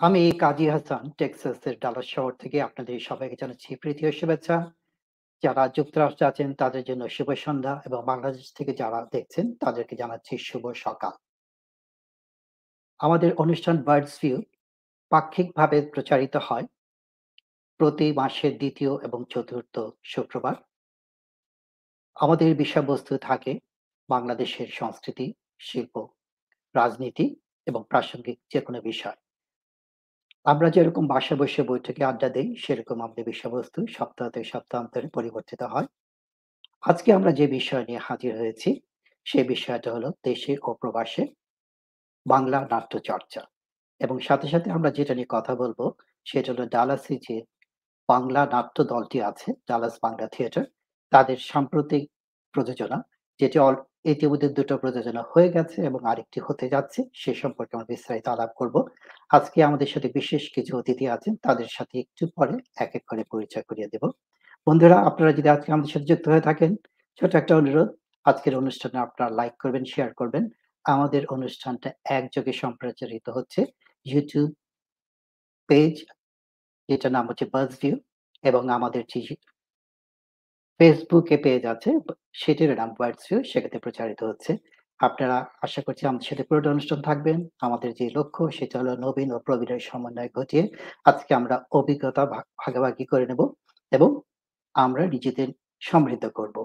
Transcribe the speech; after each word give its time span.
আমি 0.00 0.20
কাজী 0.40 0.66
হাসান, 0.66 1.04
টেক্সাসের 1.18 1.76
ডালাস 1.80 2.06
শহর 2.14 2.32
থেকে 2.32 2.58
আপনাদের 2.62 2.96
সবাইকে 3.00 3.36
জানাচ্ছি 3.42 3.68
প্রীতি 3.76 4.02
ও 4.08 4.12
শুভেচ্ছা। 4.12 4.56
যারা 5.42 5.62
যুক্তরাষ্ট্রে 5.68 6.28
আছেন, 6.30 6.48
তাদের 6.54 6.82
জন্য 6.84 7.02
শুভ 7.08 7.28
সন্ধ্যা 7.44 7.74
এবং 7.86 8.00
বাংলাদেশ 8.06 8.46
থেকে 8.52 8.72
যারা 8.72 9.00
দেখছেন, 9.12 9.46
তাদেরকে 9.54 9.94
জানাচ্ছি 9.96 10.34
শুভ 10.38 10.64
সকাল। 10.84 11.14
আমাদের 13.00 13.30
অনুষ্ঠান 13.34 13.76
বার্ডস 13.82 14.14
ভিউ 14.20 14.38
পাক্ষিকভাবে 15.12 15.78
প্রচারিত 15.94 16.34
হয় 16.48 16.66
প্রতি 17.80 18.06
মাসের 18.12 18.52
দ্বিতীয় 18.58 18.92
এবং 19.06 19.20
চতুর্থ 19.30 19.74
শুক্রবার। 20.04 20.54
আমাদের 22.16 22.50
বিষয়বস্তু 22.56 23.12
থাকে 23.18 23.52
বাংলাদেশের 24.08 24.68
সংস্কৃতি, 24.70 25.26
শিল্প, 25.58 25.94
রাজনীতি 26.74 27.26
এবং 27.66 27.80
প্রাসঙ্গিক 27.90 28.38
যে 28.52 28.60
কোনো 28.60 28.80
বিষয়। 28.82 29.18
আমরা 30.46 30.68
যেরকম 30.70 31.04
বাসা 31.14 31.34
বসে 31.40 31.62
বৈঠকে 31.62 32.02
আড্ডা 32.04 32.28
দেই, 32.28 32.48
সেরকম 32.64 32.96
আমাদের 33.00 33.24
বিষয়বস্তু 33.24 33.78
সপ্তাহ 33.96 34.28
সপ্তাহান্তরে 34.52 35.08
পরিবর্তিত 35.08 35.60
হয়। 35.72 35.88
আজকে 36.84 37.08
আমরা 37.12 37.30
যে 37.32 37.46
বিষয় 37.48 37.84
নিয়ে 37.88 38.00
হাজির 38.08 38.32
হয়েছি 38.40 38.70
সেই 39.26 39.46
বিষয়টা 39.48 39.88
হলো 39.94 40.08
দেশে 40.24 40.52
ও 40.62 40.70
প্রবাসে 40.80 41.22
বাংলা 42.26 42.58
নাট্য 42.72 42.92
চর্চা 43.08 43.42
এবং 44.00 44.16
সাথে 44.20 44.46
সাথে 44.48 44.68
আমরা 44.70 44.90
যেটা 44.98 45.14
নিয়ে 45.14 45.34
কথা 45.36 45.52
বলব, 45.54 45.80
সেটা 46.26 46.48
হলো 46.52 46.64
ডালাসি 46.66 47.14
যে 47.26 47.36
বাংলা 48.08 48.42
নাট্য 48.54 48.76
দলটি 48.92 49.18
আছে, 49.30 49.48
ডালাস 49.68 49.94
বাংলা 50.02 50.26
থিয়েটার, 50.34 50.66
তাদের 51.12 51.38
সাম্প্রতিক 51.50 52.02
প্রযোজনা 52.54 52.98
যেটি 53.40 53.58
ইতিমধ্যে 54.12 54.48
দুটো 54.48 54.74
প্রযোজনা 54.78 55.22
হয়ে 55.32 55.48
গেছে 55.48 55.78
এবং 55.82 56.00
আরেকটি 56.06 56.38
হতে 56.40 56.66
যাচ্ছে, 56.68 57.00
সে 57.14 57.32
সম্পর্কে 57.34 57.72
আমরা 57.76 57.90
বিস্তারিত 57.92 58.26
আলাপ 58.28 58.50
করব। 58.56 58.74
আজকে 59.30 59.58
আমাদের 59.62 59.88
সাথে 59.88 60.08
বিশেষ 60.14 60.42
কিছু 60.54 60.72
অতিথি 60.78 61.06
আছেন, 61.08 61.32
তাদের 61.36 61.68
সাথে 61.76 61.94
একটু 61.98 62.24
পরে 62.36 62.54
এক 62.76 62.92
এক 62.94 63.04
করে 63.08 63.22
পরিচয় 63.32 63.64
করিয়ে 63.68 63.90
দেব। 63.92 64.04
বন্ধুরা, 64.66 64.96
আপনারা 65.00 65.32
যদি 65.32 65.48
আজকে 65.48 65.68
আমাদের 65.72 65.92
সাথে 65.92 66.06
যুক্ত 66.06 66.26
হয়ে 66.28 66.46
থাকেন 66.48 66.70
ছোট 67.20 67.32
একটা 67.34 67.54
অনুরোধ, 67.56 67.88
আজকের 68.26 68.54
অনুষ্ঠানে 68.56 68.98
আপনারা 68.98 69.28
লাইক 69.30 69.54
করবেন 69.62 69.84
শেয়ার 69.84 70.10
করবেন। 70.14 70.44
আমাদের 70.84 71.22
অনুষ্ঠানটা 71.26 71.88
একযোগে 72.18 72.52
সম্প্রচারিত 72.62 73.26
হচ্ছে 73.28 73.60
ইউটিউব 74.06 74.48
পেজ 75.68 75.94
যেটা 76.88 77.08
নাম 77.10 77.24
হচ্ছে 77.28 77.46
বাজ 77.54 77.70
ভিউ 77.80 77.96
এবং 78.44 78.62
আমাদের 78.70 79.02
ফেসবুকে 80.80 81.36
পেজ 81.36 81.62
আছে 81.66 81.90
সেটির 82.32 82.70
নাম 82.80 82.90
ভিউ 82.98 83.38
সেটাতে 83.50 83.78
প্রচারিত 83.78 84.20
হচ্ছে। 84.22 84.52
আপনারা 85.00 85.36
আশা 85.62 85.80
করছি 85.86 86.02
আমাদের 86.06 86.26
সাথে 86.30 86.44
পুরোটা 86.48 86.68
অনুষ্ঠান 86.70 87.00
থাকবেন। 87.02 87.38
আমাদের 87.60 87.90
যে 88.00 88.06
লক্ষ্য, 88.16 88.42
সেটা 88.58 88.76
হলো 88.80 88.92
নবীন 88.96 89.28
ও 89.32 89.38
প্রবীণের 89.46 89.80
সমন্বয় 89.80 90.30
ঘটিয়ে 90.36 90.64
আজকে 91.04 91.30
আমরা 91.34 91.56
অভিজ্ঞতা 91.72 92.22
ভাগাভাগি 92.62 93.04
করে 93.12 93.24
নেব 93.30 93.40
এবং 93.92 94.10
আমরা 94.74 95.02
নিজেদের 95.14 95.48
সমৃদ্ধ 95.82 96.24
করব। 96.38 96.56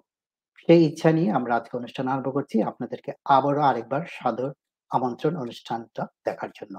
সেই 0.59 0.81
ইচ্ছা 0.89 1.09
নিয়ে 1.11 1.29
আমরা 1.31 1.53
আজকে 1.55 1.73
অনুষ্ঠান 1.77 2.05
আরম্ভ 2.07 2.27
করছি। 2.37 2.55
আপনাদেরকে 2.63 3.11
আবারও 3.37 3.61
আরেকবার 3.61 4.03
সাদর 4.17 4.51
আমন্ত্রণ 4.91 5.33
অনুষ্ঠানটা 5.37 6.03
দেখার 6.25 6.51
জন্য। 6.59 6.75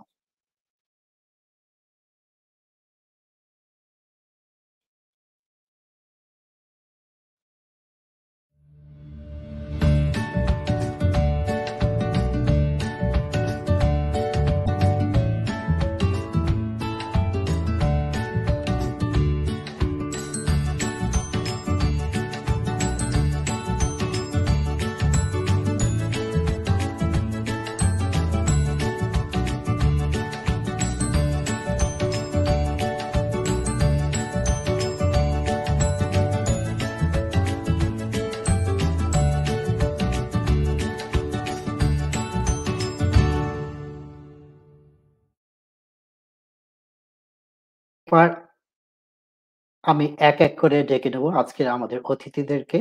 আমি 49.84 50.06
এক 50.30 50.38
এক 50.46 50.52
করে 50.62 50.78
ডেকে 50.90 51.10
নেব 51.14 51.24
আজকের 51.40 51.68
আমাদের 51.76 51.98
অতিথিদেরকে। 52.12 52.78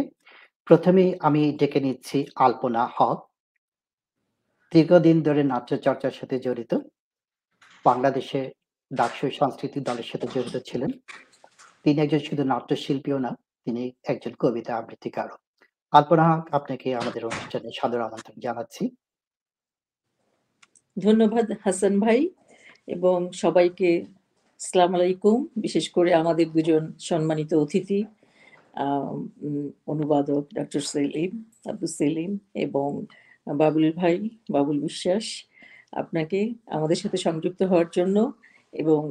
প্রথমেই 0.68 1.10
আমি 1.28 1.42
ডেকে 1.60 1.80
নিচ্ছি 1.86 2.18
আলপনা 2.46 2.84
হক 2.96 3.20
দীর্ঘদিন 4.72 5.18
ধরে 5.28 5.42
নাট্য 5.44 5.72
চর্চার 5.86 6.14
সাথে 6.20 6.36
জড়িত, 6.46 6.72
বাংলাদেশে 7.86 8.42
ডাকসু 8.92 9.26
সংস্কৃতি 9.40 9.80
দলের 9.88 10.08
সাথে 10.12 10.28
জড়িত 10.36 10.56
ছিলেন। 10.70 10.92
তিনি 11.84 11.98
একজন 12.02 12.22
শুধু 12.28 12.44
নাট্যশিল্পীও 12.54 13.20
না, 13.26 13.32
তিনি 13.68 13.84
একজন 14.12 14.34
কবিতা 14.44 14.72
আবৃত্তিকারও। 14.80 15.38
আলপনা 15.94 16.24
হক, 16.30 16.44
আপনাকে 16.58 16.88
আমাদের 17.02 17.24
অনুষ্ঠানে 17.26 17.70
সাদর 17.80 18.02
আমন্ত্রণ 18.08 18.38
জানাচ্ছি। 18.46 18.84
ধন্যবাদ 20.98 21.48
হাসান 21.64 21.94
ভাই 22.00 22.20
এবং 22.88 23.18
সবাইকে 23.44 23.90
সালাম 24.62 24.92
আলাইকুম। 24.98 25.38
বিশেষ 25.66 25.86
করে 25.96 26.10
আমাদের 26.22 26.48
দুজন 26.56 26.84
সম্মানিত 27.10 27.52
অতিথি 27.64 28.00
অনুবাদক 29.92 30.44
ডক্টর 30.58 30.82
সেলিম 30.94 31.32
আব্দুল 31.72 31.92
সেলিম 32.00 32.32
এবং 32.66 32.90
বাবুল 33.62 33.86
ভাই 34.00 34.16
বাবুল 34.56 34.78
বিশ্বাস 34.88 35.26
আপনাকে 36.02 36.40
আমাদের 36.78 36.98
সাথে 37.04 37.18
সংযুক্ত 37.28 37.62
হওয়ার 37.70 37.90
জন্য 37.98 38.18
এবং 38.74 39.02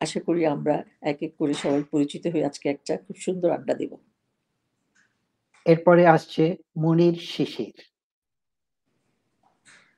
আশা 0.00 0.20
করি 0.26 0.42
আমরা 0.54 0.76
এক 1.10 1.18
এক 1.26 1.32
করে 1.40 1.54
সবাই 1.62 1.82
পরিচিত 1.92 2.24
হয়ে 2.32 2.48
আজকে 2.50 2.66
একটা 2.74 2.92
খুব 3.04 3.16
সুন্দর 3.26 3.48
আড্ডা 3.56 3.74
দেব। 3.80 3.92
এরপরে 5.66 6.02
আসছে 6.16 6.44
মনির 6.82 7.16
শিশির। 7.32 7.76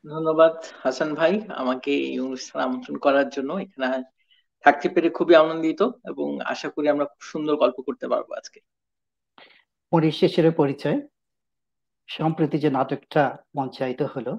ধন্যবাদ 0.05 0.55
হাসান 0.83 1.11
ভাই 1.21 1.35
আমাকে 1.62 1.93
এই 2.09 2.17
অনুষ্ঠান 2.27 2.59
আমন্ত্রণ 2.67 2.97
করার 3.05 3.29
জন্য। 3.35 3.51
এখানে 3.65 3.89
থাকতে 4.64 4.88
পেরে 4.88 5.11
খুবই 5.11 5.34
আনন্দিত 5.34 5.82
এবং 5.82 6.40
আশা 6.40 6.69
করি 6.70 6.88
আমরা 6.88 7.05
খুব 7.05 7.20
সুন্দর 7.20 7.56
গল্প 7.56 7.81
করতে 7.81 8.08
পারব 8.08 8.32
আজকে। 8.32 8.61
পরিশেষের 9.93 10.52
পরিচয়। 10.52 10.99
সম্প্রতি 12.08 12.58
যে 12.58 12.70
নাটকটা 12.70 13.37
মঞ্চায়িত 13.56 14.02
হলো, 14.02 14.38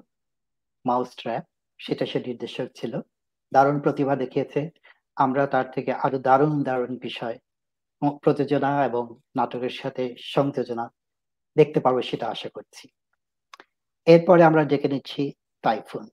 মাউস 0.84 1.16
ট্র্যাপ, 1.16 1.44
সেটা 1.78 2.06
সে 2.06 2.18
নির্দেশক 2.20 2.68
ছিল। 2.74 3.00
দারুণ 3.52 3.80
প্রতিভা 3.80 4.16
দেখিয়েছে। 4.16 4.70
আমরা 5.16 5.46
তার 5.46 5.70
থেকে 5.70 5.92
আরও 5.92 6.18
দারুণ 6.18 6.62
দারুণ 6.62 6.98
বিষয় 6.98 7.38
প্রযোজনা 8.22 8.84
এবং 8.84 9.04
নাটকের 9.36 9.70
সাথে 9.70 10.14
সংযোজনা 10.18 10.84
দেখতে 11.56 11.80
পারব 11.80 11.98
সেটা 12.00 12.26
আশা 12.28 12.48
করছি। 12.48 12.88
এরপরে 14.06 14.42
আমরা 14.42 14.64
ডেকে 14.64 14.88
নিচ্ছি 14.88 15.22
টাইফুন। 15.62 16.04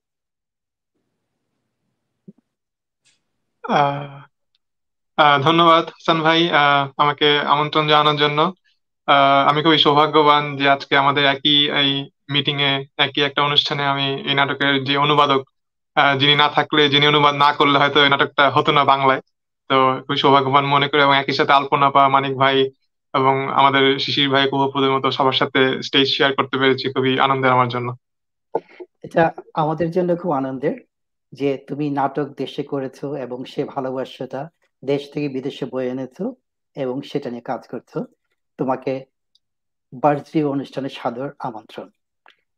ধন্যবাদ 5.42 5.84
হাসান 5.88 6.18
ভাই 6.22 6.40
আমাকে 6.96 7.26
আমন্ত্রণ 7.52 7.84
জানানোর 7.88 8.16
জন্য। 8.16 8.38
আমি 9.48 9.60
খুবই 9.62 9.78
সৌভাগ্যবান 9.78 10.56
যে 10.56 10.64
আজকে 10.68 10.94
আমাদের 10.96 11.24
একই, 11.24 11.56
এই 11.80 11.90
মিটিং 12.32 12.56
এ, 12.62 12.72
একই 12.96 13.20
একটা 13.22 13.40
অনুষ্ঠানে 13.42 13.82
আমি 13.86 14.06
এই 14.28 14.34
নাটকের 14.34 14.74
যে 14.84 14.94
অনুবাদক 14.96 15.40
যিনি 16.18 16.34
না 16.34 16.48
থাকলে, 16.48 16.82
যিনি 16.88 17.04
অনুবাদ 17.06 17.34
না 17.34 17.50
করলে 17.52 17.76
হয়তো 17.78 17.98
এই 18.04 18.10
নাটকটা 18.10 18.44
হতো 18.50 18.70
না 18.72 18.82
বাংলায়। 18.84 19.20
তো 19.70 19.74
খুবই 20.06 20.18
সৌভাগ্যবান 20.22 20.64
মনে 20.64 20.86
করি 20.88 21.00
এবং 21.02 21.16
একই 21.16 21.32
সাথে 21.32 21.52
আলপনা 21.52 21.88
পা, 21.90 22.02
মানিক 22.08 22.34
ভাই 22.36 22.56
এবং 23.14 23.34
আমাদের 23.60 23.84
শিশির 23.98 24.28
ভাই 24.30 24.44
কুহপুদের 24.50 24.90
মতো 24.90 25.08
সবার 25.10 25.36
সাথে 25.40 25.60
স্টেজ 25.82 26.06
শেয়ার 26.16 26.32
করতে 26.38 26.56
পেরেছি। 26.60 26.84
খুবই 26.94 27.12
আনন্দের 27.18 27.54
আমার 27.56 27.68
জন্য। 27.68 27.88
এটা 29.06 29.22
আমাদের 29.54 29.88
জন্য 29.90 30.10
খুব 30.16 30.30
আনন্দের। 30.32 30.74
যে 31.34 31.50
তুমি 31.68 31.86
নাটক 31.98 32.28
দেশে 32.42 32.62
করেছ 32.72 32.98
এবং 33.24 33.38
সে 33.52 33.62
ভালোবাসাটা 33.74 34.42
দেশ 34.82 35.02
থেকে 35.12 35.26
বিদেশে 35.28 35.64
বয়ে 35.72 35.92
এনেছো 35.94 36.24
এবং 36.76 36.96
সেটা 37.10 37.28
নিয়ে 37.30 37.48
কাজ 37.50 37.62
করছ। 37.72 37.92
তোমাকে 38.58 38.92
বার্থডে 40.02 40.40
অনুষ্ঠানে 40.54 40.88
সাদর 40.98 41.28
আমন্ত্রণ। 41.48 41.88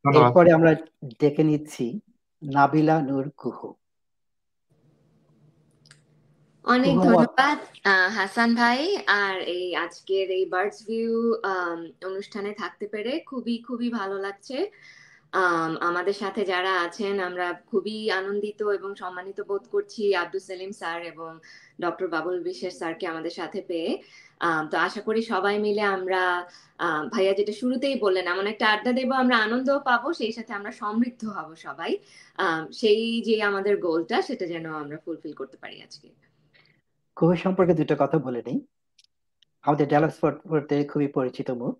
এরপরে 0.05 0.49
আমরা 0.53 0.73
ডেকে 1.21 1.45
নিচ্ছি 1.51 1.87
নাবিলা 2.43 2.97
নূর 3.09 3.27
কুহু। 3.41 3.69
অনেক 6.65 6.95
ধন্যবাদ 6.99 7.59
হাসান 8.19 8.51
ভাই। 8.55 8.81
আর 9.23 9.37
এই 9.57 9.67
আজকের 9.85 10.27
এই 10.39 10.45
বার্ডস 10.55 10.79
ভিউ 10.89 11.15
অনুষ্ঠানে 12.09 12.51
থাকতে 12.63 12.87
পেরে 12.93 13.13
খুবই 13.31 13.55
খুবই 13.67 13.89
ভালো 13.99 14.17
লাগছে। 14.19 14.57
আমাদের 15.81 16.13
সাথে 16.13 16.45
যারা 16.45 16.73
আছেন 16.81 17.21
আমরা 17.21 17.47
খুবই 17.67 17.97
আনন্দিত 18.11 18.61
এবং 18.79 18.91
সম্মানিত 18.95 19.41
বোধ 19.41 19.65
করছি 19.71 20.03
আব্দুল 20.15 20.41
সেলিম 20.41 20.71
স্যার 20.71 20.99
এবং 21.03 21.31
ডক্টর 21.81 22.07
বাবুল 22.09 22.37
বিশ্বাস 22.43 22.75
স্যারকে 22.79 23.07
আমাদের 23.07 23.31
সাথে 23.31 23.59
পেয়ে। 23.69 23.91
তো 24.71 24.77
আশা 24.79 25.01
করি 25.01 25.21
সবাই 25.23 25.59
মিলে 25.59 25.83
আমরা 25.97 26.23
আম, 26.79 27.09
ভাইয়া 27.09 27.33
যেটা 27.33 27.53
শুরুতেই 27.53 27.97
বললেন 28.01 28.27
এমন 28.27 28.47
একটা 28.47 28.67
আড্ডা 28.69 28.93
দেবো 28.93 29.15
আমরা 29.15 29.37
আনন্দও 29.37 29.79
পাবো 29.81 30.09
সেই 30.13 30.33
সাথে 30.33 30.53
আমরা 30.53 30.73
সমৃদ্ধ 30.73 31.23
হব 31.37 31.49
সবাই। 31.67 31.93
সেই 32.73 33.23
যে 33.23 33.43
আমাদের 33.43 33.75
গোলটা 33.81 34.23
সেটা 34.23 34.47
যেন 34.47 34.67
আমরা 34.83 34.97
ফুলফিল 35.05 35.33
করতে 35.33 35.57
পারি 35.57 35.77
আজকে। 35.83 36.09
কুহু 37.17 37.35
সম্পর্কে 37.37 37.75
দুটো 37.75 37.95
কথা 37.99 38.17
বলে 38.19 38.41
নিই। 38.47 38.59
আমাদের 39.65 39.87
ডায়ালগ 39.89 40.11
স্পটে 40.11 40.77
খুবই 40.85 41.09
পরিচিত 41.17 41.49
মুখ। 41.61 41.77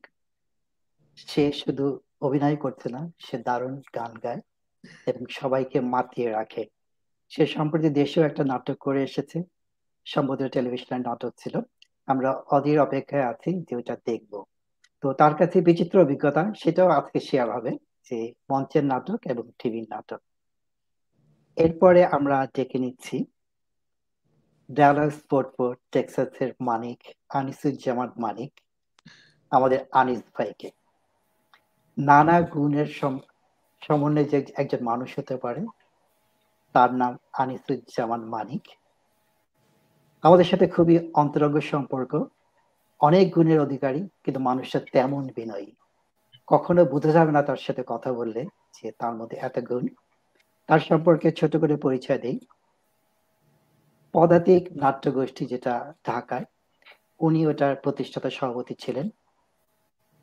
সে 1.31 1.45
শুধু 1.53 1.87
অভিনয় 2.23 2.57
করছে 2.57 2.89
না 2.89 3.11
সে 3.19 3.39
দারুণ 3.39 3.81
গান 3.95 4.13
গায় 4.15 4.41
এবং 5.07 5.27
সবাইকে 5.31 5.81
মাতিয়ে 5.81 6.31
রাখে। 6.31 6.67
সে 7.29 7.47
সম্প্রতি 7.47 7.89
দেশেও 7.91 8.25
একটা 8.25 8.45
নাটক 8.45 8.77
করে 8.79 9.03
এসেছে 9.03 9.43
সম্বোধন 10.07 10.49
টেলিভিশনের 10.49 11.01
নাটক 11.01 11.33
ছিল। 11.39 11.61
আমরা 12.07 12.31
অধীর 12.33 12.81
অপেক্ষায় 12.81 13.23
আছি 13.23 13.51
যে 13.71 13.77
ওটা 13.77 13.97
দেখব। 14.05 14.45
তো 15.01 15.13
তার 15.13 15.35
কাছে 15.37 15.61
বিচিত্র 15.61 16.01
অভিজ্ঞতা, 16.01 16.53
সেটাও 16.59 16.89
আজকে 16.89 17.21
শেয়ার 17.21 17.51
হবে 17.51 17.71
যে 18.11 18.33
মঞ্চের 18.51 18.85
নাটক 18.85 19.19
এবং 19.25 19.51
টিভির 19.59 19.87
নাটক। 19.91 20.21
এরপরে 21.57 22.05
আমরা 22.05 22.47
ডেকে 22.55 22.79
নিচ্ছি 22.79 23.25
ডালাস 24.73 25.15
ফোর্ট 25.31 25.49
ফোর্ট 25.57 25.79
টেক্সাসের 25.93 26.53
মানিক, 26.61 27.01
আনিসুজ্জামান 27.29 28.11
মানিক, 28.19 28.61
আমাদের 29.51 29.79
আনিস 29.93 30.23
ভাইকে। 30.39 30.71
নানা 31.99 32.41
গুণের 32.41 32.87
সম- 32.87 33.19
সমন্বয়ে 33.87 34.25
যে 34.25 34.47
একজন 34.57 34.85
মানুষ 34.85 35.19
হতে 35.19 35.37
পারে, 35.37 35.67
তার 36.73 36.95
নাম 36.95 37.19
আনিসুজ্জামান 37.33 38.25
মানিক। 38.25 38.69
আমাদের 40.23 40.45
সাথে 40.45 40.69
খুবই 40.69 41.11
অন্তরঙ্গ 41.15 41.61
সম্পর্ক, 41.61 42.25
অনেক 43.01 43.31
গুণের 43.31 43.61
অধিকারী, 43.61 44.09
কিন্তু 44.25 44.41
মানুষটা 44.41 44.81
তেমন 44.93 45.29
বিনয়ী। 45.37 45.73
কখনো 46.47 46.85
বোঝা 46.85 47.13
যাবে 47.13 47.33
না 47.33 47.43
তার 47.43 47.57
সাথে 47.57 47.83
কথা 47.87 48.13
বললে 48.13 48.47
যে 48.83 48.93
তার 48.99 49.15
মধ্যে 49.15 49.37
এত 49.37 49.59
গুণ। 49.59 49.87
তার 50.67 50.79
সম্পর্কে 50.79 51.33
ছোট 51.33 51.57
করে 51.57 51.77
পরিচয় 51.77 52.19
দেই। 52.19 52.41
পদাতিক 54.13 54.69
নাট্যগোষ্ঠী 54.77 55.47
যেটা 55.47 55.95
ঢাকায়, 56.07 56.45
উনি 57.21 57.47
ওটার 57.47 57.77
প্রতিষ্ঠাতা 57.77 58.31
সভাপতি 58.31 58.75
ছিলেন। 58.75 59.09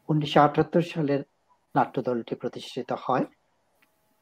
উনিশশো 0.10 0.42
আটাত্তর 0.42 0.82
সালের 0.82 1.24
নাট্যদলটি 1.76 2.34
প্রতিষ্ঠিত 2.36 2.90
হয় 3.06 3.26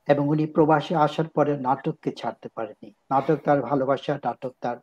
এবং 0.08 0.24
উনি 0.34 0.46
প্রবাসে 0.56 0.94
আসার 1.06 1.28
পরে 1.36 1.52
নাটককে 1.68 2.10
ছাড়তে 2.20 2.48
পারেনি 2.56 2.90
নাটক 3.12 3.38
তার 3.46 3.60
ভালোবাসা, 3.70 4.14
নাটক 4.26 4.54
তার 4.64 4.78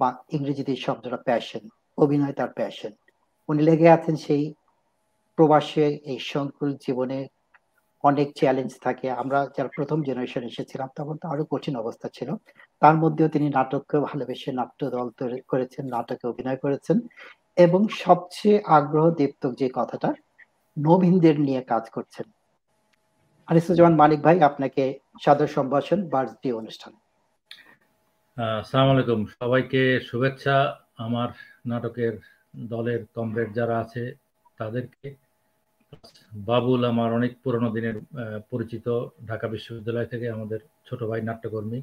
বা 0.00 0.08
ইংরেজিতে 0.36 0.72
শব্দটা 0.76 1.18
প্যাশন 1.28 1.62
অভিনয় 1.98 2.34
তার 2.38 2.50
প্যাশন 2.58 2.92
উনি 3.48 3.60
লেগে 3.68 3.88
আছেন 3.96 4.16
সেই 4.26 4.44
প্রবাসে 5.38 5.86
এই 6.10 6.18
সংকুল 6.32 6.70
জীবনে 6.84 7.18
অনেক 8.04 8.28
চ্যালেঞ্জ 8.38 8.72
থাকে। 8.86 9.06
আমরা 9.22 9.38
যারা 9.56 9.70
প্রথম 9.76 9.98
জেনারেশন 10.08 10.42
এসেছিলাম 10.42 10.88
তখন 10.96 11.16
তো 11.22 11.26
আরও 11.32 11.44
কঠিন 11.52 11.74
অবস্থা 11.76 12.08
ছিল। 12.16 12.28
তার 12.82 12.96
মধ্যেও 13.02 13.28
তিনি 13.28 13.46
নাটককে 13.48 13.96
ভালোবেসে 14.00 14.50
নাট্য 14.52 14.80
দল 14.90 15.08
তৈরি 15.18 15.40
করেছেন, 15.52 15.84
নাটকে 15.94 16.24
অভিনয় 16.32 16.58
করেছেন 16.64 16.96
এবং 17.56 17.80
সবচেয়ে 18.04 18.58
আগ্রহ 18.78 19.06
দীপ্ত 19.18 19.42
যে 19.60 19.68
কথাটা 19.74 20.08
নবীনদের 20.76 21.36
নিয়ে 21.46 21.62
কাজ 21.72 21.84
করছেন। 21.96 22.26
আনিসুজ্জামান 23.48 23.94
মানিক 24.00 24.20
ভাই, 24.26 24.36
আপনাকে 24.48 24.84
সাদর 25.24 25.50
সম্ভাষণ 25.56 25.98
বার্ষিক 26.12 26.54
অনুষ্ঠান। 26.62 26.92
আসসালামু 28.58 28.90
আলাইকুম। 28.94 29.20
সবাইকে 29.40 29.82
শুভেচ্ছা। 30.08 30.56
আমার 31.06 31.28
নাটকের 31.70 32.14
দলের 32.72 33.00
কমরেড 33.14 33.50
যারা 33.58 33.76
আছে, 33.84 34.02
তাদেরকে 34.58 35.06
বাবুল 36.50 36.80
আমার 36.92 37.10
অনেক 37.18 37.32
পুরনো 37.42 37.68
দিনের 37.76 37.96
পরিচিত 38.50 38.86
ঢাকা 39.28 39.46
বিশ্ববিদ্যালয় 39.54 40.08
থেকে 40.12 40.26
আমাদের 40.36 40.60
ছোট 40.86 41.00
ভাই 41.10 41.20
নাট্যকর্মী 41.28 41.78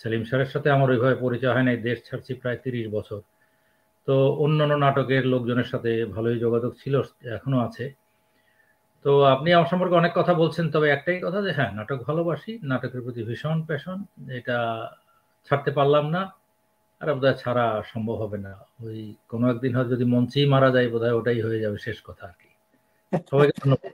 সেলিম 0.00 0.22
স্যারের 0.28 0.50
সাথে 0.54 0.68
আমার 0.76 0.88
ওইভাবে 0.90 1.16
পরিচয় 1.24 1.54
হয় 1.54 1.66
নাই, 1.68 1.76
দেশ 1.88 1.98
ছাড়ছি 2.08 2.32
প্রায় 2.42 2.58
তিরিশ 2.64 2.86
বছর। 2.96 3.20
তো 4.08 4.14
অন্যান্য 4.44 4.74
নাটকের 4.84 5.24
লোকজনের 5.34 5.68
সাথে 5.72 5.90
ভালোই 6.14 6.38
যোগাযোগ 6.44 6.72
ছিল, 6.82 6.94
এখনও 7.36 7.58
আছে। 7.66 7.84
তো 9.04 9.24
আপনি 9.24 9.52
আমার 9.52 9.68
সম্পর্কে 9.68 9.94
অনেক 9.94 10.12
কথা 10.14 10.34
বলছেন, 10.34 10.70
তবে 10.70 10.90
একটাই 10.90 11.20
কথা 11.20 11.42
যে 11.42 11.52
হ্যাঁ 11.52 11.72
নাটক 11.72 11.98
ভালোবাসি, 12.02 12.58
নাটকের 12.62 13.02
প্রতি 13.02 13.22
ভীষণ 13.22 13.62
প্যাশন 13.62 14.04
এটা 14.28 14.88
ছাড়তে 15.44 15.70
পারলাম 15.70 16.10
না, 16.10 16.32
আর 17.00 17.14
বোধহয় 17.14 17.34
ছাড়া 17.34 17.82
সম্ভব 17.92 18.14
হবে 18.14 18.38
না। 18.38 18.52
ওই 18.82 19.14
কোনো 19.28 19.50
একদিন 19.50 19.76
হয় 19.76 19.84
যদি 19.84 20.04
মঞ্চেই 20.04 20.46
মারা 20.46 20.70
যায়, 20.70 20.88
বোধহয় 20.88 21.12
ওটাই 21.12 21.40
হয়ে 21.40 21.60
যাবে 21.60 21.78
শেষ 21.78 22.02
কথা 22.02 22.26
আর 22.26 22.34
কি। 22.40 22.50
সবাইকে 23.30 23.54
ধন্যবাদ। 23.62 23.92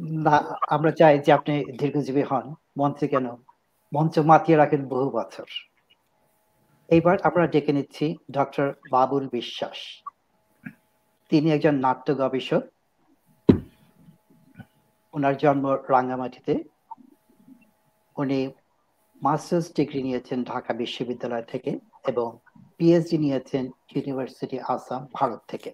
না, 0.00 0.36
আমরা 0.68 0.90
চাই 0.90 1.18
যে 1.18 1.32
আপনি 1.32 1.64
দীর্ঘজীবী 1.64 2.22
হন, 2.22 2.54
মঞ্চে 2.78 3.08
কেন, 3.08 3.36
মঞ্চ 3.94 4.18
মাতিয়ে 4.18 4.58
রাখেন 4.58 4.88
বহু 4.88 5.10
বছর। 5.10 5.48
এইবার 6.88 7.16
আমরা 7.22 7.46
ডেকে 7.46 7.72
নিচ্ছি 7.72 8.16
ডক্টর 8.30 8.72
বাবুল 8.90 9.28
বিশ্বাস। 9.32 9.78
তিনি 11.28 11.52
একজন 11.52 11.74
নাট্য 11.74 12.14
গবেষক। 12.14 12.62
ওনার 15.14 15.36
জন্ম 15.36 15.78
রাঙ্গামাটিতে। 15.88 16.64
উনি 18.16 18.52
মাস্টার্স 19.22 19.74
ডিগ্রি 19.74 20.02
নিয়েছেন 20.02 20.44
ঢাকা 20.44 20.72
বিশ্ববিদ্যালয় 20.74 21.42
থেকে 21.42 21.78
এবং 22.08 22.38
পিএইচডি 22.76 23.18
নিয়েছেন 23.18 23.66
ইউনিভার্সিটি 23.66 24.60
আসাম, 24.60 25.06
ভারত 25.14 25.40
থেকে। 25.48 25.72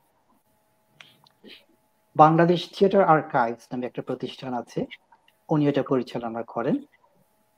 বাংলাদেশ 2.16 2.70
থিয়েটার 2.72 3.04
আর্কাইভস 3.04 3.68
নামে 3.72 3.86
একটা 3.86 4.02
প্রতিষ্ঠান 4.02 4.54
আছে। 4.54 4.86
উনি 5.48 5.68
এটা 5.68 5.82
পরিচালনা 5.82 6.42
করেন। 6.42 6.76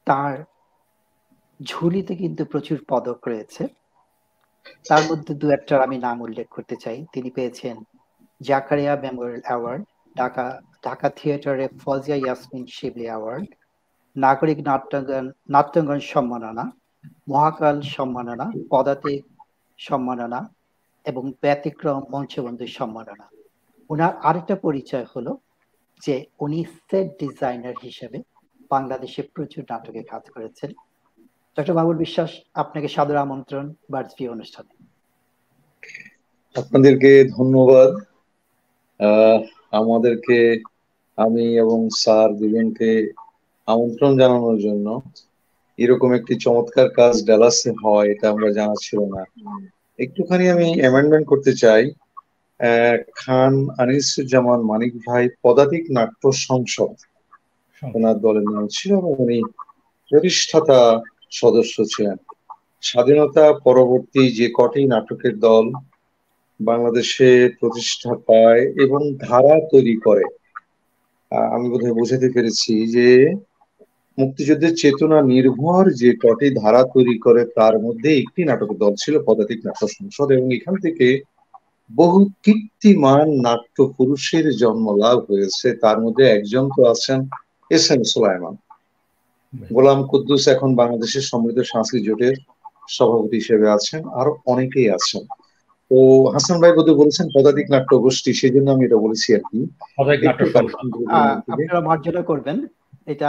তার 0.05 0.45
ঝুলিতে 1.63 2.17
কিন্তু 2.17 2.45
প্রচুর 2.45 2.85
পদক 2.89 3.29
রয়েছে। 3.29 3.67
তার 4.89 5.03
মধ্যে 5.11 5.35
দু 5.35 5.51
একটার 5.51 5.81
আমি 5.81 5.99
নাম 5.99 6.21
উল্লেখ 6.21 6.49
করতে 6.49 6.77
চাই। 6.77 7.07
তিনি 7.13 7.31
পেয়েছেন 7.31 7.77
জাকারিয়া 8.41 8.97
মেমোরিয়াল 8.97 9.41
অ্যাওয়ার্ড, 9.45 9.85
ঢাকা 10.19 10.61
ঢাকা 10.87 11.09
থিয়েটারে 11.11 11.67
ফজিয়া 11.83 12.17
ইয়াসমিন 12.17 12.65
শিবলি 12.67 13.05
অ্যাওয়ার্ড, 13.05 13.47
নাগরিক 14.17 14.59
নাট্যাঙ্গন 14.59 15.27
নাট্যাঙ্গন 15.51 16.01
সম্মাননা, 16.13 16.65
মহাকাল 17.29 17.77
সম্মাননা, 17.95 18.47
পদাতিক 18.71 19.21
সম্মাননা 19.79 20.41
এবং 21.05 21.33
ব্যতিক্রম 21.43 22.03
মঞ্চবন্ধু 22.11 22.67
সম্মাননা। 22.67 23.27
ওনার 23.91 24.13
আরেকটা 24.17 24.55
পরিচয় 24.57 25.07
হলো 25.17 25.33
যে 26.03 26.15
উনি 26.41 26.65
সেট 26.65 27.07
ডিজাইনার 27.21 27.77
হিসেবে 27.83 28.19
বাংলাদেশে 28.71 29.23
প্রচুর 29.35 29.65
নাটকে 29.71 30.03
কাজ 30.03 30.25
করেছেন। 30.35 30.71
ডক্টর 31.57 31.75
বাবুল 31.75 31.97
বিশ্বাস, 31.97 32.31
আপনাকে 32.55 32.89
সাদর 32.89 33.17
আমন্ত্রণ, 33.17 33.65
বার্ষিক 33.91 34.31
অনুষ্ঠানে। 34.31 34.73
আপনাদেরকে 36.57 37.11
ধন্যবাদ। 37.37 37.91
আমাদেরকে 39.71 40.37
আমি 41.19 41.45
এবং 41.63 41.79
স্যার 41.99 42.29
দুজনকে 42.39 42.89
আমন্ত্রণ 43.69 44.13
জানানোর 44.19 44.57
জন্য 44.63 44.87
এরকম 45.79 46.11
একটি 46.15 46.35
চমৎকার 46.45 46.89
কাজ 46.93 47.15
ডালাসে 47.25 47.71
হয় 47.83 48.07
এটা 48.13 48.27
আমরা 48.31 48.49
জানা 48.53 48.77
ছিল 48.81 48.99
না। 49.13 49.23
একটুখানি 49.99 50.45
আমি 50.51 50.69
অ্যামেন্ডমেন্ট 50.79 51.27
করতে 51.29 51.53
চাই। 51.57 51.83
খান 53.17 53.53
আনিসুজ্জামান 53.79 54.61
মানিক 54.63 54.93
ভাই 55.05 55.25
পদাতিক 55.43 55.85
নাট্য 55.91 56.23
সংসদ। 56.43 56.93
ওনার 57.83 58.17
দলের 58.21 58.47
নাম 58.47 58.65
ছিল 58.71 58.91
এবং 58.97 59.13
উনি 59.19 59.39
প্রতিষ্ঠাতা 60.11 60.79
সদস্য 61.33 61.77
ছিলেন। 61.93 62.19
স্বাধীনতা 62.83 63.45
পরবর্তী 63.65 64.23
যে 64.33 64.47
কটি 64.55 64.83
নাটকের 64.87 65.35
দল 65.41 65.65
বাংলাদেশে 66.61 67.29
প্রতিষ্ঠা 67.59 68.13
পায় 68.27 68.63
এবং 68.79 69.01
ধারা 69.21 69.55
তৈরি 69.71 69.97
করে 70.03 70.25
আমি 71.55 71.67
বোধহয় 71.73 71.97
বোঝাতে 72.01 72.29
পেরেছি 72.35 72.73
যে 72.95 73.09
মুক্তিযুদ্ধের 74.19 74.73
চেতনা 74.75 75.19
নির্ভর 75.33 75.85
যে 76.01 76.11
কটি 76.23 76.49
ধারা 76.57 76.83
তৈরি 76.95 77.17
করে 77.19 77.43
তার 77.57 77.75
মধ্যে 77.81 78.11
একটি 78.23 78.41
নাটকের 78.45 78.79
দল 78.79 78.93
ছিল 78.95 79.15
পদাতিক 79.27 79.59
নাট্য 79.67 79.83
সংসদ 79.97 80.29
এবং 80.31 80.47
এখান 80.53 80.75
থেকে 80.85 81.07
বহু 81.91 82.19
কীর্তিমান 82.45 83.27
নাট্য 83.45 83.77
পুরুষের 83.97 84.47
জন্ম 84.57 84.87
লাভ 85.03 85.19
হয়েছে। 85.29 85.67
তার 85.83 85.97
মধ্যে 86.05 86.25
একজন 86.29 86.65
তো 86.77 86.81
আছেন 86.93 87.19
এস 87.71 87.87
এম 87.91 88.03
সুলাইমান। 88.05 88.55
গোলাম 89.71 90.01
কুদ্দুস 90.11 90.45
এখন 90.49 90.71
বাংলাদেশের 90.75 91.25
সমৃদ্ধ 91.31 91.59
সাংস্কৃতিক 91.63 92.07
জোটের 92.09 92.35
সভাপতি 92.89 93.37
হিসেবে 93.37 93.67
আছেন 93.71 94.01
আরও 94.21 94.33
অনেকেই 94.47 94.89
আছেন। 94.91 95.23
তো 95.91 95.97
হাসান 96.33 96.57
ভাই 96.61 96.73
বোধহয় 96.73 96.97
বলেছেন 96.97 97.27
পদাতিক 97.35 97.67
নাট্য 97.71 97.93
গোষ্ঠী 97.97 98.31
সেই 98.33 98.51
জন্য 98.51 98.71
আমি 98.71 98.85
এটা 98.85 98.97
বলেছি 98.97 99.29
আর 99.35 99.43
কি। 99.51 99.59
আপনারা 101.49 101.81
মার্জনা 101.81 102.23
করবেন। 102.23 102.57
এটা 103.07 103.29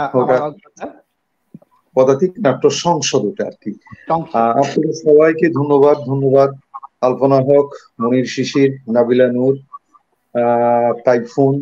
পদাতিক 1.96 2.32
নাট্য 2.40 2.70
সংসদ 2.70 3.22
ওটা 3.24 3.44
আর 3.46 3.56
কি। 3.62 3.70
আহ, 4.10 4.52
আপনাদের 4.60 4.94
সবাইকে 5.04 5.46
ধন্যবাদ 5.50 5.96
ধন্যবাদ। 6.06 6.50
আলপনা 7.00 7.38
হক 7.40 7.68
মনির 8.00 8.24
শিশির 8.24 8.70
নাবিলা 8.88 9.28
নূর 9.32 9.54
আহ, 10.34 10.92
টাইফুন 11.04 11.54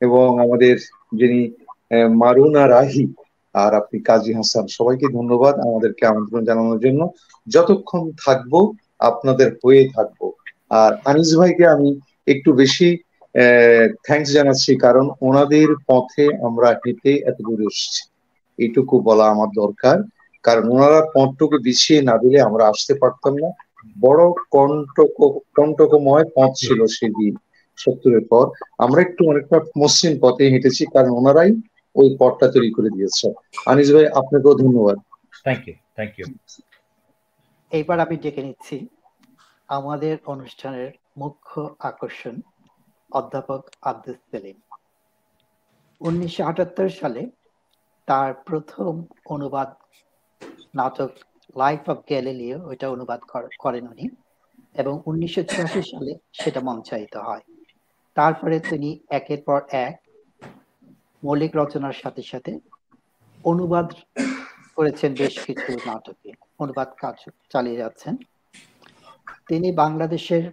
এবং 0.00 0.40
আমাদের 0.40 0.76
যিনি 1.14 1.40
আহ, 1.90 2.08
মারুনা 2.14 2.68
রাহি 2.68 3.04
আর 3.54 3.74
আপনি 3.74 4.00
কাজী 4.00 4.32
হাসান 4.32 4.66
সবাইকে 4.68 5.06
ধন্যবাদ 5.08 5.54
আমাদেরকে 5.58 6.06
আমন্ত্রণ 6.06 6.44
জানানোর 6.44 6.78
জন্য। 6.78 7.00
যতক্ষণ 7.46 8.10
থাকব 8.24 8.52
আপনাদের 9.00 9.48
হয়ে 9.62 9.82
থাকব। 9.94 10.20
আর 10.82 10.90
আনিস 11.10 11.30
ভাইকে 11.38 11.64
আমি 11.74 11.88
একটু 12.32 12.50
বেশি 12.62 12.88
থ্যাঙ্কস 14.06 14.30
জানাচ্ছি, 14.36 14.72
কারণ 14.84 15.04
ওনাদের 15.28 15.68
পথে 15.88 16.24
আমরা 16.48 16.68
হেঁটে 16.82 17.12
এত 17.30 17.38
দূর 17.46 17.60
এসেছি। 17.70 18.02
এইটুকু 18.58 18.94
বলা 19.08 19.24
আমার 19.34 19.50
দরকার। 19.62 19.96
কারণ 20.44 20.64
ওনারা 20.74 21.00
পথটুকু 21.14 21.56
বিছিয়ে 21.66 22.00
না 22.08 22.14
দিলে 22.22 22.38
আমরা 22.48 22.64
আসতে 22.72 22.94
পারতাম 23.02 23.34
না। 23.42 23.50
বড় 24.04 24.22
কণ্টক, 24.54 25.10
কণ্টকময় 25.56 26.26
পথ 26.36 26.50
ছিল 26.64 26.80
সেদিন, 26.96 27.34
সত্তরের 27.78 28.24
পর 28.32 28.44
আমরা 28.84 29.00
একটু 29.06 29.22
অনেকটা 29.30 29.56
মসৃণ 29.80 30.14
পথে 30.24 30.44
হেঁটেছি, 30.52 30.82
কারণ 30.94 31.10
ওনারাই 31.20 31.50
ওই 31.96 32.08
পথটা 32.20 32.46
তৈরি 32.54 32.70
করে 32.76 32.90
দিয়েছে। 32.96 33.26
আনিস 33.70 33.88
ভাই, 33.94 34.06
আপনাকেও 34.20 34.54
ধন্যবাদ। 34.62 34.96
থ্যাংক 35.44 35.62
ইউ 35.68 35.74
থ্যাংক 35.96 36.12
ইউ 36.18 36.24
এইবার 37.72 37.98
আমি 38.00 38.16
ডেকে 38.16 38.42
নিচ্ছি 38.42 38.76
আমাদের 39.68 40.14
অনুষ্ঠানের 40.26 40.90
মুখ্য 41.16 41.60
আকর্ষণ 41.90 42.34
অধ্যাপক 43.10 43.62
আব্দুল 43.90 44.18
সেলিম। 44.30 44.56
উনিশশো 46.00 46.42
আটাত্তর 46.44 46.88
সালে 47.00 47.22
তার 48.08 48.30
প্রথম 48.48 48.92
অনুবাদ 49.34 49.68
নাটক 50.74 51.10
লাইফ 51.56 51.82
অফ 51.92 51.98
গ্যালিলিও 52.08 52.58
ওইটা 52.68 52.86
অনুবাদ 52.90 53.20
করেন 53.58 53.84
উনি 53.92 54.06
এবং 54.74 54.94
উনিশশো 55.06 55.42
ছিয়াশি 55.42 55.80
সালে 55.92 56.12
সেটা 56.32 56.60
মঞ্চায়িত 56.60 57.14
হয়। 57.26 57.44
তারপরে 58.16 58.56
তিনি 58.70 58.90
একের 59.18 59.40
পর 59.46 59.60
এক 59.86 59.94
মৌলিক 61.22 61.52
রচনার 61.56 61.96
সাথে 62.02 62.22
সাথে 62.22 62.52
অনুবাদ 63.44 63.86
করেছেন 64.76 65.10
বেশ 65.14 65.34
কিছু 65.44 65.70
নাটকে, 65.86 66.30
অনুবাদ 66.58 66.88
কাজ 67.00 67.16
চালিয়ে 67.52 67.76
যাচ্ছেন। 67.76 68.14
তিনি 69.48 69.68
বাংলাদেশের 69.72 70.44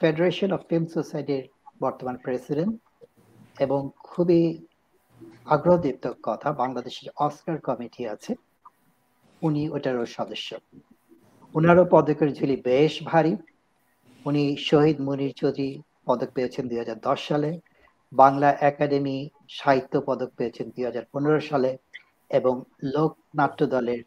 ফেডারেশন 0.00 0.50
অফ 0.52 0.60
ফিল্ম 0.68 0.86
সোসাইটির 0.86 1.44
বর্তমান 1.80 2.16
প্রেসিডেন্ট 2.16 2.74
এবং 3.60 3.80
খুবই 3.98 4.42
আগ্রহদীপ্ত 5.46 6.04
কথা, 6.22 6.48
বাংলাদেশের 6.52 7.08
অস্কার 7.16 7.56
কমিটি 7.60 8.02
আছে। 8.08 8.34
উনি 9.42 9.62
ওটারও 9.68 10.06
সদস্য। 10.06 10.48
ওনারও 11.54 11.84
পদকের 11.90 12.30
ঝুলি 12.34 12.56
বেশ 12.56 12.92
ভারী। 13.04 13.36
উনি 14.24 14.56
শহীদ 14.56 15.00
মুনির 15.00 15.32
চৌধুরী 15.36 15.70
পদক 16.06 16.30
পেয়েছেন 16.34 16.64
দুই 16.68 16.78
হাজার 16.78 16.98
দশ 17.00 17.20
সালে। 17.28 17.50
বাংলা 18.12 18.48
একাডেমি 18.60 19.16
সাহিত্য 19.48 19.94
পদক 20.06 20.30
পেয়েছেন 20.36 20.66
দুই 20.70 20.84
হাজার 20.84 21.04
পনেরো 21.12 21.40
সালে। 21.40 21.70
এবং 22.30 22.62
লোকনাট্য 22.84 23.66
দলের 23.66 24.02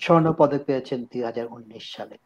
স্বর্ণ 0.00 0.32
পদক 0.32 0.60
পেয়েছেন 0.66 1.04
দুই 1.04 1.22
হাজার 1.22 1.46
উনিশ 1.46 1.96
সালে। 1.96 2.18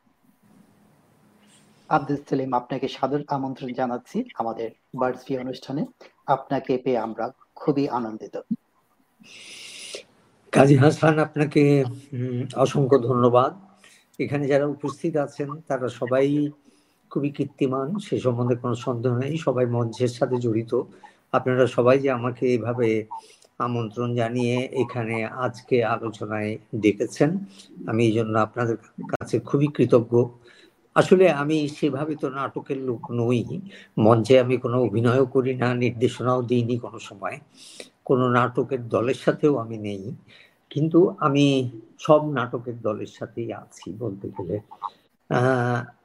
আব্দুল 1.88 2.16
সেলিম, 2.28 2.52
আপনাকে 2.52 2.88
সাদর 2.88 3.21
আমন্ত্রণ 3.28 3.73
জানাচ্ছি 3.73 4.25
আমাদের 4.38 4.71
বার্ডসি 4.95 5.38
অনুষ্ঠানে। 5.38 5.87
আপনাকে 6.26 6.78
পেয়ে 6.85 6.99
আমরা 6.99 7.30
খুবই 7.54 7.88
আনন্দিত। 7.88 8.37
কাজী 10.52 10.76
হাসান, 10.76 11.18
আপনাকে 11.18 11.85
অসংখ্য 12.54 12.99
ধন্যবাদ। 12.99 13.80
এখানে 14.21 14.47
যারা 14.47 14.66
উপস্থিত 14.66 15.16
আছেন, 15.16 15.61
তারা 15.68 15.88
সবাই 15.88 16.49
খুবই 17.11 17.30
কীর্তিমান, 17.30 17.99
সে 17.99 18.21
সম্বন্ধে 18.21 18.56
কোনো 18.56 18.75
সন্দেহ 18.75 19.18
নেই। 19.18 19.37
সবাই 19.37 19.66
মঞ্চের 19.66 20.09
সাথে 20.09 20.37
জড়িত। 20.37 20.83
আপনারা 21.33 21.66
সবাই 21.66 21.99
যে 21.99 22.11
আমাকে 22.11 22.47
এইভাবে 22.47 23.06
আমন্ত্রণ 23.60 24.08
জানিয়ে 24.14 24.54
এখানে 24.82 25.14
আজকে 25.44 25.76
আলোচনায় 25.86 26.50
ডেকেছেন। 26.82 27.30
আমি 27.86 28.02
এই 28.04 28.14
জন্য 28.14 28.34
আপনাদের 28.46 28.76
কাছে 29.12 29.36
খুবই 29.46 29.68
কৃতজ্ঞ। 29.76 30.12
আসলে 30.96 31.25
আমি 31.42 31.56
সেভাবে 31.76 32.14
তো 32.16 32.26
নাটকের 32.30 32.78
লোক 32.88 33.02
নই। 33.18 33.40
মঞ্চে 33.98 34.34
আমি 34.40 34.54
কোনো 34.58 34.76
অভিনয়ও 34.86 35.26
করি 35.34 35.52
না, 35.56 35.68
নির্দেশনাও 35.76 36.40
দিইনি 36.42 36.75
কোনো 36.78 36.98
সময়। 37.08 37.36
কোনো 38.04 38.25
নাটকের 38.30 38.82
দলের 38.88 39.18
সাথেও 39.25 39.54
আমি 39.62 39.76
নেই। 39.80 40.02
কিন্তু 40.70 40.98
আমি 41.18 41.44
সব 42.00 42.20
নাটকের 42.36 42.76
দলের 42.80 43.10
সাথেই 43.16 43.48
আছি 43.60 43.86
বলতে 43.98 44.26
গেলে। 44.36 44.56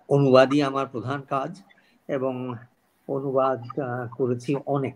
অনুবাদই 0.09 0.59
আমার 0.61 0.85
প্রধান 0.93 1.19
কাজ 1.29 1.51
এবং 2.09 2.33
অনুবাদ 3.07 3.59
করেছি 4.17 4.51
অনেক। 4.67 4.95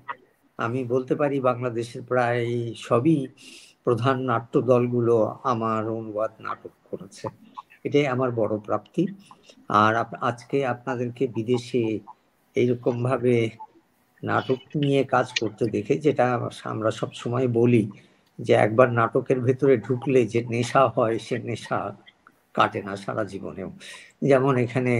আমি 0.59 0.79
বলতে 0.83 1.13
পারি 1.15 1.37
বাংলাদেশের 1.39 2.01
প্রায় 2.03 2.43
সবই 2.87 3.17
প্রধান 3.83 4.17
নাট্য 4.21 4.53
দলগুলো 4.61 5.15
আমার 5.43 5.81
অনুবাদ 5.89 6.31
নাটক 6.39 6.73
করেছে। 6.89 7.25
এটাই 7.83 8.05
আমার 8.07 8.29
বড় 8.31 8.53
প্রাপ্তি। 8.57 9.03
আর 9.81 9.93
আজকে 10.21 10.57
আপনাদেরকে 10.65 11.23
বিদেশে 11.27 11.83
এইরকম 12.55 12.95
ভাবে 13.03 13.35
নাটক 14.23 14.59
নিয়ে 14.75 15.01
কাজ 15.05 15.27
করতে 15.39 15.63
দেখে 15.65 15.93
যেটা 15.97 16.25
আমরা 16.63 16.89
সব 16.91 17.09
সময় 17.13 17.47
বলি 17.59 17.83
যে 18.39 18.53
একবার 18.65 18.87
নাটকের 18.91 19.39
ভেতরে 19.41 19.75
ঢুকলে 19.77 20.19
যে 20.25 20.39
নেশা 20.45 20.81
হয় 20.87 21.15
সে 21.19 21.35
নেশা 21.39 21.77
কাটে 22.55 22.79
না 22.83 22.93
সারা 22.95 23.23
জীবনেও। 23.23 23.69
যেমন 24.21 24.53
এখানে 24.57 24.93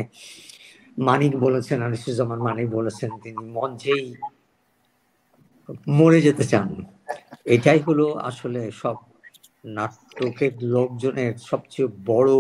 মানিক 0.98 1.34
বলেছেন, 1.38 1.78
আনিসুজ্জামান 1.82 2.40
মানিক 2.40 2.68
বলেছেন, 2.70 3.12
তিনি 3.24 3.42
মঞ্চেই 3.58 4.06
মরে 5.88 6.22
যেতে 6.22 6.44
চান। 6.44 6.86
এটাই 7.46 7.80
হলো 7.80 8.14
আসলে 8.14 8.72
সব 8.72 8.96
নাটকের 9.66 10.52
লোকজনের 10.62 11.38
সবচেয়ে 11.38 11.90
বড় 12.06 12.32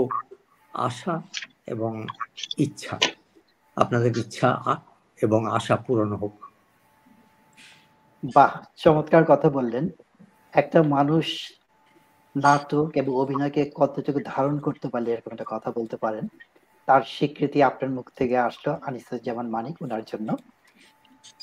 আশা 0.73 1.21
এবং 1.67 2.05
ইচ্ছা। 2.57 2.99
আপনাদের 3.75 4.17
ইচ্ছা 4.17 4.77
এবং 5.21 5.51
আশা 5.51 5.75
পূরণ 5.75 6.13
হোক। 6.13 6.45
বাহ, 8.35 8.57
চমৎকার 8.75 9.23
কথা 9.25 9.49
বললেন। 9.49 9.89
একটা 10.53 10.83
মানুষ 10.83 11.51
নাটক 12.37 12.91
এবং 12.95 13.15
অভিনয়কে 13.15 13.71
কতটুকু 13.75 14.19
ধারণ 14.25 14.59
করতে 14.59 14.87
পারলে 14.87 15.13
এরকম 15.13 15.31
একটা 15.31 15.43
কথা 15.47 15.71
বলতে 15.71 15.97
পারেন? 15.97 16.27
তার 16.85 17.01
স্বীকৃতি 17.01 17.63
আপনার 17.63 17.91
মুখ 17.91 18.09
থেকে 18.15 18.37
আসলো 18.37 18.77
আনিসুজ্জামান 18.81 19.49
মানিক 19.49 19.81
ওনার 19.81 20.03
জন্য। 20.03 20.35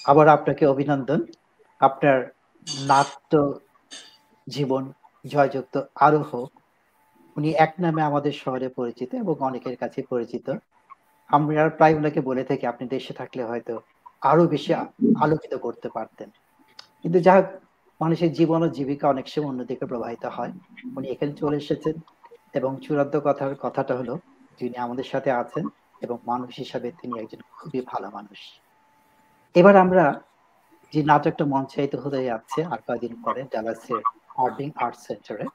আবার 0.04 0.28
আপনাকে 0.28 0.66
অভিনন্দন। 0.66 1.22
আপনার 1.82 2.30
নাট্য 2.80 3.58
জীবন 4.48 4.92
জয়যুক্ত 5.26 5.80
আরও 5.94 6.18
হোক 6.18 6.50
উনি 7.36 7.50
এক 7.50 7.74
নামে 7.80 8.02
আমাদের 8.02 8.32
শহরে 8.32 8.68
পরিচিত 8.68 9.14
এবং 9.14 9.34
অনেকের 9.40 9.76
কাছে 9.76 10.02
পরিচিত। 10.02 10.54
আমরা 11.28 11.68
প্রায় 11.68 11.94
ওনাকে 11.94 12.20
বলে 12.20 12.44
থাকি, 12.44 12.66
আপনি 12.66 12.88
দেশে 12.88 13.14
থাকলে 13.14 13.44
হয়তো 13.44 13.80
আরও 14.20 14.46
বেশি 14.46 14.74
আলোকিত 15.20 15.54
করতে 15.54 15.88
পারতেন। 15.88 16.30
কিন্তু 17.02 17.18
যা 17.20 17.42
মানুষের 18.00 18.32
জীবন 18.32 18.62
ও 18.62 18.68
জীবিকা 18.68 19.08
অনেক 19.08 19.28
সময় 19.28 19.46
অন্যদিকে 19.46 19.86
প্রবাহিত 19.86 20.24
হয়। 20.24 20.52
উনি 20.96 21.08
এখানে 21.08 21.32
চলে 21.32 21.56
এসেছেন 21.56 21.94
এবং 22.54 22.76
চূড়ান্ত 22.82 23.16
কথার 23.24 23.54
কথাটা 23.54 23.96
হলো, 23.96 24.18
যিনি 24.60 24.76
আমাদের 24.76 25.04
সাথে 25.04 25.30
আছেন 25.30 25.68
এবং 26.00 26.18
মানুষ 26.26 26.50
হিসাবে 26.58 26.92
তিনি 27.02 27.20
একজন 27.20 27.40
খুবই 27.52 27.80
ভালো 27.86 28.10
মানুষ। 28.10 28.38
এবার 29.54 29.76
আমরা 29.76 30.04
যে 30.92 31.02
নাটকটা 31.02 31.44
মঞ্চায়িত 31.44 31.94
হতে 31.94 32.20
যাচ্ছে 32.24 32.64
আর 32.64 32.78
কয়েকদিন 32.86 33.14
পরে 33.22 33.42
ডালাসের 33.52 34.02
হার্ডিং 34.36 34.68
আর্ট 34.76 34.96
সেন্টারে 34.96 35.46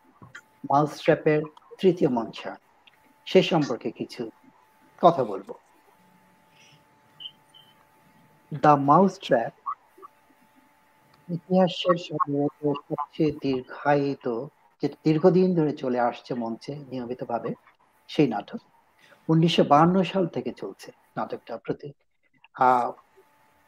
মাউসট্র্যাপের 0.69 1.41
তৃতীয় 1.79 2.09
মঞ্চায়ন 2.09 2.59
সে 3.27 3.39
সম্পর্কে 3.43 3.91
কিছু 3.91 4.29
কথা 5.01 5.23
বলব। 5.23 5.49
দ্য 8.51 8.73
মাউস 8.89 9.13
ট্র্যাপ 9.19 9.53
ইতিহাসের 11.29 11.97
সবচেয়ে 11.97 13.31
দীর্ঘায়িত, 13.41 14.25
যে 14.83 14.87
দীর্ঘদিন 15.03 15.55
ধরে 15.55 15.71
চলে 15.71 15.99
আসছে 15.99 16.33
মঞ্চে 16.33 16.73
নিয়মিতভাবে 16.89 17.49
সেই 18.07 18.27
নাটক, 18.27 18.61
উনিশশো 19.29 19.63
সাল 20.03 20.27
থেকে 20.27 20.51
চলছে 20.51 20.91
নাটকটা 21.15 21.53
প্রতি। 21.57 21.89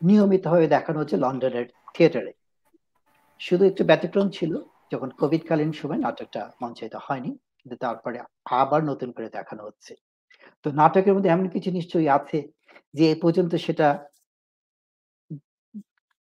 নিয়মিতভাবে 0.02 0.68
দেখানো 0.68 1.00
হচ্ছে 1.00 1.18
লন্ডনের 1.18 1.66
থিয়েটারে। 1.94 2.32
শুধু 3.40 3.66
একটু 3.66 3.84
ব্যতিক্রম 3.84 4.30
ছিল, 4.30 4.52
যখন 4.92 5.10
কোভিড 5.10 5.48
কালীন 5.48 5.72
সময় 5.72 5.98
নাটকটা 5.98 6.52
মঞ্চায়িত 6.62 6.96
হয়নি, 6.96 7.32
কিন্তু 7.60 7.76
তারপরে 7.76 8.20
আবার 8.46 8.84
নতুন 8.84 9.12
করে 9.12 9.30
দেখানো 9.30 9.64
হচ্ছে। 9.64 9.94
তো 10.64 10.72
নাটকের 10.72 11.14
মধ্যে 11.14 11.30
এমন 11.30 11.48
কিছু 11.50 11.72
নিশ্চয়ই 11.72 12.10
আছে 12.10 12.52
যে 12.94 13.12
এ 13.12 13.16
পর্যন্ত 13.22 13.56
সেটা 13.56 13.88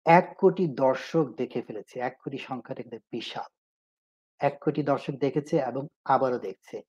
এক 0.06 0.36
কোটি 0.38 0.66
দর্শক 0.66 1.24
দেখে 1.36 1.62
ফেলেছে, 1.62 2.00
এক 2.00 2.14
কোটি 2.24 2.38
সংখ্যাটা 2.38 2.82
কিন্তু 2.82 2.98
বিশাল। 3.10 3.50
এক 4.40 4.54
কোটি 4.60 4.82
দর্শক 4.82 5.14
দেখেছে 5.14 5.56
এবং 5.56 5.86
আবারও 6.04 6.38
দেখছে। 6.38 6.82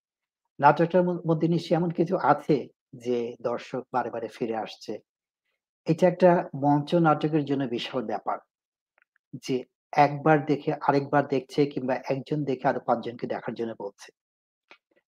নাটকটার 0.59 1.03
মধ্যে 1.03 1.47
নিশ্চয়ই 1.47 1.77
এমন 1.77 1.89
কিছু 1.89 2.17
আছে 2.17 2.67
যে 2.93 3.35
দর্শক 3.41 3.83
বারে 3.93 4.09
বারে 4.09 4.27
ফিরে 4.27 4.55
আসছে। 4.55 4.99
এটা 5.87 6.07
একটা 6.07 6.29
মঞ্চ 6.55 6.89
নাটকের 6.95 7.43
জন্য 7.45 7.63
বিশাল 7.67 8.01
ব্যাপার। 8.03 8.37
যে 9.43 9.55
একবার 9.93 10.37
দেখে 10.45 10.71
আরেকবার 10.81 11.23
দেখছে 11.27 11.65
কিংবা 11.65 11.95
একজন 12.09 12.39
দেখে 12.43 12.65
আরও 12.67 12.81
পাঁচজনকে 12.85 13.25
দেখার 13.27 13.53
জন্য 13.53 13.73
বলছে। 13.79 14.07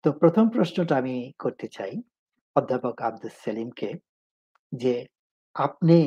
তো 0.05 0.11
প্রথম 0.13 0.45
প্রশ্নটা 0.49 0.95
আমি 0.97 1.31
করতে 1.39 1.67
চাই 1.67 1.93
অধ্যাপক 2.55 2.95
আব্দুল 3.01 3.33
সেলিমকে 3.43 3.89
যে 4.71 4.93
আপনি 5.55 5.97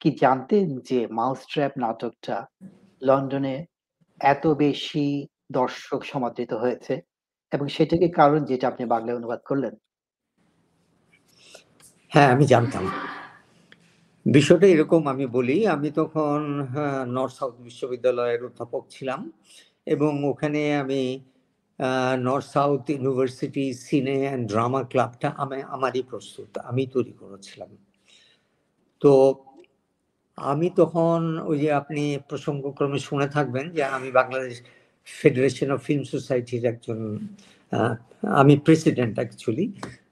কি 0.00 0.10
জানতেন 0.20 0.78
যে 0.80 1.06
মাউস 1.10 1.40
ট্র্যাপ 1.46 1.72
নাটকটা 1.78 2.36
লন্ডনে 3.02 3.56
এত 4.20 4.46
বেশি 4.56 5.06
দর্শক 5.52 6.00
সমাদৃত 6.04 6.52
হয়েছে? 6.52 6.94
এবং 7.52 7.66
সেটাকে 7.68 8.08
কারণ 8.10 8.44
যেটা 8.44 8.68
আপনি 8.68 8.84
বাংলায় 8.86 9.16
অনুবাদ 9.16 9.40
করলেন? 9.46 9.74
হ্যাঁ 12.12 12.28
আমি 12.32 12.44
জানতাম। 12.46 12.84
বিষয়টা 14.26 14.66
এরকম 14.74 15.02
আমি 15.12 15.26
বলি, 15.36 15.56
আমি 15.74 15.88
তখন 16.00 16.38
নর্থ 17.16 17.34
সাউথ 17.38 17.54
বিশ্ববিদ্যালয়ের 17.68 18.42
অধ্যাপক 18.48 18.82
ছিলাম 18.94 19.20
এবং 19.86 20.12
ওখানে 20.30 20.60
আমি 20.82 21.02
north 22.26 22.48
south 22.56 22.82
university 22.94 23.64
cine 23.84 24.16
and 24.26 24.44
drama 24.52 24.80
ক্লাবটা 24.92 25.28
আমি, 25.42 25.58
আমারই 25.76 26.02
প্রস্তুত, 26.10 26.50
আমি 26.70 26.82
তৈরি 26.94 27.14
করেছিলাম। 27.22 27.70
তো 29.02 29.12
আমি 30.38 30.68
তখন 30.80 31.18
ওই 31.50 31.56
যে 31.62 31.68
আপনি 31.72 32.02
প্রসঙ্গক্রমে 32.28 32.98
শুনে 33.08 33.26
থাকবেন 33.36 33.64
যে 33.76 33.82
আমি 33.96 34.08
বাংলাদেশ 34.20 34.54
ফেডারেশন 35.08 35.68
অফ 35.74 35.80
ফিল্ম 35.86 36.04
সোসাইটির 36.14 36.64
একজন 36.72 36.98
আমি 38.40 38.54
প্রেসিডেন্ট 38.66 39.14
অ্যাকচুয়ালি 39.18 39.66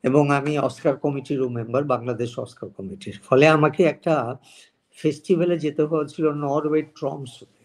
এবং 0.08 0.24
আমি 0.38 0.52
অস্কার 0.68 0.94
কমিটিরও 1.04 1.48
মেম্বার 1.58 1.82
বাংলাদেশ 1.94 2.30
অস্কার 2.38 2.68
কমিটির। 2.76 3.16
ফলে 3.28 3.44
আমাকে 3.56 3.80
একটা 3.84 4.14
ফেস্টিভ্যালে 4.98 5.56
যেতে 5.64 5.82
হয়েছিল 5.90 6.24
নরওয়ে 6.44 6.82
ট্রমসতে 6.98 7.62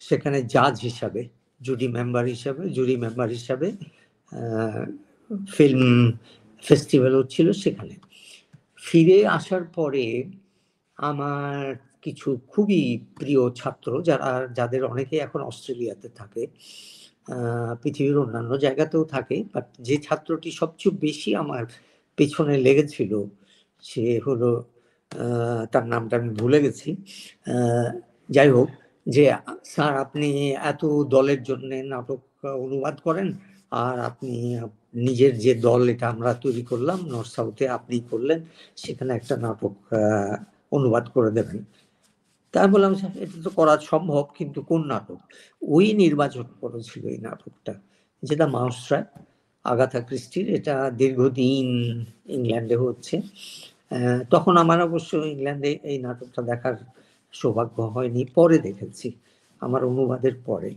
সেখানে 0.00 0.38
জাজ 0.54 0.74
হিসাবে 0.88 1.22
জুরি 1.60 1.88
মেম্বার 1.88 2.24
হিসাবে 2.34 2.62
জুরি 2.76 2.96
মেম্বার 2.96 3.28
হিসাবে 3.38 3.68
ফিল্ম 5.56 5.82
ফেস্টিভ্যাল 6.64 7.14
হচ্ছিল 7.20 7.48
সেখানে। 7.64 7.94
ফিরে 8.82 9.18
আসার 9.38 9.64
পরে 9.76 10.04
আমার 10.98 11.60
কিছু 12.04 12.28
খুবই 12.48 12.82
প্রিয় 13.18 13.42
ছাত্র, 13.50 13.90
যারা, 14.02 14.30
যাদের 14.58 14.82
অনেকে 14.84 15.16
এখন 15.16 15.40
অস্ট্রেলিয়াতে 15.42 16.08
থাকে 16.18 16.42
পৃথিবীর 17.82 18.16
অন্যান্য 18.24 18.50
জায়গাতেও 18.64 19.04
থাকে 19.14 19.36
বাট 19.54 19.66
যে 19.88 19.96
ছাত্রটি 20.06 20.50
সবচেয়ে 20.60 20.94
বেশি 21.06 21.30
আমার 21.42 21.64
পেছনে 22.18 22.54
লেগেছিল, 22.66 23.12
সে 23.84 24.04
হলো 24.26 24.50
তার 25.72 25.84
নামটা 25.92 26.14
আমি 26.20 26.30
ভুলে 26.40 26.58
গেছি 26.64 26.88
যাই 28.36 28.50
হোক, 28.54 28.68
যে 29.06 29.22
স্যার 29.72 29.92
আপনি 30.04 30.28
এত 30.72 30.82
দলের 31.14 31.40
জন্য 31.48 31.70
নাটক 31.92 32.20
অনুবাদ 32.64 32.96
করেন, 33.06 33.28
আর 33.84 33.96
আপনি 34.08 34.32
নিজের 35.06 35.32
যে 35.44 35.52
দল 35.66 35.82
এটা 35.94 36.06
আমরা 36.14 36.30
তৈরি 36.44 36.62
করলাম, 36.70 36.98
নর্থ 37.12 37.30
সাউথে 37.36 37.64
আপনি 37.78 37.96
করলেন, 38.10 38.38
সেখানে 38.82 39.10
একটা 39.18 39.34
নাটক 39.44 39.74
অনুবাদ 40.76 41.04
করে 41.14 41.30
দেবেন। 41.38 41.60
তাই 42.54 42.66
বললাম, 42.72 42.92
এটা 43.24 43.36
তো 43.44 43.50
করা 43.58 43.74
সম্ভব, 43.92 44.24
কিন্তু 44.38 44.58
কোন 44.70 44.80
নাটক? 44.92 45.20
ওই 45.74 45.86
নির্বাচন 46.02 46.46
করেছিল 46.60 47.02
এই 47.14 47.18
নাটকটা, 47.26 47.72
যেটা 48.22 48.46
মাউসরা, 48.56 48.98
আগাথা 49.64 50.00
ক্রিস্টির, 50.08 50.46
এটা 50.58 50.74
দীর্ঘদিন 51.00 51.66
ইংল্যান্ডে 52.36 52.76
হচ্ছে। 52.84 53.16
তখন 54.30 54.54
আমার 54.62 54.78
অবশ্য 54.88 55.10
ইংল্যান্ডে 55.34 55.70
এই 55.90 55.98
নাটকটা 56.06 56.40
দেখার 56.50 56.76
সৌভাগ্য 57.34 57.76
হয়নি, 57.94 58.22
পরে 58.36 58.56
দেখেছি, 58.66 59.08
আমার 59.64 59.82
অনুবাদের 59.90 60.34
পরে। 60.48 60.70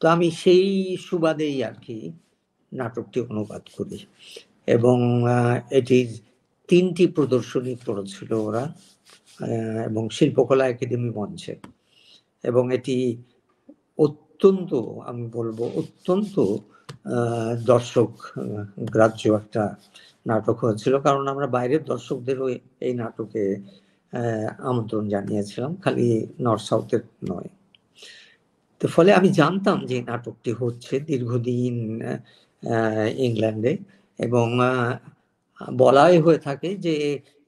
তো 0.00 0.04
আমি 0.14 0.28
সেই 0.42 0.66
সুবাদেই 1.06 1.56
আর 1.68 1.76
কি 1.84 1.96
নাটকটি 2.72 3.18
অনুবাদ 3.30 3.62
করি। 3.76 3.98
এবং 4.76 4.96
এটির 5.78 6.10
তিনটি 6.68 7.04
প্রদর্শনী 7.16 7.74
করেছিল 7.86 8.30
ওরা। 8.48 8.64
এবং 9.86 10.02
শিল্পকলা 10.16 10.64
একাডেমি 10.68 11.10
মঞ্চে। 11.10 11.54
এবং 12.44 12.64
এটি 12.74 12.96
অত্যন্ত, 13.98 14.74
আমি 15.10 15.24
বলব 15.32 15.58
অত্যন্ত 15.74 16.34
দর্শক, 17.66 18.10
গ্রাহ্য 18.92 19.22
একটা 19.42 19.76
নাটক 20.26 20.56
হয়েছিল। 20.64 20.94
কারণ 20.98 21.24
আমরা 21.28 21.46
বাইরের 21.46 21.82
দর্শকদেরও 21.84 22.46
এই 22.80 22.94
নাটকে 22.94 23.42
আমন্ত্রণ 24.58 25.08
জানিয়েছিলাম, 25.08 25.76
খালি 25.84 26.26
নর্থ 26.40 26.62
সাউথের 26.62 27.02
নয়। 27.30 27.48
তো 28.80 28.88
ফলে 28.88 29.10
আমি 29.12 29.28
জানতাম 29.28 29.86
যে 29.86 29.96
নাটকটি 30.02 30.52
হচ্ছে 30.52 30.94
দীর্ঘদিন 31.00 31.74
ইংল্যান্ডে 33.26 33.72
এবং 34.18 34.46
বলাই 35.76 36.18
হয়ে 36.24 36.38
থাকে 36.38 36.70
যে 36.76 36.94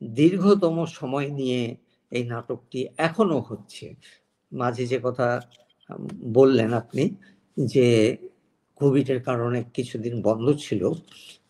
দীর্ঘতম 0.03 0.85
সময় 0.85 1.29
নিয়ে 1.31 1.77
এই 2.13 2.25
নাটকটি 2.27 2.81
এখনও 2.99 3.41
হচ্ছে। 3.41 3.95
মাঝে 4.53 4.87
যে 4.87 4.99
কথা 5.03 5.41
বললেন 6.33 6.73
আপনি 6.73 7.05
যে 7.57 8.17
কোভিডের 8.81 9.23
কারণে 9.23 9.65
কিছুদিন 9.75 10.23
বন্ধ 10.23 10.47
ছিল, 10.57 10.83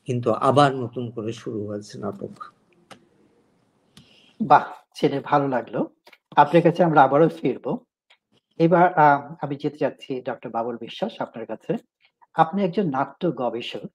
কিন্তু 0.04 0.28
আবার 0.32 0.70
নতুন 0.76 1.10
করে 1.10 1.32
শুরু 1.32 1.66
হয়েছে 1.66 1.98
নাটক। 1.98 2.34
বাহ 4.40 4.66
ছেলে 4.94 5.20
ভালো 5.20 5.48
লাগল। 5.48 5.76
আপনার 6.36 6.62
কাছে 6.62 6.80
আমরা 6.84 7.02
আবারও 7.02 7.28
ফিরবো। 7.28 7.72
এবার 8.60 8.86
আমি 9.40 9.56
যেতে 9.56 9.78
যাচ্ছি 9.78 10.20
ডক্টর 10.20 10.50
বাবুল 10.50 10.76
বিশ্বাস 10.76 11.12
আপনার 11.20 11.46
কাছে। 11.46 11.72
আপনি 12.34 12.58
একজন 12.64 12.86
নাট্য 12.90 13.22
গবেষক। 13.30 13.86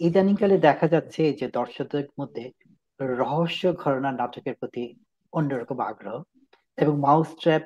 ইদানিংকালে 0.00 0.56
দেখা 0.58 0.88
যাচ্ছে 0.88 1.22
যে 1.32 1.46
দর্শকদের 1.48 2.06
মধ্যে 2.20 2.44
রহস্য 3.00 3.62
ঘটনা 3.74 4.10
নাটকের 4.12 4.54
প্রতি 4.54 4.84
অন্যরকম 5.32 5.78
আগ্রহ 5.80 6.16
এবং 6.78 6.94
মাউস 7.00 7.30
ট্র্যাপ 7.36 7.64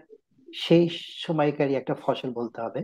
সেই 0.48 0.84
সময়কারী 1.18 1.72
একটা 1.74 1.94
ফসল 1.94 2.30
বলতে 2.30 2.58
হবে 2.60 2.80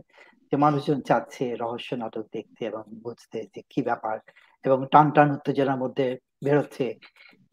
যে 0.53 0.57
মানুষজন 0.57 0.99
চাচ্ছে 1.01 1.45
রহস্য 1.57 1.91
নাটক 1.95 2.25
দেখতে 2.33 2.61
এবং 2.65 2.83
বুঝতে 3.03 3.39
যে 3.55 3.61
কি 3.71 3.81
ব্যাপার 3.83 4.17
এবং 4.65 4.79
টান 4.91 5.07
টান 5.11 5.29
উত্তেজনার 5.31 5.79
মধ্যে 5.79 6.07
বেরোচ্ছে 6.45 6.87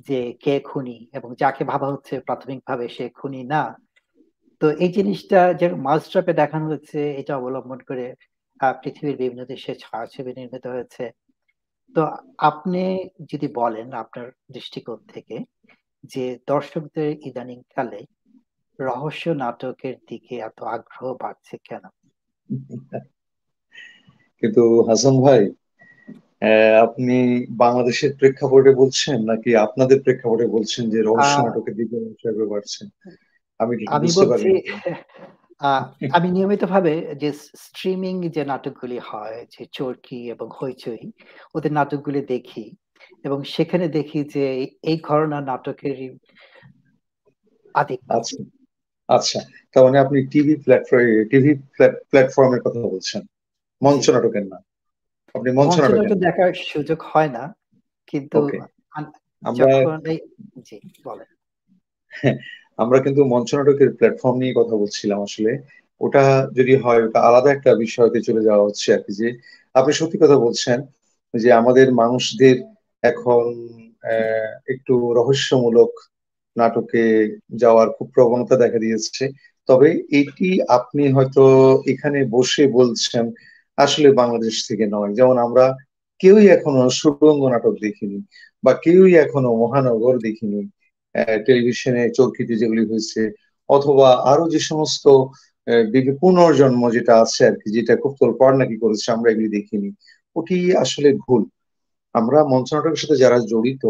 যে 0.08 0.20
কে 0.42 0.56
খুনি 0.60 0.98
এবং 1.14 1.30
যাকে 1.36 1.64
ভাবা 1.64 1.88
হচ্ছে 1.88 2.20
প্রাথমিকভাবে 2.20 2.86
সে 2.90 3.06
খুনি 3.10 3.42
না। 3.44 3.64
তো 4.62 4.68
এই 4.80 4.92
জিনিসটা 4.94 5.40
যে 5.54 5.68
মাউসট্রাপে 5.78 6.34
দেখানো 6.34 6.66
হচ্ছে 6.70 7.00
এটা 7.22 7.34
অবলম্বন 7.38 7.80
করে 7.80 8.06
পৃথিবীর 8.82 9.18
বিভিন্ন 9.18 9.46
দেশে 9.46 9.72
ছায়াছবি 9.76 10.32
নির্মিত 10.34 10.66
হয়েছে। 10.68 11.04
তো 11.96 12.02
আপনি 12.38 13.10
যদি 13.34 13.48
বলেন 13.48 13.94
আপনার 13.94 14.28
দৃষ্টিকোণ 14.52 15.00
থেকে 15.14 15.36
যে 16.04 16.40
দর্শকদের 16.48 17.10
ইদানিং 17.28 17.62
কালে 17.76 18.02
রহস্য 18.80 19.30
নাটকের 19.30 19.96
দিকে 20.10 20.36
এত 20.38 20.60
আগ্রহ 20.64 21.14
বাড়ছে 21.14 21.58
কেন? 21.58 21.84
কিন্তু 24.44 24.64
হাসান 24.82 25.16
ভাই 25.22 25.42
আপনি 26.82 27.46
বাংলাদেশের 27.50 28.12
প্রেক্ষাপটে 28.18 28.72
বলছেন 28.76 29.18
নাকি 29.26 29.56
আপনাদের 29.56 29.98
প্রেক্ষাপটে 30.04 30.48
বলছেন 30.48 30.90
যে 30.90 31.00
রহস্য 31.02 31.38
নাটকের 31.40 31.76
দিকে 31.76 31.98
বাড়ছে? 32.46 32.82
আমি 33.60 33.74
আমি 33.88 34.08
বলছি 34.16 34.50
আমি 36.18 36.28
নিয়মিত 36.32 36.64
ভাবে 36.64 36.94
যে 37.16 37.30
স্ট্রিমিং 37.56 38.30
যে 38.30 38.44
নাটকগুলি 38.46 39.00
হয় 39.00 39.46
যে 39.50 39.64
চরকি 39.72 40.20
এবং 40.30 40.48
হইচই 40.62 41.04
ওদের 41.56 41.72
নাটকগুলি 41.74 42.22
দেখি 42.26 42.66
এবং 43.24 43.44
সেখানে 43.44 43.88
দেখি 43.88 44.20
যে 44.24 44.46
এই 44.82 44.98
ঘটনা 45.00 45.38
নাটকের 45.42 45.98
আদিক 47.76 48.00
আচ্ছা 48.10 48.36
আচ্ছা। 49.10 49.40
তার 49.74 49.82
মানে 49.84 49.98
আপনি 50.00 50.18
টিভি 50.28 50.56
প্ল্যাটফর্মে 50.56 51.26
টিভি 51.26 51.52
প্ল্যাটফর্মের 52.10 52.62
কথা 52.62 52.80
বলছেন 52.88 53.22
মঞ্চ 53.82 54.04
নাটকের 54.10 54.46
না? 54.48 54.58
আপনি 55.36 55.50
মঞ্চ 55.52 55.76
নাটক 55.80 56.18
দেখার 56.18 56.52
সুযোগ 56.54 57.00
হয় 57.04 57.30
না 57.30 57.44
কিন্তু 58.08 58.38
আমরা 59.44 59.66
জি 60.62 60.78
বলেন। 61.04 61.30
আমরা 62.80 62.98
কিন্তু 63.00 63.22
মঞ্চ 63.26 63.50
নাটকের 63.56 63.90
প্ল্যাটফর্ম 63.98 64.36
নিয়ে 64.38 64.54
কথা 64.54 64.76
বলছিলাম 64.76 65.20
আসলে। 65.22 65.52
ওটা 66.02 66.24
যদি 66.54 66.74
হয়, 66.76 67.02
ওটা 67.04 67.20
আলাদা 67.20 67.50
একটা 67.52 67.72
বিষয়তে 67.76 68.20
চলে 68.22 68.42
যাওয়া 68.44 68.66
হচ্ছে 68.66 68.88
আর 68.94 69.02
কি 69.06 69.12
যে, 69.14 69.28
আপনি 69.76 69.92
সত্যি 69.94 70.18
কথা 70.22 70.38
বলছেন 70.38 70.78
যে 71.34 71.50
আমাদের 71.52 71.88
মানুষদের 71.94 72.56
এখন 73.04 73.44
একটু 74.68 74.94
রহস্যমূলক 75.14 75.92
নাটকে 76.56 77.04
যাওয়ার 77.56 77.88
খুব 77.90 78.08
প্রবণতা 78.16 78.56
দেখা 78.56 78.80
দিয়েছে। 78.80 79.24
তবে 79.70 79.90
এটি 80.12 80.50
আপনি 80.70 81.04
হয়তো 81.12 81.44
এখানে 81.86 82.20
বসে 82.30 82.64
বলছেন, 82.70 83.26
আসলে 83.78 84.10
বাংলাদেশ 84.12 84.56
থেকে 84.68 84.86
নয়। 84.88 85.12
যেমন 85.14 85.36
আমরা 85.38 85.66
কেউই 86.22 86.46
এখনও 86.48 86.84
সুরঙ্গ 86.90 87.42
নাটক 87.48 87.74
দেখিনি 87.82 88.18
বা 88.64 88.72
কেউই 88.84 89.14
এখনও 89.16 89.52
মহানগর 89.56 90.16
দেখিনি। 90.20 90.60
টেলিভিশনে 91.46 92.04
চরকিতে 92.18 92.54
যেগুলি 92.62 92.84
হয়েছে, 92.90 93.22
অথবা 93.70 94.08
আরও 94.32 94.46
যে 94.54 94.60
সমস্ত 94.70 95.06
পুনর্জন্ম 96.22 96.82
যেটা 96.96 97.14
আছে 97.24 97.42
আর 97.50 97.56
কি, 97.62 97.68
যেটা 97.78 97.94
খুব 98.04 98.14
তোলপাড় 98.20 98.56
নাকি 98.62 98.76
করেছে, 98.84 99.08
আমরা 99.16 99.30
এগুলি 99.32 99.50
দেখিনি। 99.58 99.90
ওটি 100.36 100.58
আসলে 100.84 101.10
ভুল। 101.24 101.44
আমরা 102.16 102.40
মঞ্চ 102.54 102.70
নাটকের 102.74 103.02
সাথে 103.04 103.18
যারা 103.24 103.38
জড়িত, 103.52 103.84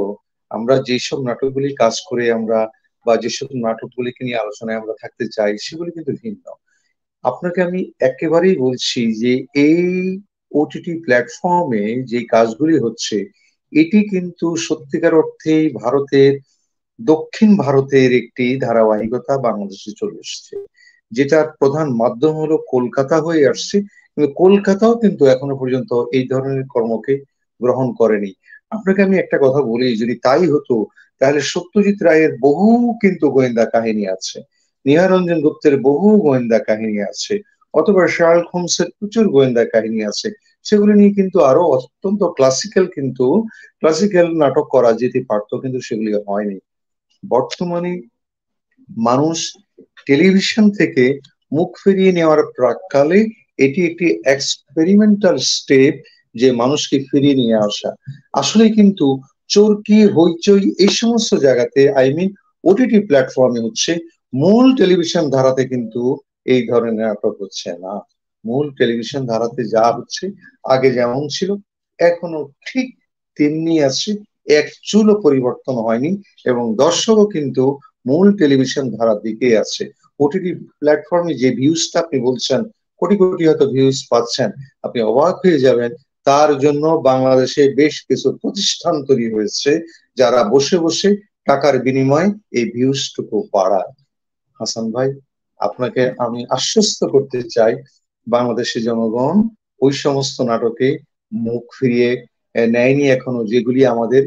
আমরা 0.51 0.75
যেসব 0.87 1.19
নাটকগুলি 1.27 1.69
কাজ 1.83 1.95
করে 2.09 2.23
আমরা, 2.37 2.59
বা 3.05 3.13
যেসব 3.23 3.47
নাটকগুলিকে 3.65 4.21
নিয়ে 4.25 4.41
আলোচনায় 4.43 4.79
আমরা 4.81 4.93
থাকতে 5.01 5.25
চাই, 5.35 5.53
সেগুলি 5.65 5.89
কিন্তু 5.95 6.11
ভিন্ন। 6.23 6.45
আপনাকে 7.23 7.59
আমি 7.67 7.79
একেবারেই 8.09 8.55
বলছি 8.65 9.01
যে, 9.21 9.33
এই 9.67 9.87
ওটিটি 10.51 10.93
প্ল্যাটফর্মে 11.05 11.83
যে 12.11 12.19
কাজগুলি 12.33 12.75
হচ্ছে, 12.85 13.17
এটি 13.73 13.99
কিন্তু 14.13 14.47
সত্যিকার 14.67 15.13
অর্থেই 15.21 15.65
ভারতের 15.81 16.33
দক্ষিণ 16.99 17.49
ভারতের 17.55 18.09
একটি 18.13 18.45
ধারাবাহিকতা 18.57 19.33
বাংলাদেশে 19.37 19.91
চলে 19.99 20.17
এসছে, 20.19 20.53
যেটার 21.11 21.47
প্রধান 21.59 21.87
মাধ্যম 21.93 22.33
হলো 22.35 22.55
কলকাতা 22.73 23.17
হয়ে 23.21 23.43
আসছে। 23.47 23.77
কিন্তু 24.13 24.29
কলকাতাও 24.33 24.93
কিন্তু 24.97 25.23
এখনও 25.25 25.55
পর্যন্ত 25.61 25.91
এই 26.11 26.25
ধরনের 26.27 26.65
কর্মকে 26.73 27.13
গ্রহণ 27.61 27.87
করেনি। 27.93 28.31
আপনাকে 28.71 28.99
আমি 29.03 29.15
একটা 29.19 29.37
কথা 29.37 29.61
বলি, 29.61 29.87
যদি 29.97 30.15
তাই 30.25 30.43
হতো, 30.47 30.75
তাহলে 31.21 31.39
সত্যজিৎ 31.53 31.97
রায়ের 32.01 32.31
বহু 32.37 32.67
কিন্তু 33.01 33.25
গোয়েন্দা 33.31 33.65
কাহিনী 33.65 34.03
আছে। 34.07 34.37
নিহারঞ্জন 34.85 35.39
গুপ্তের 35.41 35.75
বহু 35.81 36.07
গোয়েন্দা 36.21 36.59
কাহিনী 36.59 36.99
আছে, 37.01 37.33
অথবা 37.73 38.03
শার্লক 38.07 38.47
হোমসের 38.53 38.89
প্রচুর 38.97 39.25
গোয়েন্দা 39.27 39.63
কাহিনী 39.65 39.99
আছে। 40.03 40.27
সেগুলি 40.65 40.93
নিয়ে 40.93 41.13
কিন্তু 41.13 41.37
আরও 41.39 41.63
অত্যন্ত 41.75 42.21
ক্লাসিক্যাল 42.37 42.85
কিন্তু 42.87 43.25
ক্লাসিক্যাল 43.79 44.27
নাটক 44.33 44.65
করা 44.75 44.91
যেতে 44.93 45.19
পারতো, 45.29 45.53
কিন্তু 45.63 45.79
সেগুলি 45.81 46.11
হয়নি। 46.29 46.57
বর্তমানে 47.29 48.01
মানুষ 48.97 49.57
টেলিভিশন 50.05 50.71
থেকে 50.71 51.19
মুখ 51.51 51.77
ফিরিয়ে 51.83 52.11
নেওয়ার 52.11 52.43
প্রাককালে 52.55 53.25
এটি 53.57 53.85
একটি 53.85 54.19
এক্সপেরিমেন্টাল 54.25 55.37
স্টেপ 55.37 55.95
যে 56.35 56.51
মানুষকে 56.51 56.99
ফিরিয়ে 57.11 57.35
নিয়ে 57.35 57.55
আসা। 57.55 57.95
আসলে 58.33 58.69
কিন্তু 58.69 59.21
চরকি 59.47 60.05
হইচই 60.05 60.71
এই 60.79 60.87
সমস্ত 60.87 61.35
জায়গাতে 61.35 61.91
আই 61.91 62.13
মিন 62.13 62.33
ওটিটি 62.63 62.99
প্ল্যাটফর্মে 62.99 63.59
হচ্ছে, 63.59 63.97
মূল 64.33 64.75
টেলিভিশন 64.75 65.29
ধারাতে 65.29 65.65
কিন্তু 65.65 66.17
এই 66.45 66.67
ধরনের 66.67 66.93
নাটক 66.93 67.35
হচ্ছে 67.41 67.77
না। 67.77 67.99
মূল 68.45 68.71
টেলিভিশন 68.77 69.25
ধারাতে 69.25 69.63
যা 69.63 69.91
হচ্ছে, 69.91 70.31
আগে 70.63 70.91
যেমন 70.91 71.27
ছিল, 71.27 71.55
এখনও 71.99 72.51
ঠিক 72.67 72.99
তেমনি 73.35 73.83
আছে। 73.83 74.15
এক 74.59 74.67
চুলও 74.89 75.15
পরিবর্তন 75.25 75.75
হয়নি 75.85 76.11
এবং 76.51 76.65
দর্শকও 76.83 77.25
কিন্তু 77.35 77.63
মূল 78.09 78.27
টেলিভিশন 78.39 78.85
ধারার 78.95 79.19
দিকে 79.25 79.47
আছে। 79.63 79.83
ওটিটি 80.19 80.51
প্ল্যাটফর্মে 80.79 81.33
যে 81.41 81.49
ভিউজটা 81.59 81.97
আপনি 82.03 82.17
বলছেন, 82.27 82.61
কোটি 83.01 83.15
কোটি 83.19 83.43
হয়তো 83.47 83.65
ভিউজ 83.75 83.97
পাচ্ছেন, 84.11 84.49
আপনি 84.85 84.99
অবাক 85.11 85.35
হয়ে 85.43 85.63
যাবেন। 85.65 85.91
তার 86.27 86.49
জন্য 86.63 86.83
বাংলাদেশে 87.09 87.63
বেশ 87.79 87.95
কিছু 88.07 88.27
প্রতিষ্ঠান 88.41 88.95
তৈরি 89.07 89.27
হয়েছে 89.35 89.71
যারা 90.17 90.39
বসে 90.53 90.77
বসে 90.85 91.09
টাকার 91.49 91.75
বিনিময়ে 91.85 92.29
এই 92.57 92.65
ভিউজটুকু 92.75 93.37
বাড়ায়। 93.55 93.91
হাসান 94.59 94.85
ভাই, 94.95 95.09
আপনাকে 95.59 96.01
আমি 96.25 96.39
আশ্বস্ত 96.57 96.99
করতে 97.13 97.39
চাই 97.55 97.73
বাংলাদেশের 98.27 98.81
জনগণ 98.89 99.35
ওই 99.85 99.93
সমস্ত 100.03 100.37
নাটকে 100.49 100.87
মুখ 101.45 101.63
ফিরিয়ে 101.77 102.09
নেয়নি 102.75 103.05
এখনও, 103.17 103.41
যেগুলি 103.51 103.81
আমাদের 103.93 104.23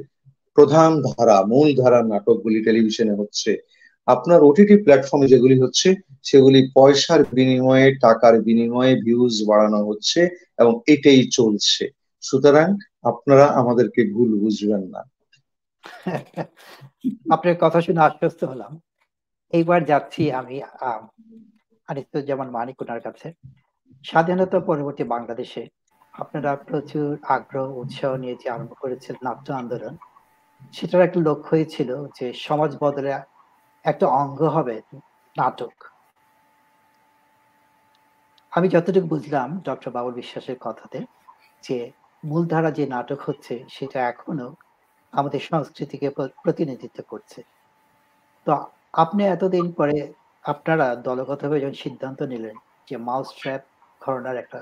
প্রধান 0.55 1.03
ধারা, 1.03 1.43
মূল 1.43 1.75
ধারার 1.75 2.07
নাটকগুলি 2.07 2.65
টেলিভিশনে 2.65 3.13
হচ্ছে। 3.13 3.57
আপনার 4.07 4.43
ওটিটি 4.43 4.83
প্ল্যাটফর্মে 4.83 5.27
যেগুলি 5.27 5.61
হচ্ছে, 5.61 5.95
সেগুলি 6.23 6.69
পয়সার 6.75 7.25
বিনিময়ে, 7.25 7.95
টাকার 7.95 8.43
বিনিময়ে 8.43 8.95
ভিউজ 8.95 9.43
বাড়ানো 9.47 9.87
হচ্ছে 9.87 10.29
এবং 10.59 10.81
এটাই 10.87 11.29
চলছে। 11.33 11.89
সুতরাং 12.21 12.77
আপনারা 13.03 13.47
আমাদেরকে 13.47 14.13
ভুল 14.13 14.39
বুঝবেন 14.39 14.83
না। 14.89 15.03
আপনার 17.31 17.55
কথা 17.61 17.81
শুনে 17.81 18.01
আশ্বস্ত 18.01 18.45
হলাম। 18.45 18.81
এইবার 19.53 19.85
যাচ্ছি 19.85 20.33
আমি 20.33 20.63
আনিসুজ্জামান 21.89 22.51
মানিক 22.51 22.83
ওনার 22.83 23.01
কাছে। 23.01 23.33
স্বাধীনতা 24.05 24.61
পরবর্তী 24.61 25.05
বাংলাদেশে 25.05 25.69
আপনারা 26.13 26.57
প্রচুর 26.57 27.19
আগ্রহ, 27.23 27.79
উৎসাহ 27.79 28.17
নিয়ে 28.17 28.37
যে 28.45 28.51
আরম্ভ 28.51 28.73
করেছেন 28.81 29.17
নাট্য 29.23 29.53
আন্দোলন। 29.53 29.97
সেটার 30.77 31.07
একটা 31.07 31.21
লক্ষ্যই 31.29 31.67
ছিল 31.75 31.91
যে 32.19 32.27
সমাজ 32.47 32.71
বদলে 32.85 33.11
একটা 33.85 34.07
অঙ্গ 34.23 34.41
হবে 34.57 34.77
নাটক। 35.37 35.75
আমি 38.53 38.67
যতটুকু 38.75 39.07
বুঝলাম 39.15 39.49
ডক্টর 39.69 39.91
বাবুল 39.97 40.15
বিশ্বাসের 40.21 40.59
কথাতে 40.61 40.99
যে 41.63 41.79
মূলধারা 42.23 42.71
যে 42.79 42.85
নাটক 42.87 43.21
হচ্ছে 43.29 43.55
সেটা 43.69 43.99
এখনও 44.13 44.49
আমাদের 45.13 45.41
সংস্কৃতিকে 45.51 46.09
প্রতিনিধিত্ব 46.45 46.99
করছে। 47.13 47.41
তো 48.47 48.51
আপনি 49.03 49.23
এতদিন 49.27 49.67
পরে 49.73 49.97
আপনারা 50.45 50.87
দলগতভাবে 51.09 51.61
যখন 51.63 51.77
সিদ্ধান্ত 51.85 52.21
নিলেন 52.33 52.57
যে 52.89 52.97
মাউস 53.07 53.29
ট্র্যাপ 53.39 53.63
ঘটনার 54.01 54.37
একটা 54.37 54.59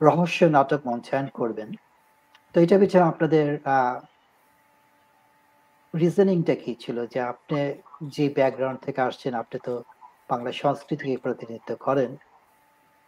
রহস্য 0.00 0.40
নাটক 0.56 0.80
মঞ্চায়ন 0.88 1.26
করবেন, 1.38 1.68
তো 2.54 2.56
এটা 2.64 2.76
পিছনে 2.82 3.04
আপনাদের 3.12 3.46
রিজনিংটা 5.94 6.54
কি 6.62 6.72
ছিল? 6.82 6.96
যে 7.12 7.20
আপনি 7.32 7.58
যে 8.14 8.24
ব্যাকগ্রাউন্ড 8.36 8.80
থেকে 8.86 9.00
আসছেন, 9.08 9.32
আপনি 9.42 9.58
তো 9.66 9.74
বাংলা 10.30 10.50
সংস্কৃতিকে 10.62 11.22
প্রতিনিধিত্ব 11.24 11.70
করেন, 11.86 12.10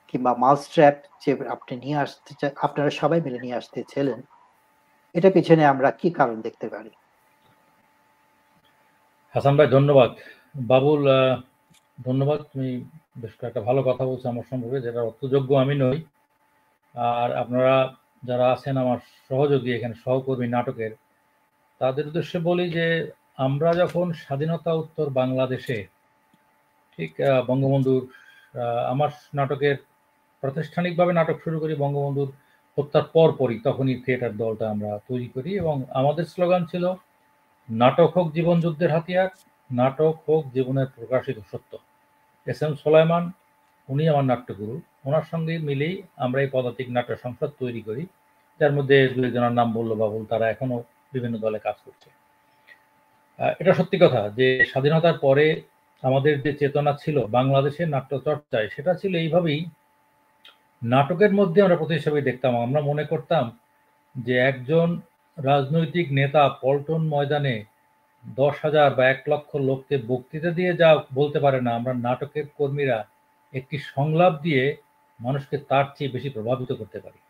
কিংবা 0.09 0.33
মাউস 0.43 0.63
ট্র্যাপ 0.73 0.97
যে 1.23 1.31
আপনি 1.55 1.73
নিয়ে 1.85 1.99
আসতে 2.05 2.33
আপনারা 2.67 2.91
সবাই 3.01 3.21
মিলে 3.27 3.39
নিয়ে 3.45 3.59
আসতে 3.61 3.79
ছিলেন, 3.93 4.21
এটা 5.15 5.29
পিছনে 5.37 5.63
আমরা 5.73 5.89
কি 6.01 6.09
কারণ 6.19 6.37
দেখতে 6.47 6.67
পারি? 6.75 6.93
হাসান 9.35 9.55
ভাই, 9.59 9.69
ধন্যবাদ। 9.77 10.11
বাবুল 10.73 11.03
ধন্যবাদ। 12.07 12.41
তুমি 12.53 12.71
বেশ 13.21 13.33
একটা 13.49 13.61
ভালো 13.69 13.81
কথা 13.89 14.05
বলছো 14.11 14.27
আমার 14.33 14.47
সম্পর্কে 14.51 14.79
যেটা 14.87 15.01
অর্থযোগ্য 15.09 15.51
আমি 15.65 15.75
নই। 15.85 15.99
আর 16.95 17.29
আপনারা 17.43 17.75
যারা 18.29 18.47
আছেন 18.55 18.75
আমার 18.85 18.99
সহযোগী, 19.29 19.71
এখানে 19.77 19.95
সহকর্মী 20.05 20.47
নাটকের 20.57 20.93
তাদের 21.81 22.09
উদ্দেশ্যে 22.11 22.39
বলি 22.49 22.67
যে, 22.77 22.87
আমরা 23.47 23.71
যখন 23.83 24.07
স্বাধীনতা 24.23 24.73
উত্তর 24.83 25.07
বাংলাদেশে, 25.21 25.79
ঠিক 26.95 27.11
বঙ্গবন্ধুর 27.51 28.03
আমার 28.93 29.11
নাটকের 29.39 29.77
প্রাতিষ্ঠানিকভাবে 30.43 31.13
নাটক 31.19 31.37
শুরু 31.45 31.57
করি, 31.63 31.75
বঙ্গবন্ধুর 31.85 32.31
হত্যার 32.79 33.07
পর 33.15 33.29
পরই 33.41 33.59
তখনই 33.67 33.97
থিয়েটার 34.05 34.33
দলটা 34.43 34.67
আমরা 34.75 34.91
তৈরি 35.09 35.29
করি 35.35 35.51
এবং 35.63 35.77
আমাদের 36.01 36.25
স্লোগান 36.33 36.63
ছিল, 36.73 36.85
নাটক 37.69 38.11
হোক 38.17 38.27
জীবন 38.37 38.57
যুদ্ধের 38.65 38.95
হাতিয়ার, 38.95 39.31
নাটক 39.81 40.15
হোক 40.27 40.43
জীবনের 40.57 40.89
প্রকাশিত 40.97 41.39
সত্য। 41.51 41.73
এস 42.47 42.61
এম 42.65 42.73
সোলাইমান, 42.83 43.25
উনি 43.89 44.05
আমার 44.13 44.27
নাট্যগুরু। 44.31 44.75
ওনার 45.09 45.25
সঙ্গে 45.33 45.55
মিলেই 45.69 45.95
আমরা 46.25 46.39
এই 46.45 46.51
পদাতিক 46.55 46.89
নাট্য 46.97 47.13
সংসদ 47.25 47.51
তৈরি 47.63 47.81
করি, 47.89 48.03
যার 48.61 48.73
মধ্যে 48.77 48.97
দু 49.15 49.21
একজনের 49.29 49.55
নাম 49.59 49.69
বলল 49.79 49.91
বাবুল 50.03 50.23
তারা 50.33 50.47
এখনও 50.55 50.79
বিভিন্ন 51.15 51.37
দলে 51.45 51.59
কাজ 51.67 51.77
করছে। 51.87 52.09
এটা 53.61 53.73
সত্যি 53.79 53.97
কথা 54.05 54.21
যে 54.39 54.47
স্বাধীনতার 54.71 55.17
পরে 55.25 55.47
আমাদের 56.03 56.35
যে 56.45 56.53
চেতনা 56.61 56.93
ছিল 57.03 57.17
বাংলাদেশের 57.39 57.89
নাট্য 57.95 58.13
চর্চায় 58.27 58.69
সেটা 58.75 58.93
ছিল 59.01 59.13
এইভাবেই 59.25 59.61
নাটকের 60.83 61.33
মধ্যে 61.39 61.59
আমরা 61.65 61.79
প্রতি 61.81 61.95
হিসাবে 61.99 62.21
দেখতাম। 62.29 62.53
আমরা 62.67 62.81
মনে 62.91 63.05
করতাম 63.11 63.45
যে 64.15 64.35
একজন 64.51 64.89
রাজনৈতিক 65.39 66.07
নেতা 66.19 66.43
পল্টন 66.63 67.03
ময়দানে 67.13 67.57
দশ 68.25 68.55
হাজার 68.65 68.89
বা 68.97 69.05
এক 69.15 69.21
লক্ষ 69.33 69.51
লোককে 69.69 69.97
বক্তৃতা 70.11 70.51
দিয়ে 70.59 70.71
যা 70.81 70.91
বলতে 71.19 71.39
পারে 71.45 71.59
না, 71.67 71.71
আমরা 71.79 71.93
নাটকের 72.07 72.47
কর্মীরা 72.59 72.99
একটি 73.53 73.77
সংলাপ 73.95 74.35
দিয়ে 74.47 74.63
মানুষকে 75.21 75.57
তার 75.71 75.87
চেয়ে 75.97 76.15
বেশি 76.15 76.29
প্রভাবিত 76.37 76.71
করতে 76.81 76.99
পারি। 77.05 77.21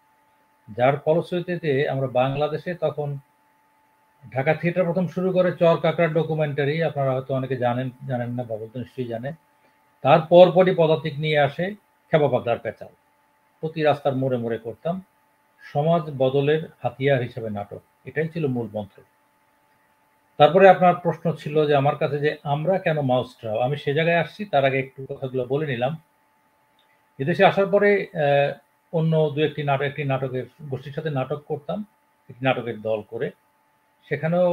যার 0.69 0.95
ফলশ্রুতিতে 1.05 1.73
আমরা 1.93 2.09
বাংলাদেশে 2.21 2.73
তখন 2.85 3.09
ঢাকা 4.25 4.53
থিয়েটার 4.55 4.87
প্রথম 4.89 5.07
শুরু 5.15 5.29
করে 5.33 5.51
চর 5.61 5.77
কাকড়ার 5.85 6.13
ডকুমেন্টারি 6.19 6.77
আপনারা 6.89 7.11
হয়তো 7.15 7.33
অনেকে 7.35 7.57
জানেন 7.57 7.89
জানেন 8.07 8.31
না, 8.37 8.43
বাবুল 8.51 8.69
তো 8.73 8.79
নিশ্চয়ই 8.79 9.11
জানে। 9.15 9.31
তার 10.05 10.21
পরপরই 10.31 10.75
পদাতিক 10.81 11.15
নিয়ে 11.19 11.39
আসে 11.39 11.65
খেপা 12.11 12.29
পাতার 12.29 12.59
পেঁচাল। 12.65 12.93
প্রতি 13.61 13.81
রাস্তার 13.83 14.15
মোড়ে 14.21 14.39
মোড়ে 14.43 14.59
করতাম 14.59 14.95
সমাজ 15.63 16.03
বদলের 16.23 16.61
হাতিয়ার 16.83 17.21
হিসেবে 17.27 17.49
নাটক। 17.51 17.83
এটাই 18.09 18.29
ছিল 18.29 18.45
মূল 18.47 18.69
মন্ত্র। 18.73 18.99
তারপরে 20.39 20.65
আপনার 20.69 20.95
প্রশ্ন 21.05 21.25
ছিল 21.33 21.57
যে, 21.67 21.75
আমার 21.75 21.97
কাছে 21.97 22.19
যে, 22.19 22.31
আমরা 22.55 22.75
কেন 22.79 22.99
মাউসট্রাও 23.01 23.59
আমি 23.59 23.77
সে 23.77 23.91
জায়গায় 23.95 24.21
আসছি, 24.25 24.45
তার 24.45 24.65
আগে 24.65 24.79
একটু 24.79 25.01
কথাগুলো 25.11 25.43
বলে 25.45 25.67
নিলাম। 25.67 25.93
এদেশে 27.19 27.45
আসার 27.45 27.67
পরে 27.67 27.91
অন্য 28.93 29.13
দু 29.35 29.39
একটি 29.49 29.63
নাটক, 29.63 29.87
একটি 29.91 30.03
নাটকের 30.05 30.47
গোষ্ঠীর 30.71 30.97
সাথে 30.97 31.11
নাটক 31.11 31.41
করতাম, 31.51 31.79
একটি 32.31 32.43
নাটকের 32.45 32.79
দল 32.81 33.01
করে। 33.11 33.31
সেখানেও 34.09 34.51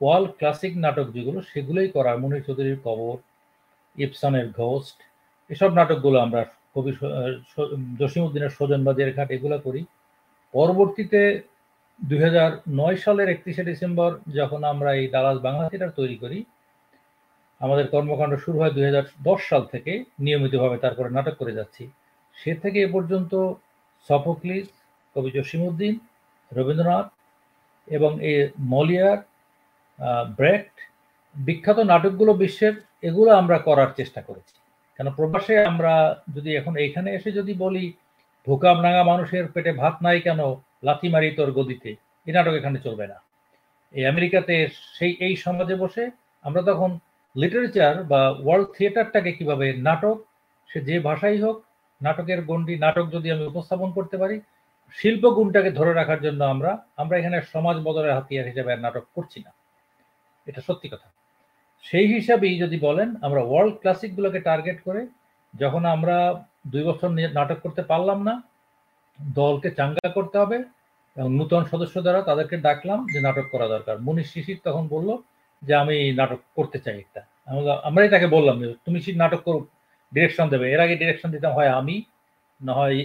ওয়াল 0.00 0.24
ক্লাসিক 0.38 0.72
নাটক 0.84 1.06
যেগুলো, 1.16 1.38
সেগুলোই 1.52 1.88
করা 1.96 2.10
মনির 2.22 2.44
চৌধুরীর 2.46 2.78
কবর 2.86 3.16
ইপসনের 3.96 4.46
ঘোস্ট, 4.58 4.96
এসব 5.50 5.70
নাটকগুলো 5.78 6.18
আমরা 6.26 6.40
কবি 6.74 6.90
জসিমুদ্দিনের 8.00 8.54
স্বজনবাজের 8.56 9.10
ঘাট 9.16 9.28
এগুলো 9.36 9.56
করি। 9.66 9.82
পরবর্তীতে 10.54 11.20
দু 12.00 12.16
হাজার 12.24 12.50
নয় 12.80 12.98
সালের 13.04 13.28
একত্রিশে 13.32 13.64
ডিসেম্বর 13.70 14.10
যখন 14.38 14.60
আমরা 14.72 14.90
এই 15.00 15.06
ডালাস 15.14 15.38
বাংলা 15.46 15.64
থিয়েটার 15.70 15.96
তৈরি 15.98 16.16
করি, 16.22 16.38
আমাদের 17.60 17.86
কর্মকাণ্ড 17.94 18.34
শুরু 18.44 18.56
হয় 18.60 18.72
দুই 18.76 18.84
হাজার 18.88 19.04
দশ 19.28 19.40
সাল 19.50 19.62
থেকে, 19.72 19.92
নিয়মিতভাবে 20.24 20.76
তারপরে 20.84 21.08
নাটক 21.16 21.34
করে 21.40 21.52
যাচ্ছি। 21.58 21.84
সে 22.36 22.52
থেকে 22.62 22.78
এ 22.86 22.88
পর্যন্ত 22.94 23.32
সফোক্লিস, 24.08 24.66
কবি 25.16 25.30
জসিমুদ্দিন 25.36 25.94
রবীন্দ্রনাথ 26.52 27.06
এবং 27.88 28.10
এই 28.28 28.36
মলিয়ার 28.74 29.18
ব্রেক্ট 30.38 30.76
বিখ্যাত 31.36 31.78
নাটকগুলো 31.78 32.32
বিশ্বের 32.42 32.74
এগুলো 33.08 33.30
আমরা 33.34 33.56
করার 33.58 33.90
চেষ্টা 33.96 34.20
করেছি। 34.22 34.54
কেন 34.96 35.08
প্রবাসে 35.10 35.54
আমরা 35.64 35.92
যদি 36.34 36.50
এখন 36.56 36.76
এইখানে 36.76 37.08
এসে 37.14 37.30
যদি 37.32 37.52
বলি 37.54 37.84
ভোকাম 38.46 38.76
নাঙা 38.80 39.02
মানুষের 39.04 39.44
পেটে 39.48 39.72
ভাত 39.72 39.94
নাই 40.02 40.18
কেন? 40.20 40.40
লাথি 40.86 41.08
মারি 41.08 41.28
তোর 41.30 41.50
গদিতে। 41.52 41.90
এই 42.26 42.32
নাটক 42.32 42.54
এখানে 42.60 42.78
চলবে 42.78 43.06
না। 43.06 43.16
এই 43.94 44.04
আমেরিকাতে 44.06 44.54
সেই, 44.96 45.12
এই 45.26 45.34
সমাজে 45.36 45.74
বসে 45.74 46.04
আমরা 46.44 46.62
তখন 46.62 46.98
লিটারেচার 47.36 47.94
বা 48.04 48.20
ওয়ার্ল্ড 48.44 48.68
থিয়েটারটাকে 48.76 49.30
কীভাবে 49.32 49.66
নাটক, 49.88 50.16
সে 50.70 50.78
যে 50.80 50.96
ভাষাই 51.00 51.38
হোক, 51.40 51.56
নাটকের 52.00 52.40
গণ্ডি, 52.44 52.74
নাটক 52.76 53.06
যদি 53.10 53.28
আমি 53.30 53.44
উপস্থাপন 53.46 53.88
করতে 53.92 54.16
পারি 54.18 54.36
শিল্প 54.92 55.30
গুণটাকে 55.30 55.70
ধরে 55.70 55.92
রাখার 55.92 56.20
জন্য 56.20 56.44
আমরা 56.44 56.86
আমরা 56.96 57.18
এখানে 57.18 57.42
সমাজ 57.42 57.76
বদলের 57.76 58.14
হাতিয়ার 58.14 58.46
হিসেবে 58.46 58.76
নাটক 58.76 59.04
করছি 59.14 59.42
না। 59.44 59.52
এটা 60.46 60.60
সত্যি 60.66 60.88
কথা। 60.88 61.08
সেই 61.82 62.06
হিসাবেই 62.06 62.58
যদি 62.58 62.78
বলেন, 62.78 63.14
আমরা 63.22 63.40
ওয়ার্ল্ড 63.42 63.74
ক্লাসিকগুলোকে 63.74 64.40
টার্গেট 64.40 64.82
করে 64.82 65.06
যখন 65.54 65.84
আমরা 65.84 66.44
দুই 66.66 66.82
বছর 66.82 67.08
নাটক 67.08 67.58
করতে 67.62 67.82
পারলাম 67.82 68.22
না, 68.22 68.42
দলকে 69.34 69.70
চাঙ্গা 69.70 70.08
করতে 70.08 70.38
হবে 70.38 70.56
এবং 71.16 71.30
নূতন 71.34 71.64
সদস্য 71.64 72.02
দ্বারা 72.02 72.22
তাদেরকে 72.22 72.56
ডাকলাম 72.56 73.06
যে 73.12 73.20
নাটক 73.20 73.46
করা 73.50 73.68
দরকার। 73.68 74.00
মনীষ 74.00 74.32
শিশির 74.32 74.60
তখন 74.64 74.88
বলল 74.88 75.16
যে, 75.62 75.74
আমি 75.74 76.12
নাটক 76.12 76.38
করতে 76.54 76.78
চাই 76.78 76.98
একটা। 76.98 77.20
আমরাই 77.82 78.08
তাকে 78.08 78.26
বললাম 78.26 78.58
যে, 78.60 78.74
তুমি 78.84 79.12
নাটক 79.12 79.40
করো 79.40 79.66
ডিরেকশন 80.14 80.48
দেবে। 80.48 80.72
এর 80.72 80.80
আগে 80.80 80.96
ডিরেকশন 80.96 81.30
দিতাম, 81.30 81.52
হয়, 81.52 81.68
আমি 81.68 82.02
না 82.66 82.72
হয় 82.78 82.98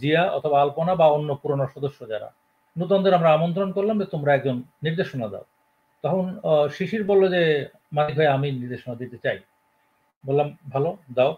জিয়া 0.00 0.22
অথবা 0.36 0.56
আলপনা 0.62 0.92
বা 1.00 1.06
অন্য 1.16 1.30
পুরনো 1.42 1.64
সদস্য 1.74 2.00
যারা। 2.12 2.28
নূতনদের 2.76 3.16
আমরা 3.18 3.30
আমন্ত্রণ 3.36 3.70
করলাম 3.76 3.96
যে 4.02 4.06
তোমরা 4.14 4.30
একজন 4.34 4.56
নির্দেশনা 4.84 5.26
দাও। 5.32 5.44
তখন 6.04 6.24
শিশির 6.76 7.02
বলল 7.10 7.22
যে 7.34 7.42
মালিক 7.96 8.14
ভাই, 8.18 8.28
আমি 8.36 8.48
নির্দেশনা 8.60 8.94
দিতে 9.02 9.16
চাই। 9.24 9.38
বললাম, 10.24 10.48
ভালো, 10.74 10.90
দাও। 11.16 11.32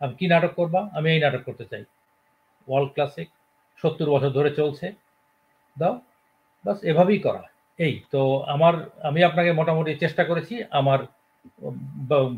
আমি 0.00 0.12
কি 0.18 0.26
নাটক 0.32 0.52
করবা? 0.60 0.80
আমি 0.98 1.08
এই 1.14 1.20
নাটক 1.24 1.42
করতে 1.48 1.64
চাই। 1.70 1.82
ওয়ার্ল্ড 2.68 2.90
ক্লাসিক, 2.94 3.28
সত্তর 3.80 4.08
বছর 4.14 4.36
ধরে 4.38 4.50
চলছে। 4.60 4.86
দাও 5.76 5.94
বাস 6.64 6.78
এভাবেই 6.90 7.20
করা 7.26 7.42
এই, 7.78 7.94
তো 8.12 8.20
আমার, 8.54 8.74
আমি 9.08 9.20
আপনাকে 9.28 9.50
মোটামুটি 9.60 9.92
চেষ্টা 10.02 10.22
করেছি 10.30 10.54
আমার 10.80 11.00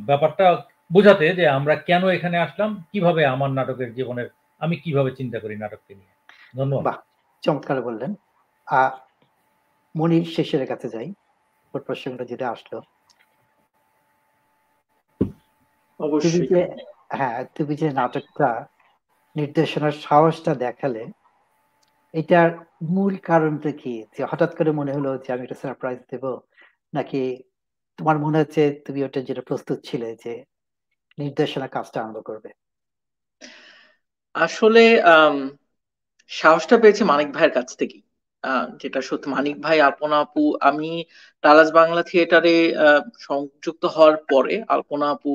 ব্যাপারটা 0.08 0.46
বোঝাতে 0.92 1.26
যে 1.38 1.44
আমরা 1.58 1.74
কেন 1.88 2.02
এখানে 2.16 2.36
আসলাম, 2.46 2.70
কীভাবে 2.92 3.22
আমার 3.34 3.50
নাটকের 3.58 3.90
জীবনের 3.98 4.28
আমি 4.60 4.76
কীভাবে 4.76 5.10
চিন্তা 5.10 5.38
করি 5.38 5.56
নাটককে 5.56 5.94
নিয়ে? 5.94 6.14
ধন্যবাদ। 6.56 6.94
চমৎকার 7.42 7.82
বললেন। 7.82 8.14
আহ 8.66 8.92
মনির 9.94 10.24
শেষের 10.24 10.66
কাছে 10.66 10.88
যাই 10.88 11.08
ওর 11.74 11.80
প্রসঙ্গটা 11.80 12.24
যেটা 12.24 12.50
আসলো। 12.50 12.78
হ্যাঁ 17.10 17.44
তুমি 17.54 17.76
যে 17.76 17.90
নাটকটা 17.90 18.66
নির্দেশনার 19.36 19.92
সাহসটা 19.92 20.54
দেখালে 20.54 21.02
এটার 22.14 22.50
মূল 22.82 23.16
কারণটা 23.16 23.72
কি? 23.72 24.04
যে 24.18 24.24
হঠাৎ 24.30 24.56
করে 24.56 24.70
মনে 24.70 24.92
হলো 24.92 25.18
যে 25.18 25.32
আমি 25.32 25.42
একটা 25.42 25.54
সারপ্রাইজ 25.54 25.98
দেব 26.10 26.24
নাকি 26.94 27.22
তোমার 27.98 28.18
মনে 28.18 28.38
হচ্ছে 28.38 28.82
তুমি 28.86 29.04
ওটা 29.04 29.20
যেটা 29.20 29.42
প্রস্তুত 29.42 29.78
ছিলে 29.84 30.16
যে 30.24 30.44
নির্দেশনা 31.18 31.68
কাজটা 31.68 32.00
আরম্ভ 32.00 32.18
করবে? 32.24 32.50
আসলে 34.34 34.80
সাহসটা 36.30 36.76
পেয়েছি 36.78 37.02
মানিক 37.04 37.28
ভাইয়ের 37.32 37.54
কাছ 37.54 37.68
থেকেই। 37.76 38.02
যেটা 38.82 39.00
সত্যি, 39.00 39.28
মানিক 39.30 39.56
ভাই, 39.62 39.76
আলপনা 39.80 40.16
আপু, 40.20 40.42
আমি 40.60 40.90
টালাস 41.44 41.68
বাংলা 41.72 42.02
থিয়েটারে 42.02 42.56
সংযুক্ত 43.18 43.82
হওয়ার 43.84 44.16
পরে 44.30 44.54
আলপনা 44.68 45.06
আপু, 45.10 45.32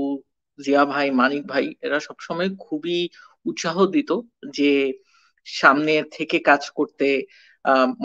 জিয়া 0.60 0.84
ভাই, 0.86 1.08
মানিক 1.12 1.44
ভাই, 1.48 1.66
এরা 1.82 1.98
সবসময় 2.00 2.50
খুবই 2.60 2.98
উৎসাহ 3.46 3.78
দিত 3.86 4.10
যে 4.58 4.72
সামনে 5.48 5.94
থেকে 6.12 6.38
কাজ 6.40 6.64
করতে 6.70 7.08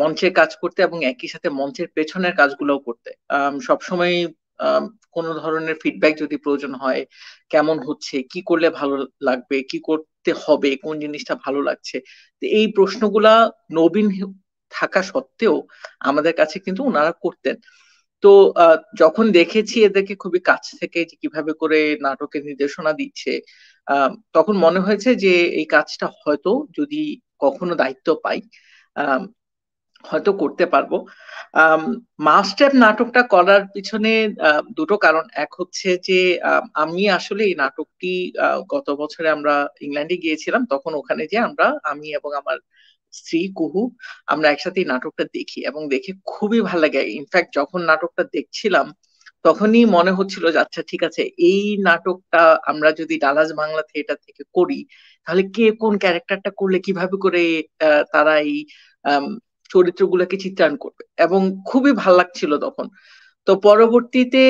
মঞ্চে 0.00 0.28
কাজ 0.30 0.50
করতে 0.56 0.78
এবং 0.82 0.98
একই 1.04 1.28
সাথে 1.28 1.48
মঞ্চের 1.50 1.88
পেছনের 1.94 2.34
কাজগুলোও 2.36 2.78
করতে। 2.78 3.10
সবসময় 3.66 4.14
কোনো 5.16 5.30
ধরনের 5.42 5.76
ফিডব্যাক 5.82 6.12
যদি 6.22 6.36
প্রয়োজন 6.44 6.72
হয়, 6.74 7.02
কেমন 7.50 7.76
হচ্ছে, 7.88 8.16
কি 8.32 8.40
করলে 8.46 8.68
ভালো 8.80 8.94
লাগবে, 9.22 9.56
কি 9.70 9.78
করতে 9.88 10.30
হবে, 10.44 10.70
কোন 10.84 10.94
জিনিসটা 11.04 11.34
ভালো 11.44 11.60
লাগছে 11.68 11.96
এই 12.42 12.66
প্রশ্নগুলা 12.76 13.32
নবীন 13.72 14.06
থাকা 14.72 15.00
সত্ত্বেও 15.02 15.56
আমাদের 16.00 16.34
কাছে 16.36 16.56
কিন্তু 16.66 16.80
ওনারা 16.84 17.12
করতেন। 17.24 17.56
তো 18.22 18.32
যখন 18.98 19.24
দেখেছি 19.32 19.76
এদেরকে 19.84 20.14
খুবই 20.14 20.40
কাছ 20.44 20.64
থেকে 20.80 21.00
কীভাবে 21.22 21.52
করে 21.62 21.78
নাটকের 22.04 22.42
নির্দেশনা 22.48 22.92
দিচ্ছে 22.92 23.32
তখন 24.34 24.54
মনে 24.56 24.80
হয়েছে 24.80 25.10
যে 25.24 25.32
এই 25.60 25.66
কাজটা 25.74 26.06
হয়তো 26.22 26.50
যদি 26.78 27.00
কখনো 27.40 27.72
দায়িত্ব 27.74 28.08
পাই 28.24 28.38
হয়তো 30.04 30.30
করতে 30.42 30.64
পারব। 30.74 30.92
মাস্টার 32.28 32.70
নাটকটা 32.84 33.22
করার 33.34 33.62
পিছনে 33.74 34.12
দুটো 34.78 34.96
কারণ। 35.04 35.24
এক 35.44 35.50
হচ্ছে 35.60 35.88
যে 36.08 36.18
আমি 36.82 37.02
আসলে 37.18 37.42
এই 37.50 37.54
নাটকটি 37.62 38.12
গত 38.74 38.86
বছরে 39.00 39.28
আমরা 39.36 39.54
ইংল্যান্ডে 39.86 40.16
গিয়েছিলাম, 40.24 40.62
তখন 40.72 40.92
ওখানে 41.00 41.22
যে 41.32 41.38
আমরা, 41.48 41.66
আমি 41.92 42.06
এবং 42.18 42.30
আমার 42.40 42.58
স্ত্রী 43.14 43.40
কুহু, 43.58 43.82
আমরা 44.32 44.46
একসাথে 44.50 44.78
এই 44.82 44.88
নাটকটা 44.92 45.24
দেখি 45.36 45.58
এবং 45.70 45.82
দেখে 45.94 46.12
খুবই 46.32 46.60
ভালো 46.68 46.80
লাগে। 46.84 47.00
ইনফ্যাক্ট 47.20 47.50
যখন 47.58 47.80
নাটকটা 47.90 48.22
দেখছিলাম, 48.36 48.86
তখনই 49.44 49.82
মনে 49.96 50.12
হচ্ছিল 50.18 50.44
যে 50.54 50.58
আচ্ছা 50.64 50.82
ঠিক 50.90 51.02
আছে, 51.08 51.22
এই 51.50 51.62
নাটকটা 51.88 52.42
আমরা 52.70 52.90
যদি 53.00 53.14
ডালাজ 53.24 53.50
বাংলা 53.60 53.82
থিয়েটার 53.90 54.18
থেকে 54.26 54.42
করি, 54.56 54.80
তাহলে 55.26 55.42
কে 55.56 55.64
কোন 55.82 55.94
ক্যারেক্টারটা 56.04 56.50
করলে, 56.60 56.78
কীভাবে 56.86 57.16
করে 57.24 57.42
তারা 58.14 58.34
এই 58.50 58.58
চরিত্রগুলোকে 59.74 60.36
চিত্রায়ন 60.44 60.76
করবে। 60.76 61.02
এবং 61.18 61.40
খুবই 61.66 61.92
ভালো 62.02 62.16
লাগছিল 62.20 62.52
তখন। 62.66 62.86
তো 63.46 63.52
পরবর্তীতে 63.66 64.42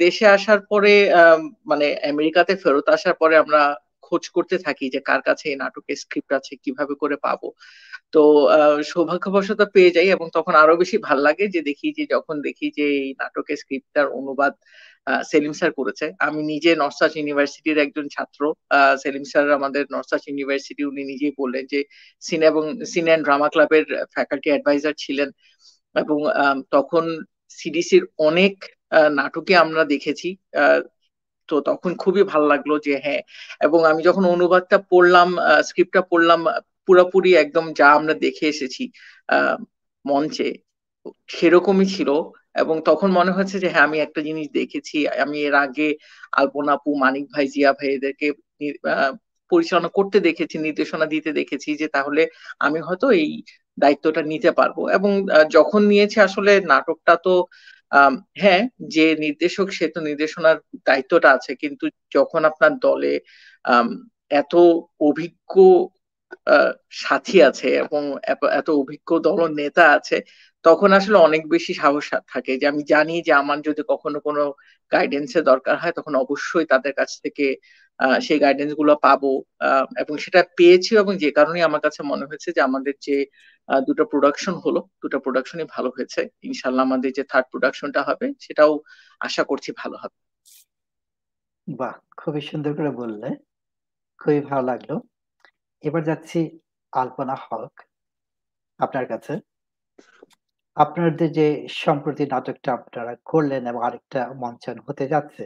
দেশে 0.00 0.26
আসার 0.36 0.60
পরে 0.70 0.92
মানে 1.70 1.86
আমেরিকাতে 2.12 2.52
ফেরত 2.62 2.86
আসার 2.96 3.14
পরে 3.20 3.34
আমরা 3.44 3.60
খোঁজ 4.06 4.24
করতে 4.36 4.56
থাকি 4.66 4.86
যে 4.94 5.00
কার 5.08 5.20
কাছে 5.28 5.46
এই 5.50 5.58
নাটকের 5.62 5.98
স্ক্রিপ্ট 6.02 6.30
আছে, 6.38 6.52
কীভাবে 6.64 6.94
করে 7.02 7.16
পাবো। 7.26 7.48
তো 8.14 8.22
সৌভাগ্যবশত 8.90 9.60
পেয়ে 9.74 9.90
যাই 9.90 10.08
এবং 10.16 10.26
তখন 10.36 10.54
আরও 10.62 10.74
বেশি 10.82 10.96
ভালো 11.08 11.22
লাগে 11.28 11.44
যে 11.54 11.60
দেখি 11.70 11.88
যে, 11.98 12.04
যখন 12.14 12.36
দেখি 12.46 12.66
যে 12.78 12.84
এই 12.98 13.10
নাটকের 13.20 13.58
স্ক্রিপ্টটার 13.62 14.06
অনুবাদ 14.20 14.52
সেলিম 15.30 15.52
স্যার 15.52 15.70
করেছে। 15.78 16.06
আমি 16.26 16.40
নিজে 16.52 16.70
নর্সাস 16.82 17.12
ইউনিভার্সিটির 17.16 17.78
একজন 17.78 18.06
ছাত্র। 18.14 18.40
সেলিম 19.02 19.24
স্যার 19.30 19.44
আমাদের 19.58 19.84
নর্সাস 19.94 20.22
ইউনিভার্সিটি, 20.28 20.82
উনি 20.90 21.02
নিজেই 21.04 21.32
বললেন 21.40 21.64
যে, 21.72 21.80
সিনে 22.22 22.46
এবং, 22.46 22.64
সিনে 22.92 23.10
অ্যান্ড 23.10 23.24
ড্রামা 23.26 23.48
ক্লাবের 23.48 23.84
ফ্যাকাল্টি 24.14 24.48
অ্যাডভাইজার 24.52 24.94
ছিলেন 24.98 25.28
এবং 25.94 26.18
তখন 26.70 27.04
সিডিসির 27.58 28.04
অনেক 28.28 28.54
নাটকে 29.18 29.54
আমরা 29.56 29.82
দেখেছি। 29.84 30.28
তো 31.48 31.56
তখন 31.60 31.90
খুবই 32.02 32.22
ভালো 32.32 32.46
লাগল 32.52 32.70
যে 32.86 32.94
হ্যাঁ 33.04 33.22
এবং 33.60 33.80
আমি 33.90 34.00
যখন 34.08 34.24
অনুবাদটা 34.34 34.78
পড়লাম 34.90 35.28
স্ক্রিপ্টটা 35.68 36.02
পড়লাম, 36.10 36.40
পুরোপুরি 36.86 37.30
একদম 37.34 37.64
যা 37.78 37.88
আমরা 37.98 38.14
দেখে 38.26 38.46
এসেছি 38.46 38.82
মঞ্চে, 40.04 40.48
সেরকমই 41.36 41.86
ছিল। 41.96 42.08
এবং 42.58 42.76
তখন 42.88 43.08
মনে 43.18 43.32
হচ্ছে 43.32 43.56
যে 43.62 43.68
হ্যাঁ 43.72 43.86
আমি 43.88 43.98
একটা 44.06 44.20
জিনিস 44.28 44.46
দেখেছি। 44.58 44.96
আমি 45.24 45.36
এর 45.46 45.54
আগে 45.64 45.88
আলপনা 46.32 46.72
আপু 46.76 46.90
মানিক 47.04 47.24
ভাই, 47.34 47.44
জিয়া 47.54 47.70
ভাই 47.78 47.88
এদেরকে 47.96 48.26
পরিচালনা 49.52 49.90
করতে 49.98 50.18
দেখেছি, 50.20 50.56
নির্দেশনা 50.58 51.06
দিতে 51.14 51.30
দেখেছি 51.32 51.70
যে, 51.80 51.86
তাহলে 51.96 52.22
আমি 52.60 52.78
হয়তো 52.80 53.06
এই 53.18 53.30
দায়িত্বটা 53.78 54.22
নিতে 54.32 54.50
পারব। 54.58 54.76
এবং 54.96 55.12
যখন 55.50 55.80
নিয়েছি 55.90 56.16
আসলে 56.28 56.52
নাটকটা 56.72 57.14
তো 57.26 57.34
হ্যাঁ 58.36 58.62
যে 58.94 59.04
নির্দেশক 59.24 59.68
সে 59.72 59.86
তো 59.94 60.00
নির্দেশনার 60.08 60.56
দায়িত্বটা 60.86 61.28
আছে। 61.36 61.52
কিন্তু 61.62 61.84
যখন 62.16 62.40
আপনার 62.50 62.72
দলে 62.80 63.12
এত 64.40 64.52
অভিজ্ঞ 65.00 65.52
সাথী 67.02 67.36
আছে 67.48 67.68
এবং 67.82 68.02
এত 68.58 68.68
অভিজ্ঞ 68.80 69.10
দল 69.26 69.40
নেতা 69.60 69.84
আছে 69.96 70.16
তখন 70.68 70.90
আসলে 70.98 71.18
অনেক 71.26 71.42
বেশি 71.54 71.72
সাহস 71.74 72.04
থাকে 72.32 72.52
যে 72.60 72.66
আমি 72.72 72.82
জানি 72.92 73.14
যে 73.22 73.32
আমার 73.42 73.58
যদি 73.68 73.82
কখনো 73.88 74.18
কোনো 74.20 74.42
গাইডেন্সের 74.92 75.44
দরকার 75.44 75.74
হয়, 75.78 75.94
তখন 75.98 76.14
অবশ্যই 76.16 76.66
তাদের 76.66 76.92
কাছ 76.94 77.10
থেকে 77.24 77.46
সেই 78.20 78.38
গাইডেন্সগুলো 78.38 78.92
পাবো। 79.02 79.32
এবং 80.02 80.14
সেটা 80.24 80.40
পেয়েছি 80.58 80.92
এবং 80.96 81.12
যে 81.16 81.30
কারণে 81.32 81.58
আমার 81.62 81.80
কাছে 81.80 82.00
মনে 82.02 82.24
হয়েছে 82.24 82.48
যে 82.52 82.60
আমাদের 82.60 82.94
যে 83.02 83.16
দুটো 83.68 84.04
প্রোডাকশন 84.04 84.54
হলো, 84.64 84.80
দুটো 85.02 85.16
প্রোডাকশনই 85.18 85.66
ভালো 85.70 85.88
হয়েছে। 85.90 86.20
ইনশাল্লাহ 86.42 86.82
আমাদের 86.84 87.10
যে 87.12 87.22
থার্ড 87.24 87.46
প্রোডাকশনটা 87.52 88.00
হবে, 88.02 88.26
সেটাও 88.40 88.72
আশা 89.20 89.42
করছি 89.44 89.70
ভালো 89.76 89.96
হবে। 90.02 90.16
বাহ! 91.66 91.94
খুবই 92.16 92.42
সুন্দর 92.42 92.72
করে 92.74 92.90
বললে। 92.92 93.28
খুবই 94.20 94.40
ভালো 94.40 94.64
লাগল। 94.66 94.90
এবার 95.82 96.02
যাচ্ছি 96.04 96.38
আলপনা 96.92 97.36
হক 97.44 97.74
আপনার 98.80 99.04
কাছে। 99.06 99.32
আপনাদের 100.78 101.28
যে 101.38 101.46
সম্প্রতি 101.82 102.24
নাটকটা 102.26 102.70
আপনারা 102.78 103.12
করলেন 103.26 103.62
এবং 103.70 103.80
আরেকটা 103.84 104.20
মঞ্চায়ন 104.42 104.78
হতে 104.86 105.04
যাচ্ছে। 105.12 105.42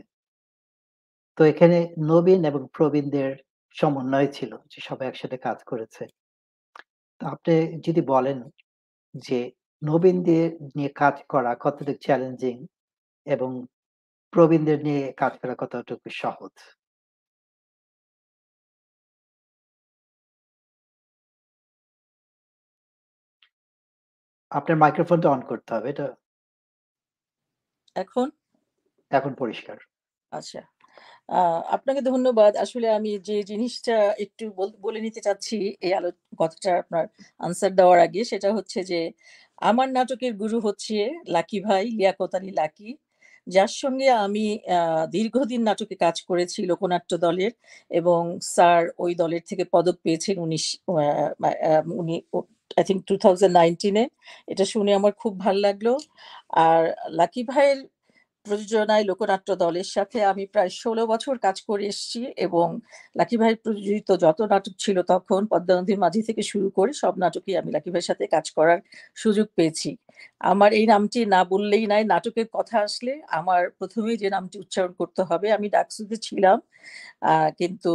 তো 1.38 1.42
এখানে 1.44 1.78
নবীন 2.10 2.40
এবং 2.50 2.62
প্রবীণদের 2.76 3.30
সমন্বয় 3.76 4.28
ছিল 4.32 4.52
যে 4.72 4.78
সবাই 4.88 5.06
একসাথে 5.08 5.36
কাজ 5.46 5.58
করেছে। 5.70 6.02
তো 7.20 7.26
আপনি 7.26 7.54
যদি 7.86 8.02
বলেন 8.08 8.38
যে 9.24 9.38
নবীনদের 9.82 10.46
নিয়ে 10.76 10.90
কাজ 10.96 11.16
করা 11.30 11.52
কতটুকু 11.56 11.94
চ্যালেঞ্জিং 12.04 12.56
এবং 13.26 13.50
প্রবীণদের 14.32 14.78
নিয়ে 14.86 15.04
কাজ 15.22 15.32
করা 15.40 15.54
কতটুকু 15.62 16.08
সহজ? 16.22 16.54
আপনার 24.52 24.76
মাইক্রোফোনটা 24.76 25.28
অন 25.30 25.40
করতে 25.40 25.74
হবে 25.74 25.90
এটা 25.90 26.06
এখন? 27.96 28.26
এখন 29.10 29.34
পরিষ্কার। 29.34 29.76
আচ্ছা। 30.32 30.60
আপনাকে 31.68 32.00
ধন্যবাদ। 32.02 32.56
আসলে 32.56 32.88
আমি 32.88 33.18
যে 33.18 33.42
জিনিসটা 33.42 33.94
একটু 34.18 34.44
বল- 34.50 35.00
নিতে 35.00 35.20
চাচ্ছি 35.20 35.56
এই 35.80 35.94
আলো 35.94 36.08
কথাটা 36.38 36.78
আপনার 36.78 37.04
আনসার 37.38 37.72
দেওয়ার 37.74 37.98
আগে 38.00 38.24
সেটা 38.24 38.52
হচ্ছে 38.52 38.84
যে 38.84 39.00
আমার 39.60 39.88
নাটকের 39.88 40.32
গুরু 40.34 40.60
হচ্ছে 40.60 40.94
লাকি 41.28 41.60
ভাই 41.60 41.84
লিয়াকত 41.90 42.34
আলী 42.34 42.50
লাকি। 42.52 42.88
যার 43.46 43.70
সঙ্গে 43.74 44.08
আমি 44.24 44.44
আহ, 44.70 45.06
দীর্ঘদিন 45.06 45.62
নাটকে 45.62 45.94
কাজ 45.94 46.22
করেছি 46.22 46.66
লোকনাট্য 46.66 47.16
দলের 47.18 47.52
এবং 47.90 48.20
স্যার 48.44 48.80
ওই 48.98 49.14
দলের 49.14 49.42
থেকে 49.48 49.64
পদক 49.72 49.96
পেয়েছেন 50.02 50.38
উনিশ 50.38 50.64
উনি 51.96 52.16
আই 52.78 52.84
থিঙ্ক 52.88 53.00
টু 53.10 53.14
থাউজেন্ড 53.24 53.54
নাইনটিনে 53.60 54.04
এটা 54.52 54.64
শুনে 54.72 54.90
আমার 55.00 55.12
খুব 55.22 55.32
ভালো 55.44 55.58
লাগল। 55.66 55.88
আর 56.64 56.82
লাকি 57.20 57.42
ভাইয়ের 57.50 57.80
প্রযোজনায় 58.46 59.04
লোকনাট্য 59.10 59.48
দলের 59.64 59.88
সাথে 59.96 60.18
আমি 60.32 60.44
প্রায় 60.54 60.70
ষোলো 60.82 61.02
বছর 61.12 61.34
কাজ 61.46 61.56
করে 61.68 61.84
এসেছি 61.92 62.20
এবং 62.46 62.66
লাকি 63.20 63.36
ভাইয়ের 63.40 63.58
প্রযোজিত 63.64 64.08
যত 64.24 64.38
নাটক 64.52 64.74
ছিল 64.84 64.96
তখন 65.12 65.40
পদ্মা 65.52 65.74
নদীর 65.78 65.98
মাঝি 66.04 66.20
থেকে 66.28 66.42
শুরু 66.52 66.68
করে 66.78 66.92
সব 67.02 67.14
নাটকেই 67.22 67.56
আমি 67.60 67.70
লাকি 67.76 67.88
ভাইয়ের 67.92 68.08
সাথে 68.10 68.24
কাজ 68.34 68.46
করার 68.56 68.80
সুযোগ 69.22 69.46
পেয়েছি। 69.58 69.90
আমার 70.52 70.70
এই 70.78 70.86
নামটি 70.92 71.20
না 71.34 71.40
বললেই 71.52 71.84
নাই 71.92 72.02
নাটকের 72.12 72.48
কথা 72.56 72.76
আসলে 72.88 73.12
আমার 73.38 73.62
প্রথমেই 73.78 74.16
যে 74.22 74.28
নামটি 74.36 74.56
উচ্চারণ 74.64 74.92
করতে 75.00 75.22
হবে, 75.28 75.46
আমি 75.56 75.66
ডাকসুতে 75.76 76.16
ছিলাম 76.26 76.58
কিন্তু 77.60 77.90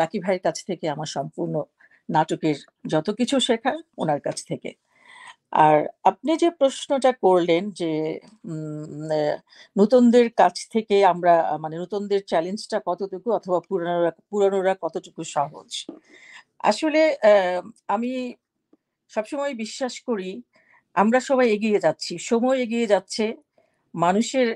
লাকি 0.00 0.18
ভাইয়ের 0.24 0.42
কাছ 0.46 0.56
থেকে 0.68 0.86
আমার 0.94 1.08
সম্পূর্ণ 1.16 1.54
নাটকের 2.08 2.56
যত 2.92 3.08
কিছু 3.20 3.36
শেখার 3.48 3.78
ওনার 4.02 4.20
কাছ 4.26 4.38
থেকে। 4.50 4.70
আর 5.64 5.78
আপনি 6.10 6.30
যে 6.42 6.48
প্রশ্নটা 6.60 7.12
করলেন 7.24 7.62
যে 7.80 7.92
নতুনদের 9.76 10.26
কাছ 10.40 10.56
থেকে 10.74 10.96
আমরা 11.12 11.34
মানে 11.64 11.76
নতুনদের 11.84 12.20
চ্যালেঞ্জটা 12.30 12.78
কতটুকু 12.88 13.28
অথবা 13.38 13.58
পুরানোরা 13.68 14.12
পুরানোরা 14.30 14.74
কতটুকু 14.84 15.22
সহজ? 15.36 15.70
আসলে 16.70 17.00
আমি 17.94 18.12
সবসময় 19.10 19.52
বিশ্বাস 19.64 19.94
করি 20.08 20.30
আমরা 20.96 21.18
সবাই 21.30 21.46
এগিয়ে 21.56 21.78
যাচ্ছি, 21.86 22.12
সময় 22.30 22.58
এগিয়ে 22.64 22.86
যাচ্ছে, 22.92 23.24
মানুষের 23.94 24.48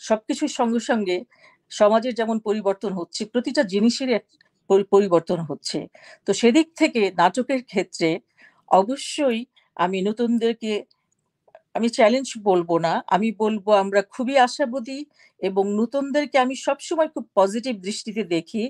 সবকিছুর 0.00 0.52
সঙ্গে 0.58 0.80
সঙ্গে 0.90 1.16
সমাজের 1.72 2.14
যেমন 2.20 2.36
পরিবর্তন 2.48 2.92
হচ্ছে, 3.00 3.22
প্রতিটা 3.32 3.62
জিনিসের 3.74 4.10
পরিবর্তন 4.92 5.38
হচ্ছে। 5.50 5.78
তো 6.26 6.30
সেদিক 6.40 6.66
থেকে 6.80 7.02
নাটকের 7.20 7.62
ক্ষেত্রে 7.64 8.10
অবশ্যই 8.70 9.40
আমি 9.76 9.98
নতুনদেরকে, 10.02 10.72
আমি 11.74 11.88
চ্যালেঞ্জ 11.90 12.28
বলব 12.44 12.70
না। 12.78 12.92
আমি 13.08 13.28
বলব 13.38 13.66
আমরা 13.84 14.00
খুবই 14.14 14.36
আশাবাদী 14.38 15.00
এবং 15.40 15.64
নতুনদেরকে 15.80 16.36
আমি 16.38 16.54
সবসময় 16.66 17.10
খুব 17.14 17.24
পজিটিভ 17.36 17.74
দৃষ্টিতে 17.86 18.22
দেখি 18.26 18.64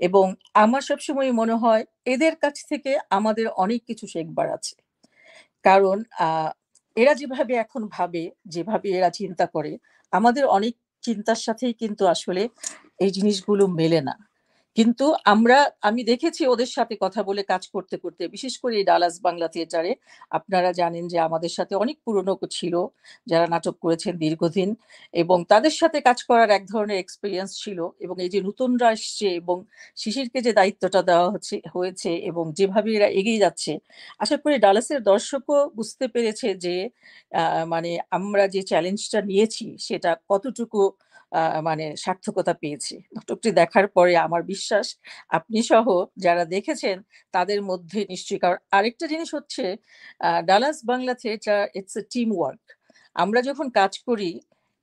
এবং 0.00 0.26
আমার 0.54 0.82
সবসময় 0.82 1.30
মনে 1.32 1.56
হয় 1.62 1.82
এদের 2.06 2.34
কাছ 2.36 2.56
থেকে 2.70 2.92
আমাদের 3.10 3.46
অনেক 3.56 3.80
কিছু 3.88 4.04
শেখবার 4.06 4.48
আছে। 4.58 4.74
কারণ 5.64 5.96
এরা 6.96 7.14
যেভাবে 7.14 7.54
এখন 7.56 7.82
ভাবে, 7.88 8.22
যেভাবে 8.46 8.88
এরা 8.98 9.10
চিন্তা 9.10 9.46
করে, 9.46 9.72
আমাদের 10.12 10.44
অনেক 10.48 10.74
চিন্তার 11.04 11.40
সাথেই 11.46 11.74
কিন্তু 11.82 12.04
আসলে 12.06 12.42
এই 12.98 13.10
জিনিসগুলো 13.10 13.64
মেলে 13.80 14.00
না। 14.00 14.14
কিন্তু 14.76 15.04
আমরা, 15.32 15.58
আমি 15.88 16.00
দেখেছি 16.10 16.42
ওদের 16.54 16.70
সাথে 16.76 16.94
কথা 17.04 17.20
বলে 17.28 17.42
কাজ 17.52 17.62
করতে 17.74 17.96
করতে, 18.04 18.22
বিশেষ 18.34 18.54
করে 18.62 18.74
এই 18.80 18.86
ডালাস 18.90 19.14
বাংলা 19.26 19.46
থিয়েটারে। 19.54 19.92
আপনারা 20.38 20.70
জানেন 20.80 21.04
যে 21.12 21.18
আমাদের 21.28 21.52
সাথে 21.58 21.74
অনেক 21.82 21.96
পুরনো 22.06 22.32
ছিল, 22.56 22.74
যারা 23.26 23.46
নাটক 23.54 23.74
করেছেন 23.84 24.12
দীর্ঘদিন 24.24 24.68
এবং 25.14 25.38
তাদের 25.52 25.74
সাথে 25.80 25.98
কাজ 26.08 26.18
করার 26.30 26.50
এক 26.58 26.62
ধরনের 26.72 26.98
এক্সপিরিয়েন্স 27.00 27.50
ছিল 27.62 27.78
এবং 28.04 28.16
এই 28.24 28.30
যে 28.34 28.40
নতুনরা 28.48 28.86
আসছে 28.94 29.26
এবং 29.40 29.56
শিশিরকে 29.96 30.38
যে 30.46 30.52
দায়িত্বটা 30.60 31.00
দেওয়া 31.10 31.28
হচ্ছে, 31.34 31.54
হয়েছে 31.74 32.10
এবং 32.30 32.44
যেভাবে 32.58 32.90
এরা 32.98 33.08
এগিয়ে 33.20 33.42
যাচ্ছে, 33.44 33.72
আশা 34.22 34.36
করি 34.42 34.54
ডালাসের 34.64 35.00
দর্শকও 35.10 35.58
বুঝতে 35.78 36.04
পেরেছে 36.14 36.48
যে 36.64 36.74
মানে 37.72 37.90
আমরা 38.16 38.44
যে 38.54 38.60
চ্যালেঞ্জটা 38.70 39.20
নিয়েছি, 39.30 39.66
সেটা 39.86 40.10
কতটুকু 40.30 40.80
মানে 41.62 41.84
সার্থকতা 41.96 42.52
পেয়েছে। 42.62 42.94
নাটকটি 43.14 43.48
দেখার 43.60 43.86
পরে 43.96 44.12
আমার 44.26 44.42
বিশ্বাস, 44.52 44.86
আপনি 45.30 45.58
সহ 45.70 45.86
যারা 46.16 46.44
দেখেছেন 46.54 46.96
তাদের 47.34 47.60
মধ্যে 47.62 47.98
নিশ্চয়ই। 48.12 48.40
কারণ 48.44 48.58
আরেকটা 48.72 49.04
জিনিস 49.12 49.30
হচ্ছে 49.36 49.64
Dallas 50.48 50.76
Bangla 50.84 51.14
theatre 51.22 51.62
it's 51.78 51.94
a 51.96 52.04
team 52.12 52.28
work 52.36 52.62
আমরা 53.16 53.40
যখন 53.48 53.66
কাজ 53.78 53.92
করি, 54.08 54.30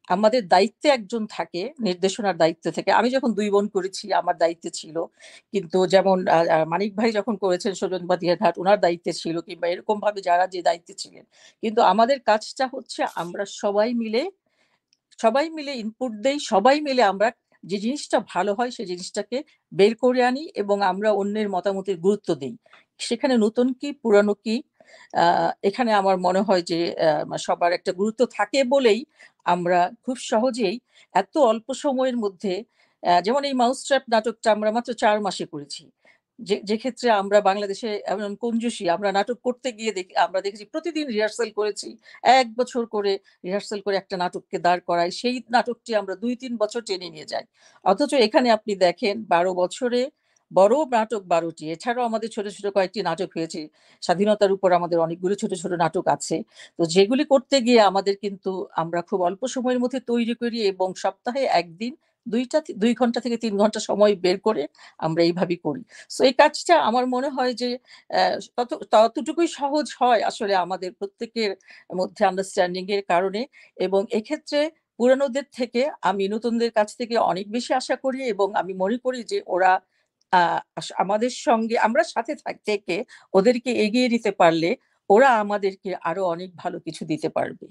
আমাদের 0.07 0.41
দায়িত্বে 0.47 0.87
একজন 0.89 1.23
থাকে, 1.31 1.61
নির্দেশনার 1.87 2.35
দায়িত্ব 2.37 2.65
থেকে। 2.77 2.89
আমি 2.99 3.09
যখন 3.15 3.29
দুই 3.37 3.49
বোন 3.49 3.65
করেছি, 3.75 4.05
আমার 4.19 4.35
দায়িত্বে 4.37 4.69
ছিল। 4.79 4.95
কিন্তু 5.53 5.77
যেমন 5.93 6.17
মানিক 6.67 6.91
ভাই 6.95 7.09
যখন 7.19 7.35
করেছেন 7.43 7.71
সুজন 7.79 8.03
বাদিয়াঘাট 8.11 8.55
ওনার 8.57 8.79
দায়িত্বে 8.85 9.11
ছিল। 9.13 9.35
কিংবা 9.47 9.67
এরকম 9.69 9.97
ভাবে 10.05 10.19
যারা 10.29 10.45
যে 10.53 10.61
দায়িত্বে 10.63 10.93
ছিলেন। 11.01 11.23
কিন্তু 11.63 11.81
আমাদের 11.93 12.17
কাজটা 12.29 12.65
হচ্ছে 12.73 13.01
আমরা 13.21 13.43
সবাই 13.61 13.89
মিলে 14.01 14.21
সবাই 15.21 15.45
মিলে 15.57 15.71
ইনপুট 15.83 16.11
দেই, 16.25 16.37
সবাই 16.51 16.77
মিলে 16.87 17.03
আমরা 17.11 17.27
যে 17.63 17.77
জিনিসটা 17.85 18.17
ভালো 18.33 18.51
হয় 18.57 18.71
সেই 18.77 18.87
জিনিসটাকে 18.91 19.37
বের 19.71 19.93
করে 20.03 20.21
আনি 20.29 20.43
এবং 20.61 20.77
আমরা 20.91 21.09
অন্যের 21.21 21.47
মতামতের 21.55 21.97
গুরুত্ব 22.05 22.29
দিই। 22.41 22.55
সেখানে 22.99 23.35
নতুন 23.45 23.67
কি, 23.79 23.89
পুরানো 24.03 24.33
কি 24.45 24.55
এখানে 25.69 25.91
আমার 26.01 26.15
মনে 26.27 26.41
হয় 26.47 26.63
যে 26.71 26.79
সবার 27.45 27.71
একটা 27.77 27.91
গুরুত্ব 27.99 28.21
থাকে 28.37 28.59
বলেই 28.73 28.99
আমরা 29.45 29.79
খুব 30.05 30.17
সহজেই 30.31 30.75
এত 31.15 31.33
অল্প 31.51 31.67
সময়ের 31.83 32.17
মধ্যে 32.23 32.53
যেমন 33.25 33.41
এই 33.49 33.55
মাউস 33.61 33.79
ট্র্যাপ 33.87 34.03
নাটকটা 34.13 34.49
আমরা 34.55 34.69
মাত্র 34.77 34.89
চার 35.03 35.17
মাসে 35.27 35.45
করেছি। 35.53 35.83
যে 36.41 36.55
যে 36.69 36.75
ক্ষেত্রে 36.77 37.07
আমরা 37.21 37.37
বাংলাদেশে 37.49 37.89
এমন 38.05 38.31
কঞ্জুসি, 38.43 38.83
আমরা 38.95 39.09
নাটক 39.11 39.37
করতে 39.47 39.69
গিয়ে 39.79 39.91
দেখি, 39.97 40.13
আমরা 40.25 40.39
দেখেছি 40.45 40.65
প্রতিদিন 40.73 41.05
রিহার্সাল 41.07 41.49
করেছি। 41.59 41.87
এক 42.39 42.47
বছর 42.59 42.83
করে 42.95 43.13
রিহার্সাল 43.45 43.79
করে 43.85 43.95
একটা 43.97 44.15
নাটককে 44.23 44.57
দাঁড় 44.65 44.81
করাই 44.89 45.09
সেই 45.21 45.35
নাটকটি 45.55 45.91
আমরা 45.95 46.13
দুই, 46.23 46.33
তিন 46.41 46.53
বছর 46.57 46.81
টেনে 46.89 47.07
নিয়ে 47.15 47.27
যাই। 47.31 47.45
অথচ 47.85 48.11
এখানে 48.27 48.47
আপনি 48.57 48.73
দেখেন 48.85 49.15
বারো 49.33 49.51
বছরে 49.61 50.01
বড় 50.51 50.75
নাটক 50.95 51.21
বারোটি। 51.33 51.63
এছাড়াও 51.75 52.03
আমাদের 52.09 52.29
ছোট 52.35 52.45
ছোট 52.55 52.65
কয়েকটি 52.75 52.99
নাটক 53.09 53.29
হয়েছে। 53.37 53.61
স্বাধীনতার 54.03 54.51
উপর 54.51 54.69
আমাদের 54.79 54.97
অনেকগুলো 54.99 55.35
ছোট 55.35 55.51
ছোট 55.61 55.71
নাটক 55.83 56.05
আছে। 56.15 56.35
তো 56.79 56.83
যেগুলি 56.95 57.23
করতে 57.33 57.57
গিয়ে 57.61 57.79
আমাদের 57.91 58.15
কিন্তু 58.23 58.51
আমরা 58.73 58.99
খুব 59.09 59.19
অল্প 59.21 59.41
সময়ের 59.47 59.79
মধ্যে 59.83 59.99
তৈরি 60.11 60.33
করি 60.41 60.57
এবং 60.71 60.87
সপ্তাহে 61.03 61.43
একদিন 61.61 61.93
দুইটা 62.25 62.57
দুই 62.83 62.93
ঘণ্টা 62.99 63.19
থেকে 63.25 63.37
তিন 63.43 63.53
ঘণ্টা 63.61 63.79
সময় 63.89 64.13
বের 64.25 64.37
করে 64.47 64.63
আমরা 64.99 65.21
এইভাবেই 65.23 65.59
করি। 65.65 65.81
সো 66.09 66.21
এই 66.29 66.33
কাজটা 66.41 66.75
আমার 66.89 67.05
মনে 67.15 67.29
হয় 67.37 67.53
যে 67.61 67.69
তত, 68.57 68.71
ততটুকুই 68.93 69.47
সহজ 69.59 69.87
হয় 70.01 70.21
আসলে 70.29 70.53
আমাদের 70.65 70.91
প্রত্যেকের 70.99 71.51
মধ্যে 71.99 72.21
আন্ডারস্ট্যান্ডিং 72.29 72.83
এর 72.95 73.03
কারণে 73.11 73.41
এবং 73.77 74.01
এক্ষেত্রে 74.19 74.59
পুরানোদের 74.99 75.45
থেকে 75.53 75.81
আমি 76.01 76.23
নতুনদের 76.35 76.71
কাছ 76.71 76.89
থেকে 76.99 77.15
অনেক 77.31 77.45
বেশি 77.55 77.71
আশা 77.81 77.95
করি 77.95 78.19
এবং 78.33 78.47
আমি 78.61 78.73
মনে 78.83 78.97
করি 79.05 79.19
যে 79.31 79.37
ওরা 79.47 79.71
আমাদের 81.03 81.31
সঙ্গে, 81.47 81.75
আমরা 81.87 82.03
সাথে 82.13 82.33
থেকে 82.69 82.95
ওদেরকে 83.33 83.71
এগিয়ে 83.85 84.07
দিতে 84.09 84.31
পারলে 84.41 84.69
ওরা 85.09 85.29
আমাদেরকে 85.43 85.89
আরও 86.09 86.21
অনেক 86.25 86.49
ভালো 86.55 86.77
কিছু 86.85 87.03
দিতে 87.11 87.29
পারবে। 87.29 87.65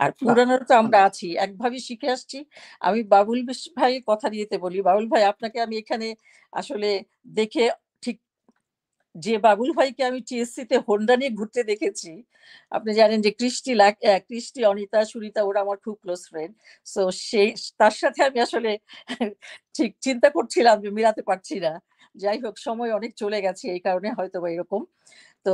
আর 0.00 0.10
পুরানোর 0.20 0.60
তো 0.68 0.74
আমরা 0.82 0.98
আছি 1.08 1.26
একভাবে 1.44 1.78
শিখে 1.88 2.08
আসছি। 2.14 2.38
আমি 2.82 3.00
বাবুল 3.12 3.38
ভাই 3.78 3.92
কথা 4.08 4.26
দিতে 4.34 4.56
বলি 4.64 4.78
বাবুল 4.88 5.06
ভাই 5.12 5.22
আপনাকে 5.32 5.58
আমি 5.66 5.74
এখানে 5.82 6.06
আসলে 6.52 6.88
দেখে 7.36 7.62
ঠিক 8.02 8.16
যে 9.14 9.34
বাবুল 9.40 9.70
ভাইকে 9.74 10.02
আমি 10.04 10.20
টিএসসি 10.28 10.62
তে 10.70 10.76
হোন্ডা 10.88 11.14
নিয়ে 11.16 11.32
ঘুরতে 11.38 11.60
দেখেছি 11.70 12.10
আপনি 12.72 12.90
জানেন 13.00 13.18
যে 13.26 13.30
কৃষ্টি 13.40 13.72
কৃষ্টি 14.28 14.60
অনিতা 14.66 15.00
সুরিতা 15.10 15.40
ওরা 15.44 15.60
আমার 15.64 15.78
খুব 15.84 15.96
ক্লোজ 16.02 16.22
ফ্রেন্ড 16.30 16.52
সো 16.86 17.00
সেই 17.24 17.48
তার 17.80 17.94
সাথে 18.02 18.20
আমি 18.28 18.38
আসলে 18.46 18.70
ঠিক 19.76 19.90
চিন্তা 20.06 20.28
করছিলাম 20.36 20.76
যে 20.84 20.90
মিলাতে 20.96 21.22
পারছি 21.28 21.56
না। 21.66 21.72
যাই 22.14 22.38
হোক 22.44 22.54
সময় 22.66 22.90
অনেক 22.98 23.12
চলে 23.22 23.38
গেছে 23.46 23.64
এই 23.74 23.82
কারণে 23.86 24.08
হয়তো 24.18 24.36
বা 24.42 24.48
এরকম। 24.54 24.82
তো 25.46 25.52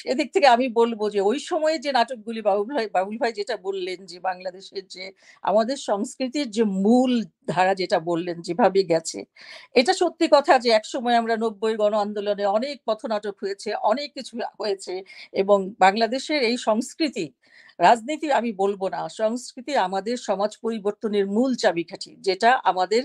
সেদিক 0.00 0.28
থেকে 0.34 0.48
আমি 0.48 0.66
বলব 0.78 1.00
যে, 1.14 1.20
ওই 1.22 1.38
সময়ে 1.50 1.76
যে 1.84 1.90
নাটকগুলি 1.92 2.40
বাবুল 2.48 2.66
ভাই 2.70 2.86
বাবুল 2.96 3.16
ভাই 3.22 3.32
যেটা 3.38 3.54
বললেন 3.66 3.98
যে, 4.10 4.16
বাংলাদেশের 4.20 4.84
যে, 4.94 5.04
আমাদের 5.44 5.76
সংস্কৃতির 5.88 6.48
যে 6.56 6.62
মূল 6.84 7.12
ধারা 7.48 7.72
যেটা 7.74 7.98
বললেন, 8.10 8.36
যেভাবে 8.46 8.80
গেছে, 8.92 9.18
এটা 9.74 9.92
সত্যি 10.02 10.26
কথা 10.36 10.54
যে 10.64 10.68
একসময় 10.70 11.16
আমরা 11.20 11.34
নব্বই 11.44 11.74
গণ 11.76 11.92
আন্দোলনে 12.04 12.44
অনেক 12.58 12.76
পথনাটক 12.88 13.34
হয়েছে, 13.42 13.68
অনেক 13.90 14.08
কিছু 14.16 14.32
হয়েছে 14.60 14.94
এবং 15.34 15.58
বাংলাদেশের 15.84 16.40
এই 16.50 16.56
সংস্কৃতি 16.68 17.24
রাজনীতি 17.78 18.28
আমি 18.38 18.50
বলব 18.62 18.82
না, 18.94 19.00
সংস্কৃতি 19.20 19.72
আমাদের 19.86 20.16
সমাজ 20.28 20.52
পরিবর্তনের 20.64 21.24
মূল 21.36 21.50
চাবিকাঠি, 21.62 22.12
যেটা 22.26 22.50
আমাদের 22.70 23.02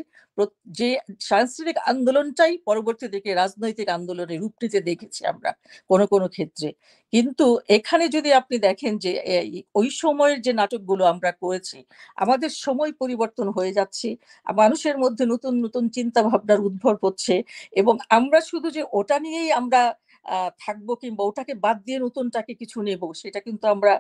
যে 0.80 0.90
সাংস্কৃতিক 1.30 1.78
আন্দোলনটাই 1.92 2.54
পরবর্তী 2.68 3.06
দিকে 3.16 3.30
রাজনৈতিক 3.42 3.88
আন্দোলনে 3.98 4.36
রূপ 4.42 4.54
নিতে 4.62 4.80
দেখেছি 4.90 5.22
আমরা 5.32 5.52
কোনো 5.92 6.06
কোনো 6.14 6.28
ক্ষেত্রে। 6.36 6.70
কিন্তু 7.14 7.46
এখানে 7.78 8.06
যদি 8.16 8.30
আপনি 8.42 8.56
দেখেন 8.68 8.94
যে 9.04 9.12
ওই 9.80 9.88
সময়ের 10.02 10.40
যে 10.46 10.52
নাটকগুলো 10.62 11.04
আমরা 11.14 11.32
করেছি, 11.44 11.78
আমাদের 12.24 12.52
সময় 12.66 12.92
পরিবর্তন 13.02 13.48
হয়ে 13.58 13.76
যাচ্ছে 13.80 14.08
মানুষের 14.62 14.96
মধ্যে 15.04 15.24
নতুন 15.34 15.54
নতুন 15.66 15.84
চিন্তা 15.98 16.22
ভাবনার 16.30 16.60
উদ্ভব 16.68 16.96
হচ্ছে, 17.06 17.34
এবং 17.82 17.96
আমরা 18.18 18.40
শুধু 18.52 18.68
যে 18.78 18.82
ওটা 19.00 19.18
নিয়েই 19.26 19.52
আমরা 19.62 19.82
থাকব 20.60 20.88
কিংবা 21.02 21.24
ওটাকে 21.26 21.54
বাদ 21.66 21.78
দিয়ে 21.86 22.00
নতুনটাকে 22.00 22.54
কিছু 22.54 22.78
নেব 22.82 23.02
সেটা 23.14 23.40
কিন্তু 23.40 23.66
আমরা 23.68 23.94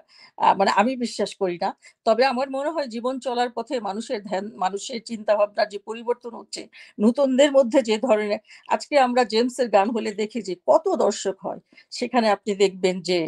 মানে 0.55 0.71
আমি 0.75 0.93
বিশ্বাস 0.95 1.31
করি 1.41 1.57
না। 1.57 1.69
তবে 2.05 2.23
আমার 2.25 2.47
মনে 2.49 2.69
হয় 2.69 2.87
জীবন 2.87 3.15
চলার 3.19 3.49
পথে 3.57 3.75
মানুষের 3.79 4.19
ধ্যান 4.23 4.45
মানুষের 4.55 4.99
চিন্তা 5.03 5.33
ভাবনার 5.35 5.67
যে 5.69 5.79
পরিবর্তন 5.87 6.31
হচ্ছে 6.35 6.61
নতুনদের 6.99 7.49
মধ্যে 7.51 7.79
যে 7.89 7.95
ধরনের 7.97 8.41
আজকে 8.69 8.95
আমরা 8.99 9.21
জেমসের 9.23 9.67
গান 9.69 9.87
হলে 9.89 10.11
দেখি 10.13 10.39
যে 10.41 10.53
কত 10.67 10.85
দর্শক 10.95 11.37
হয়। 11.45 11.61
সেখানে 11.91 12.27
আপনি 12.29 12.51
দেখবেন 12.55 12.95
যে 13.01 13.19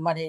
মানে 0.00 0.24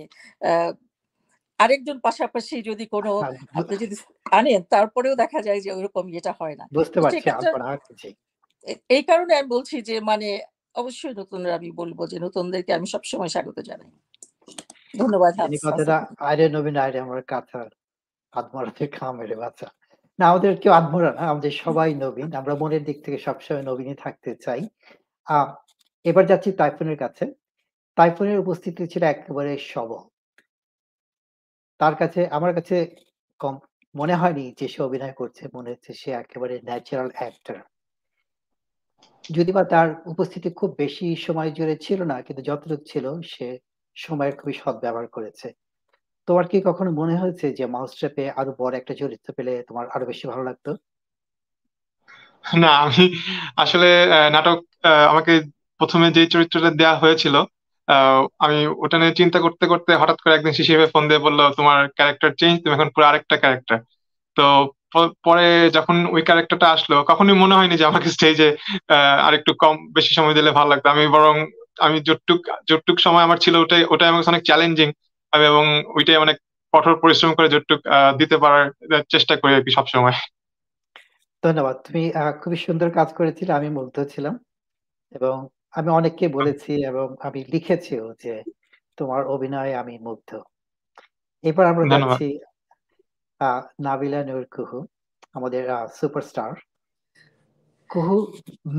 আরেকজন 1.59 1.97
পাশাপাশি 1.99 2.55
যদি 2.61 2.85
কোনো 2.85 3.11
হ্যাঁ, 3.17 3.35
আপনি 3.59 3.75
যদি 3.77 3.95
আনেন 4.31 4.61
তারপরেও 4.69 5.15
দেখা 5.15 5.39
যায় 5.41 5.61
যে 5.65 5.69
ওইরকম 5.73 6.05
এটা 6.13 6.31
হয় 6.39 6.55
না। 6.55 6.65
বুঝতে 6.73 6.97
পারছি 7.01 7.17
এই 8.89 9.03
কারণে 9.03 9.33
আমি 9.35 9.49
বলছি 9.55 9.75
যে 9.81 9.95
মানে 10.01 10.29
অবশ্যই 10.75 11.15
নতুনরা 11.19 11.53
আমি 11.55 11.69
বলব 11.71 11.99
যে 12.11 12.17
নতুনদেরকে 12.25 12.71
আমি 12.77 12.87
সবসময় 12.93 13.31
স্বাগত 13.33 13.57
জানাই। 13.69 13.91
ধন্যবাদ 14.97 15.33
কথাটা 15.65 15.97
আরে 16.29 16.45
নবীন 16.49 16.75
আরে 16.85 16.97
আমার 16.99 17.21
কথা 17.27 17.59
আত্মরাতে 18.33 18.83
খামেরে 18.87 19.35
বাচ্চা। 19.35 19.67
না 20.19 20.23
আমাদের 20.31 20.51
কেউ 20.61 20.73
আত্মরা 20.73 21.11
না 21.19 21.23
আমাদের 21.33 21.53
সবাই 21.63 21.91
নবীন। 21.95 22.29
আমরা 22.35 22.53
মনের 22.55 22.83
দিক 22.83 22.97
থেকে 23.05 23.17
সবসময় 23.17 23.65
নবীনই 23.69 23.97
থাকতে 24.03 24.31
চাই। 24.45 24.61
এবার 26.05 26.23
যাচ্ছি 26.25 26.49
তাইফুনের 26.51 26.97
কাছে। 26.97 27.25
তাইফুনের 27.97 28.37
উপস্থিতি 28.39 28.81
ছিল 28.93 29.03
একেবারে 29.13 29.51
সবল। 29.73 30.01
তার 31.79 31.95
কাছে 31.95 32.21
আমার 32.37 32.51
কাছে 32.53 32.75
কম 33.39 33.55
মনে 33.95 34.15
হয়নি 34.15 34.45
যে 34.59 34.65
সে 34.73 34.79
অভিনয় 34.83 35.15
করছে 35.19 35.43
মনে 35.55 35.69
হচ্ছে 35.73 35.91
সে 35.93 36.09
একেবারে 36.13 36.55
ন্যাচারাল 36.67 37.09
অ্যাক্টর 37.17 37.57
যদি 39.29 39.51
বা 39.57 39.63
তার 39.73 39.87
উপস্থিতি 40.13 40.49
খুব 40.59 40.69
বেশি 40.83 41.07
সময় 41.25 41.49
জুড়ে 41.57 41.75
ছিল 41.85 41.99
না, 42.11 42.17
কিন্তু 42.25 42.41
যতটুকু 42.49 42.85
ছিল, 42.91 43.05
সে 43.33 43.47
সময়ের 43.97 44.35
খুবই 44.39 44.55
সৎ 44.61 44.75
ব্যবহার 44.83 45.07
করেছে। 45.15 45.47
তোমার 46.27 46.45
কি 46.51 46.57
কখনো 46.69 46.89
মনে 46.91 47.15
হয়েছে 47.21 47.45
যে 47.57 47.65
মাউস 47.73 47.91
আরও 48.39 48.51
বড় 48.61 48.73
একটা 48.77 48.93
চরিত্র 49.01 49.27
পেলে 49.37 49.53
তোমার 49.69 49.85
আরও 49.95 50.05
বেশি 50.11 50.25
ভালো 50.31 50.43
লাগতো? 50.49 50.71
না, 52.63 52.71
আমি 52.85 53.03
আসলে 53.63 53.87
নাটক 54.35 54.57
আমাকে 55.11 55.33
প্রথমে 55.79 56.07
যে 56.17 56.23
চরিত্রটা 56.33 56.69
দেওয়া 56.81 56.95
হয়েছিল 57.03 57.35
আমি 58.45 58.57
ওটা 58.83 58.97
নিয়ে 58.97 59.19
চিন্তা 59.19 59.39
করতে 59.45 59.65
করতে 59.71 59.91
হঠাৎ 60.01 60.17
করে 60.21 60.33
একদিন 60.35 60.53
শিশির 60.57 60.91
ফোন 60.93 61.03
দিয়ে 61.09 61.25
বলল, 61.27 61.39
তোমার 61.57 61.79
ক্যারেক্টার 61.97 62.31
চেঞ্জ 62.39 62.55
তুমি 62.61 62.73
এখন 62.77 62.89
পুরো 62.93 63.05
আরেকটা 63.09 63.35
ক্যারেক্টার 63.43 63.77
তো 64.37 64.45
পরে 65.25 65.45
যখন 65.69 66.05
ওই 66.05 66.21
ক্যারেক্টারটা 66.21 66.67
আসলো 66.69 66.95
কখনোই 67.03 67.37
মনে 67.37 67.55
হয়নি 67.55 67.75
যে 67.77 67.85
আমাকে 67.85 68.09
স্টেজে 68.09 68.49
আর 69.25 69.33
একটু 69.33 69.51
কম 69.53 69.75
বেশি 69.93 70.11
সময় 70.13 70.33
দিলে 70.33 70.51
ভালো 70.51 70.69
লাগতো। 70.69 70.87
আমি 70.89 71.07
বরং 71.07 71.35
আমি 71.79 71.97
যতটুক 71.99 72.39
যতটুক 72.69 72.97
সময় 72.99 73.23
আমার 73.23 73.37
ছিল 73.37 73.55
ওটাই 73.55 73.83
ওটাই 73.89 74.09
আমার 74.09 74.23
অনেক 74.27 74.43
চ্যালেঞ্জিং 74.43 74.89
আমি 75.33 75.45
এবং 75.45 75.65
ওইটাই 75.87 76.17
অনেক 76.17 76.37
কঠোর 76.73 76.95
পরিশ্রম 76.99 77.31
করে 77.33 77.47
যতটুক 77.49 77.79
দিতে 78.17 78.37
পারার 78.37 78.65
চেষ্টা 79.09 79.33
করি 79.35 79.51
আর 79.55 79.63
কি 79.63 79.71
সবসময়। 79.71 80.15
ধন্যবাদ। 81.43 81.75
তুমি 81.87 82.03
খুবই 82.41 82.57
সুন্দর 82.57 82.89
কাজ 82.89 83.09
করেছিলে 83.13 83.51
আমি 83.53 83.69
মুগ্ধ 83.69 83.97
ছিলাম। 84.03 84.35
এবং 85.11 85.35
আমি 85.71 85.89
অনেককে 85.89 86.25
বলেছি 86.27 86.71
এবং 86.85 87.07
আমি 87.21 87.39
লিখেছিও 87.53 88.05
যে 88.23 88.33
তোমার 88.97 89.21
অভিনয়ে 89.25 89.73
আমি 89.75 89.93
মুগ্ধ। 89.99 90.31
এবার 91.43 91.65
আমরা 91.65 91.85
যাচ্ছি 91.91 92.27
নাবিলা 93.85 94.19
নূর 94.25 94.45
কুহু 94.55 94.79
আমাদের 95.33 95.63
সুপারস্টার। 95.99 96.51
কুহু 97.89 98.15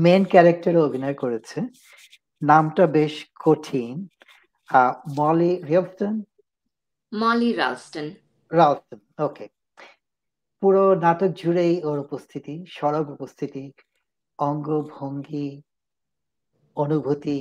মেন 0.03 0.23
ক্যারেক্টারে 0.25 0.79
অভিনয় 0.87 1.13
করেছে। 1.13 1.61
নামটা 2.41 2.87
বেশ 2.87 3.15
কঠিন। 3.45 4.07
মলি 5.17 5.51
রিয়ফটন 5.69 6.15
মলি 7.11 7.49
রালস্টন 7.53 8.07
রালস্টন 8.51 8.99
ওকে। 9.23 9.45
পুরো 10.61 10.83
নাটক 10.95 11.31
জুড়েই 11.39 11.75
ওর 11.83 11.97
উপস্থিতি 11.99 12.55
সড়ক 12.69 13.05
উপস্থিতি 13.09 13.63
অঙ্গভঙ্গি 14.39 15.49
অনুভূতি 16.75 17.39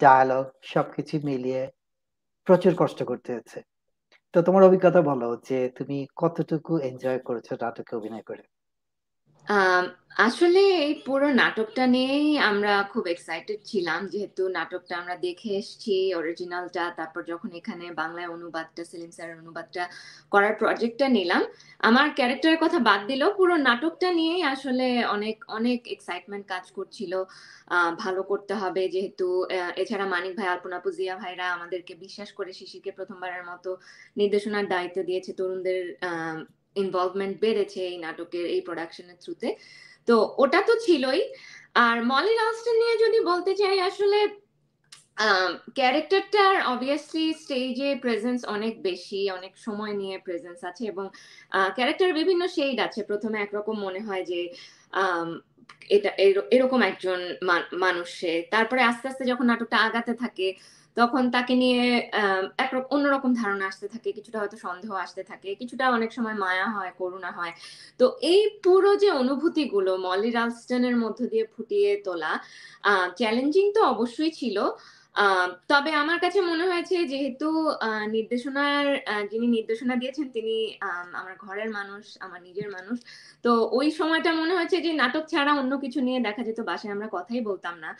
ডায়ালগ 0.00 0.44
সবকিছু 0.62 1.14
মিলিয়ে 1.24 1.62
প্রচুর 2.46 2.72
কষ্ট 2.78 3.02
করতে 3.02 3.28
হয়েছে। 3.32 3.58
তো 4.34 4.42
তোমার 4.42 4.62
অভিজ্ঞতা 4.64 5.00
বলো 5.02 5.28
যে 5.48 5.58
তুমি 5.76 5.96
কতটুকু 6.16 6.72
এনজয় 6.86 7.20
করেছ 7.26 7.48
নাটকে 7.62 7.92
অভিনয় 7.94 8.24
করে? 8.24 8.42
আসলে 10.26 10.60
এই 10.86 10.94
পুরো 11.06 11.26
নাটকটা 11.40 11.84
নিয়েই 11.94 12.28
আমরা 12.50 12.72
খুব 12.92 13.04
এক্সাইটেড 13.14 13.58
ছিলাম, 13.70 14.00
যেহেতু 14.12 14.42
নাটকটা 14.58 14.94
আমরা 15.02 15.16
দেখে 15.26 15.50
এসেছি 15.60 15.94
অরিজিনালটা 16.20 16.84
তারপর 16.98 17.22
যখন 17.32 17.50
এখানে 17.60 17.84
বাংলায় 18.00 18.28
অনুবাদটা, 18.36 18.82
সেলিম 18.90 19.12
স্যারের 19.16 19.40
অনুবাদটা 19.42 19.82
করার 20.32 20.54
প্রজেক্টটা 20.60 21.06
নিলাম। 21.18 21.42
আমার 21.88 22.06
ক্যারেক্টারের 22.18 22.60
কথা 22.64 22.78
বাদ 22.88 23.00
দিলেও 23.10 23.30
পুরো 23.40 23.54
নাটকটা 23.68 24.08
নিয়েই 24.18 24.42
আসলে 24.54 24.86
অনেক 25.16 25.36
অনেক 25.58 25.80
এক্সাইটমেন্ট 25.94 26.44
কাজ 26.52 26.64
করছিল। 26.76 27.12
ভালো 28.02 28.20
করতে 28.30 28.54
হবে 28.62 28.82
যেহেতু 28.94 29.26
এছাড়া 29.82 30.06
মানিক 30.14 30.32
ভাই, 30.38 30.48
আলপনা 30.54 30.78
পুজিয়া 30.84 31.14
ভাইরা 31.22 31.46
আমাদেরকে 31.56 31.92
বিশ্বাস 32.04 32.30
করে 32.38 32.50
শিশিরকে 32.58 32.90
প্রথমবারের 32.98 33.44
মতো 33.50 33.70
নির্দেশনার 34.20 34.66
দায়িত্ব 34.74 34.98
দিয়েছে 35.08 35.30
তরুণদের 35.38 35.82
ইনভলভমেন্ট 36.82 37.34
বেড়েছে 37.44 37.80
এই 37.90 37.96
নাটকের, 38.04 38.44
এই 38.54 38.60
প্রোডাকশনের 38.68 39.18
থ্রুতে 39.22 39.48
তো। 40.08 40.14
ওটা 40.42 40.60
তো 40.68 40.74
ছিলই। 40.86 41.20
আর 41.86 41.96
মলি 42.12 42.32
রাস্টন 42.42 42.76
নিয়ে 42.82 42.94
যদি 43.04 43.18
বলতে 43.30 43.52
চাই, 43.60 43.76
আসলে 43.90 44.18
ক্যারেক্টারটার 45.78 46.54
অবভিয়াসলি 46.72 47.26
স্টেজে 47.42 47.90
প্রেজেন্স 48.04 48.40
অনেক 48.56 48.74
বেশি, 48.88 49.20
অনেক 49.38 49.52
সময় 49.66 49.94
নিয়ে 50.00 50.16
প্রেজেন্স 50.26 50.60
আছে 50.70 50.82
এবং 50.92 51.04
ক্যারেক্টার 51.76 52.10
বিভিন্ন 52.20 52.42
শেড 52.56 52.76
আছে। 52.86 53.00
প্রথমে 53.10 53.36
একরকম 53.40 53.76
মনে 53.86 54.00
হয় 54.06 54.24
যে 54.30 54.40
এটা 55.96 56.10
এরকম 56.56 56.80
একজন 56.90 57.20
মানুষে। 57.84 58.32
তারপরে 58.54 58.80
আস্তে 58.90 59.06
আস্তে 59.10 59.24
যখন 59.30 59.46
নাটকটা 59.50 59.76
আগাতে 59.86 60.12
থাকে 60.22 60.46
তখন 60.98 61.22
তাকে 61.34 61.54
নিয়ে 61.62 61.82
এক 62.64 62.70
অন্যরকম 62.94 63.30
ধারণা 63.40 63.64
আসতে 63.70 63.86
থাকে, 63.94 64.08
কিছুটা 64.18 64.38
হয়তো 64.42 64.56
সন্দেহ 64.66 64.92
আসতে 65.04 65.22
থাকে, 65.30 65.48
কিছুটা 65.60 65.84
অনেক 65.96 66.10
সময় 66.16 66.36
মায়া 66.44 66.68
হয়, 66.76 66.92
করুণা 67.00 67.30
হয়। 67.38 67.52
তো 68.00 68.04
এই 68.32 68.40
পুরো 68.64 68.90
যে 69.02 69.08
অনুভূতিগুলো 69.22 69.92
মলি 70.06 70.30
রালস্টনের 70.38 70.96
মধ্য 71.04 71.18
দিয়ে 71.32 71.44
ফুটিয়ে 71.54 71.90
তোলা 72.06 72.32
চ্যালেঞ্জিং 73.18 73.64
তো 73.76 73.80
অবশ্যই 73.92 74.32
ছিল 74.40 74.56
তবে 75.72 75.90
আমার 76.02 76.18
কাছে 76.24 76.38
মনে 76.50 76.64
হয়েছে 76.70 76.96
যেহেতু 77.12 77.48
নির্দেশনার 78.14 78.86
যিনি 79.30 79.46
নির্দেশনা 79.56 79.94
দিয়েছেন 80.02 80.26
তিনি 80.36 80.56
আমার 81.20 81.34
ঘরের 81.44 81.70
মানুষ, 81.78 82.04
আমার 82.26 82.40
নিজের 82.48 82.68
মানুষ। 82.76 82.98
তো 83.44 83.50
ওই 83.78 83.88
সময়টা 83.98 84.30
মনে 84.40 84.52
হয়েছে 84.58 84.76
যে 84.86 84.90
নাটক 85.02 85.24
ছাড়া 85.32 85.52
অন্য 85.60 85.72
কিছু 85.84 85.98
নিয়ে 86.06 86.20
দেখা 86.26 86.42
যেত, 86.48 86.58
বাসায় 86.70 86.92
আমরা 86.96 87.08
কথাই 87.16 87.40
বলতাম 87.50 87.74
না। 87.84 87.90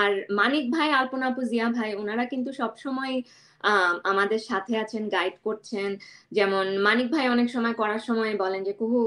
আর 0.00 0.10
মানিক 0.40 0.64
ভাই, 0.74 0.88
আলপনা 1.00 1.26
আপু, 1.30 1.42
জিয়া 1.50 1.68
ভাই, 1.78 1.90
ওনারা 2.02 2.24
কিন্তু 2.32 2.50
সবসময় 2.60 3.14
আমাদের 4.12 4.40
সাথে 4.50 4.72
আছেন 4.82 5.02
গাইড 5.16 5.36
করছেন। 5.46 5.90
যেমন 6.36 6.66
মানিক 6.86 7.08
ভাই 7.14 7.26
অনেক 7.34 7.48
সময় 7.54 7.74
করার 7.80 8.02
সময় 8.08 8.32
বলেন 8.42 8.60
যে, 8.68 8.72
কুহু 8.80 9.00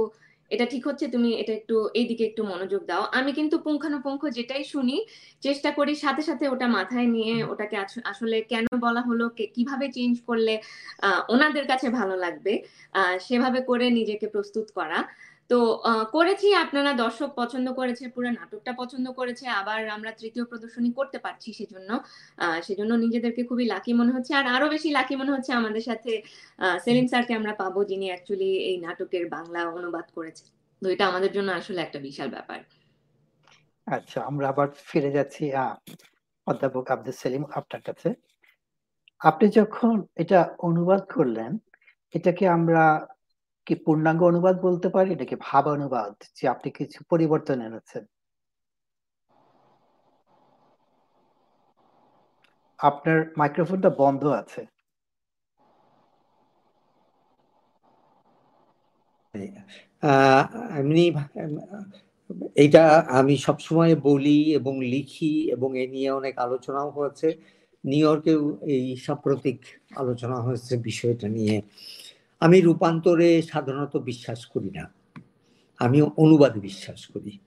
এটা 0.51 0.65
ঠিক 0.73 0.83
হচ্ছে 0.87 1.05
তুমি 1.15 1.29
এটা 1.41 1.53
একটু 1.59 1.75
এইদিকে 1.99 2.23
একটু 2.29 2.41
মনোযোগ 2.51 2.81
দাও। 2.85 3.03
আমি 3.19 3.31
কিন্তু 3.39 3.55
পুঙ্খানুপুঙ্খ 3.65 4.21
যেটাই 4.37 4.63
শুনি 4.73 4.97
চেষ্টা 5.45 5.69
করি 5.71 5.93
সাথে 6.03 6.21
সাথে 6.29 6.45
ওটা 6.53 6.67
মাথায় 6.77 7.07
নিয়ে 7.15 7.35
ওটাকে 7.51 7.75
আসলে 8.11 8.37
কেন 8.51 8.65
বলা 8.85 9.01
হলো 9.01 9.25
কীভাবে 9.55 9.85
চেঞ্জ 9.97 10.15
করলে 10.27 10.53
ওনাদের 11.33 11.65
কাছে 11.71 11.87
ভালো 11.99 12.15
লাগবে 12.25 12.53
সেভাবে 13.27 13.59
করে 13.69 13.85
নিজেকে 13.99 14.27
প্রস্তুত 14.35 14.67
করা। 14.77 14.99
তো 15.49 15.57
করেছি 16.15 16.47
আপনারা 16.63 16.91
দর্শক 17.03 17.29
পছন্দ 17.41 17.67
করেছে 17.79 18.03
পুরো 18.15 18.29
নাটকটা 18.39 18.71
পছন্দ 18.81 19.05
করেছে 19.19 19.45
আবার 19.59 19.79
আমরা 19.95 20.11
তৃতীয় 20.19 20.43
প্রদর্শনী 20.51 20.89
করতে 20.99 21.17
পারছি 21.25 21.49
সেজন্য 21.59 21.89
সেজন্য 22.67 22.91
নিজেদেরকে 23.05 23.41
খুবই 23.49 23.65
লাকি 23.73 23.91
মনে 23.99 24.11
হচ্ছে 24.15 24.31
আর 24.39 24.45
আরও 24.55 24.67
বেশি 24.75 24.89
লাকি 24.97 25.13
মনে 25.21 25.31
হচ্ছে 25.35 25.51
আমাদের 25.59 25.83
সাথে 25.89 26.11
সেলিম 26.85 27.05
স্যারকে 27.11 27.33
আমরা 27.39 27.53
পাবো 27.61 27.79
যিনি 27.91 28.05
অ্যাকচুয়ালি 28.11 28.51
এই 28.69 28.75
নাটকের 28.85 29.25
বাংলা 29.35 29.59
অনুবাদ 29.77 30.07
করেছে। 30.17 30.45
তো 30.81 30.85
এটা 30.93 31.03
আমাদের 31.11 31.31
জন্য 31.37 31.49
আসলে 31.59 31.79
একটা 31.83 31.99
বিশাল 32.07 32.29
ব্যাপার। 32.35 32.59
আচ্ছা 33.87 34.19
আমরা 34.29 34.45
আবার 34.53 34.67
ফিরে 34.89 35.11
যাচ্ছি 35.17 35.43
অধ্যাপক 36.47 36.85
আব্দুল 36.93 37.15
সেলিম 37.21 37.43
আপনার 37.59 37.81
কাছে। 37.87 38.09
আপনি 39.21 39.45
যখন 39.59 39.95
এটা 40.23 40.39
অনুবাদ 40.67 41.01
করলেন 41.15 41.51
এটাকে 42.13 42.45
আমরা 42.57 42.83
কি 43.67 43.73
পূর্ণাঙ্গ 43.83 44.21
অনুবাদ 44.27 44.55
বলতে 44.63 44.87
পারি 44.95 45.11
নাকি 45.15 45.35
ভাব 45.43 45.63
অনুবাদ 45.73 46.13
যে 46.35 46.43
আপনি 46.53 46.69
কিছু 46.77 46.99
পরিবর্তন 47.11 47.57
এনেছেন? 47.67 48.03
আপনার 52.79 53.17
মাইক্রোফোনটা 53.37 53.89
বন্ধ 53.99 54.21
আছে। 54.39 54.61
এমনি 60.77 61.03
এটা 62.63 62.83
আমি 63.17 63.35
সবসময় 63.45 63.93
বলি 64.03 64.29
এবং 64.57 64.73
লিখি 64.87 65.25
এবং 65.55 65.69
এ 65.77 65.85
নিয়ে 65.93 66.09
অনেক 66.11 66.35
আলোচনাও 66.45 66.89
হয়েছে। 66.91 67.27
নিউ 67.83 68.03
ইয়র্কেও 68.03 68.41
এই 68.73 68.85
সাম্প্রতিক 69.05 69.59
আলোচনা 69.95 70.37
হয়েছে 70.41 70.73
বিষয়টা 70.87 71.27
নিয়ে। 71.29 71.55
আমি 72.39 72.61
রূপান্তরে 72.61 73.41
সাধারণত 73.41 73.97
বিশ্বাস 73.97 74.45
করি 74.45 74.69
না। 74.69 74.93
আমি 75.77 76.01
অনুবাদে 76.01 76.59
বিশ্বাস 76.59 77.07
করি। 77.07 77.39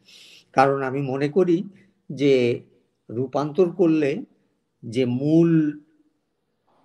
কারণ 0.53 0.83
আমি 0.83 1.03
মনে 1.03 1.29
করি 1.29 1.65
যে 2.13 2.61
রূপান্তর 3.11 3.71
করলে 3.71 4.25
যে 4.83 5.05
মূল 5.05 5.81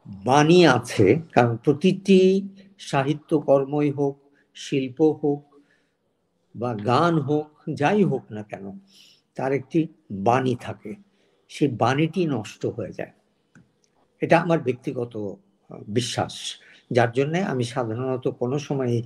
বাণী 0.08 0.68
আছে, 0.68 1.22
কারণ 1.32 1.58
প্রতিটি 1.58 2.50
সাহিত্য 2.80 3.40
কর্মই 3.40 3.92
হোক, 3.92 4.20
শিল্প 4.56 5.02
হোক 5.24 5.44
বা 6.56 6.74
গান 6.74 7.20
হোক, 7.20 7.50
যাই 7.74 8.04
হোক 8.04 8.32
না 8.32 8.44
কেন, 8.44 8.80
তার 9.36 9.54
একটি 9.54 9.88
বাণী 10.12 10.56
থাকে। 10.56 10.96
সেই 11.50 11.68
বাণীটি 11.68 12.26
নষ্ট 12.26 12.66
হয়ে 12.66 12.94
যায়। 12.94 13.12
এটা 14.22 14.40
আমার 14.40 14.60
ব্যক্তিগত 14.60 15.36
বিশ্বাস। 15.88 16.65
যার 16.92 17.12
জন্যে 17.12 17.40
আমি 17.44 17.64
সাধারণত 17.64 18.28
কোনো 18.28 18.60
সময় 18.60 19.02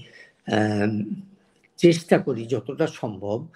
চেষ্টা 1.77 2.19
করি 2.19 2.45
যতটা 2.45 2.87
সম্ভব 2.87 3.47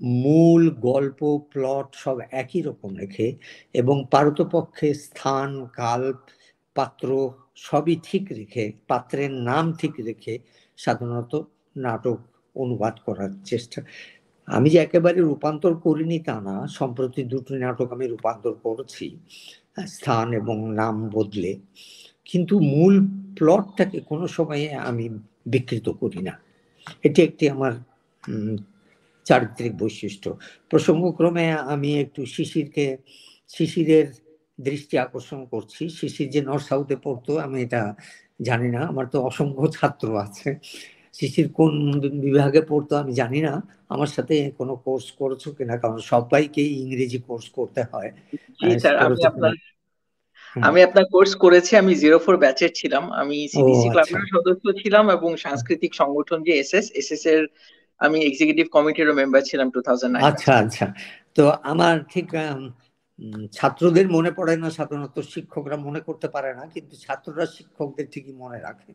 মূল 0.00 0.70
গল্প, 0.70 1.38
প্লট 1.52 1.88
সব 1.94 2.16
একই 2.32 2.62
রকম 2.62 2.96
রেখে 2.96 3.34
এবং 3.72 4.04
পারতপক্ষে 4.10 4.94
স্থান 4.94 5.66
কাল 5.66 6.12
পাত্র 6.74 7.30
সবই 7.56 7.96
ঠিক 8.02 8.24
রেখে, 8.30 8.72
পাত্রের 8.88 9.30
নাম 9.30 9.72
ঠিক 9.72 9.94
রেখে 10.00 10.38
সাধারণত 10.76 11.42
নাটক 11.76 12.18
অনুবাদ 12.56 12.94
করার 13.04 13.30
চেষ্টা। 13.44 13.82
আমি 14.48 14.70
যে 14.70 14.78
একেবারে 14.78 15.20
রূপান্তর 15.20 15.74
করিনি 15.74 16.18
তা 16.18 16.40
না, 16.40 16.66
সম্প্রতি 16.66 17.22
দুটো 17.24 17.54
নাটক 17.54 17.92
আমি 17.92 18.06
রূপান্তর 18.06 18.54
করেছি, 18.62 19.18
স্থান 19.86 20.32
এবং 20.32 20.74
নাম 20.74 21.08
বদলে। 21.08 21.56
কিন্তু 22.24 22.60
মূল 22.60 22.94
প্লটটাকে 23.36 24.00
কোনো 24.00 24.26
সময়ে 24.26 24.74
আমি 24.74 25.08
বিকৃত 25.46 25.88
করি 25.88 26.22
না। 26.22 26.40
এটি 27.02 27.22
একটি 27.22 27.48
আমার 27.48 27.72
চারিত্রিক 29.24 29.78
বৈশিষ্ট্য। 29.78 30.38
প্রসঙ্গক্রমে 30.70 31.52
আমি 31.52 32.00
একটু 32.00 32.26
শিশিরকে 32.26 32.96
শিশিরের 33.48 34.06
দৃষ্টি 34.60 34.98
আকর্ষণ 34.98 35.44
করছি। 35.44 35.88
শিশির 35.88 36.30
যে 36.30 36.42
নর্থ 36.42 36.68
সাউথে 36.68 36.96
পড়তো 36.96 37.38
আমি 37.38 37.62
এটা 37.62 37.94
জানি 38.42 38.68
না। 38.70 38.80
আমার 38.80 39.06
তো 39.06 39.22
অসংখ্য 39.22 39.68
ছাত্র 39.68 40.18
আছে। 40.18 40.54
শিশির 41.12 41.52
কোন 41.52 42.00
বিভাগে 42.20 42.60
পড়তো 42.60 42.96
আমি 42.96 43.12
জানি 43.12 43.40
না। 43.40 43.62
আমার 43.88 44.06
সাথে 44.06 44.50
কোনো 44.58 44.76
কোর্স 44.76 45.12
করেছ 45.12 45.48
কিনা? 45.48 45.76
কারণ 45.76 45.98
সবাইকে 45.98 46.62
ইংরেজি 46.62 47.18
কোর্স 47.18 47.48
করতে 47.48 47.82
হয়। 47.92 48.10
আমি 50.56 50.78
আপনার 50.82 51.04
কোর্স 51.14 51.32
করেছি 51.44 51.72
আমি 51.76 51.92
জিরো 52.02 52.18
ফোর 52.24 52.36
ব্যাচের 52.44 52.72
ছিলাম। 52.80 53.04
আমি 53.22 53.36
আচ্ছা। 53.44 53.90
ক্লাবের 53.92 54.24
সদস্য 54.34 54.64
ছিলাম 54.82 55.04
এবং 55.16 55.30
সাংস্কৃতিক 55.36 55.92
সংগঠন 56.00 56.38
যে 56.46 56.52
এসএস 56.62 56.86
এসএস 57.00 57.24
এর 57.34 57.42
আমি 58.00 58.18
এক্সিকিউটিভ 58.20 58.66
কমিটিরও 58.76 59.14
মেম্বার 59.20 59.42
ছিলাম 59.50 59.68
টু 59.74 59.80
আচ্ছা 60.30 60.52
আচ্ছা। 60.62 60.86
তো 61.36 61.42
আমার 61.72 61.94
ঠিক 62.12 62.26
ছাত্রদের 63.52 64.06
মনে 64.08 64.30
পড়ে 64.30 64.54
না 64.56 64.68
সাধারণত 64.70 65.16
শিক্ষকরা 65.32 65.76
মনে 65.76 66.00
করতে 66.00 66.26
পারে 66.28 66.50
না 66.54 66.64
কিন্তু 66.74 66.94
ছাত্ররা 66.96 67.44
শিক্ষকদের 67.46 68.06
ঠিকই 68.12 68.34
মনে 68.42 68.58
রাখে। 68.58 68.92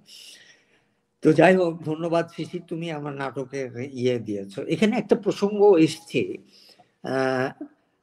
তো 1.24 1.28
যাই 1.34 1.54
হোক 1.56 1.74
ধন্যবাদ 1.84 2.26
শিশির 2.36 2.64
তুমি 2.68 2.88
আমার 2.92 3.14
নাটকের 3.14 3.70
ইয়ে 4.02 4.18
দিয়েছ। 4.20 4.54
এখানে 4.74 4.94
একটা 4.98 5.16
প্রসঙ্গ 5.16 5.60
এসছে 5.78 6.22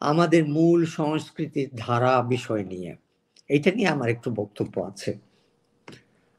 আমাদের 0.00 0.42
মূল 0.46 0.80
সংস্কৃতির 0.98 1.68
ধারা 1.76 2.12
বিষয় 2.34 2.64
নিয়ে। 2.64 2.92
এটা 3.56 3.70
নিয়ে 3.76 3.92
আমার 3.94 4.08
একটু 4.14 4.28
বক্তব্য 4.40 4.74
আছে। 4.90 5.10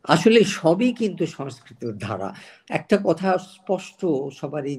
আসলে 0.05 0.39
সবই 0.57 0.89
কিন্তু 1.01 1.23
সংস্কৃতির 1.37 1.93
ধারা। 2.05 2.29
একটা 2.77 2.95
কথা 3.07 3.29
স্পষ্ট 3.55 3.99
সবারই 4.39 4.75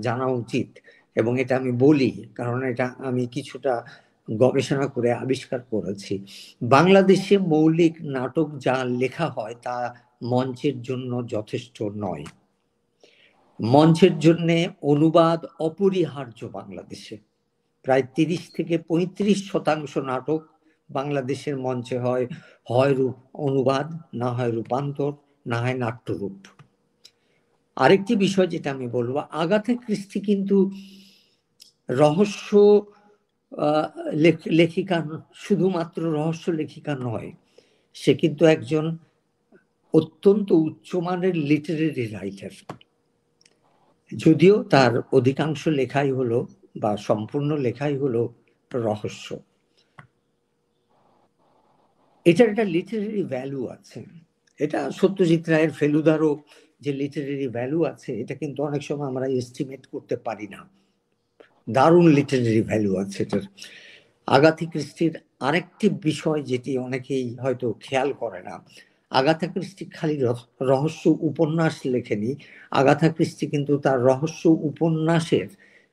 জানা 0.00 0.26
উচিত 0.40 0.68
এবং 1.16 1.32
এটা 1.42 1.54
আমি 1.60 1.72
বলি, 1.86 2.10
কারণ 2.38 2.58
এটা 2.72 2.86
আমি 3.08 3.22
কিছুটা 3.26 3.74
গবেষণা 4.28 4.86
করে 4.86 5.08
আবিষ্কার 5.24 5.60
করেছি। 5.72 6.14
বাংলাদেশে 6.74 7.34
মৌলিক 7.52 7.94
নাটক 8.16 8.48
যা 8.64 8.76
লেখা 9.02 9.26
হয় 9.36 9.56
তা 9.64 9.76
মঞ্চের 10.32 10.76
জন্য 10.88 11.12
যথেষ্ট 11.34 11.76
নয়। 12.04 12.24
মঞ্চের 13.60 14.14
জন্য 14.18 14.48
অনুবাদ 14.92 15.40
অপরিহার্য 15.68 16.40
বাংলাদেশে। 16.58 17.16
প্রায় 17.84 18.04
তিরিশ 18.16 18.42
থেকে 18.56 18.74
পঁয়ত্রিশ 18.88 19.38
শতাংশ 19.50 19.92
নাটক 20.10 20.40
বাংলাদেশের 20.90 21.56
মঞ্চে 21.56 21.98
হয় 21.98 22.26
হয় 22.68 22.94
রূপ 22.94 23.16
অনুবাদ, 23.34 23.86
না 24.14 24.28
হয় 24.32 24.52
রূপান্তর, 24.52 25.12
না 25.46 25.56
হয় 25.60 25.74
নাট্যরূপ। 25.74 26.38
আরেকটি 27.76 28.16
বিষয় 28.16 28.46
যেটা 28.46 28.70
আমি 28.70 28.88
বলব, 28.88 29.16
আগাথে 29.16 29.76
কৃষ্টি 29.76 30.20
কিন্তু 30.20 30.70
রহস্য 31.88 32.50
লেখিকা 34.50 34.98
শুধুমাত্র 35.34 36.00
রহস্য 36.12 36.50
লেখিকা 36.50 36.94
নয়, 36.96 37.32
সে 37.94 38.14
কিন্তু 38.14 38.44
একজন 38.44 38.98
অত্যন্ত 39.94 40.52
উচ্চমানের 40.52 41.34
লিটারেরি 41.50 42.06
রাইটার 42.06 42.54
যদিও 44.12 44.62
তার 44.62 44.92
অধিকাংশ 45.12 45.68
লেখাই 45.68 46.10
হলো 46.12 46.46
বা 46.76 46.96
সম্পূর্ণ 46.96 47.50
লেখাই 47.56 47.96
হলো 47.96 48.34
রহস্য। 48.74 49.36
এটার 52.30 52.48
একটা 52.52 52.66
লিটারেরি 52.74 53.22
ভ্যালু 53.34 53.60
আছে। 53.74 53.98
এটা 54.60 54.80
সত্যজিৎ 55.00 55.44
রায়ের 55.52 55.72
ফেলুদারও 55.78 56.32
যে 56.84 56.90
লিটারেরি 57.00 57.48
ভ্যালু 57.56 57.78
আছে, 57.92 58.10
এটা 58.22 58.34
কিন্তু 58.40 58.58
অনেক 58.68 58.82
সময় 58.88 59.08
আমরা 59.12 59.26
এস্টিমেট 59.40 59.82
করতে 59.92 60.14
পারি 60.26 60.46
না। 60.54 60.60
দারুণ 61.76 62.06
লিটারেরি 62.18 62.62
ভ্যালু 62.70 62.90
আছে 63.02 63.18
এটার। 63.24 63.44
আগাথি 64.28 64.66
কৃষ্টির 64.72 65.14
আরেকটি 65.48 65.86
বিষয় 66.08 66.40
যেটি 66.50 66.72
অনেকেই 66.86 67.26
হয়তো 67.42 67.66
খেয়াল 67.84 68.10
করে 68.22 68.40
না, 68.48 68.54
আগাথা 69.12 69.46
ক্রিস্টি 69.52 69.84
খালি 69.96 70.16
রহস্য 70.72 71.04
উপন্যাস 71.30 71.76
লেখেনি। 71.94 72.30
আগাথা 72.80 73.08
ক্রিস্টি 73.16 73.44
কিন্তু 73.52 73.72
তার 73.84 73.98
রহস্য 74.10 74.42
উপন্যাসের 74.70 75.48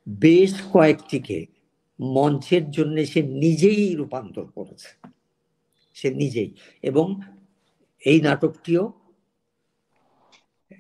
বেশ 0.08 0.52
কয়েকটিকে 0.74 1.40
মঞ্চের 2.00 2.66
জন্য 2.76 2.96
সে 3.12 3.22
নিজেই 3.44 3.84
রূপান্তর 4.00 4.46
করেছে। 4.58 4.90
সে 5.94 6.14
নিজেই। 6.14 6.54
এবং 6.84 7.22
এই 8.04 8.22
নাটকটিও, 8.22 8.94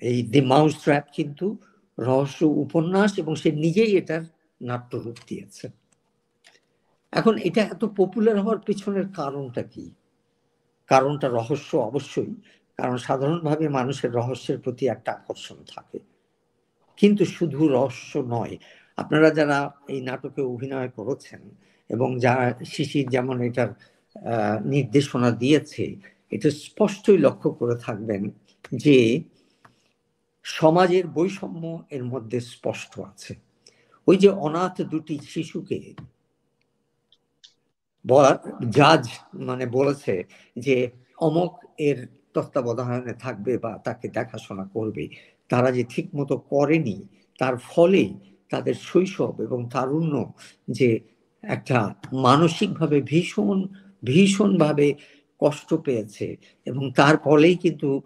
এই 0.02 0.24
দি 0.24 0.42
মাউস 0.42 0.74
ট্র্যাপ 0.84 1.06
কিন্তু 1.14 1.58
রহস্য 1.98 2.44
উপন্যাস 2.46 3.18
এবং 3.18 3.36
সে 3.36 3.52
নিজেই 3.52 3.98
এটার 3.98 4.24
নাট্যরূপ 4.62 5.18
দিয়েছে। 5.28 5.70
এখন 7.12 7.38
এটা 7.38 7.62
এত 7.62 7.86
পপুলার 7.86 8.40
হওয়ার 8.40 8.58
পিছনের 8.58 9.08
কারণটা 9.16 9.64
কি? 9.64 9.92
কারণটা 10.88 11.28
রহস্য 11.28 11.78
অবশ্যই, 11.78 12.34
কারণ 12.78 12.98
সাধারণভাবে 12.98 13.70
মানুষের 13.70 14.14
রহস্যের 14.14 14.60
প্রতি 14.60 14.88
একটা 14.88 15.12
আকর্ষণ 15.12 15.56
থাকে। 15.68 16.00
কিন্তু 16.98 17.26
শুধু 17.26 17.68
রহস্য 17.68 18.18
নয়, 18.18 18.58
আপনারা 18.98 19.30
যারা 19.30 19.72
এই 19.88 20.02
নাটকে 20.02 20.42
অভিনয় 20.42 20.90
করেছেন 20.90 21.42
এবং 21.90 22.20
যারা 22.20 22.46
শিশির 22.66 23.10
যেমন 23.10 23.42
এটার 23.42 23.68
নির্দেশনা 24.74 25.30
দিয়েছে, 25.42 25.84
এটা 26.36 26.50
স্পষ্টই 26.66 27.20
লক্ষ্য 27.26 27.50
করে 27.60 27.76
থাকবেন 27.76 28.22
যে 28.84 28.98
সমাজের 30.46 31.06
বৈষম্য 31.08 31.64
এর 31.96 32.04
মধ্যে 32.04 32.40
স্পষ্ট 32.54 32.94
আছে। 33.00 33.34
ওই 34.08 34.18
যে 34.18 34.30
অনাথ 34.48 34.76
দুটি 34.92 35.16
শিশুকে 35.34 35.80
জাজ 38.78 39.04
মানে 39.48 39.66
বলেছে 39.78 40.14
যে 40.56 40.76
অমক 41.28 41.52
এর 41.88 41.98
তত্ত্বাবধানে 42.34 43.14
থাকবে 43.14 43.54
বা 43.58 43.72
তাকে 43.78 44.08
দেখাশোনা 44.08 44.66
করবে, 44.66 45.04
তারা 45.50 45.70
যে 45.72 45.84
ঠিক 45.94 46.08
মতো 46.16 46.36
করেনি, 46.38 46.98
তার 47.40 47.56
ফলে 47.58 48.04
তাদের 48.52 48.76
শৈশব 48.90 49.36
এবং 49.42 49.60
তারুণ্য 49.70 50.16
যে 50.78 50.90
একটা 51.44 51.80
মানসিকভাবে 52.28 52.98
ভীষণ 53.02 53.58
ভীষণভাবে 54.04 54.94
কষ্ট 55.40 55.74
পেয়েছে 55.74 56.38
এবং 56.66 56.92
তার 56.92 57.18
ফলেই 57.18 57.56
কিন্তু 57.56 58.02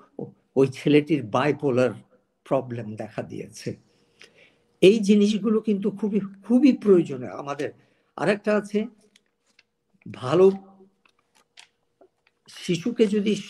ওই 0.55 0.67
ছেলেটির 0.67 1.23
বাইপোলার 1.23 1.91
প্রবলেম 2.43 2.95
দেখা 2.95 3.21
দিয়েছে। 3.21 3.75
এই 4.81 4.99
জিনিসগুলো 4.99 5.59
কিন্তু 5.59 5.91
খুবই 5.91 6.19
খুবই 6.19 6.73
প্রয়োজনীয়। 6.73 7.31
আমাদের 7.31 7.69
আরেকটা 8.15 8.57
আছে, 8.57 8.85
ভালো 10.11 10.51
শিশুকে 12.47 13.07
যদি 13.07 13.41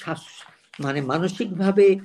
মানে 0.80 1.02
মানসিকভাবে 1.02 2.00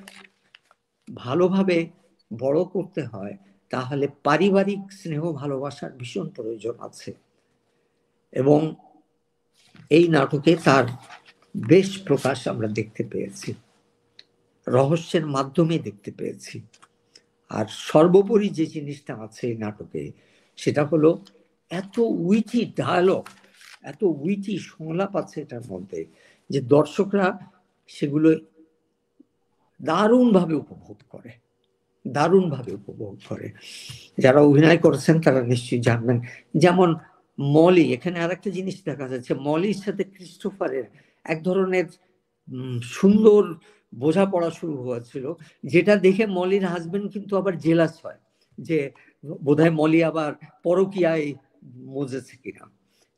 ভালোভাবে 1.14 1.90
বড় 2.38 2.64
করতে 2.64 3.02
হয়, 3.02 3.36
তাহলে 3.70 4.08
পারিবারিক 4.24 4.92
স্নেহ 4.92 5.32
ভালোবাসার 5.32 5.92
ভীষণ 5.92 6.28
প্রয়োজন 6.28 6.74
আছে। 6.78 7.14
এবং 8.32 8.74
এই 9.90 10.08
নাটকে 10.08 10.56
তার 10.64 10.84
বেশ 11.56 12.02
প্রকাশ 12.04 12.48
আমরা 12.48 12.68
দেখতে 12.68 13.04
পেয়েছি। 13.04 13.54
রহস্যের 14.68 15.26
মাধ্যমে 15.26 15.78
দেখতে 15.78 16.10
পেয়েছি। 16.18 16.60
আর 17.50 17.66
সর্বোপরি 17.68 18.48
যে 18.48 18.66
জিনিসটা 18.66 19.14
আছে 19.14 19.48
এই 19.48 19.56
নাটকে, 19.56 20.12
সেটা 20.56 20.84
হলো 20.84 21.24
এত 21.70 21.98
উইটি 21.98 22.72
ডায়ালগ 22.76 23.28
এত 23.82 24.02
উইটি 24.02 24.58
সংলাপ 24.58 25.16
আছে 25.16 25.40
এটার 25.40 25.60
মধ্যে 25.68 26.04
যে 26.50 26.60
দর্শকরা 26.60 27.38
সেগুলো 27.86 28.34
দারুণভাবে 29.82 30.54
উপভোগ 30.54 30.96
করে, 31.10 31.30
দারুণভাবে 32.08 32.72
উপভোগ 32.74 33.18
করে। 33.28 33.52
যারা 34.18 34.40
অভিনয় 34.40 34.78
করেছেন 34.78 35.20
তারা 35.20 35.42
নিশ্চয়ই 35.42 35.80
জানবেন। 35.80 36.20
যেমন 36.54 36.94
মলি, 37.38 37.84
এখানে 37.96 38.16
আর 38.24 38.30
একটা 38.36 38.50
জিনিস 38.50 38.76
দেখা 38.84 39.06
যাচ্ছে, 39.08 39.32
মলির 39.48 39.78
সাথে 39.84 40.02
ক্রিস্টোফারের 40.14 40.86
এক 41.24 41.38
ধরনের 41.42 41.86
সুন্দর 42.96 43.42
বোঝাপড়া 43.92 44.50
শুরু 44.50 44.76
হয়েছিল, 44.86 45.24
যেটা 45.64 45.94
দেখে 45.96 46.24
মলির 46.38 46.64
হাজবেন্ড 46.66 47.06
কিন্তু 47.14 47.32
আবার 47.36 47.54
জেলাস 47.58 47.94
হয়, 48.04 48.20
যে 48.58 48.78
বোধহয় 49.44 49.74
মলি 49.80 50.00
আবার 50.10 50.30
পরকিয়ায় 50.64 51.28
মজেছে 51.96 52.34
কিনা। 52.42 52.64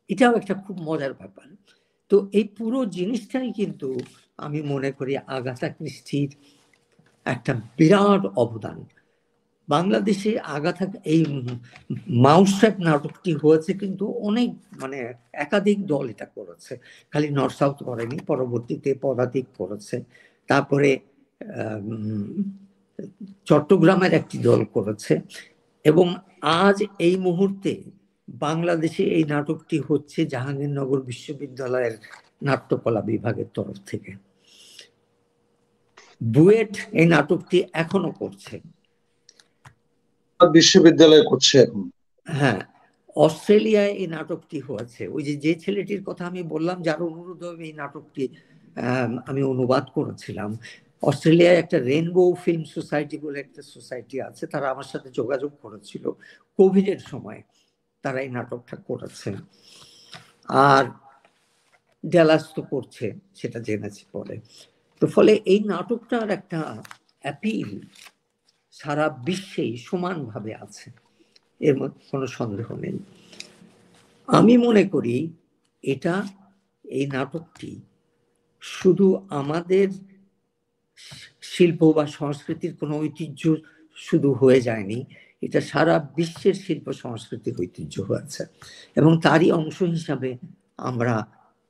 এটাও 0.09 0.33
একটা 0.35 0.53
খুব 0.65 0.75
মজার 0.79 1.13
ব্যাপার। 1.13 1.47
তো 2.11 2.15
এই 2.39 2.45
পুরো 2.57 2.79
জিনিসটাই 2.97 3.49
কিন্তু 3.51 3.89
আমি 4.37 4.59
মনে 4.61 4.89
করি 4.91 5.13
আগাথা 5.37 5.67
কৃষ্টির 5.77 6.31
একটা 7.25 7.51
বিরাট 7.77 8.23
অবদান। 8.43 8.77
বাংলাদেশে 9.67 10.31
আগাথা 10.39 10.85
এই 11.05 11.21
মাউসট্র্যাক 12.25 12.75
নাটকটি 12.79 13.31
হয়েছে 13.33 13.71
কিন্তু 13.73 14.05
অনেক 14.29 14.49
মানে 14.81 14.97
একাধিক 15.33 15.79
দল 15.85 16.05
এটা 16.09 16.25
করেছে। 16.25 16.73
খালি 17.13 17.29
নর্থ 17.29 17.55
সাউথ 17.57 17.77
করেনি, 17.83 18.17
পরবর্তীতে 18.27 18.89
পদাতিক 19.01 19.45
করেছে। 19.57 19.95
তারপরে 20.49 20.89
চট্টগ্রামের 23.45 24.13
একটি 24.13 24.37
দল 24.37 24.61
করেছে। 24.65 25.13
এবং 25.85 26.07
আজ 26.41 26.77
এই 26.99 27.15
মুহূর্তে 27.17 27.71
বাংলাদেশে 28.27 29.03
এই 29.03 29.23
নাটকটি 29.23 29.77
হচ্ছে 29.89 30.19
জাহাঙ্গীরনগর 30.25 30.99
বিশ্ববিদ্যালয়ের 31.01 31.95
নাট্যকলা 32.41 33.01
বিভাগের 33.01 33.49
তরফ 33.53 33.77
থেকে। 33.85 34.11
বুয়েট 36.21 36.73
এই 36.91 37.05
নাটকটি 37.05 37.57
এখনও 37.73 38.11
করছে। 38.11 38.55
বিশ্ববিদ্যালয় 40.47 41.23
করছে 41.29 41.59
এখন। 41.59 41.89
হ্যাঁ 42.25 42.61
অস্ট্রেলিয়ায় 43.15 43.91
এই 43.91 44.07
নাটকটি 44.07 44.59
হয়েছে। 44.59 45.07
ওই 45.07 45.23
যে 45.23 45.35
যে 45.35 45.55
ছেলেটির 45.55 46.03
কথা 46.03 46.25
আমি 46.25 46.43
বললাম, 46.43 46.81
যার 46.81 47.03
অনুরোধ 47.03 47.43
এই 47.43 47.73
নাটকটি 47.73 48.27
আমি 49.27 49.43
অনুবাদ 49.43 49.85
করেছিলাম। 49.93 50.57
অস্ট্রেলিয়ায় 51.01 51.57
একটা 51.57 51.79
রেনবো 51.79 52.33
ফিল্ম 52.43 52.63
সোসাইটি 52.63 53.17
বলে 53.17 53.39
একটা 53.39 53.61
সোসাইটি 53.61 54.21
আছে, 54.21 54.47
তারা 54.47 54.71
আমার 54.71 54.83
সাথে 54.83 55.09
যোগাযোগ 55.09 55.51
করেছিল 55.61 56.11
কোভিডের 56.57 56.97
সময়। 56.97 57.41
তারা 58.01 58.21
এই 58.21 58.29
নাটকটা 58.29 58.75
করেছে। 58.75 59.33
আর 60.47 60.85
ডেলাস 62.05 62.53
তো 62.55 62.61
করছে, 62.61 63.13
সেটা 63.35 63.59
জেনেছি 63.59 64.05
পরে। 64.11 64.39
তো 64.99 65.07
ফলে 65.07 65.31
এই 65.45 65.59
নাটকটার 65.59 66.29
একটা 66.29 66.83
অ্যাপিল 67.19 67.79
সারা 68.75 69.05
বিশ্বেই 69.27 69.73
সমানভাবে 69.87 70.51
আছে। 70.55 70.87
এর 71.61 71.75
মধ্যে 71.79 72.01
কোনো 72.11 72.27
সন্দেহ 72.37 72.67
নেই। 72.83 72.97
আমি 74.27 74.53
মনে 74.57 74.83
করি 74.93 75.17
এটা, 75.83 76.15
এই 76.85 77.05
নাটকটি 77.15 77.71
শুধু 78.63 79.07
আমাদের 79.41 79.87
শিল্প 81.53 81.81
বা 81.97 82.05
সংস্কৃতির 82.19 82.73
কোনো 82.81 82.93
ঐতিহ্য 82.99 83.41
শুধু 83.97 84.29
হয়ে 84.33 84.59
যায়নি, 84.61 84.99
এটা 85.41 85.59
সারা 85.71 85.95
বিশ্বের 86.17 86.55
শিল্প 86.65 86.87
সংস্কৃতির 87.03 87.55
ঐতিহ্য 87.61 87.95
হয়েছে 88.09 88.41
এবং 88.95 89.11
তারই 89.25 89.49
অংশ 89.51 89.77
হিসাবে 89.95 90.29
আমরা 90.89 91.15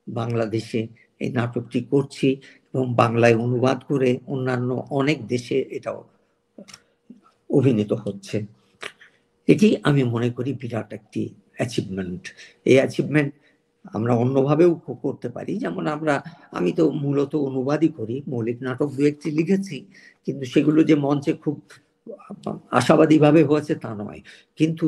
বাংলাদেশে 0.06 0.80
এই 1.20 1.30
নাটকটি 1.38 1.80
করছি 1.92 2.28
এবং 2.74 2.86
বাংলায় 3.02 3.36
অনুবাদ 3.36 3.78
করে 3.90 4.10
অন্যান্য 4.26 4.70
অনেক 4.90 5.18
দেশে 5.26 5.56
এটাও 5.76 6.00
অভিনীত 7.50 7.92
হচ্ছে। 7.92 8.36
এটি 9.48 9.76
আমি 9.82 10.02
মনে 10.04 10.28
করি 10.30 10.50
বিরাট 10.52 10.92
একটি 10.92 11.22
অ্যাচিভমেন্ট 11.56 12.22
এই 12.64 12.74
অ্যাচিভমেন্ট 12.74 13.32
আমরা 13.94 14.12
অন্যভাবেও 14.14 14.74
করতে 15.02 15.28
পারি। 15.28 15.52
যেমন 15.58 15.86
আমরা, 15.86 16.14
আমি 16.52 16.72
তো 16.72 16.84
মূলত 16.90 17.32
অনুবাদই 17.48 17.88
করি, 17.88 18.22
মৌলিক 18.28 18.58
নাটক 18.62 18.88
দু 18.96 19.02
একটি 19.06 19.30
লিখেছি, 19.30 19.76
কিন্তু 20.26 20.44
সেগুলো 20.46 20.80
যে 20.84 20.94
মঞ্চে 20.94 21.32
খুব 21.32 21.56
আশাবাদীভাবে 22.70 23.42
হয়েছে 23.44 23.74
তা 23.74 23.90
নয়। 23.94 24.20
কিন্তু 24.56 24.86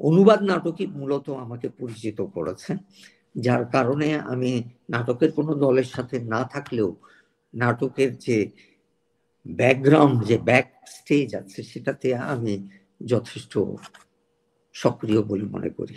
অনুবাদ 0.00 0.42
নাটকই 0.42 0.86
মূলত 0.86 1.30
আমাকে 1.30 1.68
পরিচিত 1.68 2.20
করেছে। 2.20 2.70
যার 3.36 3.64
কারণে 3.64 4.08
আমি 4.32 4.62
নাটকের 4.90 5.32
কোনো 5.32 5.54
দলের 5.54 5.84
সাথে 5.84 6.16
না 6.20 6.44
থাকলেও 6.44 6.90
নাটকের 7.54 8.10
যে 8.16 8.36
ব্যাকগ্রাউন্ড 9.46 10.16
যে 10.24 10.36
ব্যাক 10.48 10.66
স্টেজ 10.96 11.28
আছে 11.34 11.60
সেটাতে 11.62 12.08
আমি 12.34 12.54
যথেষ্ট 13.06 13.52
সক্রিয় 14.74 15.20
বলে 15.22 15.44
মনে 15.54 15.70
করি। 15.70 15.94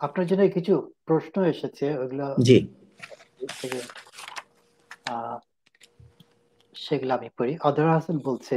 আপনার 0.00 0.24
জন্য 0.26 0.42
কিছু 0.56 0.74
প্রশ্ন 1.04 1.36
এসেছে 1.44 1.86
ওগুলো 1.98 2.26
জি। 2.42 2.58
সেগুলো 6.74 7.12
আমি 7.14 7.28
পড়ি। 7.38 7.52
অধর 7.68 7.88
হাসান 7.94 8.16
বলছে 8.28 8.56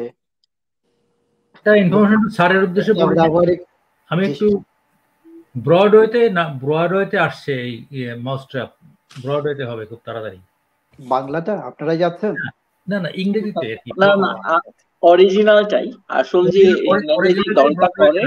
ইনফরমেশন 1.65 2.21
স্যারের 2.37 2.61
উদ্দেশ্যে 2.63 2.93
আমি 4.11 4.23
একটু 4.29 4.47
ব্রডওয়েতে 5.65 6.21
না 6.29 6.43
ব্রডওয়েতে 6.63 7.17
আসছে 7.19 7.51
এই 7.63 7.73
মাউসট্র্যাপ 8.25 8.69
ব্রডওয়েতে 9.23 9.63
হবে 9.69 9.83
খুব 9.85 10.01
তাড়াতাড়ি। 10.05 10.39
বাংলাটা? 10.99 11.53
আপনারা 11.59 11.95
যাচ্ছেন? 11.95 12.35
না 12.87 12.99
না 12.99 13.09
ইংরেজিতে। 13.15 13.75
না 13.99 14.15
না 14.15 14.59
অরিজিনালটাই 15.01 15.91
আসল 16.07 16.49
যে 16.49 16.59
ইংল্যান্ডে 16.59 17.33
যে 17.33 17.53
দলটা 17.53 17.87
করে 17.87 18.23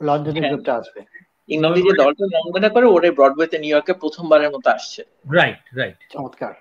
লন্ডনের 0.00 0.42
হ্যাঁ। 0.42 0.52
গ্রুপটা 0.52 0.74
আসবে। 0.74 1.00
ইংল্যান্ডে 1.48 1.82
যে 1.82 1.92
দলটা 1.96 2.24
লন্ডনে 2.24 2.68
করে 2.68 2.86
ওরে 2.86 3.10
ব্রডওয়েতে 3.10 3.58
নিউ 3.58 3.68
ইয়র্কে 3.68 3.92
প্রথমবারের 3.92 4.50
মতো 4.50 4.70
আসছে। 4.70 5.04
রাইট 5.32 5.76
রাইট 5.76 5.96
চমৎকার। 6.12 6.54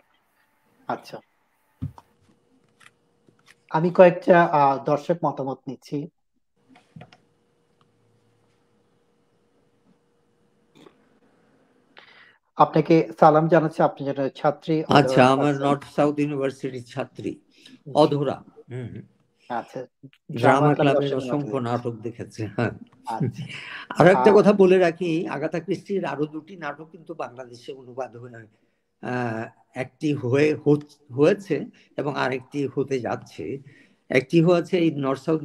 আচ্ছা। 0.88 1.18
আমি 3.70 3.90
কয়েকটা 3.92 4.44
আহ, 4.44 4.84
দর্শক 4.86 5.18
মতামত 5.26 5.60
নিচ্ছি। 5.68 6.08
আপনাকে 12.58 12.96
সালাম 13.20 13.46
জানাচ্ছি 13.48 13.80
আপনি 13.82 14.02
যেন 14.10 14.20
ছাত্রী 14.36 14.76
আচ্ছা 14.98 15.22
আমার 15.34 15.54
নর্থ 15.66 15.84
সাউথ 15.96 16.16
ইউনিভার্সিটির 16.20 16.86
ছাত্রী 16.94 17.32
অধরা। 17.96 18.38
হুম 18.72 18.92
আচ্ছা 19.50 19.80
ড্রামা 20.36 20.70
ক্লাবের 20.78 21.12
অসংখ্য 21.20 21.58
নাটক 21.68 21.96
দেখেছে 22.06 22.42
হ্যাঁ। 22.56 22.74
আচ্ছা। 23.16 23.44
আর 23.98 24.06
একটা 24.08 24.30
কথা 24.38 24.52
বলে 24.62 24.78
রাখি 24.78 25.12
আগাথা 25.36 25.60
ক্রিস্টির 25.66 26.04
আরও 26.06 26.26
দুটি 26.34 26.54
নাটক 26.64 26.88
কিন্তু 26.94 27.12
বাংলাদেশে 27.24 27.72
অনুবাদ 27.82 28.12
হয়ে 28.16 28.36
আহ, 29.04 29.44
একটি 29.76 30.10
হয়ে 30.24 30.50
হয়েছে 31.10 31.56
এবং 31.98 32.12
আরেকটি 32.24 32.60
হতে 32.76 32.96
যাচ্ছে। 33.00 33.46
একটি 34.10 34.38
হয়েছে 34.42 34.76
এই 34.78 34.90
নর্থ 34.98 35.22
সাউথ 35.26 35.42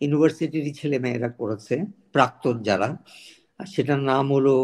ইউনিভার্সিটির 0.00 0.66
ছেলে 0.80 0.96
মেয়েরা 1.04 1.30
করেছে 1.40 1.74
প্রাক্তন 2.14 2.56
যারা। 2.68 2.88
আর 3.60 3.66
সেটার 3.66 4.00
নাম 4.10 4.24
হলো 4.36 4.54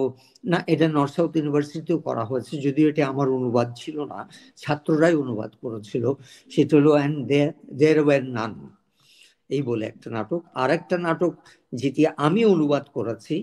না, 0.50 0.58
এটা 0.72 0.86
নর্থ 0.96 1.14
সাউথ 1.16 1.32
ইউনিভার্সিটিতেও 1.38 1.98
করা 2.06 2.24
হয়েছে, 2.30 2.52
যদিও 2.66 2.86
এটা 2.92 3.02
আমার 3.12 3.28
অনুবাদ 3.38 3.68
ছিল 3.82 3.96
না, 4.12 4.18
ছাত্ররাই 4.62 5.14
অনুবাদ 5.24 5.52
করেছিল, 5.62 6.04
সেটা 6.54 6.72
হলো 6.78 6.90
অ্যান্ড 6.98 7.16
দের 7.80 7.96
ওয়ার 8.06 8.22
নান 8.36 8.52
এই 9.54 9.62
বলে 9.68 9.84
একটা 9.92 10.08
নাটক। 10.16 10.40
আর 10.62 10.68
একটা 10.78 10.96
নাটক 11.06 11.32
যেটি 11.80 12.02
আমি 12.26 12.40
অনুবাদ 12.54 12.84
করেছি 12.96 13.36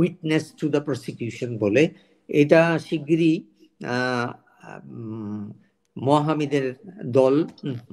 উইটনেস 0.00 0.44
টু 0.60 0.66
দ্য 0.74 0.80
প্রসিকিউশন 0.88 1.50
বলে, 1.64 1.82
এটা 2.28 2.60
শিগগিরই 2.86 3.34
মহামিদের 5.96 6.66
দল 7.18 7.34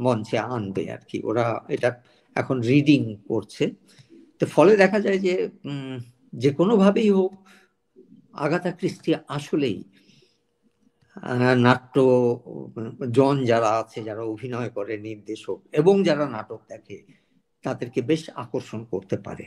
মঞ্চে 0.06 0.38
আনবে 0.56 0.84
আর 0.96 1.02
কি, 1.10 1.18
ওরা 1.30 1.46
এটা 1.76 1.90
এখন 2.36 2.58
রিডিং 2.72 3.02
করছে। 3.30 3.64
তো 4.40 4.44
ফলে 4.56 4.74
দেখা 4.84 5.00
যায় 5.06 5.20
যে 5.26 5.34
যে 6.38 6.50
কোনোভাবেই 6.60 7.10
হোক 7.10 7.34
আগাথা 8.38 8.72
ক্রিস্টি 8.80 9.12
আসলেই 9.30 9.78
নাট্য 11.66 11.96
জন 13.12 13.36
যারা 13.46 13.70
আছে 13.82 14.00
যারা 14.04 14.24
অভিনয় 14.26 14.70
করে 14.70 14.94
নির্দেশক 15.00 15.58
এবং 15.74 15.96
যারা 16.04 16.26
নাটক 16.28 16.62
দেখে 16.70 16.98
তাদেরকে 17.66 18.00
বেশ 18.02 18.24
আকর্ষণ 18.44 18.82
করতে 18.92 19.16
পারে। 19.26 19.46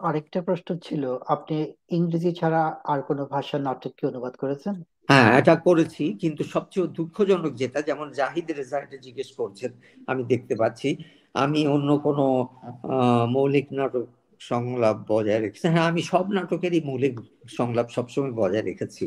আরেকটা 0.00 0.38
প্রশ্ন 0.42 0.68
ছিল 0.86 1.02
আপনি 1.34 1.56
ইংরেজি 1.90 2.30
ছাড়া 2.40 2.62
আর 2.84 2.98
কোনো 3.08 3.22
ভাষার 3.32 3.60
নাটক 3.62 3.92
কি 3.96 4.02
অনুবাদ 4.06 4.34
করেছেন? 4.38 4.74
হ্যাঁ 5.08 5.28
এটা 5.40 5.54
করেছি 5.66 6.04
কিন্তু 6.22 6.42
সবচেয়ে 6.54 6.86
দুঃখজনক 6.96 7.52
যেটা 7.54 7.80
যেমন 7.82 8.06
জাহিদ 8.12 8.46
রেজা 8.50 8.78
এটা 8.78 8.98
জিজ্ঞেস 9.06 9.30
করছেন 9.38 9.70
আমি 10.08 10.22
দেখতে 10.32 10.54
পাচ্ছি 10.60 10.88
আমি 11.34 11.60
অন্য 11.74 11.88
কোনো 12.06 12.24
মৌলিক 13.36 13.66
নাটক 13.78 14.06
সংলাপ 14.40 14.96
বজায় 15.10 15.40
রেখেছি। 15.44 15.66
হ্যাঁ 15.74 15.86
আমি 15.90 16.00
সব 16.12 16.24
নাটকেরই 16.36 16.80
মৌলিক 16.90 17.14
সংলাপ 17.58 17.86
সবসময় 17.96 18.34
বজায় 18.40 18.64
রেখেছি 18.70 19.04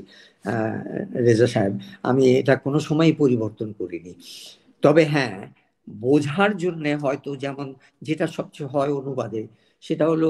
রেজা 1.26 1.48
সাহেব। 1.54 1.74
আমি 2.10 2.24
এটা 2.42 2.54
কোনো 2.66 2.78
সময়ই 2.90 3.16
পরিবর্তন 3.22 3.70
করিনি। 3.80 4.14
তবে 4.84 5.04
হ্যাঁ 5.14 5.38
বোঝার 5.88 6.52
জন্য 6.64 6.86
হয়তো 7.04 7.30
যেমন 7.44 7.68
যেটা 8.02 8.26
সবচেয়ে 8.38 8.72
হয় 8.74 8.92
অনুবাদে, 9.00 9.42
সেটা 9.84 10.06
হলো 10.12 10.30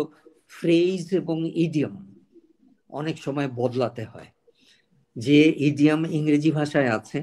ফ্রেজ 0.58 1.04
এবং 1.22 1.38
ইডিয়াম 1.66 1.94
অনেক 2.90 3.16
সময় 3.26 3.50
বদলাতে 3.60 4.04
হয়। 4.14 4.30
যে 5.16 5.40
ইডিয়াম 5.68 6.02
ইংরেজি 6.18 6.52
ভাষায় 6.60 6.90
আছে, 6.98 7.18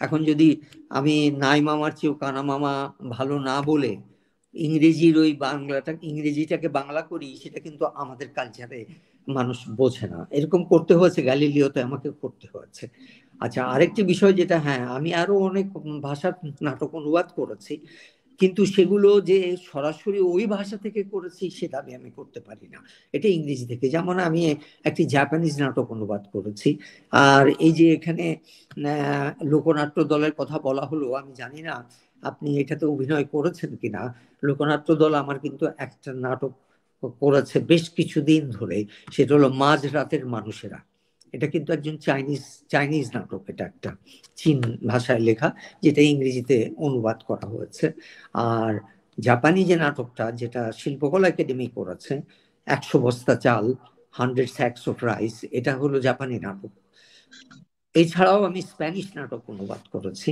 এখন 0.00 0.20
যদি 0.30 0.48
আমি 0.98 1.14
নাই 1.44 1.60
মামার 1.68 1.92
চেয়েও 1.98 2.14
কানা 2.22 2.42
মামা 2.50 2.72
ভালো 3.16 3.34
না 3.48 3.56
বলে 3.70 3.92
ইংরেজির 4.66 5.16
ওই 5.24 5.32
বাংলাটা, 5.46 5.90
ইংরেজিটাকে 6.10 6.68
বাংলা 6.78 7.02
করি, 7.10 7.28
সেটা 7.42 7.58
কিন্তু 7.66 7.84
আমাদের 8.02 8.28
কালচারে 8.38 8.80
মানুষ 9.28 9.58
বোঝে 9.80 10.06
না। 10.12 10.20
এরকম 10.38 10.60
করতে 10.72 10.92
হয়েছে, 11.00 11.20
গ্যালিলিওতে 11.28 11.78
আমাকে 11.88 12.08
করতে 12.22 12.46
হয়েছে। 12.54 12.84
আচ্ছা 13.40 13.60
আরেকটি 13.74 14.00
বিষয় 14.12 14.34
যেটা 14.40 14.56
হ্যাঁ 14.66 14.82
আমি 14.96 15.10
আরও 15.22 15.34
অনেক 15.48 15.66
ভাষার 16.06 16.34
নাটক 16.66 16.90
অনুবাদ 17.00 17.26
করেছি, 17.38 17.74
কিন্তু 18.40 18.62
সেগুলো 18.76 19.10
যে 19.30 19.38
সরাসরি 19.70 20.20
ওই 20.34 20.44
ভাষা 20.56 20.76
থেকে 20.84 21.00
করেছি, 21.14 21.44
সেটা 21.58 21.76
আমি 21.82 21.92
আমি 22.00 22.10
করতে 22.18 22.40
পারি 22.48 22.66
না। 22.74 22.78
এটা 23.14 23.28
ইংরেজি 23.36 23.66
থেকে। 23.72 23.86
যেমন 23.94 24.16
আমি 24.28 24.42
একটি 24.88 25.02
জাপানিজ 25.16 25.54
নাটক 25.62 25.86
অনুবাদ 25.96 26.22
করেছি, 26.34 26.70
আর 27.12 27.44
এই 27.66 27.72
যে 27.78 27.86
এখানে 27.98 28.24
লোকনাট্য 29.52 29.96
দলের 30.12 30.32
কথা 30.40 30.56
বলা 30.66 30.84
হলো, 30.90 31.06
আমি 31.20 31.32
জানি 31.42 31.60
না 31.68 31.74
আপনি 32.24 32.60
এটাতে 32.60 32.86
অভিনয় 32.86 33.24
করেছেন 33.24 33.76
কিনা? 33.76 34.14
লোকনাট্য 34.42 34.94
দল 34.94 35.14
আমার 35.14 35.38
কিন্তু 35.38 35.64
একটা 35.76 36.10
নাটক 36.12 36.52
করেছে 37.20 37.58
বেশ 37.60 37.90
কিছুদিন 37.90 38.50
ধরে, 38.50 38.84
সেটা 39.12 39.34
হলো 39.34 39.48
মাঝ 39.48 39.80
রাতের 39.86 40.26
মানুষেরা। 40.26 40.80
এটা 41.32 41.46
কিন্তু 41.46 41.72
একজন 41.72 41.96
চাইনিজ 41.96 42.42
চাইনিজ 42.68 43.10
নাটক 43.14 43.42
এটা 43.48 43.64
একটা, 43.64 43.96
চীন 44.36 44.58
ভাষায় 44.86 45.18
লেখা, 45.18 45.48
যেটা 45.82 46.00
ইংরেজিতে 46.02 46.56
অনুবাদ 46.76 47.18
করা 47.26 47.46
হয়েছে। 47.46 47.92
আর 48.34 48.72
জাপানি 49.18 49.64
যে 49.64 49.76
নাটকটা, 49.76 50.32
যেটা 50.32 50.72
শিল্পকলা 50.72 51.28
একাডেমি 51.28 51.66
করেছে, 51.66 52.20
একশো 52.66 52.98
বস্তা 52.98 53.34
চাল, 53.36 53.74
হান্ড্রেড 54.10 54.50
স্যাক্স 54.50 54.88
অফ 54.88 55.04
রাইস, 55.04 55.44
এটা 55.50 55.72
হলো 55.76 56.00
জাপানি 56.00 56.38
নাটক। 56.38 56.72
এছাড়াও 57.94 58.44
আমি 58.44 58.62
স্প্যানিশ 58.62 59.06
নাটক 59.16 59.42
অনুবাদ 59.46 59.82
করেছি। 59.92 60.30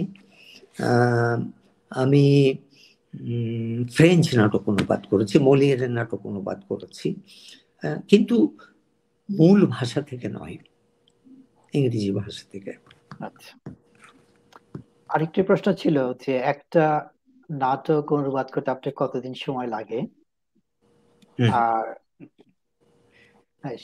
আমি 1.95 2.25
ফ্রেঞ্চ 3.91 4.27
নাটক 4.35 4.69
অনুবাদ 4.69 5.03
করেছি 5.07 5.39
মলিয়ারের 5.39 5.91
নাটক 5.91 6.21
অনুবাদ 6.27 6.59
করেছি 6.69 7.09
আহ, 7.83 7.99
কিন্তু 8.09 8.37
মূল 9.29 9.67
ভাষা 9.67 10.01
থেকে 10.03 10.29
নয় 10.29 10.57
ইংরেজি 11.75 12.11
ভাষা 12.13 12.45
থেকে। 12.51 12.73
আচ্ছা। 13.21 13.53
আরেকটি 15.11 15.41
প্রশ্ন 15.43 15.73
ছিল 15.73 15.97
যে 16.21 16.33
একটা 16.45 16.85
নাটক 17.51 18.13
অনুবাদ 18.13 18.47
করতে 18.51 18.71
আপনার 18.71 18.95
কতদিন 18.97 19.35
সময় 19.35 19.67
লাগে? 19.67 20.01
আর 21.61 21.85
হ্যাঁ, 23.65 23.77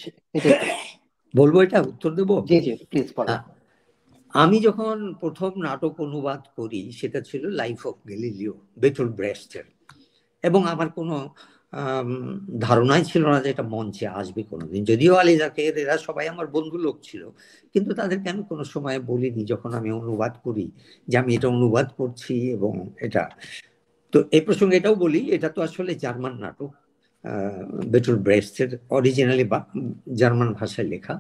বলব 1.34 1.54
এটা 1.61 1.78
উত্তর 1.82 2.11
দেবো? 2.11 2.34
জি 2.42 2.59
জি 2.61 2.72
প্লিজ 2.84 3.09
বলেন 3.16 3.34
আহ, 3.34 3.42
আমি 4.34 4.56
যখন 4.66 4.96
প্রথম 5.22 5.50
নাটক 5.66 5.94
অনুবাদ 6.06 6.42
করি, 6.58 6.82
সেটা 7.00 7.20
ছিল 7.28 7.42
লাইফ 7.60 7.80
অফ 7.90 7.96
গ্যালিলিও 8.08 8.54
বেটল 8.82 9.08
ব্রেস্টের 9.18 9.66
এবং 10.44 10.60
আমার 10.72 10.88
কোনো 10.98 11.16
ধারণাই 12.66 13.02
ছিল 13.10 13.22
না 13.32 13.38
যে 13.44 13.48
এটা 13.54 13.64
মঞ্চে 13.74 14.06
আসবে 14.20 14.42
কোনোদিন। 14.52 14.80
যদিও 14.90 15.12
আলী 15.20 15.34
জাকের 15.42 15.74
এরা 15.82 15.94
সবাই 16.06 16.26
আমার 16.28 16.46
বন্ধু 16.56 16.76
লোক 16.86 16.96
ছিল। 17.02 17.22
কিন্তু 17.74 17.90
তাদেরকে 18.00 18.26
আমি 18.32 18.42
কোনো 18.50 18.64
সময় 18.74 18.98
বলিনি 19.10 19.42
যখন 19.52 19.70
আমি 19.78 19.90
অনুবাদ 20.00 20.34
করি 20.44 20.66
যে 21.08 21.16
আমি 21.22 21.30
এটা 21.36 21.48
অনুবাদ 21.56 21.86
করছি 22.00 22.34
এবং 22.56 22.72
এটা। 23.06 23.22
তো 24.12 24.18
এই 24.36 24.42
প্রসঙ্গে 24.46 24.76
এটাও 24.76 24.94
বলি, 24.94 25.20
এটা 25.36 25.48
তো 25.48 25.60
আসলে 25.62 25.92
জার্মান 26.04 26.34
নাটক 26.44 26.70
বেটুল 27.92 28.16
ব্রেস্টের 28.16 28.70
অরিজিনালি 28.90 29.44
জার্মান 30.20 30.48
ভাষায় 30.52 30.88
লেখা। 30.88 31.14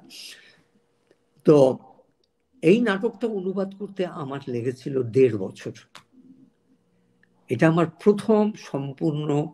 তো 1.46 1.56
এই 2.62 2.80
নাটকটা 2.80 3.26
অনুবাদ 3.26 3.74
করতে 3.78 4.06
আমার 4.06 4.40
লেগেছিল 4.48 5.02
দেড় 5.02 5.38
বছর। 5.38 5.72
এটা 7.50 7.68
আমার 7.68 7.86
প্রথম 8.04 8.52
সম্পূর্ণ 8.58 9.46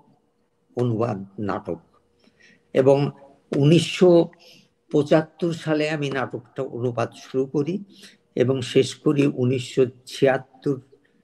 অনুবাদ 0.77 1.25
নাটক। 1.39 1.79
এবং 2.75 3.11
উনিশশো 3.57 4.29
পঁচাত্তর 4.93 5.53
সালে 5.53 5.91
আমি 5.91 6.11
নাটকটা 6.11 6.63
অনুবাদ 6.63 7.13
শুরু 7.17 7.47
করি 7.47 7.85
এবং 8.35 8.63
শেষ 8.63 8.95
করি 8.95 9.27
উনিশশো 9.27 9.87
ছিয়াত্তর 10.07 10.81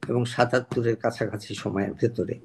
এবং 0.08 0.24
সাতাত্তরের 0.24 0.96
কাছাকাছি 0.96 1.54
সময়ের 1.54 1.92
ভেতরে। 1.92 2.40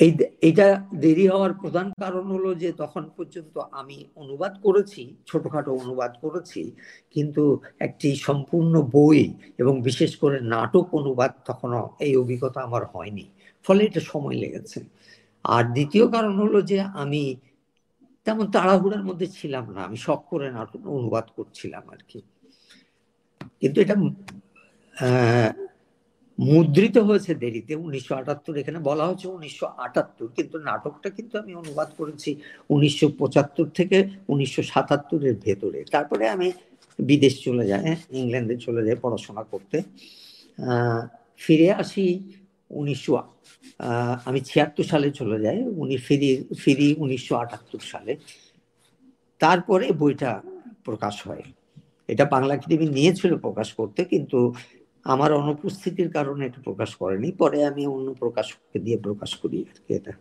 এই 0.00 0.10
এইটা 0.40 0.66
দেরি 0.94 1.24
হওয়ার 1.28 1.52
প্রধান 1.54 1.86
কারণ 1.98 2.24
হলো 2.30 2.50
যে 2.54 2.72
তখন 2.72 3.04
পর্যন্ত 3.16 3.54
আমি 3.72 3.96
অনুবাদ 4.16 4.52
করেছি, 4.62 5.02
ছোটখাটো 5.26 5.70
অনুবাদ 5.74 6.12
করেছি, 6.20 6.60
কিন্তু 7.10 7.42
একটি 7.78 8.08
সম্পূর্ণ 8.16 8.74
বই 8.92 9.22
এবং 9.58 9.74
বিশেষ 9.82 10.10
করে 10.16 10.36
নাটক 10.54 10.86
অনুবাদ 10.94 11.30
তখনও 11.44 11.82
এই 11.98 12.12
অভিজ্ঞতা 12.16 12.60
আমার 12.62 12.84
হয়নি। 12.86 13.24
ফলে 13.64 13.80
এটা 13.84 14.00
সময় 14.12 14.36
লেগেছে। 14.36 14.78
আর 15.44 15.64
দ্বিতীয় 15.72 16.04
কারণ 16.08 16.34
হলো 16.38 16.58
যে 16.62 16.78
আমি 17.02 17.22
তেমন 18.26 18.46
তাড়াহুড়ার 18.50 19.04
মধ্যে 19.04 19.26
ছিলাম 19.26 19.64
না, 19.74 19.80
আমি 19.82 19.96
শখ 19.96 20.20
করে 20.30 20.46
নাটক 20.50 20.82
অনুবাদ 20.98 21.26
করছিলাম 21.36 21.84
আর 21.90 22.00
কি। 22.08 22.20
কিন্তু 23.60 23.78
এটা 23.80 23.94
মুদ্রিত 26.48 26.96
হয়েছে 27.08 27.32
দেরিতে। 27.42 27.72
উনিশশো 27.86 28.12
আটাত্তর 28.20 28.54
এখানে 28.62 28.78
বলা 28.88 29.04
হচ্ছে 29.08 29.26
উনিশশো 29.36 29.66
আটাত্তর, 29.86 30.26
কিন্তু 30.36 30.56
নাটকটা 30.68 31.08
কিন্তু 31.16 31.34
আমি 31.42 31.52
অনুবাদ 31.62 31.88
করেছি 31.98 32.30
উনিশশো 32.74 33.06
পঁচাত্তর 33.20 33.66
থেকে 33.78 33.98
উনিশশো 34.32 34.62
সাতাত্তরের 34.72 35.36
ভেতরে। 35.44 35.80
তারপরে 35.94 36.24
আমি 36.34 36.48
বিদেশ 36.98 37.34
চলে 37.46 37.64
যায় 37.70 37.84
ইংল্যান্ডে 38.20 38.54
চলে 38.66 38.80
যাই 38.86 38.98
পড়াশোনা 39.04 39.42
করতে। 39.52 39.76
ফিরে 41.44 41.68
আসি 41.82 42.06
উনিশশো 42.80 43.12
আমি 44.28 44.40
ছিয়াত্তর 44.48 44.86
সালে 44.92 45.08
চলে 45.20 45.38
যাই, 45.44 45.58
উনি 45.82 45.96
ফিরি 46.06 46.30
ফিরি 46.62 46.88
উনিশশো 47.02 47.34
আটাত্তর 47.42 47.82
সালে। 47.92 48.12
তারপরে 49.40 49.86
বইটা 50.00 50.32
প্রকাশ 50.86 51.14
হয়। 51.26 51.44
এটা 52.12 52.24
বাংলা 52.34 52.52
একাডেমি 52.56 52.86
নিয়েছিল 52.98 53.32
প্রকাশ 53.46 53.68
করতে, 53.78 54.00
কিন্তু 54.12 54.38
আমার 55.06 55.30
অনুপস্থিতির 55.40 56.10
কারণে 56.16 56.42
এটা 56.48 56.60
প্রকাশ 56.68 56.90
করেনি, 57.00 57.28
পরে 57.42 57.58
আমি 57.70 57.82
অন্য 57.94 58.08
প্রকাশককে 58.22 58.78
দিয়ে 58.84 58.98
প্রকাশ 59.06 59.30
করি 59.42 59.58
আর 59.70 59.78
কি 59.84 59.90
এটা। 59.98 60.12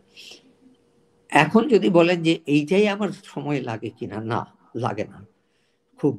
এখন 1.32 1.63
যদি 1.73 1.88
বলেন 1.97 2.17
যে 2.27 2.34
এইটাই 2.55 2.86
আমার 2.95 3.09
সময় 3.34 3.59
লাগে 3.69 3.89
কিনা, 3.97 4.17
না, 4.32 4.39
লাগে 4.84 5.05
না। 5.13 5.19
খুব 5.99 6.13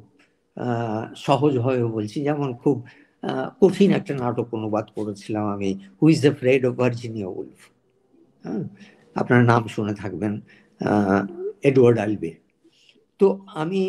সহজ 1.27 1.53
হয়ে 1.65 1.81
বলছি, 1.95 2.17
যেমন 2.27 2.49
খুব 2.63 2.75
কঠিন 3.61 3.89
একটা 3.99 4.13
নাটক 4.23 4.47
অনুবাদ 4.57 4.85
করেছিলাম 4.97 5.45
আমি 5.55 5.69
who's 5.99 6.17
afraid 6.39 6.61
of 6.69 6.73
Virginia 6.81 7.29
Woolf 7.39 7.59
হ্যাঁ 8.43 8.63
আপনার 9.15 9.41
নাম 9.51 9.61
শুনে 9.75 9.93
থাকবেন 10.01 10.33
এডওয়ার্ড 11.69 11.97
আলবে। 12.05 12.31
তো 13.19 13.27
আমি 13.61 13.81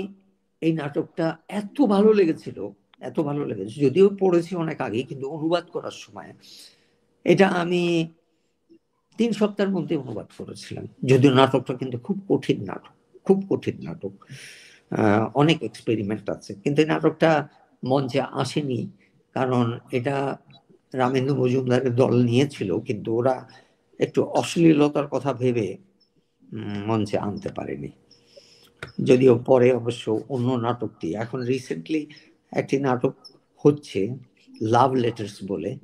এই 0.63 0.73
নাটকটা 0.81 1.27
এত 1.61 1.77
ভালো 1.95 2.11
লেগেছিল 2.19 2.59
এত 3.09 3.17
ভালো 3.29 3.43
লেগেছে। 3.51 3.75
যদিও 3.85 4.07
পড়েছি 4.23 4.53
অনেক 4.65 4.79
আগে 4.87 5.01
কিন্তু 5.11 5.27
অনুবাদ 5.37 5.65
করার 5.75 5.97
সময় 6.05 6.31
এটা 7.27 7.47
আমি 7.63 7.83
তিন 9.19 9.31
সপ্তাহের 9.41 9.73
মধ্যে 9.77 9.95
অনুবাদ 10.03 10.29
করেছিলাম। 10.39 10.85
যদিও 11.11 11.33
নাটকটা 11.41 11.73
কিন্তু 11.81 11.97
খুব 12.07 12.17
কঠিন 12.31 12.59
নাটক, 12.69 12.95
খুব 13.27 13.39
কঠিন 13.51 13.77
নাটক। 13.87 14.15
অনেক 15.43 15.59
এক্সপেরিমেন্ট 15.69 16.27
আছে, 16.35 16.53
কিন্তু 16.63 16.79
এই 16.83 16.89
নাটকটা 16.93 17.31
মঞ্চে 17.83 18.21
আসেনি, 18.43 18.81
কারণ 19.37 19.65
এটা 19.99 20.17
রামেন্দ্র 21.01 21.35
মজুমদারের 21.41 21.93
দল 22.03 22.15
নিয়েছিল, 22.31 22.71
কিন্তু 22.89 23.09
ওরা 23.21 23.35
একটু 24.01 24.21
অশ্লীলতার 24.41 25.07
কথা 25.15 25.31
ভেবে 25.33 25.67
মঞ্চে 26.89 27.17
আনতে 27.27 27.51
পারেনি। 27.59 27.91
যদিও 29.09 29.35
পরে 29.49 29.69
অবশ্য 29.81 30.05
অন্য 30.35 30.49
নাটকটি, 30.67 31.09
এখন 31.25 31.39
রিসেন্টলি 31.53 32.03
একটি 32.53 32.81
নাটক 32.81 33.15
হচ্ছে 33.57 34.17
লাভ 34.61 34.93
লেটার্স 34.93 35.39
বলে। 35.47 35.79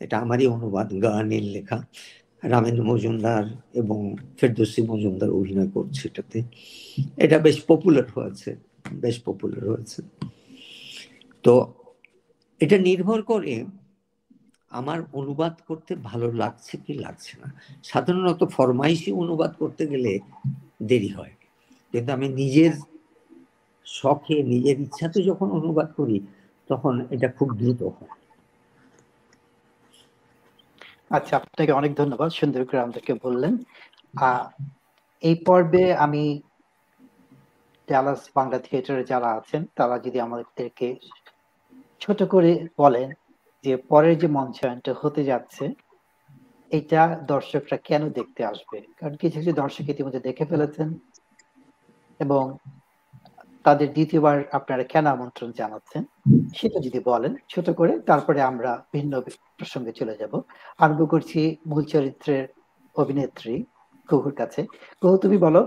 এটা 0.00 0.18
আমারই 0.18 0.46
অনুবাদ, 0.46 1.02
গানের 1.02 1.42
লেখা। 1.42 1.86
রামেন্দ্র 2.42 2.84
মজুমদার 2.84 3.44
এবং 3.74 4.16
ফেরদৌসি 4.38 4.82
মজুমদার 4.82 5.30
অভিনয় 5.30 5.68
করছে 5.68 6.08
এটাতে। 6.08 6.42
এটা 7.16 7.38
বেশ 7.38 7.62
পপুলার 7.64 8.04
হয়েছে, 8.14 8.56
বেশ 8.92 9.22
পপুলার 9.22 9.68
হয়েছে। 9.68 10.02
তো 11.42 11.72
এটা 12.60 12.78
নির্ভর 12.78 13.22
করে 13.22 13.64
আমার 14.70 15.00
অনুবাদ 15.12 15.54
করতে 15.68 15.94
ভালো 15.94 16.32
লাগছে 16.32 16.76
কি 16.76 16.94
লাগছে 16.94 17.36
না। 17.40 17.60
সাধারণত 17.84 18.44
ফরমাইশি 18.44 19.12
অনুবাদ 19.12 19.52
করতে 19.52 19.86
গেলে 19.86 20.18
দেরি 20.82 21.08
হয়। 21.08 21.30
কিন্তু 21.92 22.12
আমি 22.12 22.28
নিজের 22.28 22.70
শখে 23.86 24.36
নিজের 24.52 24.76
ইচ্ছাতে 24.86 25.18
যখন 25.30 25.48
অনুবাদ 25.58 25.88
করি, 25.98 26.16
তখন 26.70 26.94
এটা 27.14 27.28
খুব 27.36 27.48
দ্রুত 27.60 27.80
হয়। 27.96 28.12
আচ্ছা 31.16 31.32
আপনাকে 31.40 31.72
অনেক 31.80 31.92
ধন্যবাদ 32.00 32.30
সুন্দর 32.40 32.62
করে 32.68 32.80
আমাদেরকে 32.84 33.12
বললেন। 33.24 33.52
এই 35.22 35.36
পর্বে 35.46 35.84
আমি 36.04 36.22
ডালাস 37.88 38.20
বাংলা 38.36 38.58
থিয়েটারে 38.66 39.04
যারা 39.12 39.28
আছেন, 39.38 39.62
তারা 39.78 39.96
যদি 40.04 40.18
আমাদেরকে 40.26 40.88
ছোট 42.02 42.18
করে 42.32 42.50
বলেন 42.82 43.08
যে 43.64 43.72
পরের 43.90 44.16
যে 44.22 44.28
মঞ্চায়নটা 44.38 44.92
হতে 45.02 45.22
যাচ্ছে, 45.30 45.64
এটা 46.70 47.02
দর্শকরা 47.32 47.76
কেন 47.88 48.02
দেখতে 48.18 48.40
আসবে? 48.52 48.78
কারণ 48.98 49.14
কিছু 49.22 49.36
কিছু 49.40 49.52
দর্শক 49.62 49.86
ইতিমধ্যে 49.92 50.26
দেখে 50.28 50.44
ফেলেছেন 50.50 50.88
এবং 52.20 52.44
তাদের 53.64 53.88
দ্বিতীয়বার 53.92 54.38
আপনারা 54.52 54.84
কেন 54.92 55.06
আমন্ত্রণ 55.06 55.48
জানাচ্ছেন 55.52 56.02
সেটা 56.54 56.78
যদি 56.80 57.00
বলেন 57.10 57.32
ছোট 57.48 57.66
করে, 57.70 57.92
তারপরে 58.00 58.40
আমরা 58.50 58.70
ভিন্ন 58.92 59.12
প্রসঙ্গে 59.58 59.92
চলে 59.92 60.14
যাব। 60.20 60.32
আরম্ভ 60.78 61.00
করছি 61.10 61.56
মূল 61.66 61.84
চরিত্রের 61.84 62.44
অভিনেত্রী 62.96 63.54
কুহুর 64.08 64.34
কাছে। 64.34 64.60
কুহু 65.02 65.16
তুমি 65.16 65.36
বলো 65.36 65.60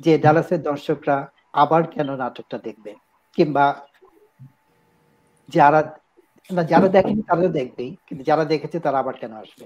যে 0.00 0.12
ডালাসের 0.18 0.60
দর্শকরা 0.62 1.16
আবার 1.52 1.82
কেন 1.86 2.08
নাটকটা 2.16 2.58
দেখবে? 2.58 2.90
কিংবা 3.38 3.64
যারা, 5.48 5.80
না, 6.50 6.62
যারা 6.62 6.88
দেখেনি 6.88 7.22
তারা 7.22 7.48
দেখবেই, 7.48 7.90
কিন্তু 8.06 8.22
যারা 8.24 8.44
দেখেছে 8.44 8.76
তারা 8.80 8.98
আবার 8.98 9.14
কেন 9.20 9.32
আসবে? 9.32 9.64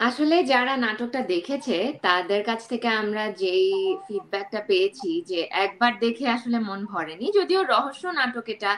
আসলে 0.00 0.36
যারা 0.52 0.74
নাটকটা 0.84 1.20
দেখেছে, 1.34 1.76
তাদের 2.06 2.40
কাছ 2.48 2.60
থেকে 2.72 2.88
আমরা 3.02 3.24
যেই 3.42 3.68
ফিডব্যাকটা 4.06 4.60
পেয়েছি 4.68 5.10
যে 5.30 5.40
একবার 5.64 5.92
দেখে 6.04 6.26
আসলে 6.36 6.58
মন 6.68 6.80
ভরেনি, 6.92 7.26
যদিও 7.38 7.60
রহস্য 7.72 8.04
নাটক 8.18 8.46
এটা, 8.54 8.72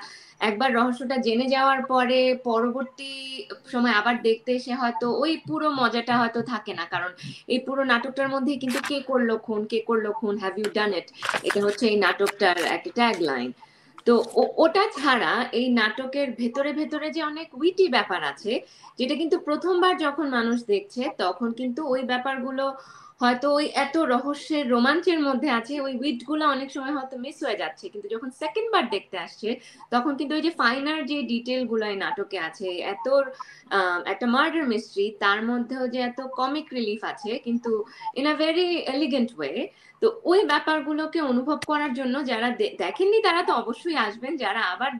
একবার 0.49 0.71
রহস্যটা 0.79 1.17
জেনে 1.27 1.47
যাওয়ার 1.55 1.81
পরে 1.93 2.21
পরবর্তী 2.49 3.13
সময় 3.73 3.95
আবার 4.01 4.17
দেখতে 4.29 4.51
এসে 4.59 4.73
হয়তো 4.81 5.07
ওই 5.23 5.33
পুরো 5.49 5.69
মজাটা 5.81 6.15
হয়তো 6.21 6.41
থাকে 6.53 6.73
না, 6.79 6.85
কারণ 6.93 7.11
এই 7.53 7.61
পুরো 7.67 7.83
নাটকটার 7.93 8.29
মধ্যে 8.35 8.53
কিন্তু 8.63 8.79
কে 8.91 8.99
করল 9.11 9.31
খুন, 9.47 9.61
কে 9.73 9.79
করল 9.89 10.07
খুন 10.21 10.35
হ্যাভ 10.43 10.55
ইউ 10.61 10.69
ডান 10.79 10.91
ইট 10.99 11.09
এটা 11.49 11.61
হচ্ছে 11.67 11.85
এই 11.93 11.97
নাটকটার 12.05 12.59
একটা 12.77 12.91
ট্যাগ 12.99 13.17
লাইন 13.31 13.51
তো 14.11 14.17
ওটা 14.65 14.85
ছাড়া 14.99 15.33
এই 15.59 15.67
নাটকের 15.79 16.29
ভেতরে 16.41 16.71
ভেতরে 16.81 17.07
যে 17.17 17.21
অনেক 17.33 17.49
উইটি 17.61 17.87
ব্যাপার 17.97 18.21
আছে, 18.33 18.53
যেটা 18.99 19.15
কিন্তু 19.21 19.37
প্রথমবার 19.49 19.93
যখন 20.07 20.27
মানুষ 20.39 20.59
দেখছে, 20.73 21.03
তখন 21.23 21.49
কিন্তু 21.61 21.81
ওই 21.95 22.03
ব্যাপারগুলো 22.11 22.65
হয়তো 23.23 23.47
ওই 23.59 23.67
এত 23.85 23.97
রহস্যের 24.15 24.65
রোমাঞ্চের 24.75 25.21
মধ্যে 25.29 25.49
আছে, 25.59 25.75
ওই 25.87 25.93
উইটগুলো 26.03 26.45
অনেক 26.55 26.69
সময় 26.75 26.95
হয়তো 26.99 27.17
মিস 27.25 27.37
হয়ে 27.45 27.61
যাচ্ছে। 27.63 27.85
কিন্তু 27.93 28.09
যখন 28.15 28.29
সেকেন্ড 28.43 28.69
বার 28.75 28.85
দেখতে 28.97 29.17
আসছে, 29.27 29.49
তখন 29.95 30.13
কিন্তু 30.19 30.33
ওই 30.39 30.43
যে 30.47 30.53
ফাইনার 30.61 31.01
যে 31.11 31.19
ডিটেলগুলো 31.33 31.85
এই 31.93 31.99
নাটকে 32.05 32.39
আছে 32.49 32.69
এত 32.95 33.07
একটা 34.13 34.27
মার্ডার 34.37 34.65
মিস্ট্রি 34.73 35.07
তার 35.25 35.41
মধ্যেও 35.51 35.83
যে 35.95 36.01
এত 36.11 36.21
কমিক 36.41 36.67
রিলিফ 36.77 37.01
আছে, 37.13 37.31
কিন্তু 37.47 37.73
in 38.19 38.25
a 38.33 38.35
very 38.43 38.67
elegant 38.95 39.31
way 39.39 39.55
তো 40.03 40.21
ওই 40.25 40.45
ব্যাপারগুলোকে 40.45 41.21
অনুভব 41.21 41.59
করার 41.67 41.93
জন্য 41.95 42.15
যারা 42.25 42.51
দেখেননি 42.79 43.23
তারা 43.23 43.43
তো 43.43 43.53
অবশ্যই 43.53 43.97
আসবেন। 43.97 44.37
যারা 44.37 44.61
আবার 44.61 44.91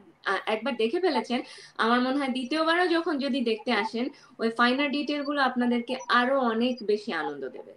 একবার 0.47 0.77
দেখে 0.77 1.01
ফেলেছেন, 1.01 1.41
আমার 1.79 2.01
মনে 2.01 2.19
হয় 2.19 2.29
দ্বিতীয়বারও 2.29 2.87
যখন 2.89 3.19
যদি 3.19 3.41
দেখতে 3.41 3.73
আসেন, 3.73 4.09
ওই 4.39 4.49
ফাইনাল 4.51 4.89
ডিটেলগুলো 4.89 5.43
আপনাদেরকে 5.43 5.97
আরও 6.09 6.41
অনেক 6.41 6.75
বেশি 6.83 7.13
আনন্দ 7.13 7.49
দেবে। 7.49 7.73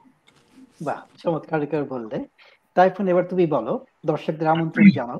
বাহ, 0.82 1.02
চমৎকার 1.24 1.60
করে 1.66 1.84
বললে। 1.84 2.18
তাইফুন, 2.76 3.08
এবার 3.08 3.24
তুমি 3.24 3.46
বলো, 3.48 3.86
দর্শকদের 4.06 4.48
আমন্ত্রণ 4.48 4.90
জানাও 4.90 5.20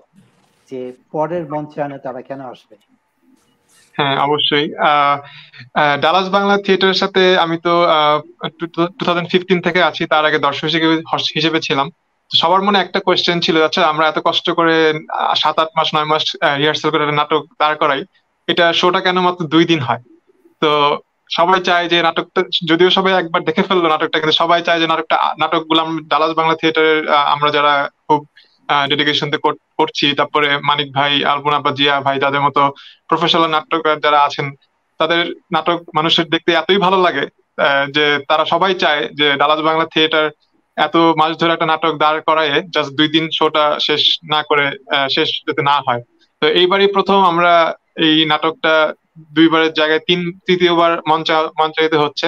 যে 0.70 0.94
পরের 1.12 1.44
মঞ্চায়নে 1.50 1.98
তারা 1.98 2.22
কেন 2.22 2.42
আসবে। 2.42 2.93
হ্যাঁ 3.98 4.16
অবশ্যই। 4.28 4.68
ডালাস 6.04 6.28
বাংলা 6.36 6.56
থিয়েটারের 6.66 7.00
সাথে 7.04 7.22
আমি 7.44 7.58
তো 7.66 7.74
টু 8.98 9.02
থাউজেন্ড 9.06 9.30
ফিফটিন 9.32 9.60
থেকে 9.68 9.80
আছি, 9.90 10.04
তার 10.14 10.24
আগে 10.28 10.40
দর্শক 10.48 10.66
হিসেবে 10.70 10.86
হিসেবে 11.38 11.60
ছিলাম। 11.68 11.88
সবার 12.32 12.62
মনে 12.68 12.78
একটা 12.82 13.00
কোয়েশ্চেন 13.06 13.38
ছিল 13.46 13.56
আচ্ছা 13.68 13.82
আমরা 13.92 14.06
এত 14.08 14.20
কষ্ট 14.28 14.48
করে 14.60 14.76
সাত 15.42 15.56
আট 15.62 15.70
মাস, 15.78 15.90
নয় 15.96 16.08
মাস 16.12 16.24
রিহার্সাল 16.62 16.90
করে 16.94 17.04
নাটক 17.20 17.42
দাঁড় 17.62 17.78
করাই, 17.82 18.02
এটা 18.52 18.66
শোটা 18.80 19.00
কেন 19.06 19.18
মাত্র 19.26 19.42
দুই 19.54 19.64
দিন 19.72 19.80
হয়? 19.88 20.02
তো 20.62 20.70
সবাই 21.38 21.60
চায় 21.68 21.86
যে 21.92 21.98
নাটকটা, 22.08 22.42
যদিও 22.70 22.90
সবাই 22.98 23.14
একবার 23.22 23.42
দেখে 23.48 23.64
ফেলল 23.68 23.86
নাটকটা, 23.94 24.18
কিন্তু 24.22 24.36
সবাই 24.42 24.62
চায় 24.68 24.80
যে 24.82 24.88
নাটকটা, 24.92 25.16
নাটকগুলো 25.42 25.84
ডালাস 26.12 26.32
বাংলা 26.40 26.56
থিয়েটারের 26.60 27.00
আমরা 27.34 27.50
যারা 27.58 27.74
খুব 28.08 28.20
ডেডিকেশন 28.92 29.28
করছি। 29.80 30.06
তারপরে 30.20 30.48
মানিক 30.70 30.90
ভাই, 30.98 31.14
আলপনা 31.24 31.58
বা 31.66 31.72
জিয়া 31.78 31.96
ভাই, 32.00 32.18
তাদের 32.20 32.42
মতো 32.42 32.62
প্রফেশনাল 33.10 33.50
নাটককার 33.50 34.04
যারা 34.06 34.20
আছেন, 34.28 34.48
তাদের 35.00 35.22
নাটক 35.52 35.80
মানুষের 35.96 36.26
দেখতে 36.34 36.52
এতই 36.54 36.80
ভালো 36.86 36.98
লাগে 37.06 37.26
যে 37.96 38.06
তারা 38.30 38.44
সবাই 38.46 38.74
চায় 38.74 39.02
যে 39.20 39.28
ডালাস 39.38 39.60
বাংলা 39.68 39.86
থিয়েটার 39.94 40.26
এত 40.78 40.96
মাস 41.20 41.32
ধরে 41.38 41.54
একটা 41.54 41.72
নাটক 41.72 41.94
দাঁড় 41.98 42.20
করায় 42.22 42.54
জাস্ট 42.76 42.92
দুই 43.00 43.10
দিন 43.16 43.26
শোটা 43.40 43.66
শেষ 43.82 44.02
না 44.34 44.40
করে 44.50 44.66
শেষ 45.16 45.30
যাতে 45.48 45.62
না 45.70 45.76
হয়। 45.88 46.02
তো 46.42 46.46
এইবারই 46.60 46.88
প্রথম 46.88 47.20
আমরা 47.32 47.54
এই 48.08 48.18
নাটকটা 48.26 48.74
দুইবারের 49.38 49.74
জায়গায় 49.74 50.04
তিন, 50.08 50.20
তৃতীয়বার 50.48 50.92
মঞ্চা, 51.10 51.38
মঞ্চায়িত 51.60 51.94
হচ্ছে। 51.94 52.28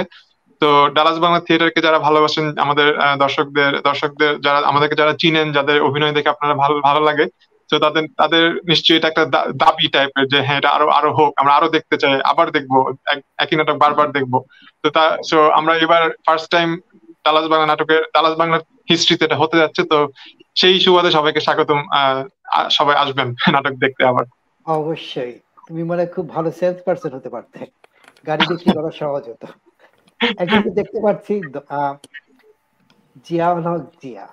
তো 0.66 0.72
ডালাস 0.98 1.18
বাংলা 1.20 1.40
থিয়েটারকে 1.40 1.80
যারা 1.82 2.00
ভালোবাসেন, 2.00 2.46
আমাদের 2.60 2.88
দর্শকদের 3.20 3.72
দর্শকদের 3.82 4.32
যারা, 4.40 4.60
আমাদেরকে 4.66 4.96
যারা 4.96 5.14
চিনেন, 5.22 5.48
যাদের 5.52 5.78
অভিনয় 5.82 6.16
দেখে 6.18 6.30
আপনারা 6.30 6.54
ভালো 6.54 6.76
ভালো 6.82 7.02
লাগে, 7.10 7.26
তো 7.70 7.76
তাদের 7.80 8.04
তাদের 8.18 8.44
নিশ্চয়ই 8.70 8.98
এটা 8.98 9.08
একটা 9.10 9.24
দাবি 9.56 9.88
টাইপের 9.88 10.26
যে 10.28 10.40
হ্যাঁ 10.42 10.60
এটা 10.62 10.70
আরও 10.70 10.88
আরও 10.90 11.12
হোক, 11.14 11.32
আমরা 11.38 11.54
আরও 11.54 11.70
দেখতে 11.70 11.96
চাই, 11.98 12.14
আবার 12.32 12.48
দেখব 12.52 12.74
একই 13.38 13.56
নাটক 13.56 13.78
বারবার 13.78 14.08
দেখব। 14.12 14.34
তো 14.84 14.88
তা 14.90 15.04
সো 15.30 15.38
আমরা 15.60 15.74
এবার 15.78 16.04
ফার্স্ট 16.26 16.48
টাইম 16.52 16.70
ডালাস 17.26 17.46
বাংলা 17.48 17.68
নাটকের 17.68 18.02
ডালাস 18.14 18.36
বাংলার 18.38 18.62
হিস্ট্রিতে 18.90 19.26
এটা 19.26 19.38
হতে 19.38 19.58
যাচ্ছে, 19.58 19.82
তো 19.84 19.98
সেই 20.56 20.76
সুবাদে 20.80 21.10
সবাইকে 21.12 21.42
স্বাগতম 21.42 21.80
সবাই 22.70 22.96
আসবেন 22.96 23.28
নাটক 23.56 23.74
দেখতে 23.74 24.02
আবার। 24.06 24.26
অবশ্যই। 24.66 25.34
তুমি 25.68 25.84
মানে 25.84 26.04
খুব 26.06 26.26
ভালো 26.30 26.50
সেলস 26.52 26.80
পার্সন 26.86 27.12
হতে 27.14 27.30
পারতে। 27.30 27.60
গাড়ি 28.28 28.44
বিক্রি 28.50 28.70
করা 28.74 28.92
সহজ 29.02 29.24
হতো। 29.30 29.48
একদিকে 30.42 30.70
দেখতে 30.80 31.00
পাচ্ছি 31.06 31.34
জিয়া 33.26 33.48
জিয়া। 34.02 34.28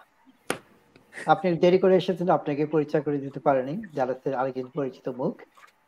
আপনি 1.33 1.47
দেরি 1.63 1.79
করে 1.79 1.95
এসেছেন, 2.03 2.29
আপনাকে 2.39 2.63
পরিচয় 2.75 3.03
করে 3.07 3.19
দিতে 3.25 3.41
পারেনি 3.47 3.75
জালাসের 3.97 4.35
আরেকজন 4.41 4.69
পরিচিত 4.79 5.07
মুখ। 5.21 5.35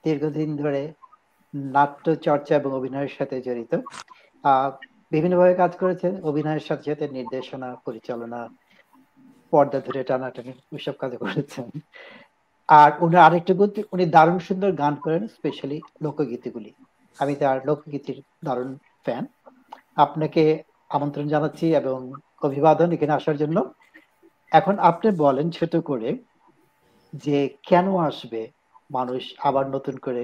দীর্ঘদিন 0.04 0.50
ধরে 0.62 0.82
নাট্য 1.54 2.06
চর্চা 2.26 2.52
এবং 2.60 2.70
অভিনয়ের 2.78 3.12
সাথে 3.18 3.36
জড়িত। 3.46 3.72
বিভিন্নভাবে 5.12 5.54
কাজ 5.62 5.72
করেছেন, 5.82 6.12
অভিনয়ের 6.30 6.64
সাথে 6.68 6.84
সাথে 6.90 7.06
নির্দেশনা, 7.08 7.68
পরিচালনা, 7.84 8.40
পর্দা 9.50 9.78
ধরে 9.86 10.00
টানাটানি 10.08 10.52
ওইসব 10.72 10.94
কাজ 11.02 11.12
করেছেন। 11.16 11.66
আর 12.68 12.90
উনি 13.04 13.16
আরেকটা 13.26 13.52
গুণ, 13.54 13.70
উনি 13.92 14.04
দারুণ 14.06 14.38
সুন্দর 14.48 14.70
গান 14.82 14.94
করেন, 15.04 15.22
স্পেশালি 15.36 15.78
লোকগীতিগুলি। 16.02 16.70
আমি 17.18 17.34
তার 17.40 17.56
লোকগীতির 17.66 18.18
দারুণ 18.44 18.70
ফ্যান। 19.04 19.24
আপনাকে 19.96 20.42
আমন্ত্রণ 20.90 21.26
জানাচ্ছি 21.28 21.66
এবং 21.74 21.98
অভিবাদন 22.42 22.88
এখানে 22.92 23.12
আসার 23.12 23.36
জন্য। 23.36 23.74
এখন 24.52 24.74
আপনি 24.90 25.08
বলেন 25.24 25.50
ছোট 25.50 25.76
করে 25.76 26.08
যে 27.12 27.38
কেন 27.66 27.86
আসবে 28.08 28.42
মানুষ 28.90 29.22
আবার 29.38 29.64
নতুন 29.70 29.96
করে 29.96 30.22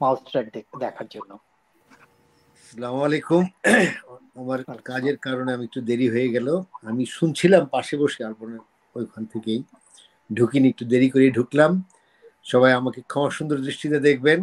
মাউস 0.00 0.20
ট্র্যাক 0.26 0.46
দেখার 0.80 1.08
জন্য? 1.08 1.30
আসসালামু 2.56 3.00
আলাইকুম। 3.04 3.42
আমার 4.36 4.60
কাজের 4.84 5.16
কারণে 5.16 5.50
আমি 5.52 5.64
একটু 5.64 5.80
দেরি 5.80 6.06
হয়ে 6.08 6.28
গেল। 6.28 6.48
আমি 6.82 7.02
শুনছিলাম 7.06 7.62
পাশে 7.66 7.94
বসে 7.96 8.20
আপনার 8.24 8.58
ওইখান 8.96 9.24
থেকেই। 9.26 9.60
ঢুকিনি 10.30 10.66
একটু 10.68 10.84
দেরি 10.84 11.08
করে 11.10 11.30
ঢুকলাম। 11.30 11.70
সবাই 12.44 12.72
আমাকে 12.72 13.00
ক্ষমা 13.10 13.30
সুন্দর 13.30 13.58
দৃষ্টিতে 13.66 13.98
দেখবেন। 14.00 14.40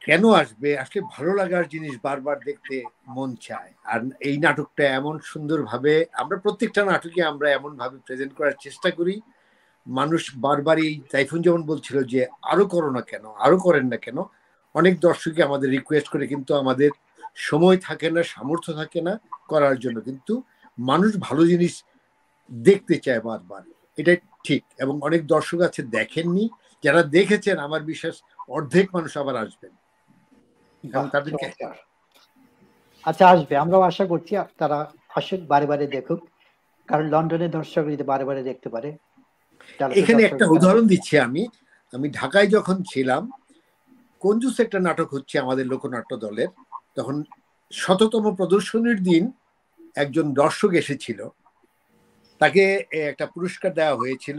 কেন 0.00 0.30
আসবে? 0.30 0.78
আসলে 0.78 1.02
ভালো 1.10 1.34
লাগার 1.34 1.68
জিনিস 1.68 1.98
বারবার 2.02 2.36
দেখতে 2.44 2.82
মন 3.08 3.34
চায়। 3.40 3.72
আর 3.84 4.00
এই 4.20 4.38
নাটকটা 4.38 4.84
এমন 4.84 5.18
সুন্দরভাবে, 5.24 6.04
আমরা 6.12 6.36
প্রত্যেকটা 6.36 6.84
নাটকে 6.84 7.22
আমরা 7.22 7.50
এমন 7.50 7.76
ভাবে 7.76 7.98
প্রেজেন্ট 7.98 8.34
করার 8.34 8.52
চেষ্টা 8.60 8.90
করি। 8.90 9.20
মানুষ 9.86 10.30
বারবারই 10.36 11.00
তাইফুন 11.10 11.42
যেমন 11.42 11.62
বলছিল 11.62 12.02
যে, 12.02 12.26
আরও 12.42 12.66
করো 12.66 12.90
না 12.90 13.00
কেন? 13.00 13.30
আরও 13.38 13.58
করেন 13.58 13.88
না 13.88 13.96
কেন? 13.96 14.22
অনেক 14.74 15.00
দর্শকই 15.00 15.42
আমাদের 15.42 15.70
রিকোয়েস্ট 15.70 16.08
করে, 16.08 16.26
কিন্তু 16.26 16.54
আমাদের 16.54 16.90
সময় 17.34 17.76
থাকে 17.76 18.10
না, 18.10 18.22
সামর্থ্য 18.22 18.72
থাকে 18.72 19.00
না 19.02 19.20
করার 19.48 19.78
জন্য। 19.78 20.00
কিন্তু 20.00 20.42
মানুষ 20.78 21.16
ভালো 21.20 21.46
জিনিস 21.46 21.84
দেখতে 22.52 22.96
চায় 22.96 23.20
বারবার। 23.20 23.62
এটা 23.96 24.16
ঠিক 24.44 24.62
এবং 24.78 24.94
অনেক 25.02 25.22
দর্শক 25.26 25.60
আছে 25.60 25.80
দেখেননি 25.96 26.44
যারা 26.84 27.00
দেখেছেন 27.16 27.56
আমার 27.58 27.82
বিশ্বাস 27.82 28.16
অর্ধেক 28.48 28.86
মানুষ 28.94 29.12
আবার 29.16 29.36
আসবেন। 29.36 29.72
তাদেরকে 31.14 31.46
আচ্ছা 33.04 33.24
আসবে 33.28 33.54
আমরাও 33.56 33.82
আশা 33.82 34.04
করছি 34.06 34.32
তারা 34.58 34.78
আসুক 35.14 35.40
বারে 35.46 35.66
বারে 35.66 35.86
দেখুক 35.86 36.20
কারণ 36.88 37.06
লন্ডনের 37.08 37.50
দর্শক 37.50 37.84
যদি 37.84 38.04
বারে 38.12 38.24
বারে 38.24 38.42
দেখতে 38.42 38.68
পারে 38.68 38.90
এখানে 40.00 40.22
একটা 40.22 40.44
উদাহরণ 40.46 40.84
দিচ্ছি 40.86 41.14
আমি। 41.18 41.42
আমি 41.92 42.06
ঢাকায় 42.10 42.48
যখন 42.56 42.76
ছিলাম 42.82 43.22
কঞ্জুস 44.22 44.56
একটা 44.60 44.78
নাটক 44.78 45.08
হচ্ছে 45.12 45.34
আমাদের 45.38 45.66
লোকনাট্য 45.66 46.12
দলের 46.16 46.50
তখন 46.96 47.16
শততম 47.72 48.24
প্রদর্শনীর 48.36 48.98
দিন 49.02 49.22
একজন 49.96 50.26
দর্শক 50.32 50.70
এসেছিল। 50.74 51.20
তাকে 52.42 52.64
একটা 53.10 53.26
পুরস্কার 53.26 53.70
দেওয়া 53.74 53.94
হয়েছিল। 53.96 54.38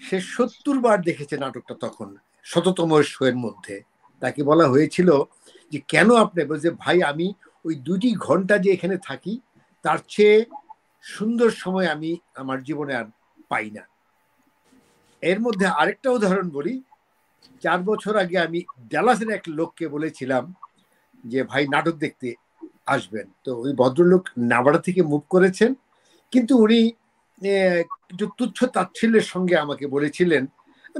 সে 0.00 0.16
সত্তর 0.34 0.76
বার 0.80 0.98
দেখেছে 1.02 1.34
নাটকটা 1.36 1.74
তখন, 1.84 2.08
শততম 2.44 2.90
শোয়ের 3.12 3.36
মধ্যে। 3.36 3.76
তাকে 4.22 4.40
বলা 4.42 4.66
হয়েছিল 4.68 5.08
যে, 5.72 5.78
কেন 5.88 6.08
আপনি 6.24 6.40
বলছে 6.44 6.70
ভাই, 6.84 6.98
আমি 7.02 7.26
ওই 7.64 7.74
দুটি 7.86 8.10
ঘণ্টা 8.16 8.54
যে 8.58 8.68
এখানে 8.72 8.96
থাকি, 9.08 9.34
তার 9.84 9.98
চেয়ে 10.08 10.44
সুন্দর 11.04 11.50
সময় 11.50 11.86
আমি 11.86 12.10
আমার 12.34 12.58
জীবনে 12.62 12.92
আর 12.94 13.06
পাই 13.48 13.66
না। 13.70 13.84
এর 15.22 15.38
মধ্যে 15.40 15.66
আরেকটা 15.80 16.08
উদাহরণ 16.10 16.48
বলি। 16.50 16.74
চার 17.62 17.80
বছর 17.82 18.14
আগে 18.16 18.36
আমি 18.38 18.58
ড্যালাসের 18.88 19.30
এক 19.30 19.44
লোককে 19.48 19.84
বলেছিলাম 19.88 20.44
যে, 21.24 21.40
ভাই, 21.42 21.64
নাটক 21.68 21.94
দেখতে 21.94 22.28
আসবেন। 22.86 23.26
তো 23.44 23.50
ওই 23.64 23.72
ভদ্রলোক 23.72 24.22
নাবাড়া 24.52 24.78
থেকে 24.78 25.00
মুভ 25.02 25.22
করেছেন, 25.28 25.70
কিন্তু 26.32 26.54
উনি 26.58 26.80
তুচ্ছ 28.38 28.64
তাচ্ছিল্যের 28.64 29.26
সঙ্গে 29.32 29.56
আমাকে 29.56 29.86
বলেছিলেন, 29.86 30.46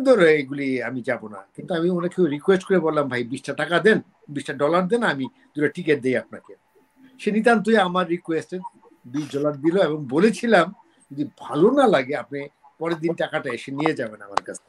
ধরো 0.07 0.25
এগুলি 0.25 0.83
আমি 0.83 1.03
যাব 1.03 1.29
না। 1.29 1.41
কিন্তু 1.55 1.75
আমি 1.75 1.91
ওনাকে 1.91 2.19
রিকোয়েস্ট 2.23 2.65
করে 2.67 2.79
বললাম, 2.79 3.09
ভাই, 3.09 3.25
বিশটা 3.25 3.53
টাকা 3.55 3.79
দেন, 3.79 4.01
বিশটা 4.29 4.53
ডলার 4.53 4.89
দেন, 4.89 5.03
আমি 5.03 5.25
দুটো 5.55 5.69
টিকিট 5.69 6.01
দিই 6.01 6.17
আপনাকে। 6.17 6.53
সে 7.21 7.31
নিতান্তই 7.31 7.77
আমার 7.77 8.09
রিকোয়েস্টে 8.09 8.59
বিশ 9.07 9.27
ডলার 9.35 9.55
দিল 9.61 9.77
এবং 9.79 10.07
বলেছিলাম, 10.07 10.67
যদি 11.11 11.25
ভালো 11.39 11.71
না 11.71 11.87
লাগে, 11.87 12.17
আপনি 12.17 12.39
পরের 12.79 12.99
দিন 12.99 13.15
টাকাটা 13.15 13.49
এসে 13.51 13.73
নিয়ে 13.73 13.95
যাবেন 13.95 14.21
আমার 14.23 14.43
কাছে। 14.43 14.69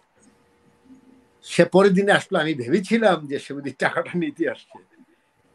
সে 1.46 1.66
পরের 1.66 1.94
দিনে 1.94 2.12
আসলো, 2.12 2.40
আমি 2.40 2.54
ভেবেছিলাম 2.54 3.28
যে 3.28 3.40
সে 3.40 3.54
বুঝি 3.54 3.72
টাকাটা 3.72 4.12
নিতে 4.14 4.50
আসছে। 4.50 4.78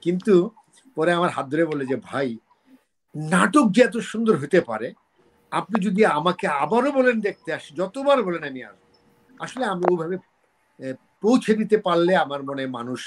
কিন্তু 0.02 0.50
পরে 0.94 1.12
আমার 1.12 1.30
হাত 1.30 1.46
ধরে 1.52 1.64
বলে 1.64 1.86
যে, 1.86 1.96
ভাই, 1.96 2.38
নাটক 3.14 3.66
যে 3.70 3.82
এত 3.82 3.96
সুন্দর 3.96 4.36
হতে 4.36 4.60
পারে 4.60 4.92
আপনি 5.58 5.76
যদি 5.86 6.02
আমাকে 6.18 6.46
আবারও 6.62 6.90
বলেন 6.98 7.16
দেখতে 7.26 7.48
আসি, 7.56 7.70
যতবার 7.80 8.18
বলেন 8.26 8.42
আমি 8.50 8.60
আসব। 8.68 8.82
আসলে 9.40 9.64
আমরা 9.72 9.86
ওইভাবে 9.92 10.16
পৌঁছে 11.22 11.52
দিতে 11.60 11.76
পারলে 11.86 12.12
আমার 12.24 12.40
মনে 12.48 12.64
মানুষ 12.78 13.00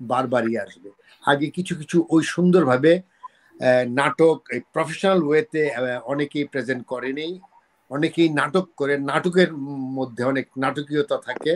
বারবারই 0.00 0.54
আসবে। 0.64 0.90
আগে 1.24 1.46
কিছু 1.56 1.72
কিছু 1.80 1.96
ওই 2.14 2.22
সুন্দরভাবে 2.34 2.92
নাটক 4.00 4.38
প্রফেশনাল 4.74 5.18
ওয়েতে 5.28 5.62
অনেকেই 6.12 6.44
প্রেজেন্ট 6.52 6.82
করেনি 6.92 7.28
অনেকেই 7.90 8.28
নাটক 8.40 8.66
করে, 8.80 8.94
নাটকের 9.10 9.50
মধ্যে 9.98 10.22
অনেক 10.32 10.46
নাটকীয়তা 10.64 11.16
থাকে, 11.28 11.52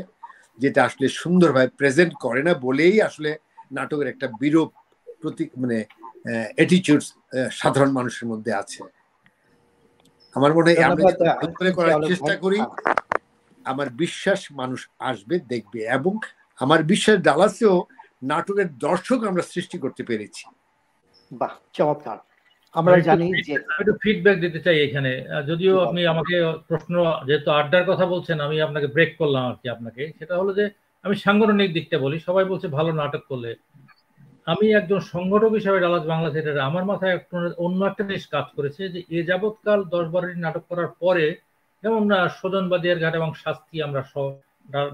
যেটা 0.58 0.80
আসলে 0.88 1.06
সুন্দরভাবে 1.20 1.68
প্রেজেন্ট 1.80 2.12
করে 2.24 2.40
না 2.48 2.52
বলেই 2.66 2.96
আসলে 3.08 3.30
নাটকের 3.76 4.08
একটা 4.12 4.26
বিরূপ 4.42 4.70
প্রতি 5.20 5.44
মানে 5.62 5.78
অ্যাটিচিউড 6.58 7.02
সাধারণ 7.60 7.90
মানুষের 7.98 8.26
মধ্যে 8.30 8.52
আছে। 8.62 8.80
আমার 10.38 10.52
মনে 10.56 10.70
হয় 10.70 10.86
আমরা 10.90 11.04
করার 11.78 12.00
চেষ্টা 12.10 12.34
করি 12.44 12.58
আমার 13.64 13.88
বিশ্বাস 14.02 14.40
মানুষ 14.60 14.80
আসবে 15.10 15.34
দেখবে 15.52 15.80
এবং 15.98 16.12
আমার 16.58 16.80
বিশ্বাস 16.92 17.16
ডালাসেও 17.28 17.76
নাটকের 18.22 18.68
দর্শক 18.86 19.20
আমরা 19.30 19.42
সৃষ্টি 19.52 19.76
করতে 19.84 20.02
পেরেছি। 20.08 20.44
বাহ 21.30 21.54
চমৎকার। 21.76 22.18
আমরা 22.74 22.94
জানি 23.08 23.26
যে 23.46 23.52
একটু 23.80 23.92
ফিডব্যাক 24.02 24.36
দিতে 24.44 24.58
চাই 24.66 24.78
এখানে। 24.86 25.12
যদিও 25.46 25.74
আপনি 25.86 26.00
আমাকে 26.06 26.34
প্রশ্ন 26.68 26.94
যেহেতু 27.28 27.48
আড্ডার 27.50 27.88
কথা 27.90 28.04
বলছেন 28.06 28.36
আমি 28.46 28.56
আপনাকে 28.60 28.88
ব্রেক 28.94 29.10
করলাম 29.20 29.42
আর 29.50 29.56
কি 29.60 29.66
আপনাকে। 29.68 30.02
সেটা 30.18 30.34
হলো 30.40 30.50
যে 30.58 30.64
আমি 31.04 31.14
সাংগঠনিক 31.24 31.70
দিকটা 31.72 31.96
বলি 32.04 32.16
সবাই 32.28 32.44
বলছে 32.44 32.66
ভালো 32.78 32.90
নাটক 33.00 33.22
করলে। 33.30 33.50
আমি 34.52 34.66
একজন 34.80 35.00
সংগঠক 35.14 35.52
হিসাবে 35.58 35.78
ডালাস 35.84 36.04
বাংলা 36.12 36.28
থিয়েটারে, 36.32 36.60
আমার 36.70 36.84
মাথায় 36.90 37.14
একটা 37.18 37.36
অন্য 37.64 37.80
একটা 37.90 38.02
জিনিস 38.08 38.24
কাজ 38.34 38.46
করেছে 38.56 38.82
যে, 38.94 39.00
এ 39.16 39.18
যাবৎকাল 39.30 39.80
দশ 39.94 40.06
বারোটি 40.14 40.36
নাটক 40.44 40.64
করার 40.70 40.90
পরে 41.02 41.26
যেমন 41.82 42.02
স্বজনবাদীর 42.38 42.98
ঘাট 43.02 43.14
এবং 43.20 43.30
শাস্তি 43.42 43.76
আমরা 43.86 44.02
সব 44.12 44.26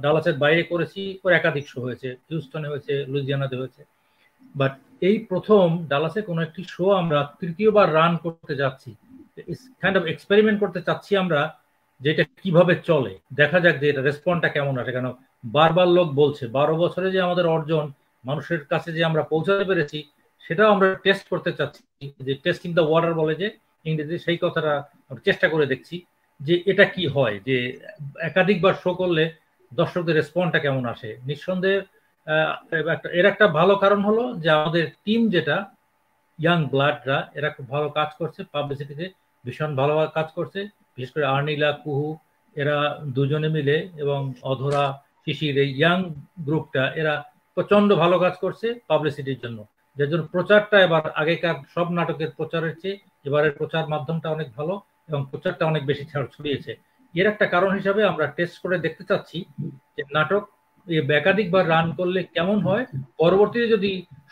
ডালাসের 0.04 0.36
বাইরে 0.44 0.62
করেছি, 0.72 1.00
ওর 1.24 1.32
একাধিক 1.38 1.64
শো 1.72 1.78
হয়েছে। 1.86 2.08
হিউস্টনে 2.28 2.70
হয়েছে, 2.72 2.92
লুইজিয়ানাতে 3.12 3.54
হয়েছে। 3.60 3.82
বাট 4.54 4.72
এই 5.08 5.16
প্রথম 5.30 5.66
ডালাসে 5.92 6.20
কোনো 6.28 6.40
একটি 6.46 6.62
শো 6.74 6.84
আমরা 7.00 7.18
তৃতীয়বার 7.40 7.86
রান 7.98 8.12
করতে 8.24 8.54
যাচ্ছি। 8.62 8.90
কাইন্ড 9.82 9.96
অফ 9.98 10.04
এক্সপেরিমেন্ট 10.12 10.58
করতে 10.62 10.80
চাচ্ছি 10.86 11.12
আমরা 11.22 11.40
যে 12.00 12.08
এটা 12.14 12.24
কীভাবে 12.40 12.74
চলে। 12.88 13.12
দেখা 13.40 13.58
যাক 13.64 13.74
যে 13.82 13.86
এটা 13.92 14.02
রেসপন্ডটা 14.02 14.48
কেমন 14.56 14.74
আসে। 14.80 14.92
কেন 14.96 15.08
বারবার 15.56 15.88
লোক 15.96 16.08
বলছে, 16.20 16.44
বারো 16.58 16.74
বছরে 16.82 17.08
যে 17.14 17.20
আমাদের 17.26 17.46
অর্জন 17.56 17.84
মানুষের 18.28 18.60
কাছে 18.72 18.88
যে 18.96 19.00
আমরা 19.10 19.22
পৌঁছাতে 19.32 19.64
পেরেছি, 19.70 19.98
সেটাও 20.44 20.68
আমরা 20.74 20.88
টেস্ট 21.04 21.24
করতে 21.32 21.50
চাচ্ছি। 21.58 21.82
যে 22.26 22.32
টেস্টিং 22.44 22.70
দ্য 22.78 22.84
ওয়াটার 22.88 23.14
বলে 23.20 23.34
যে 23.42 23.48
ইংরেজি 23.88 24.16
সেই 24.26 24.38
কথাটা 24.44 24.72
চেষ্টা 25.26 25.46
করে 25.52 25.64
দেখছি 25.72 25.96
যে 26.40 26.54
এটা 26.70 26.84
কি 26.94 27.04
হয়, 27.14 27.36
যে 27.48 27.56
একাধিকবার 28.28 28.74
শো 28.82 28.90
করলে 29.00 29.24
দর্শকদের 29.72 30.16
রেসপন্ডটা 30.18 30.58
কেমন 30.64 30.84
আসে। 30.92 31.10
নিঃসন্দেহে 31.28 31.80
এর 33.18 33.26
একটা 33.32 33.46
ভালো 33.58 33.74
কারণ 33.82 34.00
হলো 34.08 34.24
যে 34.42 34.48
আমাদের 34.58 34.84
টিম 35.04 35.22
যেটা 35.34 35.56
ইয়াং 36.38 36.60
ব্লাডরা 36.72 37.18
এরা 37.38 37.48
খুব 37.56 37.66
ভালো 37.74 37.88
কাজ 37.98 38.10
করছে 38.20 38.40
পাবলিসিটিতে 38.54 39.06
ভীষণ 39.44 39.70
ভালো 39.80 39.92
কাজ 40.16 40.28
করছে। 40.36 40.60
বিশেষ 40.94 41.10
করে 41.14 41.24
আর্নিলা, 41.34 41.70
কুহু, 41.84 42.08
এরা 42.56 42.76
দুজনে 43.16 43.50
মিলে 43.56 43.76
এবং 44.02 44.20
অধরা, 44.52 44.84
শিশির, 45.24 45.56
এই 45.64 45.70
ইয়াং 45.80 45.98
গ্রুপটা 46.46 46.84
এরা 47.00 47.14
প্রচণ্ড 47.56 47.88
ভালো 48.02 48.16
কাজ 48.24 48.34
করছে 48.44 48.66
পাবলিসিটির 48.90 49.42
জন্য। 49.44 49.58
যার 49.96 50.08
জন্য 50.12 50.24
প্রচারটা 50.34 50.76
এবার 50.86 51.04
আগেকার 51.22 51.56
সব 51.74 51.86
নাটকের 51.98 52.30
প্রচারের 52.38 52.74
চেয়ে 52.82 52.96
এবারের 53.28 53.52
প্রচার 53.58 53.84
মাধ্যমটা 53.92 54.28
অনেক 54.36 54.48
ভালো 54.58 54.74
এবং 55.10 55.20
প্রচারটা 55.30 55.64
অনেক 55.70 55.82
বেশি 55.90 56.04
ছড়িয়েছে। 56.34 56.72
এর 57.14 57.26
একটা 57.32 57.46
কারণ 57.54 57.70
হিসাবে 57.78 58.00
আমরা 58.10 58.26
টেস্ট 58.36 58.56
করে 58.62 58.76
দেখতে 58.86 59.02
চাচ্ছি 59.08 59.38
যে 59.96 60.02
নাটক 60.16 60.42
একাধিকবার 61.20 61.64
রান 61.74 61.86
করলে 61.98 62.20
কেমন 62.34 62.58
হয় 62.68 62.84
পরবর্তীতে 63.20 63.66
যদি 63.74 63.90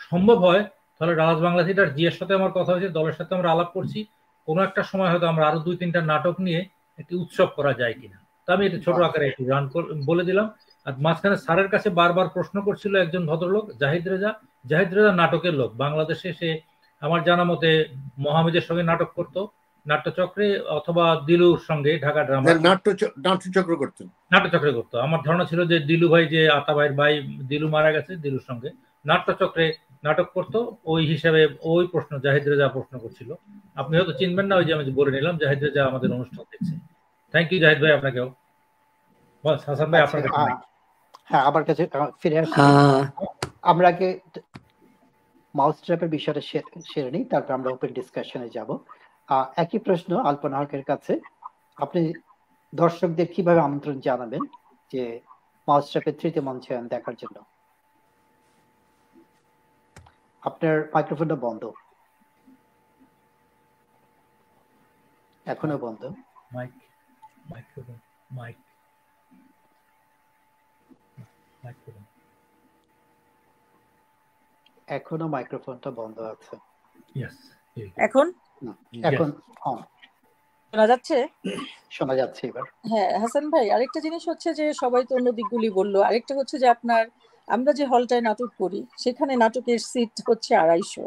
সম্ভব 0.09 0.37
হয় 0.47 0.63
তাহলে 0.97 1.13
রাজ 1.13 1.37
বাংলা 1.45 1.63
থিয়েটার 1.65 1.93
জিএর 1.95 2.15
সাথে 2.19 2.33
আমার 2.39 2.55
কথা 2.57 2.71
হয়েছে 2.73 2.89
দলের 2.97 3.15
সাথে 3.19 3.31
আমরা 3.37 3.49
আলাপ 3.51 3.69
করছি। 3.77 3.99
কোনো 4.47 4.59
একটা 4.67 4.81
সময় 4.91 5.09
হয়তো 5.11 5.27
আমরা 5.31 5.43
আরও 5.49 5.59
দুই 5.67 5.75
তিনটা 5.81 6.01
নাটক 6.11 6.35
নিয়ে 6.45 6.61
একটি 6.99 7.13
উৎসব 7.21 7.49
করা 7.57 7.73
যায় 7.81 7.95
কিনা। 7.99 8.17
তো 8.45 8.49
আমি 8.55 8.63
এটা 8.67 8.79
ছোট 8.85 8.97
আকারে 9.07 9.25
একটু 9.31 9.43
রান 9.43 9.63
বলে 10.09 10.23
দিলাম। 10.29 10.47
আর 10.85 10.93
মাঝখানে 10.97 11.37
স্যারের 11.37 11.69
কাছে 11.69 11.89
বারবার 11.89 12.27
প্রশ্ন 12.29 12.61
করছিল 12.61 12.95
একজন 12.95 13.27
ভদ্রলোক 13.27 13.65
জাহিদ 13.77 14.07
রেজা। 14.07 14.31
জাহিদ 14.65 14.93
রেজা 14.93 15.11
নাটকের 15.11 15.53
লোক। 15.53 15.73
বাংলাদেশে 15.73 16.33
সে 16.33 16.49
আমার 17.01 17.23
জানা 17.23 17.43
মতে 17.43 17.85
মোহাম্মদের 18.17 18.61
সঙ্গে 18.61 18.83
নাটক 18.83 19.09
করতো। 19.15 19.47
নাট্যচক্রে 19.85 20.59
অথবা 20.59 21.21
দিলুর 21.25 21.59
সঙ্গে 21.67 21.99
ঢাকা 21.99 22.23
ড্রামা। 22.23 22.53
নাট্যচক্র 23.17 23.75
করতেন। 23.75 24.07
নাট্যচক্রে 24.31 24.71
করতো। 24.73 24.95
আমার 24.99 25.19
ধারণা 25.25 25.45
ছিল 25.45 25.65
যে 25.65 25.79
দিলু 25.79 26.09
ভাই 26.09 26.27
যে 26.27 26.49
আতা 26.49 26.73
ভাইয়ের 26.73 26.93
ভাই 26.93 27.13
দিলু 27.47 27.67
মারা 27.69 27.91
গেছে 27.91 28.15
দিলুর 28.15 28.43
সঙ্গে। 28.47 28.69
নাট্যচক্রে 29.05 29.73
নাটক 30.03 30.27
করতো। 30.33 30.77
ওই 30.85 31.05
হিসাবে 31.05 31.41
ওই 31.61 31.87
প্রশ্ন 31.91 32.19
জাহিদ 32.19 32.47
রেজা 32.47 32.67
প্রশ্ন 32.67 32.99
করছিল। 32.99 33.33
আপনি 33.75 33.97
হয়তো 33.97 34.13
চিনবেন 34.13 34.45
না 34.45 34.55
ওই 34.55 34.65
যে 34.65 34.73
আমি 34.73 34.91
বলে 34.91 35.11
নিলাম 35.11 35.37
জাহিদ 35.37 35.63
রেজা 35.63 35.85
আমাদের 35.85 36.09
অনুষ্ঠান 36.13 36.45
দেখছে। 36.51 36.73
থ্যাংক 37.33 37.47
ইউ 37.51 37.59
জাহিদ 37.59 37.79
ভাই 37.81 37.91
আপনাকেও। 37.91 38.27
হাসান 39.67 39.91
ভাই 39.91 40.01
আপনার 40.01 40.21
কাছে 40.23 40.72
হ্যাঁ 41.29 41.43
আমার 41.49 41.63
কাছে 41.63 41.83
ফিরে 42.21 42.37
আসছি। 42.39 42.59
আমরা 43.71 43.87
আগে 43.93 44.07
মাউস 45.55 45.77
ট্র্যাপের 45.81 46.09
বিষয়টা 46.09 46.41
সেরে 46.91 47.11
নিই 47.11 47.25
তারপর 47.25 47.51
আমরা 47.53 47.69
ওপেন 47.71 47.91
ডিসকাশনে 47.93 48.47
যাব। 48.49 48.69
একই 49.63 49.79
প্রশ্ন 49.87 50.11
আলপনা 50.29 50.57
হকের 50.59 50.83
কাছে। 50.83 51.13
আপনি 51.77 52.01
দর্শকদের 52.73 53.27
কীভাবে 53.35 53.61
আমন্ত্রণ 53.61 53.95
জানাবেন 53.99 54.43
যে 54.93 55.03
মাউস 55.67 55.85
ট্র্যাপের 55.89 56.15
তৃতীয় 56.19 56.43
মঞ্চায়ন 56.45 56.85
দেখার 56.87 57.15
জন্য? 57.21 57.37
আপনার 60.43 60.75
মাইক্রোফোনটা 60.93 61.37
বন্ধ। 61.45 61.63
এখনও 65.45 65.77
বন্ধ। 65.77 66.01
মাইক 66.55 66.73
মাইক্রোফোন 67.51 67.97
মাইক 68.31 68.57
মাইক্রোফোন 71.63 72.05
এখনও 74.87 75.27
মাইক্রোফোনটা 75.33 75.89
বন্ধ 75.97 76.17
আছে। 76.33 76.55
ইয়েস 77.11 77.37
এখন? 78.05 78.27
এখন 79.09 79.29
শোনা 80.73 80.85
যাচ্ছে? 80.87 81.17
শোনা 81.91 82.13
যাচ্ছে 82.19 82.43
এবার। 82.47 82.65
হ্যাঁ 82.89 83.11
হাসান 83.21 83.45
ভাই 83.49 83.65
আরেকটা 83.69 83.99
জিনিস 83.99 84.23
হচ্ছে 84.29 84.49
যে 84.53 84.65
সবাই 84.73 85.03
তো 85.05 85.13
অন্য 85.15 85.27
দিকগুলি 85.31 85.69
বলল। 85.75 85.95
আরেকটা 86.03 86.33
হচ্ছে 86.35 86.55
যে 86.59 86.67
আপনার 86.67 87.03
আমরা 87.47 87.71
যে 87.73 87.85
হলটায় 87.85 88.23
নাটক 88.23 88.51
করি 88.57 88.79
সেখানে 88.97 89.33
নাটকের 89.35 89.79
সিট 89.91 90.13
হচ্ছে 90.27 90.51
আড়াইশো। 90.55 91.05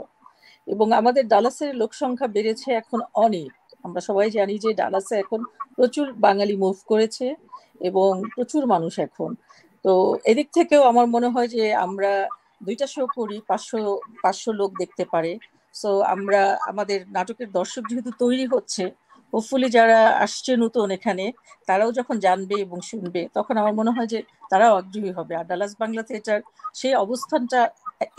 এবং 0.68 0.86
আমাদের 0.92 1.24
ডালাসের 1.28 1.72
লোক 1.76 1.92
সংখ্যা 1.94 2.28
বেড়েছে 2.28 2.68
এখন 2.72 3.00
অনেক। 3.16 3.50
আমরা 3.84 4.00
সবাই 4.00 4.28
জানি 4.30 4.54
যে 4.59 4.70
ডালাসে 4.74 5.14
এখন 5.18 5.40
প্রচুর 5.76 6.07
বাঙালি 6.18 6.54
মুভ 6.57 6.76
করেছে 6.86 7.26
এবং 7.80 8.11
প্রচুর 8.34 8.62
মানুষ 8.66 8.94
এখন। 8.98 9.31
তো 9.86 9.92
এদিক 10.24 10.48
থেকেও 10.54 10.82
আমার 10.90 11.06
মনে 11.14 11.28
হয় 11.28 11.48
যে 11.48 11.64
আমরা 11.86 12.12
দুইটা 12.60 12.86
শো 12.86 13.02
করি 13.16 13.36
পাঁচশো 13.48 13.78
পাঁচশো 14.22 14.50
লোক 14.60 14.70
দেখতে 14.78 15.04
পারে। 15.12 15.32
সো 15.74 15.90
আমরা 16.14 16.40
আমাদের 16.70 16.98
নাটকের 17.10 17.48
দর্শক 17.50 17.82
যেহেতু 17.90 18.10
তৈরি 18.20 18.44
হচ্ছে 18.54 18.82
হোপফুলি 19.32 19.68
যারা 19.70 19.96
আসছে 20.24 20.52
নতুন 20.64 20.86
এখানে 20.90 21.24
তারাও 21.68 21.90
যখন 21.98 22.16
জানবে 22.20 22.56
এবং 22.64 22.78
শুনবে 22.90 23.20
তখন 23.34 23.54
আমার 23.62 23.74
মনে 23.74 23.90
হয় 23.90 24.08
যে 24.08 24.18
তারাও 24.50 24.72
আগ্রহী 24.80 25.10
হবে। 25.18 25.32
আর 25.36 25.44
ডালাস 25.50 25.72
বাংলা 25.78 26.02
থিয়েটার 26.02 26.40
সেই 26.74 26.94
অবস্থানটা 27.04 27.60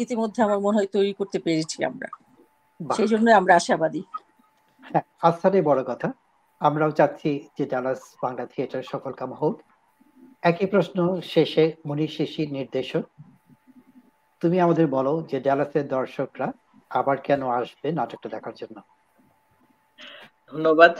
ইতিমধ্যে 0.04 0.40
আমার 0.44 0.60
মনে 0.60 0.78
হয় 0.78 0.90
তৈরি 0.96 1.14
করতে 1.20 1.38
পেরেছি 1.46 1.78
আমরা। 1.84 2.08
সেই 2.80 3.08
জন্য 3.08 3.28
আমরা 3.40 3.54
আশাবাদী। 3.56 4.02
হ্যাঁ 4.84 5.06
আস্থাটাই 5.24 5.64
বড় 5.64 5.82
কথা। 5.84 6.08
আমরাও 6.62 6.92
চাচ্ছি 6.92 7.30
যে 7.58 7.64
ডালাস 7.72 8.02
বাংলা 8.22 8.46
থিয়েটার 8.52 8.84
সফল 8.84 9.14
কাম 9.16 9.32
হোক। 9.34 9.56
একই 10.44 10.66
প্রশ্ন 10.66 10.98
শেষে 11.24 11.64
মনীষ 11.86 12.12
শিশির 12.18 12.50
নির্দেশক। 12.52 13.04
তুমি 14.42 14.58
আমাদের 14.60 14.88
বলো 14.88 15.14
যে 15.22 15.38
ডালাসের 15.40 15.86
দর্শকরা 15.88 16.48
আবার 16.92 17.18
কেন 17.18 17.42
আসবে 17.52 17.88
নাটকটা 17.92 18.30
দেখার 18.30 18.54
জন্য? 18.54 18.78
ধন্যবাদ। 20.54 20.94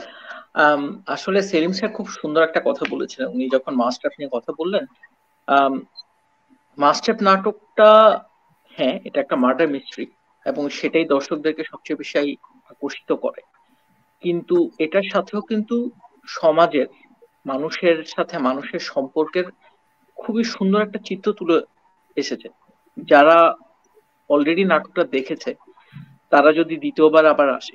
আসলে 1.06 1.38
সেলিম 1.42 1.72
স্যার 1.72 1.90
খুব 1.92 2.06
সুন্দর 2.10 2.42
একটা 2.42 2.60
কথা 2.64 2.84
বলেছিলেন। 2.90 3.28
উনি 3.28 3.44
যখন 3.48 3.72
মাস্টার 3.74 4.10
নিয়ে 4.18 4.30
কথা 4.32 4.50
বললেন 4.58 4.84
মাস্টার 6.78 7.14
নাটকটা 7.22 7.88
হ্যাঁ 8.74 8.96
এটা 9.04 9.18
একটা 9.20 9.36
মার্ডার 9.36 9.68
মিস্ট্রি 9.68 10.04
এবং 10.46 10.62
সেটাই 10.70 11.04
দর্শকদেরকে 11.04 11.62
সবচেয়ে 11.64 11.96
বেশি 11.96 12.14
আকর্ষিত 12.70 13.10
করে। 13.24 13.40
কিন্তু 14.22 14.56
এটার 14.78 15.06
সাথেও 15.12 15.40
কিন্তু 15.40 15.76
সমাজের 16.28 16.86
মানুষের 17.50 17.98
সাথে 18.14 18.36
মানুষের 18.48 18.82
সম্পর্কের 18.92 19.46
খুবই 20.16 20.44
সুন্দর 20.54 20.84
একটা 20.86 21.00
চিত্র 21.08 21.28
তুলে 21.32 21.56
এসেছে। 22.16 22.48
যারা 22.96 23.36
অলরেডি 24.30 24.64
নাটকটা 24.64 25.04
দেখেছে, 25.16 25.50
তারা 26.32 26.50
যদি 26.52 26.74
দ্বিতীয়বার 26.76 27.24
আবার 27.26 27.48
আসে, 27.58 27.74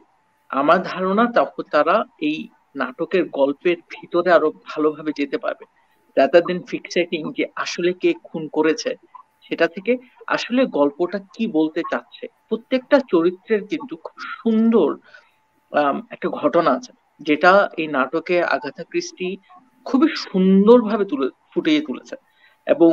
আমার 0.51 0.79
ধারণা 0.83 1.23
তখন 1.37 1.65
তারা 1.75 1.95
এই 2.29 2.37
নাটকের 2.75 3.23
গল্পের 3.39 3.77
ভিতরে 3.89 4.29
আরও 4.37 4.49
ভালোভাবে 4.65 5.11
যেতে 5.19 5.37
পারবে। 5.37 5.65
রাদার 6.17 6.43
দেন 6.47 6.59
ফিক্সেটিং 6.71 7.21
যে 7.37 7.43
আসলে 7.55 7.91
কে 8.01 8.09
খুন 8.27 8.43
করেছে, 8.47 8.91
সেটা 9.45 9.65
থেকে 9.67 9.93
আসলে 10.27 10.61
গল্পটা 10.77 11.19
কি 11.33 11.43
বলতে 11.57 11.81
চাচ্ছে, 11.91 12.25
প্রত্যেকটা 12.49 12.97
চরিত্রের 13.11 13.61
কিন্তু 13.67 13.93
খুব 14.05 14.17
সুন্দর 14.33 14.89
একটা 16.13 16.27
ঘটনা 16.39 16.71
আছে। 16.77 16.91
যেটা 17.19 17.51
এই 17.81 17.87
নাটকে 17.87 18.35
আগাথা 18.55 18.83
ক্রিস্টি 18.83 19.29
খুবই 19.85 20.09
সুন্দরভাবে 20.15 21.05
তুলে, 21.05 21.27
ফুটিয়ে 21.53 21.81
তুলেছে। 21.81 22.15
এবং 22.67 22.91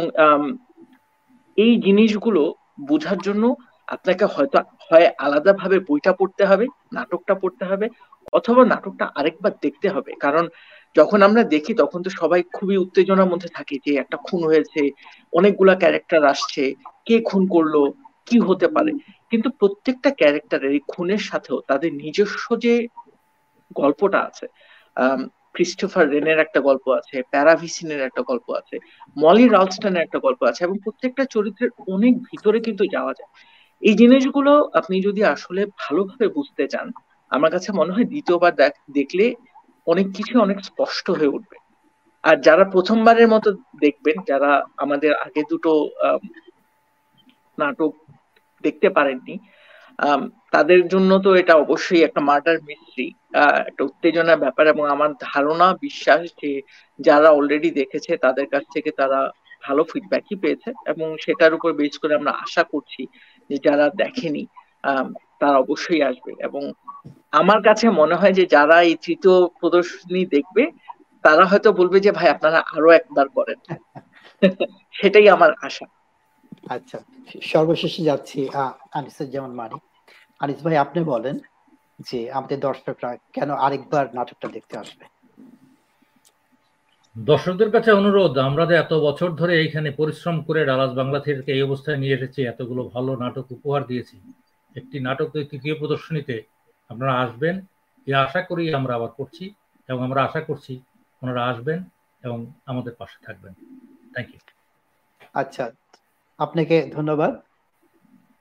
এই 1.58 1.72
জিনিসগুলো 1.76 2.54
বোঝার 2.88 3.18
জন্য 3.18 3.54
আপনাকে 3.88 4.24
হয়তো, 4.24 4.58
হয় 4.58 5.06
আলাদাভাবে 5.18 5.78
বইটা 5.78 6.12
পড়তে 6.12 6.44
হবে, 6.44 6.66
নাটকটা 6.92 7.34
পড়তে 7.34 7.64
হবে, 7.64 7.88
অথবা 8.32 8.64
নাটকটা 8.64 9.04
আরেকবার 9.14 9.52
দেখতে 9.60 9.88
হবে। 9.88 10.12
কারণ 10.20 10.48
যখন 10.96 11.22
আমরা 11.22 11.42
দেখি, 11.44 11.74
তখন 11.74 12.02
তো 12.02 12.10
সবাই 12.10 12.42
খুবই 12.52 12.76
উত্তেজনার 12.76 13.26
মধ্যে 13.26 13.48
থাকে 13.48 13.78
যে 13.84 13.92
একটা 13.94 14.16
খুন 14.16 14.44
হয়েছে, 14.44 14.90
অনেকগুলা 15.32 15.74
ক্যারেক্টার 15.74 16.24
আসছে, 16.24 16.74
কে 17.04 17.16
খুন 17.20 17.42
করল, 17.46 17.74
কি 18.26 18.38
হতে 18.38 18.68
পারে। 18.68 18.92
কিন্তু 19.30 19.50
প্রত্যেকটা 19.50 20.10
ক্যারেক্টারের 20.10 20.72
এই 20.72 20.82
খুনের 20.88 21.18
সাথেও 21.18 21.60
তাদের 21.66 21.94
নিজস্ব 21.94 22.56
যে 22.56 22.86
গল্পটা 23.76 24.18
আছে 24.18 24.46
ক্রিস্টোফার 25.54 26.04
রেনের 26.10 26.38
একটা 26.38 26.60
গল্প 26.60 26.88
আছে 26.88 27.16
প্যারাভিসিনের 27.30 28.00
একটা 28.00 28.22
গল্প 28.22 28.46
আছে 28.50 28.76
মলি 29.16 29.48
রালস্টনের 29.48 30.02
একটা 30.02 30.18
গল্প 30.18 30.40
আছে 30.42 30.64
এবং 30.64 30.76
প্রত্যেকটা 30.84 31.24
চরিত্রের 31.24 31.70
অনেক 31.88 32.14
ভিতরে 32.22 32.60
কিন্তু 32.60 32.84
যাওয়া 32.92 33.12
যায়। 33.18 33.30
এই 33.82 33.94
জিনিসগুলো 33.94 34.52
আপনি 34.74 34.96
যদি 35.02 35.24
আসলে 35.24 35.66
ভালোভাবে 35.78 36.26
বুঝতে 36.28 36.64
চান, 36.68 36.86
আমার 37.30 37.50
কাছে 37.50 37.72
মনে 37.72 37.92
হয় 37.92 38.04
দ্বিতীয়বার 38.04 38.52
দেখলে 38.92 39.24
অনেক 39.86 40.06
কিছু 40.16 40.34
অনেক 40.40 40.58
স্পষ্ট 40.64 41.10
হয়ে 41.10 41.34
উঠবে। 41.36 41.56
আর 42.24 42.36
যারা 42.36 42.64
প্রথমবারের 42.64 43.28
মতো 43.28 43.48
দেখবেন, 43.80 44.16
যারা 44.26 44.50
আমাদের 44.76 45.12
আগে 45.26 45.42
দুটো 45.50 45.70
নাটক 47.58 47.92
দেখতে 48.64 48.88
পারেননি 48.90 49.34
তাদের 50.50 50.88
জন্য 50.88 51.18
তো 51.18 51.34
এটা 51.34 51.54
অবশ্যই 51.54 52.02
একটা 52.02 52.20
মার্ডার 52.20 52.58
মিস্ট্রি 52.62 53.14
একটা 53.66 53.84
উত্তেজনার 53.84 54.38
ব্যাপার 54.38 54.66
এবং 54.66 54.90
আমার 54.90 55.10
ধারণা, 55.20 55.76
বিশ্বাস 55.80 56.20
যে 56.42 56.62
যারা 56.98 57.30
অলরেডি 57.30 57.70
দেখেছে 57.70 58.16
তাদের 58.16 58.46
কাছ 58.46 58.62
থেকে 58.74 58.90
তারা 58.90 59.30
ভালো 59.62 59.84
ফিডব্যাকই 59.84 60.36
পেয়েছে 60.36 60.72
এবং 60.86 61.16
সেটার 61.20 61.54
উপর 61.54 61.72
বেস 61.72 61.98
করে 61.98 62.14
আমরা 62.14 62.30
আশা 62.30 62.62
করছি 62.62 63.06
যে 63.48 63.56
যারা 63.56 63.90
দেখেনি 63.96 64.46
তারা 65.40 65.56
অবশ্যই 65.58 66.02
আসবে 66.02 66.32
এবং 66.40 66.72
আমার 67.30 67.62
কাছে 67.62 67.90
মনে 67.90 68.14
হয় 68.14 68.32
যে 68.32 68.46
যারা 68.46 68.82
এই 68.82 68.94
তৃতীয় 68.94 69.46
প্রদর্শনী 69.60 70.26
দেখবে, 70.26 70.70
তারা 71.22 71.44
হয়তো 71.44 71.72
বলবে 71.72 72.00
যে, 72.00 72.12
ভাই, 72.12 72.28
আপনারা 72.28 72.58
আরও 72.58 72.90
একবার 72.90 73.28
করেন। 73.28 73.58
সেটাই 74.92 75.28
আমার 75.28 75.50
আশা। 75.62 75.86
আচ্ছা 76.68 76.98
সর্বশেষে 77.42 78.02
যাচ্ছি 78.02 78.48
আনিসুজ্জামান 78.92 79.50
মারি। 79.50 79.89
আনিস 80.40 80.62
ভাই 80.64 80.76
আপনি 80.76 81.04
বলেন 81.04 81.38
যে 82.00 82.32
আমাদের 82.32 82.60
দর্শকরা 82.60 83.16
কেন 83.32 83.50
আরেকবার 83.50 84.14
নাটকটা 84.14 84.48
দেখতে 84.48 84.78
আসবে? 84.78 85.04
দর্শকদের 87.16 87.70
কাছে 87.70 87.92
অনুরোধ 87.92 88.38
আমরা 88.38 88.66
যে 88.66 88.74
এত 88.74 88.92
বছর 88.92 89.30
ধরে 89.30 89.58
এইখানে 89.58 89.90
পরিশ্রম 89.90 90.42
করে 90.42 90.64
ডালাস 90.64 90.90
বাংলা 90.94 91.20
থিয়েটারকে 91.20 91.52
এই 91.52 91.62
অবস্থায় 91.62 91.96
নিয়ে 91.96 92.14
এসেছি 92.14 92.42
এতগুলো 92.42 92.84
ভালো 92.84 93.16
নাটক 93.16 93.46
উপহার 93.50 93.86
দিয়েছি। 93.86 94.16
একটি 94.76 95.00
নাটক 95.00 95.28
তৃতীয় 95.50 95.74
প্রদর্শনীতে 95.78 96.42
আপনারা 96.88 97.12
আসবেন 97.20 97.66
এই 98.06 98.14
আশা 98.14 98.42
করি 98.42 98.74
আমরা 98.74 98.94
আবার 98.94 99.08
করছি 99.08 99.54
এবং 99.88 100.02
আমরা 100.02 100.24
আশা 100.24 100.40
করছি 100.40 100.80
ওনারা 101.22 101.46
আসবেন 101.46 101.84
এবং 102.22 102.46
আমাদের 102.66 102.94
পাশে 102.94 103.18
থাকবেন। 103.26 103.52
থ্যাংক 104.12 104.28
ইউ 104.34 104.40
আচ্ছা 105.34 105.70
আপনাকে 106.38 106.90
ধন্যবাদ। 106.94 107.32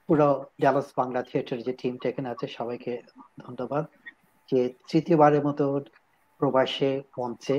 পুরো 0.10 0.30
ডালাস 0.62 0.88
বাংলা 0.98 1.22
থিয়েটার 1.24 1.60
যে 1.62 1.74
টিমটা 1.82 2.10
এখানে 2.10 2.28
আছে, 2.30 2.48
সবাইকে 2.48 3.02
ধন্যবাদ। 3.40 3.84
যে 4.50 4.60
তৃতীয়বারের 4.90 5.44
মতো 5.46 5.80
প্রবাসে 6.42 7.02
মঞ্চে 7.18 7.56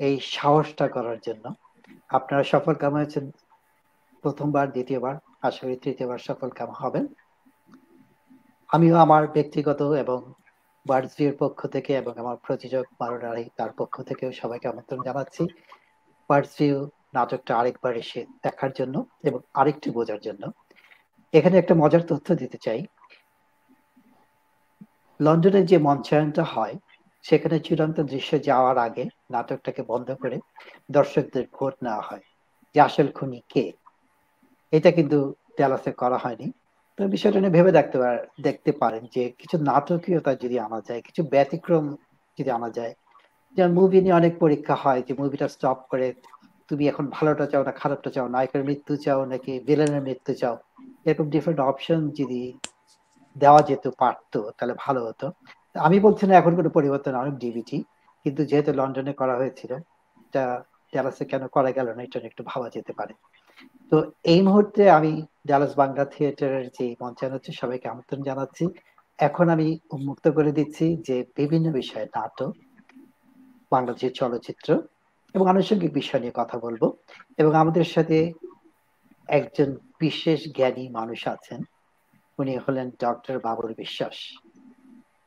এই 0.00 0.20
সাহসটা 0.20 0.86
করার 0.88 1.18
জন্য। 1.20 1.44
আপনারা 2.10 2.42
সফল 2.42 2.74
কাম 2.74 2.92
হয়েছেন 2.94 3.24
প্রথমবার, 4.24 4.66
দ্বিতীয়বার, 4.70 5.14
আশা 5.42 5.60
করি 5.66 5.76
তৃতীয়বার 5.76 6.18
সফল 6.18 6.50
কাম 6.50 6.70
হবেন। 6.70 7.04
আমিও 8.70 8.96
আমার 8.96 9.22
ব্যক্তিগত 9.28 9.80
এবং 9.94 10.34
বার্ডসভিউর 10.86 11.36
পক্ষ 11.38 11.66
থেকে 11.66 11.92
এবং 11.96 12.12
আমার 12.18 12.36
প্রযোজক 12.36 12.86
মারুনারি 13.00 13.44
তার 13.56 13.70
পক্ষ 13.78 14.02
থেকেও 14.02 14.30
সবাইকে 14.32 14.66
আমন্ত্রণ 14.68 15.00
জানাচ্ছি। 15.02 15.42
বার্ডসভিউ 16.30 16.76
নাটকটা 17.14 17.58
আরেকবার 17.58 17.96
এসে 17.96 18.26
দেখার 18.42 18.72
জন্য 18.72 19.04
এবং 19.22 19.40
আরেকটু 19.54 19.92
বোঝার 19.92 20.20
জন্য। 20.20 20.50
এখানে 21.32 21.58
একটা 21.58 21.74
মজার 21.74 22.00
তথ্য 22.00 22.34
দিতে 22.34 22.58
চাই। 22.62 22.86
লন্ডনের 25.20 25.66
যে 25.66 25.78
মঞ্চায়নটা 25.78 26.42
হয়, 26.44 26.74
সেখানে 27.22 27.60
চূড়ান্ত 27.60 28.00
দৃশ্য 28.00 28.42
যাওয়ার 28.42 28.78
আগে 28.78 29.04
নাটকটাকে 29.30 29.82
বন্ধ 29.82 30.14
করে 30.14 30.38
দর্শকদের 30.90 31.44
ভোট 31.52 31.74
নেওয়া 31.82 32.00
হয় 32.00 32.20
যে 32.74 32.80
আসল 32.80 33.08
খুনি 33.12 33.42
কে। 33.48 33.72
এটা 34.72 34.90
কিন্তু 34.90 35.34
ড্যালাসে 35.56 35.92
করা 35.92 36.18
হয়নি। 36.18 36.52
তো 36.96 37.08
বিষয়টা 37.08 37.38
নিয়ে 37.40 37.50
ভেবে 37.50 37.72
দেখতে 37.72 37.98
দেখতে 38.40 38.72
পারেন 38.72 39.06
যে 39.14 39.30
কিছু 39.38 39.58
নাটকীয়তা 39.58 40.34
যদি 40.34 40.58
আনা 40.58 40.80
যায়, 40.88 41.00
কিছু 41.00 41.22
ব্যতিক্রম 41.22 41.96
যদি 42.38 42.50
আনা 42.50 42.70
যায়, 42.70 42.94
যেমন 43.54 43.72
মুভি 43.72 44.00
নিয়ে 44.00 44.14
অনেক 44.14 44.38
পরীক্ষা 44.38 44.74
হয় 44.74 45.02
যে 45.02 45.14
মুভিটা 45.18 45.48
স্টপ 45.48 45.78
করে 45.90 46.14
তুমি 46.70 46.84
এখন 46.92 47.04
ভালোটা 47.16 47.44
চাও 47.52 47.62
না 47.68 47.72
খারাপটা 47.80 48.10
চাও 48.14 48.26
নায়কের 48.34 48.62
মৃত্যু 48.68 48.92
চাও 49.04 49.20
নাকি 49.32 49.52
ভিলেনের 49.68 50.02
মৃত্যু 50.08 50.32
চাও? 50.40 50.56
এরকম 51.06 51.26
ডিফারেন্ট 51.34 51.60
অপশন 51.70 52.00
যদি 52.18 52.42
দেওয়া 53.36 53.60
যেত, 53.68 53.84
পারতো, 54.02 54.40
তাহলে 54.56 54.74
ভালো 54.84 55.00
হতো। 55.08 55.26
আমি 55.86 55.96
বলছি 56.06 56.24
না 56.28 56.34
এখন 56.40 56.52
কোনো 56.58 56.70
পরিবর্তন 56.76 57.12
অনেক 57.22 57.34
ডিবিটি 57.44 57.78
কিন্তু 58.24 58.40
যেহেতু 58.50 58.70
লন্ডনে 58.80 59.12
করা 59.20 59.34
হয়েছিল 59.40 59.72
এটা 60.26 60.44
ড্যালাসে 60.92 61.24
কেন 61.30 61.42
করা 61.56 61.70
গেল 61.78 61.88
না, 61.96 62.00
এটা 62.06 62.18
একটু 62.30 62.42
ভাবা 62.50 62.68
যেতে 62.76 62.92
পারে। 62.98 63.14
তো 63.90 63.96
এই 64.32 64.40
মুহূর্তে 64.46 64.82
আমি 64.98 65.12
ডালাস 65.48 65.72
বাংলা 65.80 66.04
থিয়েটারের 66.12 66.66
যে 66.76 66.86
মঞ্চায়ন 67.02 67.32
হচ্ছে, 67.36 67.50
সবাইকে 67.60 67.86
আমন্ত্রণ 67.92 68.20
জানাচ্ছি। 68.28 68.64
এখন 69.18 69.46
আমি 69.54 69.68
উন্মুক্ত 69.96 70.26
করে 70.36 70.50
দিচ্ছি 70.58 70.86
যে 71.06 71.16
বিভিন্ন 71.38 71.66
বিষয়ে 71.80 72.06
নাটক, 72.16 72.52
বাংলাদেশের 73.72 74.12
চলচ্চিত্র 74.20 74.68
এবং 75.34 75.46
আনুষঙ্গিক 75.48 75.92
বিষয় 75.92 76.20
নিয়ে 76.20 76.32
কথা 76.34 76.58
বলব। 76.58 76.82
এবং 77.38 77.54
আমাদের 77.54 77.84
সাথে 77.84 78.32
একজন 79.28 79.76
বিশেষ 80.00 80.40
জ্ঞানী 80.54 80.88
মানুষ 80.88 81.28
আছেন। 81.28 81.60
উনি 82.38 82.56
হলেন 82.56 82.90
ডক্টর 83.00 83.38
বাবুল 83.38 83.74
বিশ্বাস। 83.74 84.16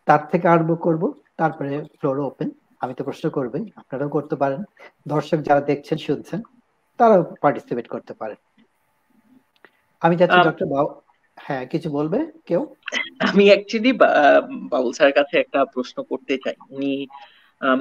তার 0.08 0.28
থেকে 0.28 0.48
আরম্ভ 0.48 0.82
করব 0.82 1.14
তারপরে 1.38 1.84
ফ্লোর 2.00 2.20
ওপেন 2.20 2.50
আমি 2.80 2.94
তো 2.94 3.04
প্রশ্ন 3.04 3.30
করবই 3.30 3.72
আপনারাও 3.76 4.10
করতে 4.10 4.36
পারেন। 4.36 4.64
দর্শক 5.08 5.38
যারা 5.38 5.62
দেখছেন 5.62 5.98
শুনছেন 5.98 6.42
তারাও 7.00 7.36
পার্টিসিপেট 7.42 7.88
করতে 7.88 8.14
পারেন। 8.14 8.36
আমি 10.02 10.16
যাচ্ছি 10.16 10.40
ডক্টর 10.46 10.66
বাবু 10.66 10.90
হ্যাঁ 11.38 11.66
কিছু 11.66 11.90
বলবে 11.90 12.32
কেউ? 12.46 12.76
আমি 13.20 13.46
অ্যাকচুয়ালি 13.46 13.92
বাবুল 14.70 14.92
স্যারের 14.92 15.14
কাছে 15.14 15.40
একটা 15.40 15.66
প্রশ্ন 15.66 16.04
করতে 16.04 16.38
চাই। 16.38 16.56
উনি 16.70 17.08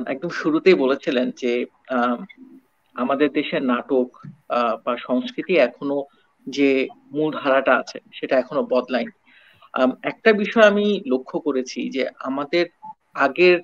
একদম 0.06 0.30
শুরুতেই 0.30 0.74
বলেছিলেন 0.74 1.26
যে 1.36 1.52
আমাদের 2.96 3.28
দেশের 3.32 3.62
নাটক 3.64 4.08
বা 4.84 4.92
সংস্কৃতি 4.98 5.54
এখনও 5.58 5.98
যে 6.46 6.70
মূল 7.12 7.30
ধারাটা 7.42 7.72
আছে, 7.76 7.98
সেটা 8.12 8.34
এখনও 8.38 8.62
বদলায়নি। 8.70 9.14
একটা 10.02 10.30
বিষয় 10.32 10.66
আমি 10.68 10.86
লক্ষ্য 11.06 11.36
করেছি 11.40 11.80
যে, 11.90 12.02
আমাদের 12.20 12.64
আগের 13.16 13.56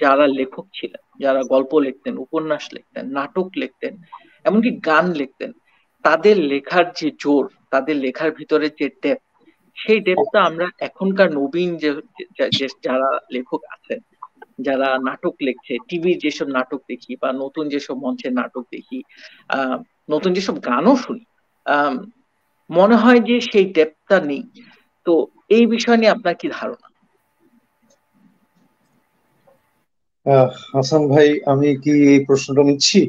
যারা 0.00 0.26
লেখক 0.38 0.66
ছিলেন, 0.74 1.02
যারা 1.18 1.40
গল্প 1.44 1.72
লিখতেন, 1.78 2.14
উপন্যাস 2.18 2.64
লিখতেন, 2.72 3.04
নাটক 3.12 3.48
লিখতেন, 3.56 3.92
এমনকি 4.44 4.70
গান 4.80 5.06
লিখতেন, 5.12 5.50
তাদের 6.04 6.36
লেখার 6.42 6.86
যে 6.96 7.08
জোর, 7.18 7.44
তাদের 7.70 7.96
লেখার 7.96 8.30
ভিতরে 8.30 8.66
যে 8.78 8.86
ডেপ 9.02 9.20
সেই 9.76 10.00
ডেপটা 10.00 10.38
আমরা 10.42 10.66
এখনকার 10.78 11.28
নবীন 11.32 11.70
যে, 11.76 11.90
যারা 12.82 13.08
লেখক 13.32 13.60
আছেন 13.70 13.98
যারা 14.58 14.88
নাটক 15.06 15.34
লিখছে 15.40 15.74
টিভির 15.88 16.16
যেসব 16.24 16.48
নাটক 16.56 16.80
দেখি 16.90 17.12
বা 17.18 17.28
নতুন 17.42 17.64
যেসব 17.68 17.96
মঞ্চের 18.04 18.32
নাটক 18.36 18.64
দেখি 18.70 18.98
আহ 19.50 19.76
নতুন 20.08 20.30
যেসব 20.36 20.56
গানও 20.66 20.94
শুনি 21.02 21.24
মনে 22.70 22.96
হয় 22.96 23.20
যে 23.28 23.36
সেই 23.48 23.66
ডেপটা 23.72 24.16
নেই। 24.28 24.42
তো 25.06 25.12
এই 25.50 25.64
বিষয় 25.72 25.98
নিয়ে 25.98 26.14
আপনার 26.16 26.34
কি 26.40 26.46
ধারণা? 26.50 26.86
হাসান 30.70 31.02
ভাই 31.10 31.28
আমি 31.50 31.68
কি 31.82 31.92
এই 32.10 32.20
প্রশ্নটা 32.26 32.62
নিচ্ছি? 32.68 33.00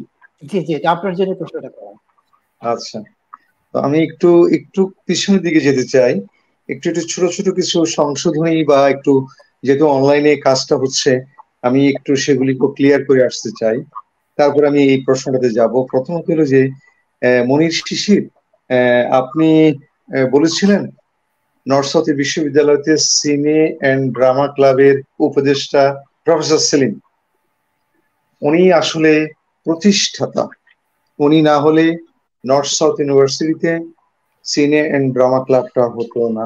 জি 0.44 0.60
জি 0.68 0.74
আপনার 0.94 1.14
জন্য 1.18 1.32
প্রশ্নটা 1.40 1.70
করা। 1.72 1.94
আচ্ছা। 2.62 2.98
তো 3.74 3.86
আমি 3.86 3.98
একটু 4.08 4.30
একটু 4.58 4.82
পিছনের 5.06 5.42
দিকে 5.46 5.60
যেতে 5.68 5.84
চাই। 5.94 6.14
একটু 6.70 6.86
একটু 6.90 7.04
ছোট 7.12 7.24
ছোট 7.36 7.48
কিছু 7.58 7.78
সংশোধনী 7.98 8.56
বা 8.66 8.80
একটু 8.90 9.12
যেহেতু 9.64 9.86
অনলাইনে 9.90 10.32
কাজটা 10.46 10.76
হচ্ছে 10.78 11.12
আমি 11.64 11.82
একটু 11.92 12.12
সেগুলিকে 12.24 12.68
ক্লিয়ার 12.76 13.02
করে 13.06 13.22
আসতে 13.24 13.50
চাই। 13.60 13.78
তারপর 14.38 14.62
আমি 14.66 14.82
এই 14.86 15.00
প্রশ্নটাতে 15.06 15.50
যাব। 15.52 15.74
প্রথমত 15.92 16.26
হলো 16.30 16.44
যে 16.46 16.62
মনির 17.48 17.74
শিশির 17.80 18.24
আপনি 19.20 19.50
বলেছিলেন 20.32 20.82
নর্থ 21.66 21.90
সাউথ 21.92 22.06
বিশ্ববিদ্যালয়তে 22.16 22.94
সিনে 23.12 23.60
অ্যান্ড 23.74 24.04
ড্রামা 24.16 24.46
ক্লাবের 24.56 24.96
উপদেষ্টা 25.20 25.84
প্রফেসর 26.26 26.60
সেলিম। 26.70 26.94
উনি 28.42 28.62
আসলে 28.74 29.12
প্রতিষ্ঠাতা। 29.66 30.44
উনি 31.20 31.40
না 31.42 31.56
হলে 31.60 31.86
নর্থ 32.44 32.70
সাউথ 32.74 32.96
ইউনিভার্সিটিতে 33.00 33.72
সিনে 34.46 34.82
অ্যান্ড 34.86 35.08
ড্রামা 35.14 35.40
ক্লাবটা 35.46 35.84
হতো 35.96 36.20
না। 36.30 36.46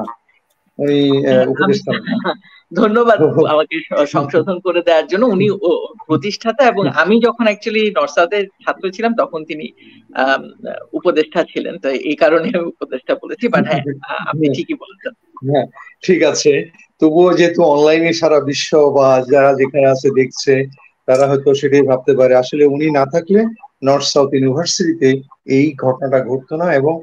উনি 0.78 0.98
উপদেষ্টা। 1.46 1.92
ধন্যবাদ 2.72 3.18
আমাকে 3.52 3.76
সংশোধন 4.06 4.56
করে 4.60 4.80
দেওয়ার 4.82 5.06
জন্য। 5.06 5.24
উনি 5.26 5.46
প্রতিষ্ঠাতা 6.08 6.62
এবং 6.66 6.84
আমি 7.02 7.14
যখন 7.20 7.44
অ্যাকচুয়ালি 7.44 7.82
নর্থ 7.90 8.14
সাউথের 8.16 8.44
ছাত্র 8.64 8.84
ছিলাম 8.90 9.12
তখন 9.18 9.40
তিনি 9.44 9.66
উপদেষ্টা 10.92 11.40
ছিলেন। 11.44 11.74
তো 11.78 11.88
এই 12.10 12.16
কারণে 12.16 12.48
আমি 12.48 12.66
উপদেষ্টা 12.74 13.12
বলেছি 13.14 13.44
বাট 13.48 13.64
হ্যাঁ 13.66 13.82
আপনি 14.30 14.46
ঠিকই 14.48 14.76
বলেছেন। 14.78 15.12
হ্যাঁ 15.42 15.66
ঠিক 16.02 16.20
আছে। 16.22 16.52
তবুও 17.00 17.30
যেহেতু 17.32 17.60
অনলাইনে 17.64 18.12
সারা 18.12 18.38
বিশ্ব 18.40 18.70
বা 18.96 19.08
যারা 19.32 19.50
যেখানে 19.54 19.86
আছে 19.86 20.08
দেখছে 20.10 20.54
তারা 21.08 21.24
হয়তো 21.26 21.48
সেটাই 21.54 21.84
ভাবতে 21.90 22.12
পারে। 22.16 22.32
আসলে 22.34 22.64
উনি 22.66 22.86
না 22.90 23.04
থাকলে 23.06 23.40
নর্থ 23.82 24.06
সাউথ 24.06 24.30
ইউনিভার্সিটিতে 24.34 25.08
এই 25.56 25.66
ঘটনাটা 25.76 26.18
ঘটতো 26.20 26.54
না 26.56 26.66
এবং 26.74 26.94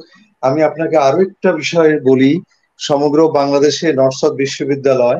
আমি 0.43 0.59
আপনাকে 0.63 0.95
আরও 0.97 1.19
একটা 1.21 1.49
বিষয় 1.51 1.91
বলি। 2.01 2.31
সমগ্র 2.79 3.19
বাংলাদেশে 3.29 3.87
নর্থ 3.93 4.17
সাউথ 4.19 4.33
বিশ্ববিদ্যালয় 4.35 5.19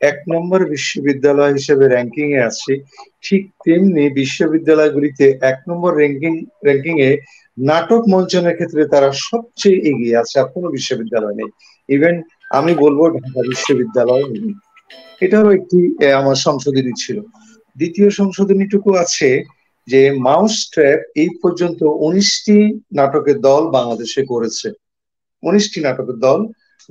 এক 0.00 0.18
নম্বর 0.32 0.64
বিশ্ববিদ্যালয় 0.64 1.52
হিসেবে 1.52 1.88
র্যাঙ্কিং 1.88 2.32
এ 2.32 2.40
আছে। 2.42 2.72
ঠিক 3.22 3.50
তেমনি 3.64 4.08
বিশ্ববিদ্যালয়গুলিতে 4.10 5.38
এক 5.42 5.58
নম্বর 5.68 5.96
র্যাঙ্কিং 5.96 6.32
র্যাঙ্কিং 6.64 6.94
এ 7.00 7.10
নাটক 7.58 8.02
মঞ্চনের 8.08 8.54
ক্ষেত্রে 8.54 8.86
তারা 8.86 9.12
সবচেয়ে 9.12 9.78
এগিয়ে 9.78 10.16
আছে 10.16 10.40
আর 10.40 10.48
কোনো 10.54 10.68
বিশ্ববিদ্যালয় 10.70 11.34
নেই। 11.34 11.50
ইভেন 11.88 12.22
আমি 12.50 12.74
বলব 12.74 13.00
ঢাকা 13.16 13.40
বিশ্ববিদ্যালয় 13.48 14.26
নেই। 14.30 14.54
এটারও 15.20 15.50
একটি 15.52 15.78
আমার 16.12 16.34
সংশোধনী 16.34 16.92
ছিল। 16.96 17.20
দ্বিতীয় 17.76 18.10
সংশোধনীটুকু 18.10 18.94
আছে 18.94 19.44
যে 19.88 20.10
মাউস 20.20 20.70
ট্র্যাপ 20.72 21.00
এই 21.14 21.30
পর্যন্ত 21.42 21.82
উনিশটি 21.82 22.56
নাটকের 22.92 23.40
দল 23.40 23.62
বাংলাদেশে 23.70 24.22
করেছে। 24.24 24.68
উনিশটি 25.42 25.80
নাটকের 25.80 26.18
দল 26.18 26.40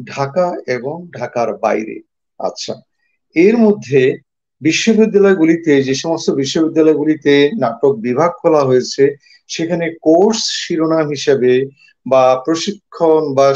ঢাকা 0.08 0.56
এবং 0.68 1.08
ঢাকার 1.12 1.58
বাইরে। 1.58 1.96
আচ্ছা। 2.40 2.74
এর 3.46 3.56
মধ্যে 3.58 4.02
বিশ্ববিদ্যালয়গুলিতে, 4.62 5.72
যে 5.84 5.94
সমস্ত 6.04 6.28
বিশ্ববিদ্যালয়গুলিতে 6.42 7.34
নাটক 7.60 7.94
বিভাগ 8.08 8.32
খোলা 8.42 8.62
হয়েছে, 8.70 9.04
সেখানে 9.48 9.86
কোর্স 10.02 10.42
শিরোনাম 10.64 11.08
হিসেবে 11.16 11.52
বা 12.06 12.24
প্রশিক্ষণ 12.46 13.24
বা 13.38 13.48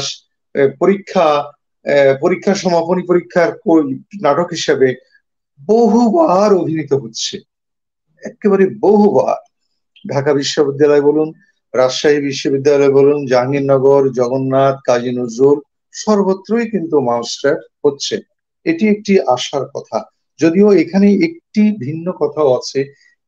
পরীক্ষা 0.78 1.28
পরীক্ষা 2.20 2.52
সমাপনী 2.54 3.02
পরীক্ষার 3.02 3.50
নাটক 4.22 4.48
হিসেবে 4.56 4.88
বহুবার 5.60 6.50
অভিনীত 6.60 6.92
হচ্ছে। 7.02 7.36
একেবারে 8.22 8.64
বহুবার। 8.84 9.40
ঢাকা 10.12 10.30
বিশ্ববিদ্যালয় 10.40 11.02
বলুন, 11.08 11.28
রাজশাহী 11.74 12.18
বিশ্ববিদ্যালয় 12.28 12.92
বলুন, 12.92 13.18
জাহাঙ্গীরনগর, 13.26 14.02
জগন্নাথ, 14.18 14.76
কাজী 14.86 15.10
নজরুল, 15.18 15.58
সর্বত্রই 15.94 16.66
কিন্তু 16.70 16.96
মাউসট্র্যাপ 17.00 17.60
হচ্ছে। 17.84 18.16
এটি 18.66 18.84
একটি 18.88 19.20
আশার 19.26 19.64
কথা। 19.74 19.98
যদিও 20.40 20.68
এখানে 20.72 21.08
একটি 21.26 21.62
ভিন্ন 21.78 22.06
কথাও 22.12 22.48
আছে 22.58 22.80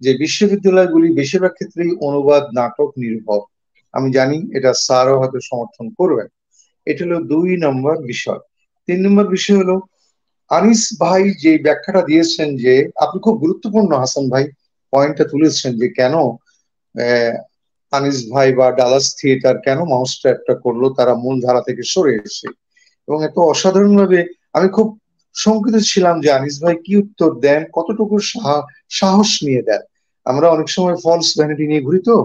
যে 0.03 0.11
বিশ্ববিদ্যালয়গুলি 0.19 1.09
বেশিরভাগ 1.13 1.53
ক্ষেত্রেই 1.53 1.93
অনুবাদ, 2.01 2.43
নাটক, 2.53 2.91
নির্ভর। 2.97 3.41
আমি 3.95 4.09
জানি 4.13 4.39
এটা 4.57 4.71
স্যারও 4.87 5.21
হয়তো 5.21 5.39
সমর্থন 5.41 5.87
করবেন। 5.99 6.29
এটা 6.87 7.03
হলো 7.05 7.19
দুই 7.23 7.51
নম্বর 7.57 7.95
বিষয়। 8.03 8.41
তিন 8.89 8.99
নম্বর 9.07 9.27
বিষয় 9.27 9.57
হলো, 9.57 9.77
আনিস 10.51 10.83
ভাই 11.01 11.23
যে 11.43 11.53
ব্যাখ্যাটা 11.59 12.03
দিয়েছেন 12.03 12.49
যে, 12.57 12.75
আপনি 12.97 13.19
খুব 13.21 13.35
গুরুত্বপূর্ণ 13.39 13.91
হাসান 13.97 14.25
ভাই, 14.29 14.45
পয়েন্টটা 14.93 15.25
তুলেছেন 15.25 15.71
যে 15.81 15.87
কেন 15.89 16.15
আনিস 17.93 18.19
ভাই 18.33 18.49
বা 18.53 18.67
ডালাস 18.71 19.07
থিয়েটার 19.19 19.57
কেন 19.59 19.79
মাউস 19.85 20.13
ট্র্যাপটা 20.21 20.55
করল, 20.55 20.83
তারা 20.99 21.13
মূল 21.15 21.37
ধারা 21.41 21.61
থেকে 21.61 21.83
সরে 21.93 22.13
এসে 22.27 22.49
এবং 23.09 23.19
এত 23.25 23.37
অসাধারণ 23.53 23.93
ভাবে 23.97 24.21
আমি 24.53 24.69
খুব 24.69 24.87
শঙ্কিত 25.35 25.77
ছিলাম 25.91 26.17
যে 26.25 26.29
আনিস 26.39 26.55
ভাই 26.63 26.75
কি 26.85 26.93
উত্তর 27.03 27.31
দেন? 27.45 27.61
কতটুকু 27.77 28.17
সাহস 28.99 29.31
নিয়ে 29.47 29.63
দেন? 29.69 29.83
আমরা 30.27 30.47
অনেক 30.55 30.69
সময় 30.77 30.97
ফলস 31.05 31.29
ভ্যানিটি 31.39 31.65
নিয়ে 31.71 31.87
ঘুরি 31.87 32.01
তো, 32.09 32.17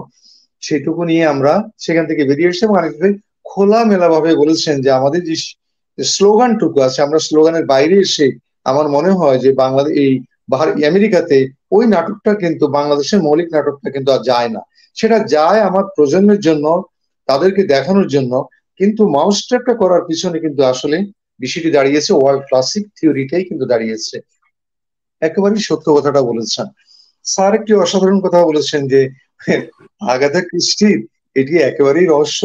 সেটুকু 0.62 1.02
নিয়ে 1.10 1.24
আমরা 1.34 1.52
সেখান 1.84 2.04
থেকে 2.10 2.22
বেরিয়ে 2.30 2.50
এসে 2.52 2.62
এবং 2.66 2.76
আনিস 2.82 2.94
ভাই 3.00 3.12
খোলা 3.50 3.80
মেলা 3.90 4.08
ভাবে 4.14 4.30
বলেছেন 4.42 4.74
যে 4.84 4.90
আমাদের 4.98 5.20
যে 5.28 5.36
স্লোগানটুকু 5.98 6.78
আছে, 6.86 6.98
আমরা 7.06 7.18
স্লোগানের 7.28 7.64
বাইরে 7.72 7.96
এসে 8.06 8.26
আমার 8.70 8.86
মনে 8.88 9.10
হয় 9.10 9.38
যে 9.44 9.50
বাংলাদেশ 9.62 9.94
এই 10.04 10.12
আমেরিকাতে 10.90 11.36
ওই 11.76 11.84
নাটকটা 11.94 12.32
কিন্তু, 12.42 12.64
বাংলাদেশের 12.78 13.20
মৌলিক 13.26 13.48
নাটকটা 13.54 13.88
কিন্তু 13.94 14.10
আর 14.16 14.22
যায় 14.30 14.50
না। 14.54 14.62
সেটা 14.96 15.18
যায় 15.34 15.60
আমার 15.68 15.84
প্রজন্মের 15.96 16.40
জন্য, 16.40 16.66
তাদেরকে 17.28 17.62
দেখানোর 17.74 18.08
জন্য, 18.14 18.32
কিন্তু 18.80 19.02
মাউস 19.16 19.38
ট্র্যাপটা 19.46 19.74
করার 19.82 20.02
পিছনে 20.08 20.36
কিন্তু 20.44 20.62
আসলে 20.72 20.98
বিষয়টি 21.40 21.70
দাঁড়িয়েছে 21.70 22.10
ওয়ার্ল্ড 22.14 22.42
ক্লাসিক 22.46 22.84
থিওরিটাই 22.96 23.44
কিন্তু 23.44 23.64
দাঁড়িয়েছে। 23.66 24.16
একেবারেই 25.20 25.62
সত্য 25.68 25.86
কথাটা 25.96 26.22
বলেছেন। 26.22 26.66
স্যার 27.24 27.52
একটি 27.54 27.72
অসাধারণ 27.74 28.20
কথা 28.20 28.40
বলেছেন 28.46 28.80
যে, 28.88 29.00
আগাথা 30.08 30.40
ক্রিস্টির 30.40 30.98
এটি 31.34 31.54
একেবারেই 31.58 32.06
রহস্য 32.06 32.42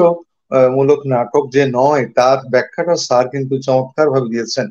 মূলক 0.75 0.99
নাটক 1.05 1.43
যে 1.53 1.63
নয়, 1.73 2.03
তার 2.15 2.37
ব্যাখ্যাটা 2.51 2.95
স্যার 2.95 3.25
কিন্তু 3.29 3.53
চমৎকার 3.61 4.07
ভাবে 4.09 4.31
দিয়েছেন। 4.31 4.67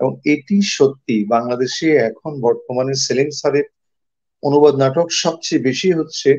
এবং 0.00 0.12
এটি 0.24 0.56
সত্যি, 0.76 1.16
বাংলাদেশে 1.24 1.88
এখন 2.08 2.40
বর্তমানে 2.40 2.94
সেলিম 2.94 3.30
স্যারের 3.30 3.66
অনুবাদ 4.42 4.74
নাটক 4.74 5.06
সবচেয়ে 5.10 5.62
বেশি 5.62 5.88
হচ্ছে। 5.92 6.30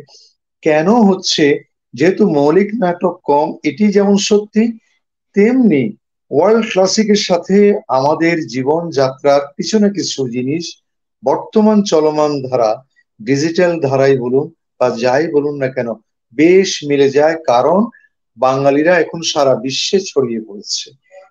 কেন 0.61 0.87
হচ্ছে? 1.09 1.45
যেহেতু 1.93 2.23
মৌলিক 2.29 2.69
নাটক 2.81 3.15
কম, 3.23 3.47
এটি 3.63 3.85
যেমন 3.91 4.15
সত্যি, 4.29 4.63
তেমনি 5.35 5.83
ওয়ার্ল্ড 6.31 6.65
ক্লাসিকের 6.71 7.21
সাথে 7.29 7.57
আমাদের 7.87 8.35
জীবন 8.45 8.81
যাত্রার 8.89 9.41
পিছনে 9.55 9.87
কিছু 9.89 10.19
জিনিস 10.27 10.65
বর্তমান 11.23 11.77
চলমান 11.81 12.31
ধারা 12.41 12.71
ডিজিটাল 13.19 13.73
ধারাই 13.79 14.15
বলুন 14.17 14.45
বা 14.79 14.87
যাই 14.95 15.25
বলুন 15.27 15.55
না 15.57 15.67
কেন, 15.67 15.89
বেশ 16.33 16.69
মিলে 16.83 17.07
যায় 17.09 17.35
কারণ 17.45 17.79
বাঙালিরা 18.37 18.93
এখন 18.99 19.19
সারা 19.21 19.53
বিশ্বে 19.55 19.97
ছড়িয়ে 19.99 20.41
পড়েছে। 20.41 20.87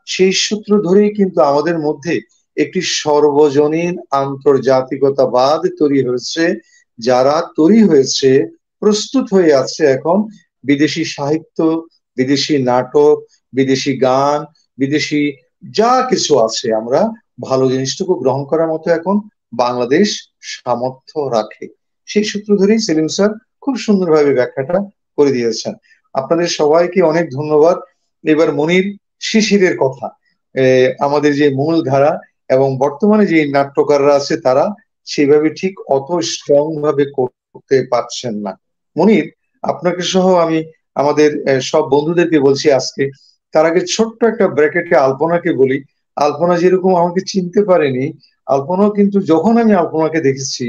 সেই 0.07 0.33
সূত্র 0.45 0.70
ধরেই 0.83 1.11
কিন্তু 1.15 1.39
আমাদের 1.43 1.77
মধ্যে 1.79 2.15
একটি 2.57 2.81
সর্বজনীন 3.01 3.95
আন্তর্জাতিকতাবাদ 4.11 5.61
তৈরি 5.79 6.01
হয়েছে, 6.03 6.45
যারা 6.99 7.35
তৈরি 7.57 7.81
হয়েছে, 7.83 8.31
প্রস্তুত 8.83 9.27
হয়ে 9.33 9.53
আছে 9.55 9.83
এখন 9.87 10.19
বিদেশি 10.65 11.03
সাহিত্য, 11.05 11.59
বিদেশি 12.16 12.55
নাটক, 12.62 13.16
বিদেশি 13.53 13.93
গান 13.99 14.39
বিদেশি 14.78 15.20
যা 15.70 15.92
কিছু 16.10 16.32
আছে 16.38 16.66
আমরা 16.74 17.00
ভালো 17.42 17.64
জিনিসটুকু 17.70 18.12
গ্রহণ 18.14 18.42
করার 18.44 18.68
মতো 18.68 18.86
এখন 18.90 19.16
বাংলাদেশ 19.52 20.09
সামর্থ্য 20.55 21.18
রাখে। 21.36 21.66
সেই 22.09 22.24
সূত্র 22.24 22.50
ধরেই 22.56 22.78
সেলিম 22.78 23.09
স্যার 23.09 23.30
খুব 23.60 23.74
সুন্দরভাবে 23.76 24.32
ব্যাখ্যাটা 24.34 24.76
করে 25.16 25.30
দিয়েছেন। 25.32 25.72
আপনাদের 26.14 26.48
সবাইকে 26.48 27.02
অনেক 27.02 27.26
ধন্যবাদ। 27.32 27.76
এবার 28.24 28.48
মনির 28.55 28.86
শিশিরের 29.20 29.74
কথা। 29.78 30.06
আমাদের 31.00 31.32
যে 31.34 31.46
মূল 31.50 31.76
ধারা 31.82 32.12
এবং 32.48 32.68
বর্তমানে 32.78 33.24
যে 33.26 33.38
নাট্যকাররা 33.48 34.12
আছে 34.14 34.34
তারা 34.36 34.64
সেইভাবে 35.05 35.48
ঠিক 35.50 35.74
অত 35.90 36.09
স্ট্রং 36.22 36.64
ভাবে 36.82 37.05
করতে 37.16 37.76
পারছেন 37.90 38.34
না। 38.36 38.52
মনির, 38.96 39.26
আপনাকে 39.62 40.02
সহ 40.02 40.26
আমি 40.34 40.59
আমাদের 40.94 41.60
সব 41.60 41.82
বন্ধুদেরকে 41.88 42.38
বলছি 42.38 42.66
আজকে 42.72 43.02
তার 43.55 43.65
আগে 43.66 43.81
ছোট্ট 43.89 44.19
একটা 44.23 44.47
ব্র্যাকেটে 44.57 44.95
আলপনাকে 44.99 45.51
বলি। 45.53 45.79
আলপনা 46.16 46.55
যেরকম 46.59 46.93
আমাকে 46.95 47.20
চিনতে 47.27 47.61
পারেনি 47.65 48.05
আলপনাও 48.47 48.91
কিন্তু 48.91 49.16
যখন 49.31 49.55
আমি 49.62 49.73
আলপনাকে 49.75 50.19
দেখেছি 50.20 50.66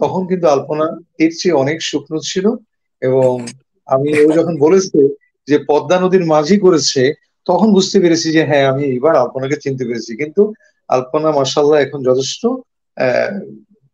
তখন 0.00 0.22
কিন্তু 0.30 0.46
আলপনা 0.48 0.86
এর 1.18 1.32
চেয়ে 1.38 1.54
অনেক 1.54 1.78
শুকনো 1.82 2.18
ছিল 2.22 2.46
এবং 3.02 3.32
আমি 3.88 4.10
ও 4.20 4.28
যখন 4.38 4.54
বলেছে 4.58 4.98
যে 5.48 5.56
পদ্মা 5.68 5.96
নদীর 5.98 6.24
মাঝি 6.26 6.56
করেছে 6.58 7.02
তখন 7.46 7.68
বুঝতে 7.72 7.96
পেরেছি 8.00 8.28
যে 8.32 8.42
হ্যাঁ 8.48 8.64
আমি 8.72 8.84
এবার 8.98 9.14
আলপনাকে 9.16 9.56
চিনতে 9.64 9.84
পেরেছি। 9.84 10.12
কিন্তু 10.20 10.42
আলপনা 10.88 11.30
মাসাল্লাহ 11.32 11.78
এখন 11.80 12.00
যথেষ্ট 12.04 12.42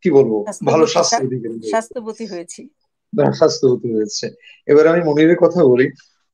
কি 0.03 0.09
বলব 0.11 0.33
ভালো 0.69 0.85
স্বাস্থ্য 0.87 1.23
স্বাস্থ্যবতী 1.71 2.25
হয়েছি। 2.33 2.61
স্বাস্থ্যবতী 3.33 3.89
হয়েছে। 3.97 4.27
এবার 4.69 4.85
আমি 4.87 5.01
মনিরের 5.09 5.39
কথা 5.41 5.61
বলি। 5.65 5.87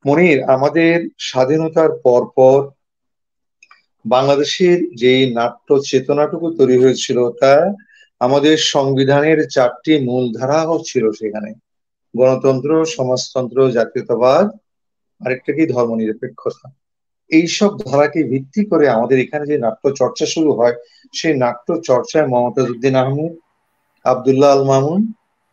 মনির, 0.04 0.38
আমাদের 0.44 1.08
স্বাধীনতার 1.18 1.90
পর 2.04 2.22
পর 2.36 2.58
বাংলাদেশের 4.04 4.78
যে 4.94 5.12
নাট্য 5.38 5.68
চেতনাটুকু 5.90 6.46
তৈরি 6.58 6.76
হয়েছিল, 6.78 7.18
তা 7.40 7.54
আমাদের 8.20 8.56
সংবিধানের 8.74 9.38
চারটি 9.48 9.92
মূল 9.98 10.24
ধারাও 10.32 10.76
ছিল 10.84 11.04
সেখানে। 11.10 11.50
গণতন্ত্র, 12.14 12.70
সমাজতন্ত্র, 12.86 13.58
জাতীয়তাবাদ, 13.70 14.46
আরেকটা 15.20 15.52
কি? 15.52 15.62
ধর্ম 15.66 15.90
নিরপেক্ষতা 15.94 16.66
এইসব 17.30 17.70
ধারাকে 17.78 18.20
ভিত্তি 18.24 18.62
করে 18.64 18.84
আমাদের 18.88 19.18
এখানে 19.18 19.46
যে 19.46 19.56
নাট্য 19.58 19.84
চর্চা 19.90 20.26
শুরু 20.26 20.50
হয়, 20.52 20.76
সেই 21.12 21.34
নাট্য 21.36 21.68
চর্চায় 21.82 22.26
মমতাজ 22.26 22.66
উদ্দিন 22.70 22.94
আহমেদ, 22.94 23.34
আবদুল্লাহ 24.04 24.50
আল 24.56 24.64
মামুন, 24.64 25.02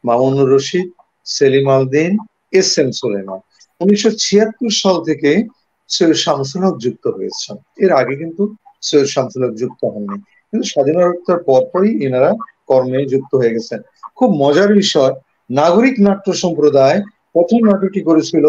মামুনুর 0.04 0.50
রশিদ, 0.56 0.88
সেলিম 1.26 1.68
আলদিন 1.70 2.12
এস 2.52 2.80
এম 2.80 2.90
সুলেমান। 2.92 3.40
উনিশশো 3.82 4.12
ছিয়াত্তর 4.20 4.72
সাল 4.82 4.96
থেকে 5.02 5.32
সৈয়দ 5.90 6.18
শামসুল 6.24 6.62
হক 6.66 6.76
যুক্ত 6.78 7.06
হয়েছেন। 7.08 7.56
এর 7.84 7.92
আগে 7.92 8.14
কিন্তু 8.16 8.44
সৈয়দ 8.84 9.08
শামসুল 9.08 9.42
হক 9.46 9.54
যুক্ত 9.62 9.82
হননি। 9.86 10.18
কিন্তু 10.54 10.66
স্বাধীনতার 10.72 11.40
পরপরই 11.48 11.92
এনারা 12.06 12.30
কর্মে 12.68 13.00
যুক্ত 13.06 13.32
হয়ে 13.36 13.56
গেছেন। 13.56 13.80
খুব 14.18 14.30
মজার 14.44 14.70
বিষয়, 14.74 15.14
নাগরিক 15.50 15.96
নাট্য 16.00 16.28
সম্প্রদায় 16.44 16.98
প্রথম 17.36 17.60
নাটকটি 17.68 18.02
করেছিল 18.02 18.46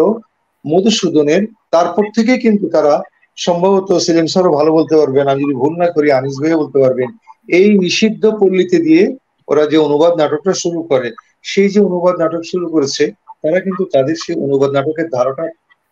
মধুসূদনের। 0.65 1.41
তারপর 1.71 2.05
থেকে 2.15 2.33
কিন্তু 2.37 2.65
তারা 2.69 2.93
সম্ভবত 3.37 3.89
সেলিম 4.05 4.27
স্যারও 4.27 4.51
ভালো 4.51 4.69
বলতে 4.73 4.95
পারবেন, 4.95 5.25
আমি 5.27 5.41
যদি 5.43 5.55
ভুল 5.61 5.73
না 5.77 5.87
করি, 5.95 6.07
আনিস 6.11 6.35
ভাইও 6.41 6.61
বলতে 6.61 6.77
পারবেন। 6.79 7.09
এই 7.49 7.69
নিষিদ্ধ 7.83 8.23
পল্লীতে 8.39 8.77
দিয়ে 8.79 9.03
ওরা 9.47 9.63
যে 9.71 9.77
অনুবাদ 9.77 10.13
নাটকটা 10.17 10.53
শুরু 10.53 10.79
করে, 10.83 11.09
সেই 11.45 11.69
যে 11.69 11.79
অনুবাদ 11.79 12.15
নাটক 12.19 12.43
শুরু 12.51 12.65
করেছে 12.69 13.03
তারা 13.43 13.59
কিন্তু 13.59 13.83
তাদের 13.85 14.15
সেই 14.15 14.35
অনুবাদ 14.35 14.71
নাটকের 14.71 15.07
ধারাটা 15.09 15.45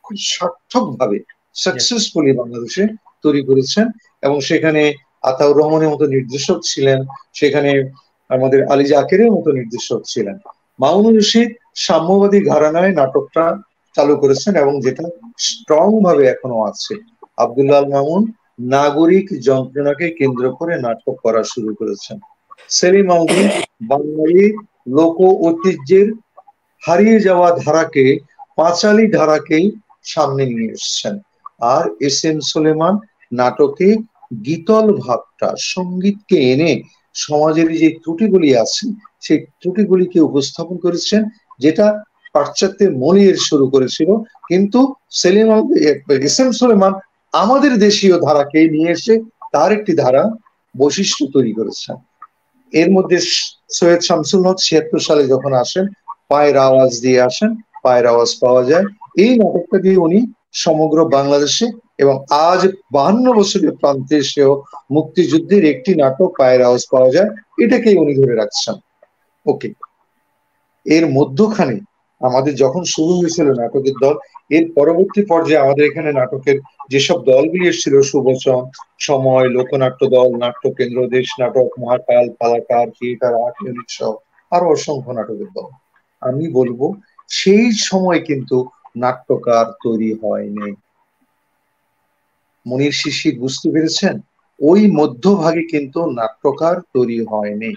খুব 0.06 0.18
সার্থক 0.32 0.86
ভাবে 1.00 1.18
সাকসেসফুলি 1.56 2.32
বাংলাদেশে 2.32 2.84
তৈরি 3.24 3.42
করেছেন 3.44 3.86
এবং 4.22 4.38
সেখানে 4.42 4.82
আতাউর 5.24 5.58
রহমানের 5.58 5.90
মতো 5.90 6.06
নির্দেশক 6.08 6.58
ছিলেন, 6.64 7.00
সেখানে 7.34 7.72
আমাদের 8.30 8.60
আলী 8.68 8.86
জাকেরের 8.86 9.32
মতো 9.32 9.50
নির্দেশক 9.52 10.00
ছিলেন। 10.04 10.38
মামুনুর 10.80 11.16
রশিদ 11.18 11.50
সাম্যবাদী 11.76 12.40
ঘরানায় 12.44 12.92
নাটকটা 12.94 13.44
চালু 13.96 14.14
করেছেন 14.18 14.54
এবং 14.56 14.74
যেটা 14.82 15.06
স্ট্রং 15.38 15.88
ভাবে 16.04 16.24
এখনও 16.28 16.60
আছে। 16.64 16.94
আবদুল্লাহ 17.38 17.84
মামুন 17.86 18.24
নাগরিক 18.72 19.28
যন্ত্রণাকে 19.42 20.06
কেন্দ্র 20.10 20.44
করে 20.52 20.74
নাটক 20.78 21.16
করা 21.24 21.42
শুরু 21.44 21.70
করেছেন। 21.76 22.18
সেলিম 22.70 23.08
আহমেদ 23.12 23.52
বাঙালি 23.82 24.46
লোক 24.88 25.18
ঐতিহ্যের 25.48 26.08
হারিয়ে 26.88 27.18
যাওয়া 27.20 27.50
ধারাকে, 27.64 28.06
পাঁচালি 28.58 29.06
ধারাকেই 29.18 29.66
সামনে 30.06 30.44
নিয়ে 30.46 30.72
এসছেন। 30.72 31.16
আর 31.74 31.84
এস 32.02 32.20
এম 32.30 32.38
সুলেমান 32.50 32.94
নাটকে 33.32 33.90
গীতল 34.46 34.86
ভাবটা, 35.04 35.50
সঙ্গীতকে 35.74 36.38
এনে 36.52 36.72
সমাজের 37.16 37.70
যে 37.82 37.90
ত্রুটিগুলি 38.04 38.50
আছে, 38.56 38.86
সেই 39.22 39.40
ত্রুটিগুলিকে 39.62 40.20
উপস্থাপন 40.20 40.76
করেছেন, 40.86 41.22
যেটা 41.60 41.86
পাশ্চাত্যের 42.36 42.92
মলিয়ের 42.96 43.38
শুরু 43.48 43.66
করেছিল। 43.74 44.10
কিন্তু 44.50 44.80
সেলিম 45.12 45.48
এস 46.28 46.38
এম 46.42 46.50
সুলেমান 46.60 46.94
আমাদের 47.34 47.74
দেশীয় 47.78 48.16
ধারাকে 48.22 48.60
নিয়ে 48.76 48.90
এসে 48.92 49.14
তার 49.54 49.70
একটি 49.72 49.92
ধারা 49.96 50.24
বৈশিষ্ট্য 50.76 51.24
তৈরি 51.36 51.52
করেছেন। 51.60 51.96
এর 52.74 52.90
মধ্যে 52.92 53.18
সৈয়দ 53.78 54.02
শামসুল 54.08 54.42
হক 54.48 54.58
ছিয়াত্তর 54.66 55.02
সালে 55.08 55.24
যখন 55.34 55.52
আসেন 55.64 55.86
পায়ের 56.30 56.58
আওয়াজ 56.68 56.92
দিয়ে 57.04 57.20
আসেন, 57.22 57.52
পায়ের 57.84 58.06
আওয়াজ 58.08 58.30
পাওয়া 58.44 58.64
যায়। 58.64 58.86
এই 59.24 59.32
নাটকটা 59.42 59.78
দিয়ে 59.86 59.98
উনি 59.98 60.20
সমগ্র 60.66 60.98
বাংলাদেশে 61.16 61.68
এবং 62.04 62.16
আজ 62.50 62.62
বাহান্ন 62.96 63.26
বছরের 63.40 63.74
প্রান্তে 63.82 64.16
এসেও 64.24 64.52
মুক্তিযুদ্ধের 64.92 65.64
একটি 65.66 65.92
নাটক 66.02 66.30
পায়ের 66.40 66.62
আওয়াজ 66.68 66.84
পাওয়া 66.94 67.10
যায়, 67.16 67.30
এটাকেই 67.64 67.98
উনি 67.98 68.14
ধরে 68.20 68.34
রাখছেন। 68.36 68.76
ওকে 69.46 69.70
এর 70.86 71.06
মধ্যখানে 71.18 71.76
আমাদের 72.22 72.54
যখন 72.56 72.84
শুরু 72.96 73.14
হয়েছিল 73.20 73.48
নাটকের 73.62 73.96
দল, 74.04 74.16
এর 74.58 74.66
পরবর্তী 74.78 75.22
পর্যায়ে 75.32 75.64
আমাদের 75.66 75.84
এখানে 75.86 76.10
নাটকের 76.20 76.58
যেসব 76.90 77.18
দলগুলি 77.32 77.66
এসেছিল, 77.68 77.96
সুবচন, 78.12 78.62
সময়, 79.00 79.48
লোকনাট্য 79.58 80.02
দল 80.16 80.30
Natya 80.44 80.64
Kendra 80.78 81.00
Desh 81.16 81.28
Natok, 81.42 81.68
Mahakal, 81.82 82.26
Palakar, 82.40 82.88
theatre, 82.98 83.34
art 83.46 83.58
unit 83.64 83.90
সহ 83.98 84.14
আরও 84.52 84.66
অসংখ্য 84.76 85.12
নাটকের 85.18 85.50
দল। 85.58 85.70
আমি 86.22 86.48
বলব, 86.48 86.94
সেই 87.30 87.72
সময় 87.72 88.20
কিন্তু 88.20 88.70
নাট্যকার 88.96 89.66
তৈরি 89.84 90.14
হয়নি। 90.14 90.76
মনির 92.66 92.92
শিশির 92.92 93.40
বুঝতে 93.40 93.72
পেরেছেন? 93.72 94.20
ওই 94.62 94.92
মধ্যভাগে 94.92 95.64
কিন্তু 95.64 96.00
নাট্যকার 96.12 96.78
তৈরি 96.94 97.26
হয়নি। 97.26 97.74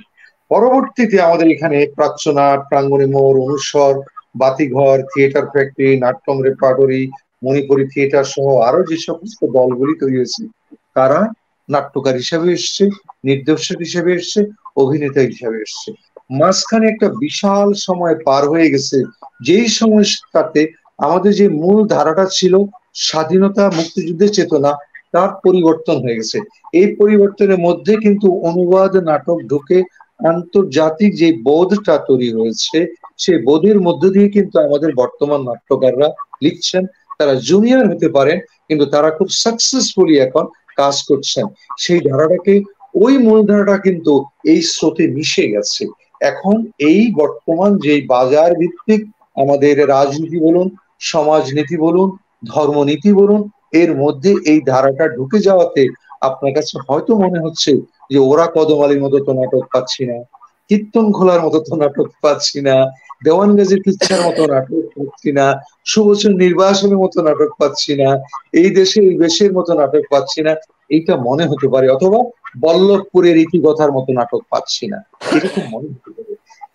পরবর্তীতে 0.50 1.20
আমাদের 1.20 1.48
এখানে 1.48 1.86
প্রাচ্যনাট 1.94 2.60
প্রাঙ্গণে 2.68 3.06
মোর, 3.06 3.34
অনুসর, 3.40 3.94
বাতিঘর, 4.34 5.02
theatre 5.02 5.46
factory, 5.46 5.98
Natyam 6.00 6.42
repertory 6.42 7.10
Manipuri 7.44 7.84
theatre 7.86 8.24
সহ 8.24 8.58
আরও 8.58 8.82
যে 8.84 8.96
সমস্ত 8.96 9.40
দলগুলি 9.46 9.94
তৈরি 10.00 10.16
হয়েছে, 10.16 10.42
তারা 10.94 11.32
নাট্যকার 11.68 12.14
হিসাবে 12.14 12.52
এসছে, 12.52 12.84
নির্দেশক 13.24 13.78
হিসেবে 13.78 14.12
এসছে, 14.12 14.40
অভিনেতা 14.76 15.20
হিসাবে 15.20 15.56
এসছে। 15.56 15.90
মাঝখানে 16.30 16.88
একটা 16.88 17.08
বিশাল 17.08 17.74
সময় 17.74 18.16
পার 18.24 18.48
হয়ে 18.48 18.70
গেছে। 18.70 18.98
যেই 19.40 19.68
সময়টাতে 19.68 20.62
আমাদের 20.98 21.32
যে 21.34 21.48
মূল 21.48 21.86
ধারাটা 21.86 22.26
ছিল 22.28 22.54
স্বাধীনতা 22.94 23.70
মুক্তিযুদ্ধের 23.70 24.34
চেতনা, 24.34 24.70
তার 25.12 25.30
পরিবর্তন 25.44 25.96
হয়ে 26.04 26.14
গেছে। 26.14 26.38
এই 26.74 26.88
পরিবর্তনের 26.96 27.58
মধ্যে 27.58 27.96
কিন্তু 27.96 28.40
অনুবাদ 28.42 28.96
নাটক 28.96 29.38
ঢুকে 29.42 29.82
আন্তর্জাতিক 30.20 31.14
যে 31.14 31.32
বোধটা 31.42 31.98
তৈরি 31.98 32.32
হয়েছে, 32.32 32.86
সেই 33.18 33.38
বোধের 33.38 33.80
মধ্য 33.80 34.08
দিয়ে 34.08 34.28
কিন্তু 34.28 34.58
আমাদের 34.58 34.94
বর্তমান 34.94 35.40
নাট্যকাররা 35.42 36.08
লিখছেন, 36.42 36.86
তারা 37.18 37.34
জুনিয়র 37.34 37.86
হতে 37.88 38.08
পারেন, 38.08 38.38
কিন্তু 38.68 38.84
তারা 38.86 39.10
খুব 39.10 39.28
সাকসেসফুলি 39.28 40.18
এখন 40.18 40.44
কাজ 40.76 41.02
করছেন। 41.02 41.46
সেই 41.78 42.00
ধারাটাকে, 42.00 42.60
ওই 42.94 43.18
মূল 43.18 43.40
ধারাটা 43.46 43.78
কিন্তু 43.78 44.24
এই 44.44 44.62
স্রোতে 44.62 45.06
মিশে 45.08 45.44
গেছে। 45.48 45.84
এখন 46.20 46.56
এই 46.90 47.00
বর্তমান 47.20 47.70
যে 47.84 47.94
বাজার 48.14 48.50
ভিত্তিক 48.60 49.00
আমাদের 49.42 49.74
রাজনীতি 49.96 50.38
বলুন 50.46 50.66
সমাজনীতি 51.12 51.76
বলুন 51.86 52.08
ধর্মনীতি 52.54 53.10
বলুন, 53.20 53.40
এর 53.82 53.90
মধ্যে 54.02 54.30
এই 54.50 54.58
ধারাটা 54.70 55.04
ঢুকে 55.16 55.38
যাওয়াতে 55.46 55.82
আপনার 56.28 56.52
কাছে 56.56 56.74
হয়তো 56.86 57.12
মনে 57.24 57.38
হচ্ছে 57.44 57.70
যে 58.12 58.18
ওরা 58.30 58.46
কদমালির 58.56 59.02
মতো 59.04 59.16
তো 59.26 59.32
নাটক 59.40 59.64
পাচ্ছি 59.72 60.02
না, 60.10 60.16
কীর্তন 60.70 61.06
খোলার 61.16 61.40
মতো 61.46 61.58
তো 61.66 61.72
নাটক 61.82 62.08
পাচ্ছি 62.24 62.58
না, 62.68 62.76
দেওয়ান 63.24 63.50
কিচ্ছার 63.84 64.20
মতো 64.26 64.42
নাটক 64.52 64.84
পাচ্ছি 64.96 65.30
না 65.38 65.46
সুবচন 65.92 66.32
নির্বাসনের 66.42 66.98
মতো 67.04 67.18
নাটক 67.28 67.50
পাচ্ছি 67.60 67.92
না, 68.00 68.08
এই 68.60 68.68
দেশে 68.78 68.98
এই 69.08 69.16
দেশের 69.24 69.50
মতো 69.56 69.72
নাটক 69.80 70.04
পাচ্ছি 70.12 70.40
না, 70.46 70.52
এইটা 70.94 71.14
মনে 71.26 71.44
হতে 71.50 71.66
পারে। 71.74 71.86
অথবা 71.96 72.18
বল্লভপুরের 72.58 73.36
ইতিকথার 73.36 73.92
মতো 73.92 74.12
নাটক 74.12 74.40
পাচ্ছি 74.50 74.86
না। 74.86 75.04
এরকম 75.36 75.62
মনে 75.70 75.88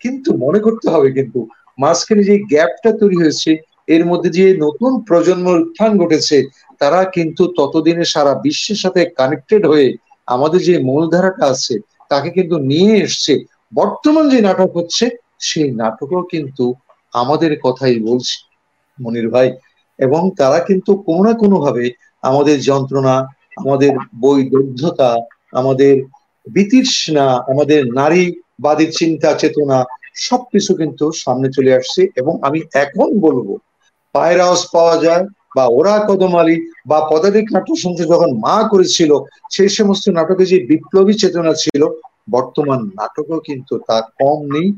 কিন্তু 0.00 0.34
মনে 0.34 0.58
করতে 0.58 0.90
হবে 0.90 1.12
কিন্তু 1.12 1.46
মাঝখানে 1.78 2.22
যে 2.22 2.38
গ্যাপটা 2.38 2.92
তৈরি 2.92 3.16
হয়েছে, 3.16 3.56
এর 3.86 4.06
মধ্যে 4.06 4.30
যে 4.30 4.56
নতুন 4.56 5.02
প্রজন্ম 5.02 5.46
উত্থান 5.46 5.98
ঘটেছে, 5.98 6.42
তারা 6.78 7.04
কিন্তু 7.04 7.52
ততদিনে 7.56 8.04
সারা 8.04 8.34
বিশ্বের 8.34 8.76
সাথে 8.76 9.04
কানেক্টেড 9.04 9.66
হয়ে 9.66 9.96
আমাদের 10.26 10.60
যে 10.62 10.78
মূলধারাটা 10.78 11.46
আছে, 11.46 11.78
তাকে 12.08 12.30
কিন্তু 12.30 12.58
নিয়ে 12.58 12.96
এসছে। 12.96 13.44
বর্তমান 13.74 14.28
যে 14.28 14.40
নাটক 14.40 14.76
হচ্ছে, 14.76 15.10
সেই 15.38 15.70
নাটকও 15.70 16.22
কিন্তু 16.22 16.74
আমাদের 17.12 17.60
কথাই 17.62 18.00
বলছে, 18.00 18.56
মনির 19.02 19.28
ভাই। 19.28 19.52
এবং 19.98 20.30
তারা 20.36 20.58
কিন্তু 20.60 20.96
কোনো 20.96 21.22
না 21.22 21.32
কোনো 21.32 21.60
ভাবে 21.60 21.90
আমাদের 22.22 22.60
যন্ত্রণা, 22.60 23.26
আমাদের 23.56 23.92
বৈদগ্ধতা 24.20 25.16
আমাদের 25.56 25.94
বিতৃষ্ণা, 26.46 27.26
আমাদের 27.46 27.80
নারীবাদী 27.94 28.86
চিন্তা, 28.92 29.30
চেতনা, 29.34 29.78
সবকিছু 30.18 30.72
কিন্তু 30.74 31.04
সামনে 31.14 31.48
চলে 31.52 31.72
আসছে 31.74 32.00
এবং 32.16 32.34
আমি 32.42 32.60
এখন 32.74 33.08
বলব, 33.20 33.48
পায়ের 34.14 34.40
আওয়াজ 34.40 34.62
পাওয়া 34.72 34.96
যায় 34.98 35.24
বা 35.56 35.64
ওরা 35.70 35.94
কদমালি 36.08 36.56
বা 36.86 36.98
পদাধিক 37.10 37.46
নাট্য 37.52 37.70
সংস্থা 37.76 38.06
যখন 38.06 38.30
মা 38.38 38.56
করেছিল 38.70 39.10
সেই 39.50 39.68
সমস্ত 39.68 40.04
নাটকে 40.08 40.44
যে 40.46 40.58
বিপ্লবী 40.66 41.14
চেতনা 41.14 41.52
ছিল, 41.54 41.82
বর্তমান 42.30 42.80
নাটকও 42.98 43.38
কিন্তু 43.40 43.74
তা 43.88 43.96
কম 44.20 44.38
নেই 44.54 44.68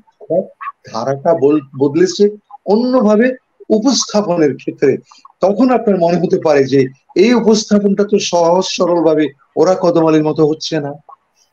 ধারাটা 0.86 1.30
বদলেছে। 1.78 2.24
অন্যভাবে 2.66 3.26
উপস্থাপনের 3.70 4.52
ক্ষেত্রে 4.56 4.92
তখন 5.40 5.66
আপনার 5.70 5.96
মনে 5.98 6.20
হতে 6.22 6.38
পারে 6.46 6.62
যে 6.64 6.80
এই 7.14 7.34
উপস্থাপনটা 7.34 8.04
তো 8.04 8.16
সহজ 8.32 8.64
সরল 8.76 9.00
ভাবে 9.04 9.24
ওরা 9.56 9.74
কদমালির 9.80 10.24
মতো 10.24 10.42
হচ্ছে 10.46 10.76
না। 10.80 10.92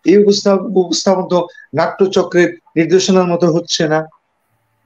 এই 0.05 0.17
উপস্থাপন 0.17 1.25
তো 1.27 1.39
নাট্যচক্রের 1.73 2.49
নির্দেশনার 2.75 3.27
মতো 3.27 3.47
হচ্ছে 3.51 3.83
না। 3.87 3.99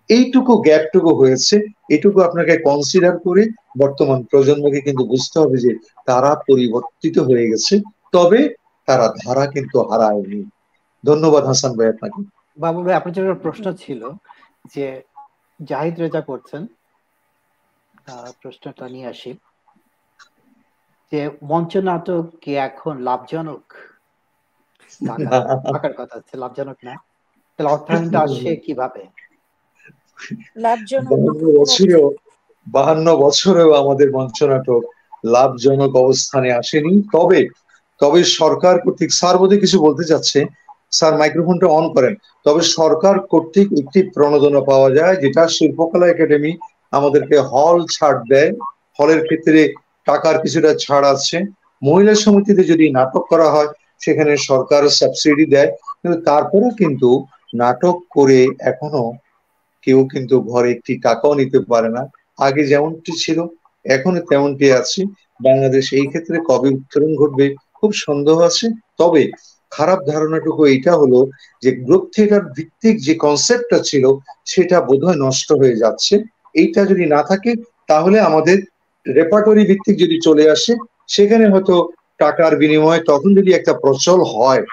এইটুকু 0.10 0.53
গ্যাপটুকু 0.57 1.11
হয়েছে। 1.15 1.56
এটুকু 1.89 2.18
আপনাকে 2.22 2.53
কনসিডার 2.57 3.15
করে 3.19 3.43
বর্তমান 3.77 4.19
প্রজন্মকে 4.23 4.80
কিন্তু 4.81 5.03
বুঝতে 5.06 5.38
হবে 5.39 5.57
যে 5.57 5.72
তারা 6.06 6.31
পরিবর্তিত 6.47 7.15
হয়ে 7.19 7.49
গেছে, 7.51 7.73
তবে 8.11 8.39
তারা 8.88 9.06
ধারা 9.22 9.45
কিন্তু 9.47 9.76
হারায়নি। 9.80 10.41
ধন্যবাদ 11.03 11.43
হাসান 11.45 11.72
ভাই 11.77 11.88
আপনাকে। 11.88 12.19
বাবু 12.57 12.80
ভাই, 12.84 12.95
আপনার 12.99 13.15
জন্য 13.18 13.30
প্রশ্ন 13.45 13.65
ছিল 13.73 14.01
যে 14.73 14.85
জাহিদ 15.60 15.95
রেজা 15.99 16.22
করছেন 16.22 16.61
প্রশ্নটা 18.40 18.86
নিয়ে 18.91 19.07
আসি। 19.10 19.31
যে 21.11 21.22
মঞ্চ 21.49 21.72
নাটক 21.84 22.26
কি 22.41 22.52
এখন 22.68 22.94
লাভজনক? 23.03 23.64
থাকার 25.68 25.94
কথা 25.99 26.15
আছে 26.19 26.34
লাভজনক 26.38 26.77
না। 26.84 26.94
তাহলে 27.56 27.69
অর্থায়নটা 27.72 28.18
আসছে 28.22 28.49
কীভাবে? 28.65 29.02
বছরেও 31.57 32.06
বাহান্ন 32.68 33.07
বছরেও 33.19 33.69
আমাদের 33.73 34.07
মঞ্চ 34.11 34.38
নাটক 34.44 34.81
লাভজনক 35.27 35.91
অবস্থানে 35.95 36.49
আসেনি। 36.52 36.94
তবে 37.14 37.40
তবে 38.02 38.19
সরকার 38.40 38.76
কর্তৃক 38.84 39.11
স্যার 39.14 39.36
বোধহয় 39.38 39.61
কিছু 39.61 39.77
বলতে 39.86 40.03
চাচ্ছে। 40.03 40.40
স্যার 40.91 41.14
মাইক্রোফোনটা 41.18 41.68
অন 41.69 41.86
করেন। 41.95 42.14
তবে 42.45 42.61
সরকার 42.73 43.15
কর্তৃক 43.31 43.68
একটি 43.81 43.99
প্রণোদনা 44.14 44.61
পাওয়া 44.61 44.90
যায় 44.91 45.15
যেটা 45.23 45.41
শিল্পকলা 45.56 46.06
একাডেমি 46.10 46.52
আমাদেরকে 46.94 47.38
হল 47.52 47.78
ছাড় 47.95 48.20
দেয়। 48.30 48.52
হলের 48.99 49.22
ক্ষেত্রে 49.24 49.60
টাকার 50.07 50.36
কিছুটা 50.44 50.72
ছাড় 50.76 51.06
আছে। 51.07 51.38
মহিলা 51.82 52.14
সমিতিতে 52.16 52.64
যদি 52.64 52.86
নাটক 52.90 53.24
করা 53.32 53.48
হয়, 53.49 53.70
সেখানে 54.02 54.34
সরকার 54.49 54.82
সাবসিডি 54.99 55.45
দেয়। 55.45 55.70
কিন্তু 55.99 56.18
তারপরেও 56.22 56.72
কিন্তু 56.82 57.10
নাটক 57.53 57.95
করে 58.11 58.40
এখনও 58.72 59.06
কেউ 59.88 59.99
কিন্তু 60.14 60.36
ঘরে 60.52 60.70
একটি 60.72 60.94
টাকাও 61.03 61.34
নিতে 61.34 61.60
পারে 61.72 61.90
না। 61.90 62.03
আগে 62.40 62.61
যেমনটি 62.66 63.11
ছিল, 63.18 63.38
এখনও 63.86 64.22
তেমনটি 64.30 64.68
আছে। 64.72 65.02
বাংলাদেশ 65.40 65.86
এই 65.94 66.07
ক্ষেত্রে 66.07 66.38
কবে 66.49 66.70
উত্তরণ 66.70 67.11
ঘটবে 67.16 67.45
খুব 67.78 67.90
সন্দেহ 68.06 68.38
আছে। 68.41 68.66
তবে 68.98 69.24
খারাপ 69.72 69.99
ধারণাটুকু 70.07 70.61
এটা 70.68 70.94
হলো 70.95 71.20
যে 71.64 71.70
গ্রুপ 71.86 72.03
থিয়েটার 72.14 72.44
ভিত্তিক 72.56 72.95
যে 72.98 73.14
কনসেপ্টটা 73.16 73.80
ছিল, 73.80 74.06
সেটা 74.45 74.78
বোধহয় 74.82 75.20
নষ্ট 75.26 75.49
হয়ে 75.52 75.76
যাচ্ছে। 75.76 76.16
এইটা 76.55 76.81
যদি 76.85 77.05
না 77.05 77.21
থাকে 77.23 77.51
তাহলে 77.88 78.17
আমাদের 78.19 78.57
রেপার্টরি 79.05 79.63
ভিত্তিক 79.65 79.95
যদি 79.99 80.15
চলে 80.19 80.43
আসে 80.49 80.73
সেখানে 81.07 81.45
হয়তো 81.49 81.76
টাকার 82.19 82.53
বিনিময়ে 82.57 83.01
তখন 83.07 83.30
যদি 83.35 83.51
একটা 83.53 83.73
প্রচল 83.73 84.19
হয় 84.34 84.63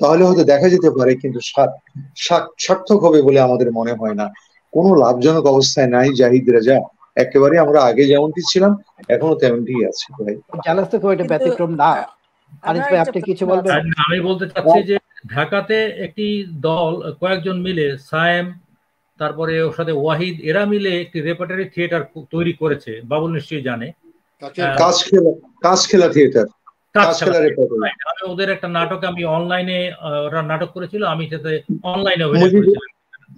তাহলে 0.00 0.22
হয়তো 0.24 0.44
দেখা 0.44 0.68
যেতে 0.68 0.90
পারে 0.90 1.12
কিন্তু 1.16 1.40
সার্থক 2.64 2.98
হবে 3.02 3.18
বলে 3.22 3.40
আমাদের 3.40 3.68
মনে 3.72 3.92
হয় 3.92 4.14
না। 4.14 4.26
কোনো 4.72 4.90
লাভজনক 4.94 5.44
অবস্থায় 5.46 5.86
নাই 5.86 6.08
জাহিদ 6.14 6.46
রাজা। 6.48 6.76
একেবারে 7.16 7.54
আমরা 7.58 7.80
আগে 7.82 8.04
যেমনটি 8.06 8.42
ছিলাম 8.50 8.72
এখনও 9.08 9.34
তেমনটি 9.34 9.74
আছে 9.90 10.06
ভাই। 10.18 10.34
জালাস 10.66 10.86
তো 10.92 10.96
একটা 11.12 11.26
ব্যতিক্রম 11.32 11.72
না। 11.74 11.90
আনিস 12.68 12.84
ভাই 12.90 13.00
আপনি 13.04 13.18
কিছু 13.22 13.44
বলবেন? 13.46 13.72
আমি 14.06 14.18
বলতে 14.20 14.44
চাচ্ছি 14.52 14.80
যে 14.90 14.96
ঢাকাতে 15.34 15.76
একটি 16.06 16.26
দল 16.60 16.92
কয়েকজন 17.20 17.56
মিলে 17.66 17.86
সায়েম 18.10 18.46
তারপরে 19.20 19.52
ওর 19.62 19.74
সাথে 19.74 19.92
ওয়াহিদ 19.92 20.36
এরা 20.50 20.62
মিলে 20.72 20.90
একটি 21.00 21.18
রেপার্টারি 21.20 21.64
থিয়েটার 21.74 22.02
তৈরি 22.34 22.52
করেছে 22.52 22.92
বাবুল 23.04 23.30
নিশ্চয়ই 23.32 23.66
জানে। 23.70 23.86
খেলা 25.90 26.08
থিয়েটার 26.14 26.46
কাজ 26.94 27.08
খেলা 27.18 27.38
রেপার্টরি 27.40 27.78
আমি 28.10 28.22
ওদের 28.32 28.48
একটা 28.50 28.68
নাটক 28.68 29.00
আমি 29.04 29.22
অনলাইনে 29.36 29.78
ওরা 30.26 30.40
নাটক 30.42 30.70
করেছিল 30.76 31.02
আমি 31.14 31.24
সাথে 31.32 31.52
অনলাইনে 31.92 32.24
মুজিব 32.42 32.64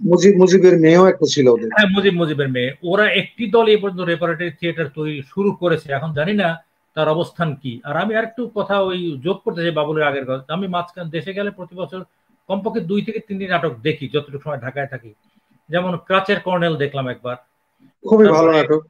মুজিব 0.09 0.33
মুজিবের 0.41 0.75
মেয়েও 0.83 1.05
একটা 1.07 1.25
ছিল 1.33 1.45
ওদের। 1.49 1.69
হ্যাঁ 1.75 1.89
মুজিব 1.95 2.13
মুজিবের 2.21 2.49
মেয়ে। 2.55 2.69
ওরা 2.91 3.05
একটি 3.21 3.43
দল 3.55 3.65
এই 3.73 3.79
পর্যন্ত 3.81 4.01
রেপারেটরি 4.03 4.51
থিয়েটার 4.59 4.89
তৈরি 4.97 5.15
শুরু 5.33 5.49
করেছে 5.61 5.87
এখন 5.97 6.09
জানি 6.19 6.33
না 6.41 6.49
তার 6.95 7.07
অবস্থান 7.15 7.49
কি। 7.61 7.73
আর 7.87 7.95
আমি 8.03 8.11
আরেকটু 8.15 8.41
কথা 8.57 8.75
ওই 8.89 8.99
যোগ 9.25 9.37
করতে 9.45 9.59
চাই 9.63 9.75
বাবুলের 9.79 10.07
আগের 10.09 10.25
কথা। 10.29 10.43
আমি 10.57 10.67
মাঝখান 10.75 11.05
দেশে 11.15 11.31
গেলে 11.37 11.49
প্রতি 11.57 11.75
বছর 11.81 12.01
কমপক্ষে 12.49 12.81
দুই 12.89 13.01
থেকে 13.01 13.19
তিনটি 13.27 13.45
নাটক 13.53 13.73
দেখি 13.87 14.05
যতটুকু 14.13 14.43
সময় 14.43 14.61
ঢাকায় 14.65 14.89
থাকি। 14.93 15.11
যেমন 15.71 15.93
ক্রাচের 16.07 16.39
কর্নেল 16.45 16.73
দেখলাম 16.83 17.05
একবার। 17.13 17.37
খুবই 18.03 18.27
ভালো 18.35 18.49
নাটক। 18.51 18.81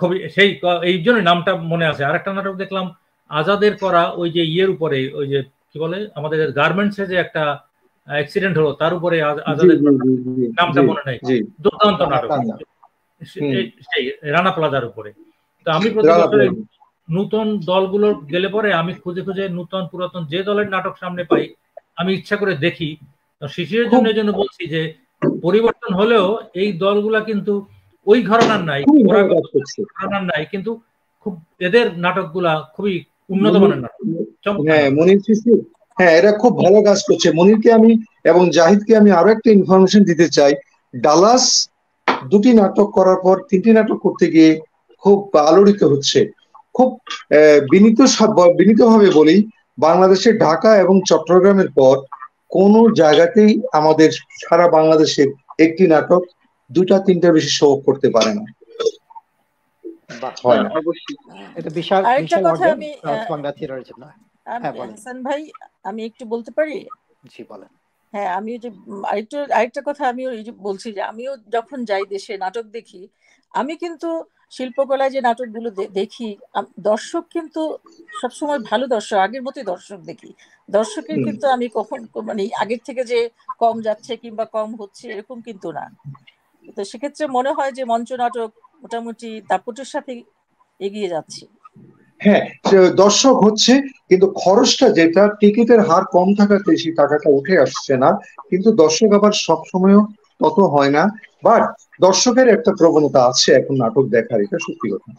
খুবই 0.00 0.16
সেই 0.34 0.50
এই 0.90 0.96
জন্য 1.04 1.18
নামটা 1.28 1.52
মনে 1.72 1.86
আছে। 1.90 2.02
আরেকটা 2.04 2.30
নাটক 2.32 2.54
দেখলাম 2.62 2.86
আজাদের 3.30 3.72
করা 3.76 4.02
ওই 4.20 4.28
যে 4.36 4.42
ইয়ের 4.52 4.70
উপরে 4.74 4.98
ওই 5.20 5.26
যে 5.32 5.38
কি 5.70 5.76
বলে 5.78 5.98
আমাদের 6.14 6.38
গার্মেন্টসে 6.52 7.04
যে 7.06 7.16
একটা 7.24 7.42
অ্যাক্সিডেন্ট 8.08 8.54
হলো 8.58 8.70
তার 8.72 8.92
উপরে 8.98 9.16
আজাদের 9.50 9.78
নামটা 10.58 10.80
মনে 10.90 11.02
নেই। 11.06 11.18
দুর্দান্ত 11.64 12.00
নাটক। 12.12 12.30
সেই 13.88 14.04
রানা 14.34 14.50
প্লাজার 14.50 14.84
উপরে। 14.84 15.10
তো 15.66 15.68
আমি 15.76 15.88
নূতন 17.08 17.46
দলগুলো 17.70 18.08
গেলে 18.32 18.48
পরে 18.48 18.68
আমি 18.80 18.92
খুঁজে 19.02 19.22
খুঁজে 19.26 19.44
নূতন 19.56 19.82
পুরাতন 19.90 20.22
যে 20.32 20.40
দলের 20.48 20.68
নাটক 20.74 20.94
সামনে 21.02 21.22
পাই 21.24 21.44
আমি 22.00 22.10
ইচ্ছা 22.14 22.36
করে 22.36 22.52
দেখি। 22.66 22.88
শিশিরের 23.42 23.88
জন্য 23.90 24.06
জন্য 24.18 24.30
বলছি 24.32 24.62
যে 24.74 24.80
পরিবর্তন 25.42 25.90
হলেও 26.00 26.26
এই 26.54 26.68
দলগুলা 26.82 27.20
কিন্তু 27.20 27.54
ওই 28.06 28.18
ঘরানার 28.22 28.62
নাই 28.64 28.80
ঘরানার 29.92 30.24
নাই 30.24 30.42
কিন্তু 30.52 30.70
খুব 31.22 31.34
এদের 31.66 31.86
নাটকগুলা 32.04 32.52
খুবই 32.74 32.94
উন্নত 33.30 33.54
মানের 33.56 33.80
নাটক। 33.84 34.00
হ্যাঁ 34.68 34.88
মনির 34.90 35.20
শিশির 35.26 35.60
হ্যাঁ 35.98 36.12
এরা 36.18 36.32
খুব 36.42 36.52
ভালো 36.64 36.78
কাজ 36.82 36.98
করছে। 37.08 37.28
মনিরকে 37.38 37.68
আমি 37.72 37.90
এবং 38.24 38.42
জাহিদকে 38.50 38.92
আমি 38.96 39.10
আরও 39.10 39.28
একটা 39.32 39.48
ইনফরমেশন 39.50 40.02
দিতে 40.10 40.26
চাই। 40.28 40.52
ডালাস 40.94 41.44
দুটি 42.30 42.50
নাটক 42.60 42.88
করার 42.98 43.18
পর 43.24 43.36
তিনটি 43.50 43.70
নাটক 43.72 43.98
করতে 44.06 44.26
গিয়ে 44.34 44.50
খুব 45.02 45.16
আলোড়িত 45.48 45.82
হচ্ছে। 45.92 46.20
খুব 46.74 46.88
বিনীত 47.72 47.98
বিনীতভাবে 48.58 49.08
বলি 49.10 49.36
বাংলাদেশে 49.78 50.30
ঢাকা 50.44 50.70
এবং 50.84 50.96
চট্টগ্রামের 51.10 51.70
পর 51.78 51.94
কোন 52.52 52.72
জায়গাতেই 52.92 53.52
আমাদের 53.72 54.10
সারা 54.40 54.66
বাংলাদেশের 54.68 55.28
একটি 55.58 55.84
নাটক 55.86 56.22
দুটা 56.70 56.96
তিনটা 57.06 57.28
বেশি 57.32 57.50
শো 57.58 57.68
করতে 57.86 58.08
পারে 58.10 58.32
না। 58.34 58.44
এটা 61.58 61.70
বিশাল 61.70 62.02
আরেকটা 62.10 62.38
কথা 62.46 62.64
আমি 62.72 62.88
বাংলা 63.30 63.50
থিয়েটারের 63.56 63.84
জন্য 63.84 64.02
হ্যাঁ 64.46 64.72
হাসান 64.92 65.16
ভাই 65.22 65.40
আমি 65.84 66.00
একটু 66.04 66.24
বলতে 66.24 66.50
পারি? 66.58 66.76
জি 67.26 67.42
বলেন। 67.50 67.70
হ্যাঁ 68.12 68.30
আমি 68.38 68.52
যে 68.58 68.68
আরেকটু 69.04 69.36
আরেকটা 69.58 69.80
কথা 69.88 70.04
আমিও 70.08 70.30
বলছি 70.66 70.88
যে 70.92 71.02
আমিও 71.02 71.32
যখন 71.48 71.78
যাই 71.84 72.04
দেশে 72.14 72.32
নাটক 72.38 72.66
দেখি 72.76 73.00
আমি 73.54 73.74
কিন্তু 73.76 74.08
শিল্পকলায় 74.52 75.12
যে 75.14 75.20
নাটকগুলো 75.20 75.68
দেখি 75.94 76.28
দর্শক 76.90 77.24
কিন্তু 77.34 77.62
সবসময় 78.14 78.60
ভালো 78.70 78.84
দর্শক 78.86 79.18
আগের 79.18 79.42
মতোই 79.44 79.66
দর্শক 79.72 79.98
দেখি। 80.10 80.30
দর্শকের 80.68 81.18
কিন্তু 81.26 81.44
আমি 81.54 81.66
কখন 81.78 81.98
মানে 82.28 82.42
আগের 82.62 82.80
থেকে 82.84 83.02
যে 83.04 83.18
কম 83.60 83.76
যাচ্ছে 83.86 84.12
কিংবা 84.22 84.44
কম 84.56 84.68
হচ্ছে 84.80 85.04
এরকম 85.12 85.38
কিন্তু 85.46 85.68
না। 85.72 85.84
তো 86.76 86.90
সেক্ষেত্রে 86.90 87.24
মনে 87.36 87.50
হয় 87.52 87.72
যে 87.72 87.82
মঞ্চ 87.84 88.08
নাটক 88.14 88.50
মোটামুটি 88.82 89.28
দাপটের 89.50 89.88
সাথে 89.92 90.12
এগিয়ে 90.80 91.08
যাচ্ছে। 91.08 91.44
হ্যাঁ 92.20 92.42
দর্শক 92.96 93.36
হচ্ছে 93.44 93.72
কিন্তু 94.10 94.26
খরচটা 94.36 94.86
যেটা 94.98 95.22
টিকিটের 95.40 95.80
হার 95.80 96.04
কম 96.12 96.28
থাকাতে 96.38 96.70
সেই 96.76 96.94
টাকাটা 96.96 97.28
উঠে 97.30 97.54
আসছে 97.58 97.92
না। 97.96 98.10
কিন্তু 98.50 98.68
দর্শক 98.82 99.10
আবার 99.12 99.32
সবসময়ও 99.42 100.02
তত 100.40 100.58
হয় 100.74 100.92
না। 100.92 101.02
বাট 101.42 101.62
দর্শকের 102.06 102.48
একটা 102.56 102.70
প্রবণতা 102.80 103.20
আছে 103.30 103.48
এখন 103.60 103.74
নাটক 103.82 104.04
দেখার 104.16 104.38
এটা 104.46 104.58
সত্যি 104.66 104.86
কথা। 104.92 105.10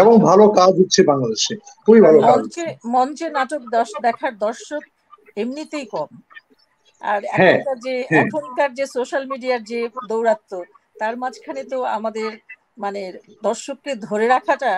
এবং 0.00 0.12
ভালো 0.28 0.44
কাজ 0.58 0.72
হচ্ছে 0.80 1.00
বাংলাদেশে 1.10 1.54
খুবই 1.84 2.00
ভালো 2.06 2.18
কাজ 2.20 2.30
মঞ্চে 2.32 2.66
মঞ্চে 2.96 3.26
নাটক 3.38 3.62
দেখার 4.06 4.34
দর্শক 4.46 4.82
এমনিতেই 5.36 5.86
কম। 5.94 6.10
আর 7.02 7.20
এখনকার 7.36 7.76
যে 7.86 7.94
এখনকার 8.22 8.70
যে 8.78 8.84
সোশ্যাল 8.96 9.24
মিডিয়ার 9.32 9.60
যে 9.70 9.80
দৌরাত্ম 10.10 10.52
তার 11.00 11.14
মাঝখানে 11.22 11.62
তো 11.72 11.78
আমাদের 11.98 12.30
মানে 12.78 13.02
দর্শককে 13.42 13.92
ধরে 14.06 14.26
রাখাটা 14.26 14.72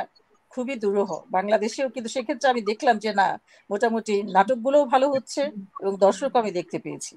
খুবই 0.52 0.74
দুরূহ। 0.84 1.10
বাংলাদেশেও 1.36 1.88
কিন্তু 1.94 2.08
সেক্ষেত্রে 2.14 2.46
আমি 2.52 2.62
দেখলাম 2.70 2.96
যে 3.04 3.10
না 3.20 3.28
মোটামুটি 3.70 4.14
নাটকগুলোও 4.36 4.84
ভালো 4.84 5.06
হচ্ছে 5.14 5.42
এবং 5.82 5.92
দর্শক 5.96 6.30
আমি 6.40 6.50
দেখতে 6.58 6.78
পেয়েছি। 6.84 7.14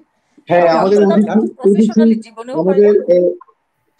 হ্যাঁ 0.48 0.66
আমাদের 0.74 1.00
আমাদের 2.54 2.92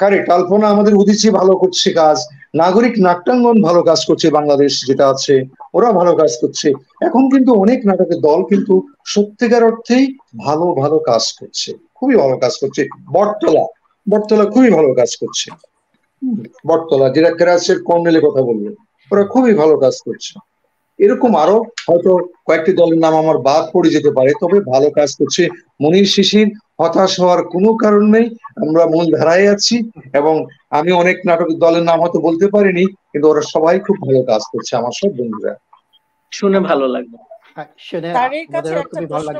কারেক্ট 0.01 0.29
আলপনা 0.31 0.67
আমাদের 0.69 0.95
উদিচি 0.95 1.29
ভালো 1.31 1.53
করছে 1.57 1.89
কাজ। 1.93 2.19
নাগরিক 2.55 2.95
নাট্যাঙ্গন 2.99 3.57
ভালো 3.63 3.81
কাজ 3.83 4.01
করছে 4.05 4.31
বাংলাদেশ 4.31 4.73
যেটা 4.87 5.05
আছে 5.09 5.35
ওরা 5.75 5.93
ভালো 5.93 6.13
কাজ 6.17 6.33
করছে। 6.41 6.69
এখন 7.01 7.23
কিন্তু 7.31 7.51
অনেক 7.55 7.79
নাটকের 7.87 8.21
দল 8.21 8.41
কিন্তু 8.45 8.75
সত্যিকার 9.05 9.63
অর্থেই 9.65 10.05
ভালো 10.39 10.67
ভালো 10.75 10.97
কাজ 11.01 11.25
করছে। 11.33 11.71
খুবই 11.95 12.17
ভালো 12.17 12.37
কাজ 12.37 12.55
করছে। 12.61 12.83
বটতলা 13.13 13.65
বটতলা 14.07 14.45
খুবই 14.45 14.71
ভালো 14.71 14.91
কাজ 14.95 15.11
করছে। 15.17 15.49
বটতলা 16.67 17.11
যেটা 17.11 17.31
ক্রাসের 17.35 17.83
কর্নেলের 17.83 18.23
কথা 18.27 18.43
বলল 18.43 18.65
ওরা 19.11 19.25
খুবই 19.25 19.55
ভালো 19.55 19.75
কাজ 19.77 19.95
করছে। 20.01 20.33
এরকম 20.99 21.37
আরও 21.37 21.57
হয়তো 21.89 22.11
কয়েকটি 22.45 22.73
দলের 22.73 22.99
নাম 22.99 23.15
আমার 23.17 23.39
বাদ 23.39 23.65
পড়ে 23.73 23.91
যেতে 23.91 24.11
পারে 24.11 24.31
তবে 24.41 24.61
ভালো 24.61 24.91
কাজ 24.91 25.11
করছে 25.15 25.43
মনির 25.81 26.05
শিশির। 26.05 26.49
হতাশ 26.79 27.21
হওয়ার 27.21 27.43
কোনো 27.45 27.75
কারণ 27.75 28.05
নেই 28.11 28.27
আমরা 28.57 28.87
মূল 28.87 29.07
ধারায় 29.17 29.47
আছি 29.51 29.77
এবং 30.13 30.47
আমি 30.71 30.93
অনেক 30.93 31.17
নাটক 31.27 31.49
দলের 31.59 31.83
নাম 31.83 32.01
হয়তো 32.01 32.21
বলতে 32.21 32.47
পারিনি 32.49 32.85
কিন্তু 33.13 33.29
ওরা 33.29 33.41
সবাই 33.41 33.81
খুব 33.81 33.97
ভালো 34.07 34.23
কাজ 34.23 34.43
করছে 34.53 34.77
আমার 34.77 34.93
সব 34.93 35.11
বন্ধুরা। 35.11 35.55
শুনে 36.33 36.61
ভালো 36.61 36.87
লাগল। 36.89 37.15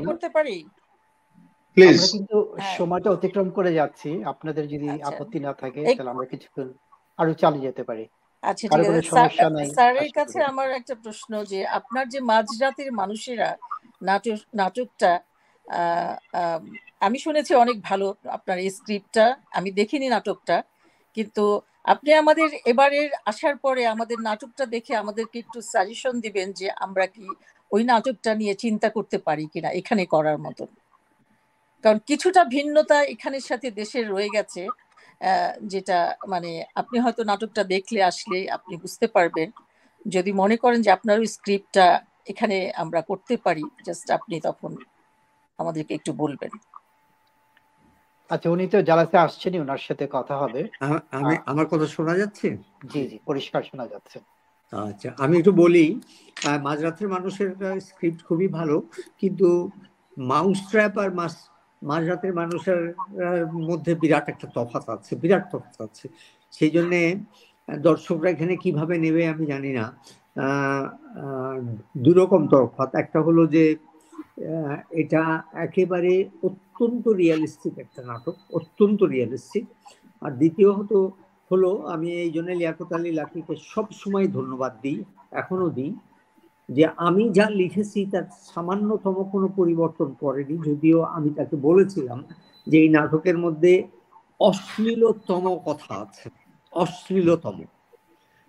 করতে 0.07 0.29
পারি? 0.29 0.65
প্লিজ 1.77 2.11
কিন্তু 2.13 2.57
সময়টা 2.77 3.11
অতিক্রম 3.11 3.51
করে 3.51 3.73
যাচ্ছি। 3.73 4.11
আপনাদের 4.25 4.69
যদি 4.69 4.89
আপত্তি 5.01 5.39
না 5.41 5.53
থাকে 5.53 5.81
তাহলে 5.85 6.11
আমরা 6.11 6.25
কিছুক্ষণ 6.25 6.69
আরও 7.19 7.35
চালিয়ে 7.35 7.67
যেতে 7.67 7.83
পারি। 7.85 8.05
আচ্ছা 8.47 8.67
ঠিক 8.75 8.85
আছে। 8.91 9.03
স্যারের 9.75 10.11
কাছে 10.19 10.39
আমার 10.51 10.69
একটা 10.81 10.95
প্রশ্ন 11.05 11.33
যে 11.53 11.61
আপনার 11.79 12.05
যে 12.13 12.19
মাঝরাতের 12.31 12.91
মানুষেরা 13.01 13.51
নাটক 14.09 14.39
নাটকটা 14.55 15.13
আমি 17.07 17.19
শুনেছি 17.19 17.53
অনেক 17.65 17.77
ভালো 17.89 18.07
আপনার 18.37 18.57
এই 18.59 18.71
স্ক্রিপ্টটা 18.79 19.27
আমি 19.59 19.69
দেখিনি 19.71 20.07
নাটকটা 20.09 20.57
কিন্তু 21.17 21.45
আপনি 21.93 22.11
আমাদের 22.23 22.49
এবারের 22.73 23.09
আসার 23.25 23.57
পরে 23.65 23.83
আমাদের 23.95 24.19
নাটকটা 24.29 24.65
দেখে 24.75 24.93
আমাদেরকে 24.97 25.37
একটু 25.45 25.59
সাজেশন 25.73 26.15
দিবেন 26.25 26.49
যে 26.61 26.67
আমরা 26.85 27.05
কি 27.15 27.27
ওই 27.71 27.83
নাটকটা 27.85 28.31
নিয়ে 28.41 28.55
চিন্তা 28.65 28.89
করতে 28.97 29.17
পারি 29.19 29.45
কিনা 29.53 29.69
এখানে 29.81 30.03
করার 30.15 30.39
মতন। 30.39 30.71
কারণ 31.85 31.99
কিছুটা 32.07 32.43
ভিন্নতা 32.55 32.97
এখানের 33.15 33.45
সাথে 33.51 33.69
দেশের 33.81 34.05
রয়ে 34.13 34.31
গেছে। 34.37 34.63
যেটা 35.65 35.99
মানে 36.29 36.51
আপনি 36.75 36.97
হয়তো 36.99 37.23
নাটকটা 37.25 37.63
দেখলে 37.65 38.01
আসলে 38.03 38.39
আপনি 38.51 38.75
বুঝতে 38.77 39.07
পারবেন। 39.07 39.49
যদি 40.07 40.31
মনে 40.33 40.57
করেন 40.57 40.81
যে 40.83 40.91
আপনার 40.91 41.17
ওই 41.19 41.27
স্ক্রিপ্টটা 41.27 41.87
এখানে 42.27 42.57
আমরা 42.75 43.01
করতে 43.03 43.35
পারি 43.37 43.65
জাস্ট 43.85 44.07
আপনি 44.11 44.35
তখন 44.41 44.71
আমাদেরকে 45.59 45.93
একটু 45.95 46.11
বলবেন। 46.13 46.53
আচ্ছা 48.31 48.49
উনি 48.51 48.65
তো 48.67 48.79
জালাসে 48.83 49.17
আসছেনই 49.19 49.61
ওনার 49.61 49.83
সাথে 49.89 50.05
কথা 50.13 50.35
হবে। 50.37 50.61
আমি 51.13 51.35
আমার 51.47 51.67
কথা 51.67 51.87
শোনা 51.87 52.15
যাচ্ছে? 52.17 52.49
জি 52.87 53.01
জি 53.11 53.17
পরিষ্কার 53.27 53.63
শোনা 53.63 53.87
যাচ্ছে। 53.87 54.19
আচ্ছা 54.73 55.09
আমি 55.19 55.35
একটু 55.39 55.53
বলি 55.53 55.85
মাঝরাতের 56.63 57.09
মানুষের 57.09 57.51
স্ক্রিপ্ট 57.81 58.21
খুবই 58.25 58.49
ভালো 58.49 58.77
কিন্তু 59.19 59.49
মাউস 60.17 60.59
ট্র্যাপ 60.71 60.95
আর 60.99 61.11
মাস 61.15 61.35
মাঝরাতের 61.83 62.33
মানুষের 62.35 62.81
মধ্যে 63.69 63.95
বিরাট 63.95 64.27
একটা 64.29 64.47
তফাৎ 64.55 64.85
আছে, 64.89 65.17
বিরাট 65.17 65.45
তফাৎ 65.53 65.77
আছে। 65.87 66.09
সেই 66.53 66.71
জন্যে 66.71 67.01
দর্শকরা 67.69 68.29
এখানে 68.31 68.55
কীভাবে 68.57 68.95
নেবে 68.99 69.23
আমি 69.29 69.45
জানি 69.47 69.71
না। 69.73 69.85
দুরকম 72.05 72.43
তফাৎ। 72.49 72.91
একটা 72.95 73.19
হলো 73.23 73.47
যে 73.47 73.65
এটা 74.91 75.23
একেবারে 75.53 76.13
অত্যন্ত 76.43 77.09
রিয়ালিস্টিক 77.09 77.75
একটা 77.79 78.01
নাটক, 78.03 78.37
অত্যন্ত 78.53 79.03
রিয়ালিস্টিক 79.03 79.65
আর 80.23 80.31
দ্বিতীয়ত 80.31 80.93
হলো 81.51 81.71
আমি 81.95 82.09
এই 82.25 82.31
জন্য 82.31 82.49
লিয়াকত 82.51 82.93
আলী 82.93 83.11
লাকিকে 83.13 83.55
সবসময় 83.73 84.27
ধন্যবাদ 84.29 84.73
দিই 84.83 84.99
এখনও 85.31 85.69
দিই। 85.71 85.93
যে 86.69 86.87
আমি 86.97 87.29
যা 87.33 87.51
লিখেছি 87.51 88.07
তার 88.07 88.27
সামান্যতম 88.55 89.17
কোনো 89.33 89.49
পরিবর্তন 89.49 90.15
করেনি, 90.21 90.59
যদিও 90.67 91.03
আমি 91.03 91.31
তাকে 91.31 91.57
বলেছিলাম 91.57 92.25
যে 92.67 92.79
এই 92.81 92.89
নাটকের 92.89 93.39
মধ্যে 93.39 93.89
অশ্লীলতম 94.41 95.45
কথা 95.65 95.95
আছে, 95.95 96.31
অশ্লীলতম। 96.73 97.63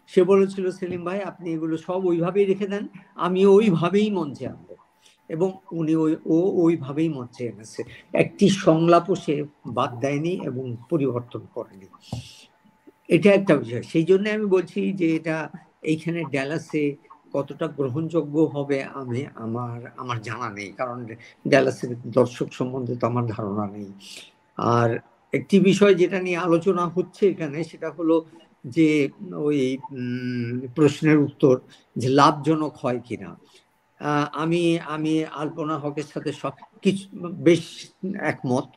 সে 0.08 0.24
বলেছিল, 0.24 0.72
সেলিম 0.72 1.04
ভাই, 1.06 1.22
আপনি 1.22 1.54
এগুলো 1.54 1.78
সব 1.78 2.06
ওইভাবেই 2.06 2.46
রেখে 2.46 2.68
দেন 2.68 2.88
আমি 3.16 3.46
ওইভাবেই 3.46 4.12
মঞ্চে 4.12 4.48
আনব। 4.48 4.70
এবং 5.30 5.58
উনি 5.72 5.96
ওই, 5.96 6.16
ও 6.26 6.38
ওইভাবেই 6.64 7.10
মঞ্চে 7.10 7.44
এনেছে। 7.46 7.84
একটি 8.14 8.50
সংলাপও 8.50 9.16
সে 9.16 9.44
বাদ 9.68 10.00
দেয়নি 10.00 10.40
এবং 10.46 10.76
পরিবর্তন 10.90 11.42
করেনি। 11.54 11.88
এটা 13.10 13.34
একটা 13.34 13.56
বিষয়। 13.56 13.82
সেই 13.82 14.04
জন্য 14.04 14.30
আমি 14.30 14.46
বলছি 14.46 14.94
যে 14.94 15.16
এটা 15.16 15.50
এইখানে 15.82 16.24
ড্যালাসে 16.24 16.96
কতটা 17.34 17.66
গ্রহণযোগ্য 17.78 18.36
হবে 18.56 18.78
আমি 18.94 19.20
আমার 19.36 19.78
আমার 19.98 20.18
জানা 20.22 20.50
নেই। 20.50 20.70
কারণ 20.72 20.98
ড্যালাসের 21.46 21.92
দর্শক 22.12 22.48
সম্বন্ধে 22.52 22.94
তো 22.96 23.06
আমার 23.08 23.26
ধারণা 23.28 23.66
নেই। 23.68 23.90
আর 24.58 24.90
একটি 25.34 25.56
বিষয় 25.60 25.94
যেটা 25.94 26.20
নিয়ে 26.22 26.38
আলোচনা 26.38 26.84
হচ্ছে 26.88 27.24
এখানে 27.28 27.58
সেটা 27.64 27.90
হলো 27.92 28.16
যে 28.66 28.90
ওই 29.48 29.60
প্রশ্নের 30.76 31.18
উত্তর 31.18 31.56
যে 31.96 32.08
লাভজনক 32.10 32.74
হয় 32.78 33.02
কিনা। 33.08 33.32
আমি 34.34 34.64
আমি 34.88 35.14
আলপনা 35.24 35.76
হকের 35.80 36.04
সাথে 36.04 36.32
সব 36.34 36.54
কিছু, 36.84 37.06
বেশ 37.38 37.64
একমত 38.24 38.68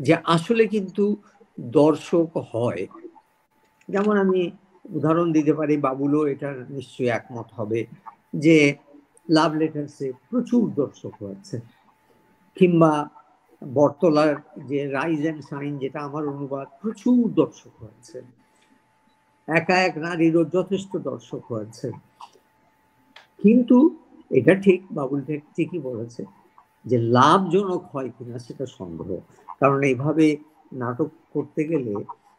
যে 0.00 0.14
আসলে 0.26 0.62
কিন্তু 0.66 1.04
দর্শক 1.58 2.30
হয়। 2.52 2.82
যেমন 3.88 4.14
আমি 4.16 4.40
উদাহরণ 4.90 5.28
দিতে 5.32 5.52
পারি, 5.54 5.74
বাবুলও 5.76 6.20
এটা 6.26 6.48
নিশ্চয়ই 6.68 7.10
একমত 7.18 7.48
হবে 7.52 7.80
যে 8.44 8.56
লাভ 9.28 9.50
লেটার্সে 9.54 10.12
প্রচুর 10.30 10.64
দর্শক 10.74 11.14
হয়েছে 11.22 11.56
কিংবা 12.56 12.92
বটতলার 13.62 14.34
যে 14.66 14.78
রাইজ 14.88 15.22
অ্যান্ড 15.22 15.42
সাইন 15.42 15.72
যেটা 15.78 15.98
আমার 16.00 16.24
অনুবাদ, 16.28 16.66
প্রচুর 16.82 17.22
দর্শক 17.34 17.72
হয়েছে 17.82 18.18
একা 19.48 19.76
এক 19.82 19.94
নারীরও 19.96 20.42
যথেষ্ট 20.44 20.96
দর্শক 20.96 21.42
হয়েছে 21.52 21.88
কিন্তু 23.40 23.76
এটা 24.30 24.54
ঠিক, 24.54 24.80
বাবুল 24.90 25.20
ঠিকই 25.56 25.78
বলেছে 25.78 26.22
যে 26.84 26.96
লাভজনক 26.98 27.82
হয় 27.92 28.10
কিনা 28.18 28.38
সেটা 28.38 28.66
সন্দেহ। 28.78 29.10
কারণ 29.60 29.82
এইভাবে 29.82 30.36
নাটক 30.72 31.10
করতে 31.32 31.62
গেলে 31.64 31.94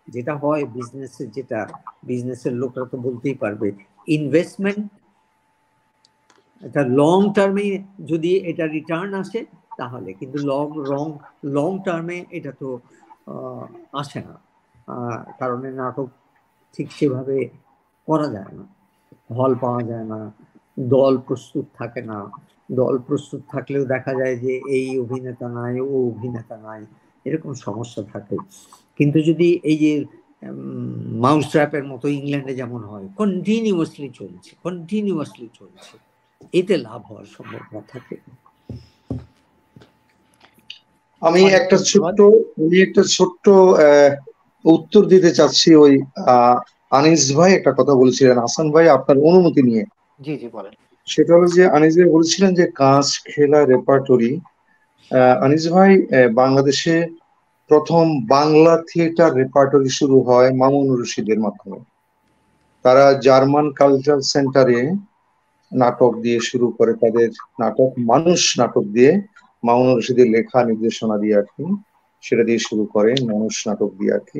যেটা 0.07 0.33
হয় 0.35 0.63
বিজনেসের 0.77 1.27
যেটা 1.31 1.59
বিজনেসের 2.03 2.53
লোকরা 2.53 2.85
তো 2.85 2.97
বলতেই 2.97 3.37
পারবে। 3.43 3.67
ইনভেস্টমেন্ট 4.07 4.85
এটা 6.63 6.81
লং 7.01 7.19
টার্মে 7.33 7.65
যদি 8.07 8.31
এটা 8.51 8.65
রিটার্ন 8.67 9.11
আসে, 9.13 9.39
তাহলে 9.77 10.09
কিন্তু 10.13 10.37
লং 10.51 10.67
লং 10.91 11.07
লং 11.57 11.71
টার্মে 11.85 12.17
এটা 12.29 12.51
তো 12.61 12.69
আসে 13.93 14.19
না। 14.27 14.35
কারণে 15.39 15.69
নাটক 15.71 16.07
ঠিক 16.75 16.87
সেভাবে 16.91 17.37
করা 18.07 18.27
যায় 18.27 18.53
না। 18.57 18.65
হল 19.37 19.53
পাওয়া 19.55 19.81
যায় 19.81 20.03
না, 20.03 20.19
দল 20.89 21.13
প্রস্তুত 21.27 21.65
থাকে 21.75 22.01
না। 22.01 22.19
দল 22.71 22.95
প্রস্তুত 23.07 23.41
থাকলেও 23.49 23.83
দেখা 23.85 24.13
যায় 24.13 24.35
যে 24.35 24.53
এই 24.77 24.87
অভিনেতা 24.99 25.47
নাই, 25.49 25.73
ও 25.79 25.93
অভিনেতা 26.11 26.55
নাই। 26.57 26.81
এরকম 27.27 27.51
সমস্যা 27.67 28.01
থাকে। 28.13 28.35
কিন্তু 28.99 29.17
যদি 29.19 29.47
এই 29.63 29.77
যে 29.77 29.91
মাউস 31.23 31.45
ট্র্যাপের 31.51 31.83
মতো 31.83 32.05
ইংল্যান্ডে 32.17 32.53
যেমন 32.55 32.81
হয় 32.83 33.07
কন্টিনিউয়াসলি 33.17 34.09
চলছে 34.19 34.51
কন্টিনিউয়াসলি 34.63 35.47
চলছে 35.59 35.93
এতে 36.53 36.73
লাভ 36.77 37.01
হওয়ার 37.09 37.27
সম্ভাবনা 37.35 37.81
থাকে। 37.91 38.15
আমি 41.21 41.41
একটা 41.59 41.77
ছোট্ট 41.89 42.19
আমি 42.61 42.77
একটা 42.81 43.03
ছোট্ট 43.15 43.45
উত্তর 44.65 45.01
দিতে 45.05 45.29
চাচ্ছি 45.33 45.69
ওই 45.75 45.93
আনিস 46.91 47.23
ভাই 47.37 47.51
একটা 47.53 47.71
কথা 47.79 47.93
বলছিলেন। 47.95 48.37
হাসান 48.37 48.67
ভাই 48.71 48.85
আপনার 48.89 49.17
অনুমতি 49.29 49.61
নিয়ে। 49.63 49.83
জি 50.19 50.33
জি 50.41 50.47
বলেন। 50.47 50.73
সেটা 51.07 51.31
হলো 51.35 51.47
যে 51.47 51.63
আনিস 51.67 51.93
ভাই 51.97 52.09
বলছিলেন 52.11 52.51
যে 52.53 52.65
কাজ 52.75 53.05
খেলা 53.25 53.59
রেপার্টরি 53.65 54.31
আনিস 55.45 55.63
ভাই 55.75 55.91
বাংলাদেশে 56.41 56.95
প্রথম 57.69 58.05
বাংলা 58.35 58.73
থিয়েটার 58.89 59.31
রেপার্টরি 59.41 59.91
শুরু 59.99 60.17
হয় 60.21 60.49
মামুন 60.51 60.87
রশিদের 60.99 61.39
মাধ্যমে। 61.39 61.79
তারা 62.85 63.05
জার্মান 63.25 63.67
কালচারাল 63.79 64.21
সেন্টারে 64.33 64.79
নাটক 65.71 66.13
দিয়ে 66.21 66.39
শুরু 66.39 66.67
করে 66.77 66.93
তাদের 66.93 67.29
নাটক, 67.59 67.89
মানুষ 68.11 68.41
নাটক 68.59 68.85
দিয়ে 68.95 69.11
মামুন 69.63 69.89
রশিদের 69.97 70.27
লেখা, 70.35 70.59
নির্দেশনা 70.63 71.15
দিয়ে 71.17 71.35
আর 71.37 71.47
কি, 71.53 71.65
সেটা 72.23 72.43
দিয়ে 72.43 72.59
শুরু 72.59 72.83
করে 72.85 73.11
মানুষ 73.31 73.53
নাটক 73.67 73.91
দিয়ে 73.99 74.11
আর 74.13 74.23
কি। 74.29 74.39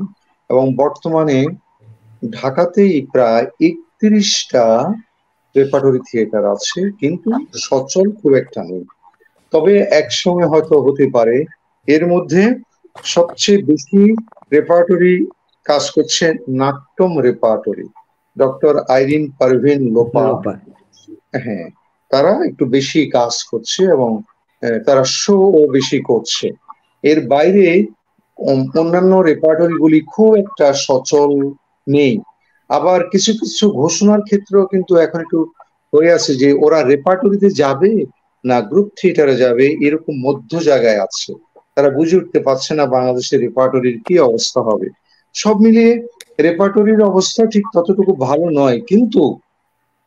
এবং 0.49 0.65
বর্তমানে 0.76 1.38
ঢাকাতেই 2.39 2.95
প্রায় 3.14 3.45
একত্রিশটা 3.60 4.65
রেপার্টরি 5.56 5.99
থিয়েটার 6.07 6.44
আছে, 6.56 6.80
কিন্তু 7.02 7.30
সচল 7.68 8.06
খুব 8.19 8.31
একটা 8.34 8.61
নেই। 8.64 8.84
তবে 9.53 9.74
একসঙ্গে 9.99 10.45
হয়তো 10.45 10.76
হতে 10.86 11.06
পারে। 11.14 11.38
এর 11.88 12.03
মধ্যে 12.07 12.44
সবচেয়ে 13.10 13.60
বেশি 13.64 14.02
রেপার্টরি 14.52 15.14
কাজ 15.65 15.84
করছে 15.95 16.26
Natyam 16.60 17.11
repertory 17.22 17.88
doctor 18.38 18.74
Irene 18.90 19.24
Parvin 19.40 19.80
Lopa. 19.95 20.26
হ্যাঁ 21.38 21.68
তারা 22.11 22.32
একটু 22.49 22.64
বেশি 22.72 22.99
কাজ 23.11 23.34
করছে 23.49 23.82
এবং 23.95 24.11
তারা 24.82 25.03
শো 25.15 25.38
ও 25.52 25.72
বেশি 25.72 25.99
করছে। 26.10 26.48
এর 27.03 27.19
বাইরে 27.28 27.65
অন্যান্য 28.40 29.14
রেপার্টরি 29.30 29.76
গুলি 29.78 29.99
খুব 30.07 30.30
একটা 30.36 30.68
সচল 30.86 31.30
নেই। 31.88 32.14
আবার 32.69 32.99
কিছু 33.11 33.32
কিছু 33.41 33.65
ঘোষণার 33.80 34.22
ক্ষেত্রেও 34.22 34.64
কিন্তু 34.65 34.94
এখন 35.06 35.19
একটু 35.22 35.40
হয়ে 35.94 36.10
আছে 36.11 36.32
যে 36.36 36.49
ওরা 36.65 36.80
রেপার্টরিতে 36.84 37.49
যাবে 37.61 37.91
না 38.49 38.57
গ্রুপ 38.69 38.88
থিয়েটারে 38.98 39.36
যাবে, 39.44 39.65
এরকম 39.88 40.14
মধ্য 40.26 40.52
জায়গায় 40.69 40.99
আছে। 41.06 41.32
তারা 41.76 41.90
বুঝে 41.98 42.19
উঠতে 42.19 42.40
পারছে 42.48 42.72
না 42.80 42.86
বাংলাদেশের 42.95 43.40
রেপার্টরির 43.45 43.98
কি 44.06 44.15
অবস্থা 44.30 44.60
হবে। 44.68 44.88
সব 45.36 45.56
মিলিয়ে 45.65 45.91
রেপার্টরির 46.48 47.02
অবস্থা 47.11 47.41
ঠিক 47.53 47.65
ততটুকু 47.76 48.14
ভালো 48.28 48.45
নয়, 48.60 48.78
কিন্তু 48.91 49.22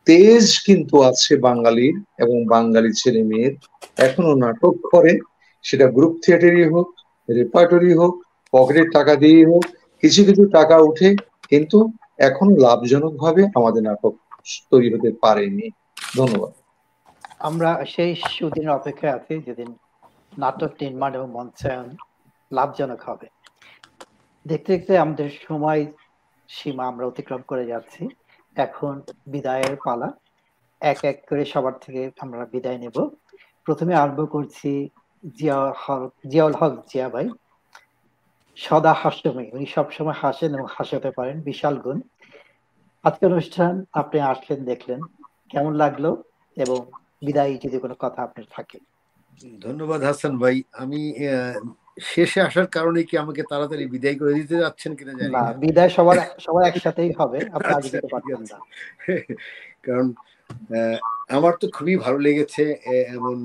তেজ 0.07 0.45
কিন্তু 0.67 0.95
আছে 1.09 1.33
বাঙালির 1.47 1.95
এবং 2.23 2.37
বাঙালি 2.53 2.91
ছেলে 3.01 3.21
মেয়ের 3.29 3.53
এখনও 4.05 4.33
নাটক 4.43 4.75
করে, 4.93 5.11
সেটা 5.65 5.85
গ্রুপ 5.95 6.13
থিয়েটারই 6.23 6.65
হোক 6.73 6.87
রেপার্টরি 7.29 7.91
হোক, 7.99 8.13
পকেটের 8.53 8.87
টাকা 8.97 9.13
দিয়েই 9.21 9.45
হোক, 9.51 9.63
কিছু 10.03 10.21
কিছু 10.27 10.43
টাকা 10.57 10.75
উঠে, 10.89 11.09
কিন্তু 11.51 11.77
এখনও 12.27 12.55
লাভজনক 12.65 13.13
ভাবে 13.23 13.41
আমাদের 13.57 13.81
নাটক 13.89 14.13
তৈরি 14.71 14.87
হতে 14.93 15.09
পারেনি। 15.23 15.67
ধন্যবাদ। 16.19 16.51
আমরা 17.41 17.85
সেই 17.85 18.15
সুদিনের 18.15 18.69
অপেক্ষায় 18.69 19.13
আছি 19.13 19.41
যেদিন 19.41 19.75
নাটক, 20.37 20.69
নির্মাণ 20.81 21.13
এবং 21.13 21.31
মঞ্চায়ন 21.31 21.95
লাভজনক 22.51 23.01
হবে। 23.01 23.27
দেখতে 24.47 24.77
দেখতে 24.77 24.97
আমাদের 24.97 25.29
সময় 25.47 25.85
সীমা 26.47 26.87
আমরা 26.87 27.05
অতিক্রম 27.05 27.41
করে 27.41 27.65
যাচ্ছি। 27.65 28.07
এখন 28.55 29.01
বিদায়ের 29.27 29.77
পালা। 29.85 30.11
এক 30.79 31.03
এক 31.03 31.23
করে 31.29 31.45
সবার 31.45 31.73
থেকে 31.79 32.11
আমরা 32.19 32.45
বিদায় 32.45 32.77
নেব। 32.77 33.09
প্রথমে 33.65 33.95
আরম্ভ 33.95 34.31
করছি 34.31 34.89
জিয়া 35.37 35.73
হক 35.77 36.13
জিয়াউল 36.27 36.53
হক 36.53 36.83
জিয়া 36.93 37.09
ভাই। 37.09 37.29
সদা 38.55 38.93
হাস্যময়। 38.93 39.49
উনি 39.53 39.65
সবসময় 39.65 40.13
হাসেন 40.13 40.55
এবং 40.55 40.65
হাসাতে 40.69 41.11
পারেন। 41.11 41.41
বিশাল 41.41 41.77
গুণ। 41.77 42.01
আজকের 43.03 43.31
অনুষ্ঠান 43.31 43.85
আপনি 43.93 44.21
আসলেন, 44.21 44.65
দেখলেন। 44.65 44.99
কেমন 45.49 45.73
লাগল? 45.73 46.15
এবং 46.57 46.85
বিদায় 47.21 47.53
যদি 47.63 47.77
কোনো 47.83 47.95
কথা 48.03 48.19
আপনার 48.27 48.45
থাকে। 48.55 48.77
ধন্যবাদ 49.65 49.99
হাসান 50.07 50.33
ভাই। 50.43 50.55
আমি 50.83 51.01
শেষে 52.13 52.39
আসার 52.47 52.67
কারণে 52.75 52.99
কি 53.09 53.15
আমাকে 53.23 53.41
তাড়াতাড়ি 53.51 53.85
বিদায় 53.93 54.17
করে 54.19 54.33
দিতে 54.39 54.55
যাচ্ছেন 54.63 54.91
কিনা 54.97 55.13
জানি 55.19 55.31
না 55.37 55.43
বিদায় 55.63 55.91
সবার 55.95 56.17
সবার 56.45 56.63
একসাথেই 56.69 57.11
হবে 57.19 57.39
আপনি 57.55 57.71
আগে 57.77 57.89
দিতে 57.95 58.07
পারবেন 58.13 58.41
না। 58.51 58.57
কারণ 59.85 60.07
আমার 61.37 61.53
তো 61.61 61.65
খুবই 61.75 61.95
ভালো 62.05 62.19
লেগেছে 62.27 62.63
এমন 63.15 63.37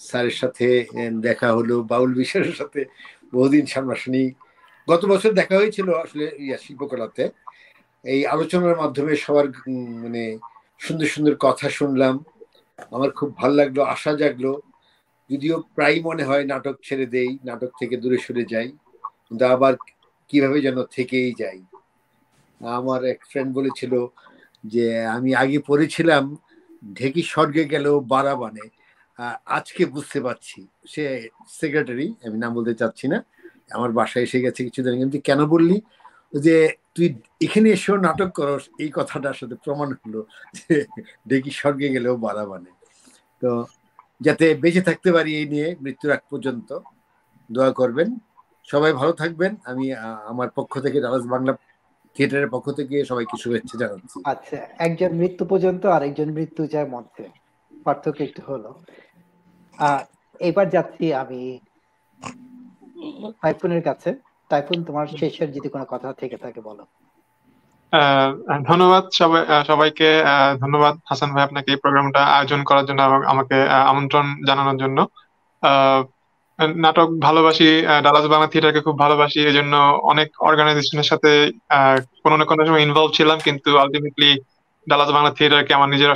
স্যারের 0.00 0.36
সাথে 0.40 0.66
দেখা 1.26 1.48
হলো 1.56 1.76
বাউল 1.90 2.10
বিশ্বাসের 2.20 2.56
সাথে 2.60 2.80
বহুদিন 3.34 3.64
সামনাসামনি। 3.72 4.22
গত 4.88 5.02
বছর 5.12 5.30
দেখা 5.40 5.54
হয়েছিল 5.60 5.88
আসলে 6.04 6.24
ইয়া 6.44 6.58
শিল্পকলাতে। 6.64 7.24
এই 8.04 8.20
আলোচনার 8.34 8.76
মাধ্যমে 8.82 9.12
সবার 9.24 9.46
মানে 10.02 10.24
সুন্দর 10.84 11.08
সুন্দর 11.14 11.34
কথা 11.46 11.66
শুনলাম। 11.78 12.14
আমার 12.94 13.10
খুব 13.18 13.28
ভালো 13.40 13.54
লাগল, 13.60 13.78
আশা 13.94 14.12
জাগলো। 14.20 14.52
যদিও 15.30 15.56
প্রায় 15.76 15.96
মনে 16.08 16.24
হয় 16.28 16.44
নাটক 16.52 16.76
ছেড়ে 16.86 17.06
দেই, 17.14 17.30
নাটক 17.48 17.70
থেকে 17.80 17.94
দূরে 18.02 18.18
সরে 18.24 18.44
যাই, 18.52 18.68
কিন্তু 19.26 19.44
আবার 19.54 19.72
কীভাবে 20.30 20.58
যেন 20.66 20.78
থেকেই 20.96 21.30
যাই। 21.42 21.58
আমার 22.78 23.00
এক 23.12 23.20
ফ্রেন্ড 23.30 23.50
বলেছিল 23.58 23.92
যে, 24.72 24.84
আমি 25.16 25.30
আগে 25.42 25.58
পড়েছিলাম, 25.68 26.24
ঢেকি 26.98 27.22
স্বর্গে 27.32 27.64
গেলেও 27.72 27.96
বারাবানে। 28.14 28.64
আজকে 29.58 29.82
বুঝতে 29.94 30.18
পারছি। 30.26 30.58
সে 30.92 31.04
সেক্রেটারি 31.58 32.06
আমি 32.26 32.36
নাম 32.42 32.50
বলতে 32.58 32.74
চাচ্ছি 32.80 33.06
না, 33.12 33.18
আমার 33.76 33.90
বাসায় 33.98 34.24
এসে 34.26 34.38
গেছে 34.44 34.60
কিছুদিন 34.66 34.94
কিন্তু 35.02 35.18
কেন 35.28 35.40
বললি? 35.54 35.76
যে 36.32 36.56
তুই 36.94 37.06
এখানে 37.46 37.68
এসেও 37.76 37.96
নাটক 38.06 38.30
করস, 38.38 38.64
এই 38.84 38.90
কথাটার 38.98 39.36
সাথে 39.40 39.56
প্রমাণ 39.64 39.88
হলো 40.00 40.20
যে 40.58 40.74
ডেকি 41.28 41.50
স্বর্গে 41.60 41.88
গেলেও 41.94 42.14
বাড়া 42.24 42.44
মানে। 42.52 42.70
তো 43.42 43.50
যাতে 44.26 44.46
বেঁচে 44.62 44.82
থাকতে 44.88 45.10
পারি 45.16 45.30
এই 45.40 45.46
নিয়ে 45.52 45.68
মৃত্যুর 45.84 46.14
আগ 46.16 46.22
পর্যন্ত 46.32 46.70
দোয়া 47.50 47.70
করবেন। 47.80 48.08
সবাই 48.72 48.92
ভালো 49.00 49.12
থাকবেন। 49.22 49.52
আমি 49.70 49.86
আমার 50.30 50.48
পক্ষ 50.58 50.72
থেকে 50.84 50.98
ডালাস 51.04 51.24
বাংলা 51.34 51.52
থিয়েটারের 52.16 52.50
পক্ষ 52.54 52.66
থেকে 52.78 52.96
সবাইকে 53.10 53.36
শুভেচ্ছা 53.42 53.76
জানাচ্ছি। 53.82 54.18
আচ্ছা 54.32 54.58
একজন 54.86 55.10
মৃত্যু 55.20 55.44
পর্যন্ত 55.52 55.82
আর 55.94 56.02
একজন 56.08 56.28
মৃত্যু 56.38 56.62
যার 56.74 56.88
মধ্যে 56.94 57.24
পার্থক্য 57.86 58.20
একটু 58.28 58.42
হলো। 58.50 58.70
এবার 60.40 60.66
যাচ্ছি 60.74 61.06
আমি 61.22 61.40
টাইফুনের 63.42 63.82
কাছে। 63.88 64.10
টাইফুন 64.50 64.78
তোমার 64.88 65.06
শেষের 65.20 65.48
যদি 65.56 65.68
কোনো 65.74 65.84
কথা 65.92 66.08
থেকে 66.20 66.36
থাকে, 66.44 66.60
বলো। 66.68 66.84
ধন্যবাদ 68.68 69.04
সবাই 69.20 69.42
সবাইকে। 69.70 70.08
ধন্যবাদ 70.62 70.94
হাসান 71.10 71.28
ভাই 71.34 71.46
আপনাকে 71.48 71.68
এই 71.72 71.80
প্রোগ্রামটা 71.82 72.20
আয়োজন 72.36 72.60
করার 72.68 72.86
জন্য 72.88 73.00
এবং 73.08 73.20
আমাকে 73.32 73.56
আমন্ত্রণ 73.92 74.26
জানানোর 74.48 74.80
জন্য। 74.82 74.98
নাটক 76.84 77.08
ভালোবাসি 77.26 77.68
ডালাস 78.06 78.26
বাংলা 78.32 78.48
থিয়েটারকে 78.52 78.80
খুব 78.86 78.96
ভালোবাসি 79.04 79.40
এই 79.50 79.56
জন্য 79.58 79.74
অনেক 80.12 80.28
অর্গানাইজেশনের 80.48 81.08
সাথে 81.10 81.30
কোনো 82.22 82.34
না 82.38 82.44
কোনো 82.50 82.60
সময় 82.66 82.84
ইনভলভ 82.86 83.10
ছিলাম, 83.18 83.38
কিন্তু 83.46 83.70
আলটিমেটলি 83.82 84.30
ডালাস 84.86 85.10
বাংলা 85.16 85.30
থিয়েটারকে 85.36 85.72
আমার 85.78 85.92
নিজের 85.94 86.10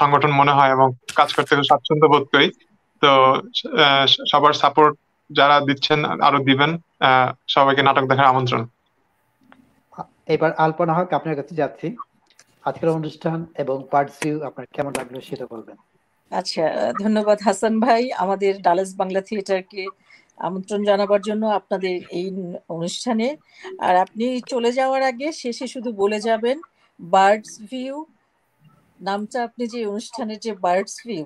সংগঠন 0.00 0.32
মনে 0.40 0.56
হয় 0.58 0.70
এবং 0.76 0.88
কাজ 1.18 1.28
করতে 1.36 1.52
খুব 1.56 1.68
স্বাচ্ছন্দ্য 1.70 2.06
বোধ 2.12 2.24
করি। 2.32 2.46
তো 3.02 3.10
সবার 4.30 4.54
সাপোর্ট 4.62 4.94
যারা 5.30 5.56
দিচ্ছেন, 5.68 5.98
আরও 6.28 6.38
দিবেন। 6.48 6.70
সবাইকে 7.54 7.82
নাটক 7.88 8.04
দেখার 8.10 8.30
আমন্ত্রণ। 8.32 8.62
এবার 10.34 10.50
আলপনা 10.64 10.92
হক 10.96 11.08
আপনার 11.18 11.38
কাছে 11.38 11.54
যাচ্ছি। 11.60 11.88
আজকের 12.68 12.90
অনুষ্ঠান 12.98 13.38
এবং 13.62 13.76
পার্ট 13.92 14.08
ভিউ 14.18 14.36
আপনার 14.48 14.64
কেমন 14.76 14.92
লাগল 14.98 15.14
সেটা 15.28 15.46
বলবেন। 15.52 15.76
আচ্ছা 16.30 16.64
ধন্যবাদ 17.02 17.38
হাসান 17.46 17.74
ভাই। 17.86 18.02
আমাদের 18.24 18.52
ডালাস 18.66 18.90
বাংলা 19.00 19.20
থিয়েটারকে 19.28 19.82
আমন্ত্রণ 20.46 20.80
জানাবার 20.90 21.22
জন্য 21.28 21.44
আপনাদের 21.60 21.96
এই 22.18 22.26
অনুষ্ঠানে। 22.76 23.28
আর 23.86 23.94
আপনি 24.04 24.26
চলে 24.52 24.70
যাওয়ার 24.78 25.02
আগে 25.10 25.28
শেষে 25.42 25.66
শুধু 25.74 25.90
বলে 26.02 26.18
যাবেন 26.28 26.56
বার্ডস 27.00 27.52
ভিউ 27.70 27.96
নামটা 29.00 29.38
আপনি 29.48 29.64
যে 29.74 29.80
অনুষ্ঠানের 29.92 30.38
যে 30.46 30.52
বার্ডস 30.64 30.94
ভিউ 31.06 31.24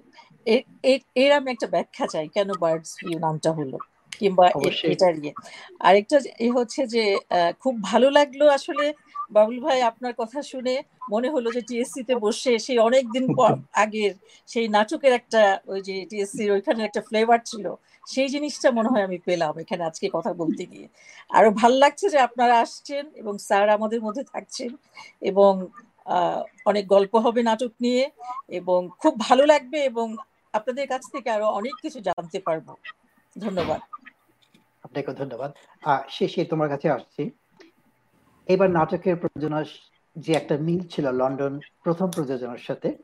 এর 1.22 1.30
আমি 1.38 1.48
একটা 1.54 1.68
ব্যাখ্যা 1.74 2.04
চাই 2.12 2.26
কেন 2.36 2.48
বার্ডস 2.62 2.90
ভিউ 3.00 3.16
নামটা 3.26 3.50
হলো? 3.58 3.78
কিংবা 4.20 4.46
এ- 4.46 4.54
অবশ্যই। 4.58 4.90
এটার 4.90 5.14
ইয়ে 5.18 5.32
আরেকটা 5.80 6.16
এ 6.38 6.48
হচ্ছে 6.56 6.80
যে 6.86 7.02
খুব 7.62 7.74
ভালো 7.82 8.08
লাগল 8.10 8.40
আসলে 8.50 8.84
বাবুল 9.30 9.58
ভাই 9.60 9.78
আপনার 9.90 10.12
কথা 10.20 10.40
শুনে। 10.44 10.74
মনে 11.08 11.28
হলো 11.30 11.48
যে 11.50 11.62
টিএসসি 11.62 12.00
তে 12.04 12.14
বসে 12.16 12.52
সেই 12.58 12.78
অনেক 12.78 13.04
দিন 13.10 13.24
পর 13.30 13.50
আগের 13.84 14.12
সেই 14.48 14.66
নাটকের 14.68 15.12
একটা 15.20 15.42
ওই 15.66 15.80
যে 15.82 15.94
টিএসসির 16.10 16.48
ওইখানে 16.50 16.80
একটা 16.84 17.00
ফ্লেভার 17.08 17.40
ছিল 17.44 17.64
সেই 18.06 18.28
জিনিসটা 18.28 18.68
মনে 18.70 18.88
হয় 18.88 19.04
আমি 19.04 19.18
পেলাম 19.26 19.54
এখানে 19.58 19.82
আজকে 19.84 20.06
কথা 20.12 20.30
বলতে 20.32 20.62
গিয়ে। 20.66 20.86
আরও 21.30 21.50
ভালো 21.60 21.76
লাগছে 21.78 22.06
যে 22.08 22.18
আপনারা 22.18 22.54
আসছেন 22.58 23.04
এবং 23.14 23.34
স্যার 23.38 23.66
আমাদের 23.70 24.00
মধ্যে 24.02 24.22
থাকছেন 24.24 24.70
এবং 25.22 25.52
আহ, 26.06 26.40
অনেক 26.66 26.84
গল্প 26.86 27.12
হবে 27.16 27.40
নাটক 27.42 27.72
নিয়ে 27.80 28.02
এবং 28.50 28.80
খুব 29.00 29.12
ভালো 29.18 29.44
লাগবে 29.46 29.78
এবং 29.84 30.06
আপনাদের 30.54 30.86
কাছ 30.88 31.02
থেকে 31.10 31.28
আরও 31.30 31.46
অনেক 31.50 31.74
কিছু 31.82 31.98
জানতে 32.00 32.38
পারব। 32.40 32.66
ধন্যবাদ। 33.36 33.80
আপনাকে 34.96 35.24
ধন্যবাদ। 35.24 35.52
শেষে 36.08 36.44
তোমার 36.44 36.68
কাছে 36.68 36.90
আসছি। 36.90 37.30
এবার 38.46 38.70
নাটকের 38.70 39.16
প্রযোজনা 39.16 39.64
যে 40.18 40.32
একটা 40.32 40.56
মিল 40.60 40.88
ছিল 40.88 41.12
লন্ডন, 41.12 41.60
প্রথম 41.84 42.10
প্রযোজনার 42.10 42.58
সাথে, 42.58 42.96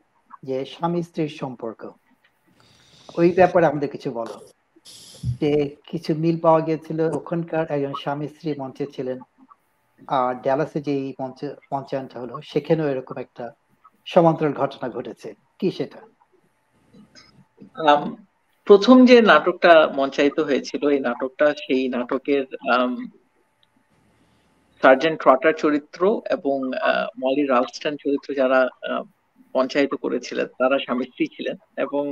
যে 0.43 0.65
স্বামী 0.65 1.01
স্ত্রীর 1.01 1.29
সম্পর্ক। 1.29 1.91
ওই 3.17 3.31
ব্যাপারে 3.31 3.65
আমাদের 3.65 3.89
কিছু 3.89 4.11
বলো। 4.11 4.47
যে 5.41 5.75
কিছু 5.87 6.15
মিল 6.15 6.39
পাওয়া 6.39 6.59
গিয়েছিল, 6.59 7.01
ওখানকার 7.01 7.71
একজন 7.71 7.93
স্বামী 7.93 8.27
স্ত্রী 8.27 8.55
মঞ্চে 8.59 8.85
ছিলেন। 8.85 9.19
আর 10.07 10.35
ড্যালাসে 10.35 10.81
যে 10.81 11.13
মঞ্চ, 11.21 11.45
মঞ্চায়নটা 11.73 12.19
হলো, 12.19 12.41
সেখানেও 12.41 12.89
এরকম 12.89 13.17
একটা 13.17 13.51
সমান্তরাল 14.05 14.53
ঘটনা 14.53 14.89
ঘটেছে। 14.89 15.33
কি 15.59 15.71
সেটা? 15.71 15.99
প্রথম 18.71 18.97
যে 19.09 19.17
নাটকটা 19.31 19.73
মঞ্চায়িত 19.99 20.37
হয়েছিল, 20.47 20.83
এই 20.95 21.01
নাটকটা 21.07 21.47
সেই 21.63 21.83
নাটকের 21.95 22.45
সার্জেন্ট 24.83 25.17
ট্রটার 25.23 25.55
চরিত্র 25.63 26.01
এবং 26.35 26.57
মলি 27.23 27.43
রালস্টন 27.45 27.93
চরিত্র 28.03 28.29
যারা 28.41 28.59
মঞ্চায়িত 29.55 29.93
করেছিলেন, 30.03 30.47
তারা 30.59 30.75
স্বামী 30.85 31.05
স্ত্রী 31.09 31.25
ছিলেন 31.35 31.57
এবং 31.85 32.03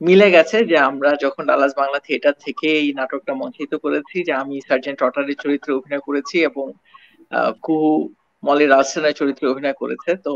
মিলে 0.00 0.28
গেছে 0.36 0.56
যে 0.70 0.76
আমরা 0.90 1.10
যখন 1.24 1.42
ডালাস 1.50 1.72
বাংলা 1.80 1.98
থিয়েটার 2.06 2.36
থেকে 2.46 2.68
এই 2.82 2.88
নাটকটা 2.98 3.32
মঞ্চায়িত 3.42 3.74
করেছি, 3.84 4.16
যে 4.28 4.32
আমি 4.42 4.56
সার্জেন্ট 4.68 4.98
ট্রটারের 5.00 5.38
চরিত্রে 5.44 5.70
অভিনয় 5.78 6.02
করেছি 6.08 6.36
এবং 6.50 6.66
কুহু 7.64 7.92
মলি 8.42 8.66
রালস্টনের 8.66 9.18
চরিত্রে 9.20 9.46
অভিনয় 9.52 9.76
করেছে, 9.82 10.10
তো 10.26 10.32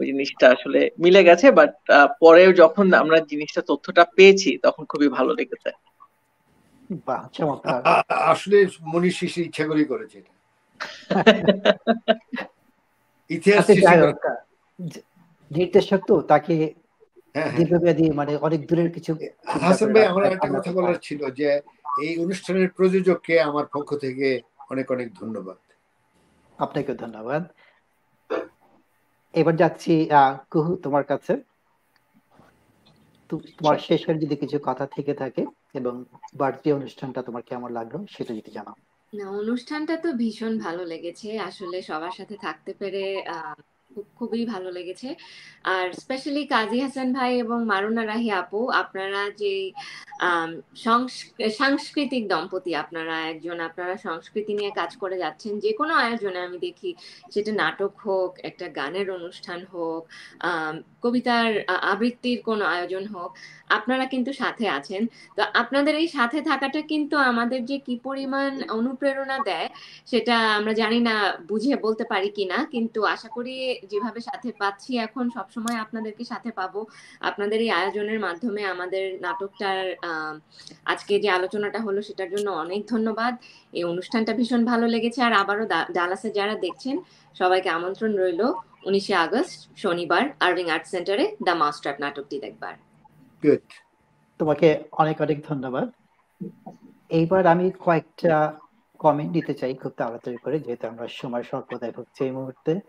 ওই 0.00 0.06
জিনিসটা 0.06 0.46
আসলে 0.50 0.80
মিলে 0.98 1.20
গেছে 1.24 1.46
বাট 1.50 1.70
পরে 2.20 2.42
যখন 2.62 2.86
আমরা 2.94 3.18
জিনিসটা 3.30 3.60
তথ্যটা 3.62 4.02
পেয়েছি 4.16 4.50
তখন 4.62 4.82
খুবই 4.84 5.08
ভালো 5.08 5.32
লেগেছে। 5.34 5.70
আসলে 8.30 8.56
মনীষ 8.92 9.14
শিশির 9.20 9.46
ইচ্ছা 9.46 9.64
করেই 9.66 9.88
করেছে 9.92 10.18
ইতিহাস 13.30 13.66
আচ্ছা, 13.70 14.32
নির্দেশক 15.50 16.00
তো 16.06 16.14
তাকে 16.22 16.54
হ্যাঁ 17.34 17.44
হ্যাঁ। 17.44 17.58
দীর্ঘমেয়াদী 17.58 18.04
মানে 18.10 18.32
অনেক 18.36 18.60
দূরের 18.66 18.90
কিছু 18.92 19.12
হাসান 19.62 19.88
ভাই 19.94 20.04
আমার 20.06 20.24
একটা 20.26 20.48
কথা 20.48 20.70
বলার 20.72 20.98
ছিল 21.02 21.20
যে 21.30 21.48
এই 22.02 22.12
অনুষ্ঠানের 22.18 22.68
প্রযোজককে 22.76 23.34
আমার 23.40 23.66
পক্ষ 23.72 23.90
থেকে 23.96 24.26
অনেক 24.70 24.86
অনেক 24.90 25.08
ধন্যবাদ। 25.14 25.58
আপনাকে 26.58 26.92
ধন্যবাদ। 26.94 27.42
এবার 29.34 29.56
যাচ্ছি 29.56 29.92
আহ, 30.10 30.32
কুহু 30.50 30.76
তোমার 30.76 31.04
কাছে। 31.04 31.32
তোমার 33.30 33.78
শেষের 33.78 34.16
যদি 34.18 34.36
কিছু 34.36 34.56
কথা 34.64 34.84
থেকে 34.86 35.14
থাকে 35.14 35.42
এবং 35.74 35.94
বাড়তি 36.34 36.68
অনুষ্ঠানটা 36.72 37.22
তোমার 37.22 37.42
কেমন 37.42 37.72
লাগল 37.72 37.94
সেটা 38.06 38.34
যদি 38.34 38.50
জানাও। 38.50 38.76
না 39.12 39.24
অনুষ্ঠানটা 39.30 39.96
তো 39.96 40.08
ভীষণ 40.12 40.52
ভালো 40.58 40.82
লেগেছে। 40.84 41.38
আসলে 41.38 41.82
সবার 41.82 42.10
সাথে 42.10 42.36
থাকতে 42.36 42.72
পেরে 42.74 43.04
আহ, 43.26 43.54
খুবই 44.18 44.42
ভালো 44.52 44.68
লেগেছে। 44.76 45.08
আর 45.74 45.86
স্পেশালি 46.02 46.42
কাজী 46.54 46.78
হাসান 46.84 47.08
ভাই 47.18 47.32
এবং 47.44 47.58
মারুনা 47.72 48.02
রাহি 48.12 48.30
আপু, 48.40 48.60
আপনারা 48.82 49.22
যে 49.42 49.52
সাংস্কৃতিক 51.60 52.22
দম্পতি, 52.32 52.70
আপনারা 52.82 53.16
একজন, 53.32 53.56
আপনারা 53.68 53.94
সংস্কৃতি 54.06 54.52
নিয়ে 54.58 54.72
কাজ 54.80 54.90
করে 55.02 55.16
যাচ্ছেন 55.24 55.52
যে 55.64 55.70
কোনো 55.80 55.92
আয়োজনে 56.04 56.40
আমি 56.46 56.58
দেখি, 56.66 56.90
সেটা 57.32 57.52
নাটক 57.62 57.92
হোক, 58.06 58.30
একটা 58.48 58.66
গানের 58.78 59.08
অনুষ্ঠান 59.18 59.60
হোক 59.72 60.02
কবিতার 61.04 61.50
আবৃত্তির 61.92 62.38
কোনো 62.48 62.64
আয়োজন 62.74 63.04
হোক, 63.14 63.30
আপনারা 63.76 64.04
কিন্তু 64.12 64.30
সাথে 64.42 64.66
আছেন। 64.78 65.02
তো 65.36 65.42
আপনাদের 65.62 65.94
এই 66.02 66.08
সাথে 66.16 66.38
থাকাটা 66.50 66.80
কিন্তু 66.92 67.16
আমাদের 67.30 67.60
যে 67.70 67.76
কি 67.86 67.94
পরিমাণ 68.06 68.50
অনুপ্রেরণা 68.78 69.36
দেয়, 69.48 69.68
সেটা 70.10 70.36
আমরা 70.58 70.72
জানি 70.82 70.98
না, 71.08 71.14
বুঝে 71.50 71.74
বলতে 71.86 72.04
পারি 72.12 72.28
কিনা, 72.38 72.58
কিন্তু 72.74 73.00
আশা 73.14 73.28
করি 73.36 73.54
যেভাবে 73.86 74.20
সাথে 74.20 74.52
পাচ্ছি 74.52 74.98
এখন 74.98 75.30
সবসময় 75.30 75.76
আপনাদেরকে 75.76 76.24
সাথে 76.24 76.50
পাবো। 76.50 76.86
আপনাদের 77.20 77.60
এই 77.60 77.70
আয়োজনের 77.70 78.20
মাধ্যমে 78.20 78.64
আমাদের 78.64 79.20
নাটকটার 79.20 79.94
আহ, 80.02 80.34
আজকে 80.84 81.18
যে 81.18 81.30
আলোচনাটা 81.30 81.80
হলো 81.80 82.02
সেটার 82.02 82.30
জন্য 82.30 82.50
অনেক 82.50 82.86
ধন্যবাদ। 82.86 83.34
এই 83.72 83.84
অনুষ্ঠানটা 83.84 84.32
ভীষণ 84.34 84.64
ভালো 84.64 84.86
লেগেছে 84.86 85.22
আর 85.22 85.32
আবারও 85.32 85.66
ডালাসে 85.92 86.30
যারা 86.30 86.54
দেখছেন 86.54 86.96
সবাইকে 87.34 87.68
আমন্ত্রণ 87.68 88.12
রইল 88.16 88.42
উনিশে 88.86 89.14
আগস্ট 89.14 89.76
শনিবার 89.76 90.24
আর্ভিং 90.40 90.70
আর্ট 90.70 90.86
সেন্টারে 90.86 91.36
দ্য 91.42 91.50
মাস্টার 91.50 91.94
নাটকটি 92.00 92.40
দেখবার। 92.40 92.74
গুড 93.42 93.66
তোমাকে 94.38 94.84
অনেক 94.92 95.20
অনেক 95.20 95.38
ধন্যবাদ। 95.46 95.90
এইবার 97.10 97.46
আমি 97.46 97.70
কয়েকটা 97.84 98.58
কমেন্ট 98.98 99.32
দিতে 99.32 99.54
চাই 99.54 99.74
খুব 99.74 99.92
তাড়াতাড়ি 99.96 100.36
করে 100.36 100.58
যেহেতু 100.58 100.86
আমরা 100.88 101.08
সময় 101.08 101.42
স্বল্পতায় 101.42 101.92
ভুগছি 101.92 102.24
এই 102.24 102.30
মুহূর্তে। 102.30 102.80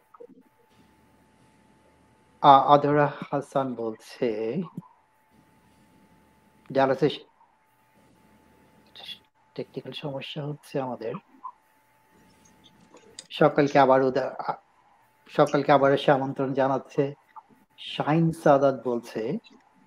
আদরা 2.43 3.07
হাসান 3.29 3.75
বলছে 3.75 4.27
ডালাসে 6.71 7.07
টেকনিক্যাল 9.55 9.93
সমস্যা 9.93 10.45
হচ্ছে 10.45 10.79
আমাদের। 10.79 11.13
সকলকে 13.29 13.79
আবার 13.79 13.99
সকলকে 15.31 15.71
আবার 15.71 15.93
এসে 15.93 16.11
আমন্ত্রণ 16.11 16.53
জানাচ্ছে। 16.53 17.13
শাহিন 17.79 18.31
সাদাত 18.31 18.81
বলছে, 18.85 19.37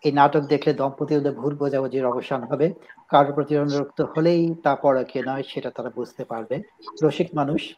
এই 0.05 0.12
নাটক 0.12 0.40
দেখলে 0.40 0.72
দম্পতি 0.72 1.16
ওদের 1.16 1.32
ভুল 1.32 1.55
বোঝাবুঝির 1.55 2.06
অবসান 2.06 2.43
হবে। 2.43 2.72
কারোর 3.09 3.35
প্রতি 3.35 3.59
অনুরক্ত 3.59 4.01
হলেই 4.01 4.55
তা 4.55 4.76
পরকে 4.76 5.22
নয়, 5.22 5.43
সেটা 5.43 5.70
তারা 5.70 5.90
বুঝতে 5.90 6.24
পারবে। 6.24 6.56
রসিক 7.02 7.28
মানুষ, 7.35 7.74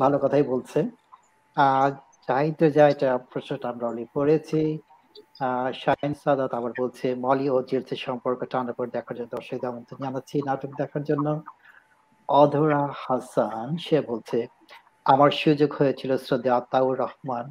ভালো 0.00 0.18
কথাই 0.18 0.42
বলছে। 0.42 0.78
চাইতে 2.28 2.66
যায় 2.76 2.92
এটা 2.94 3.08
আমরা 3.70 3.84
অলরেডি 3.88 4.06
পড়েছি। 4.14 4.60
সাদাত 6.24 6.52
আবার 6.58 6.72
বলছে, 6.80 7.06
মলি 7.24 7.46
ও 7.56 7.58
সম্পর্ক 8.06 8.40
দেখার 8.96 9.14
জন্য 9.18 9.32
আমন্ত্রণ 9.70 9.98
জানাচ্ছি 10.04 10.36
নাটক 10.48 10.70
দেখার 10.80 11.02
জন্য। 11.10 11.26
অধরা 12.28 12.82
হাসান, 13.04 13.66
সে 13.86 13.96
বলছে, 14.10 14.38
আমার 15.06 15.30
সুযোগ 15.42 15.70
হয়েছিল 15.78 16.10
শ্রদ্ধা 16.16 16.52
আতাউর 16.58 16.94
রহমান, 17.04 17.44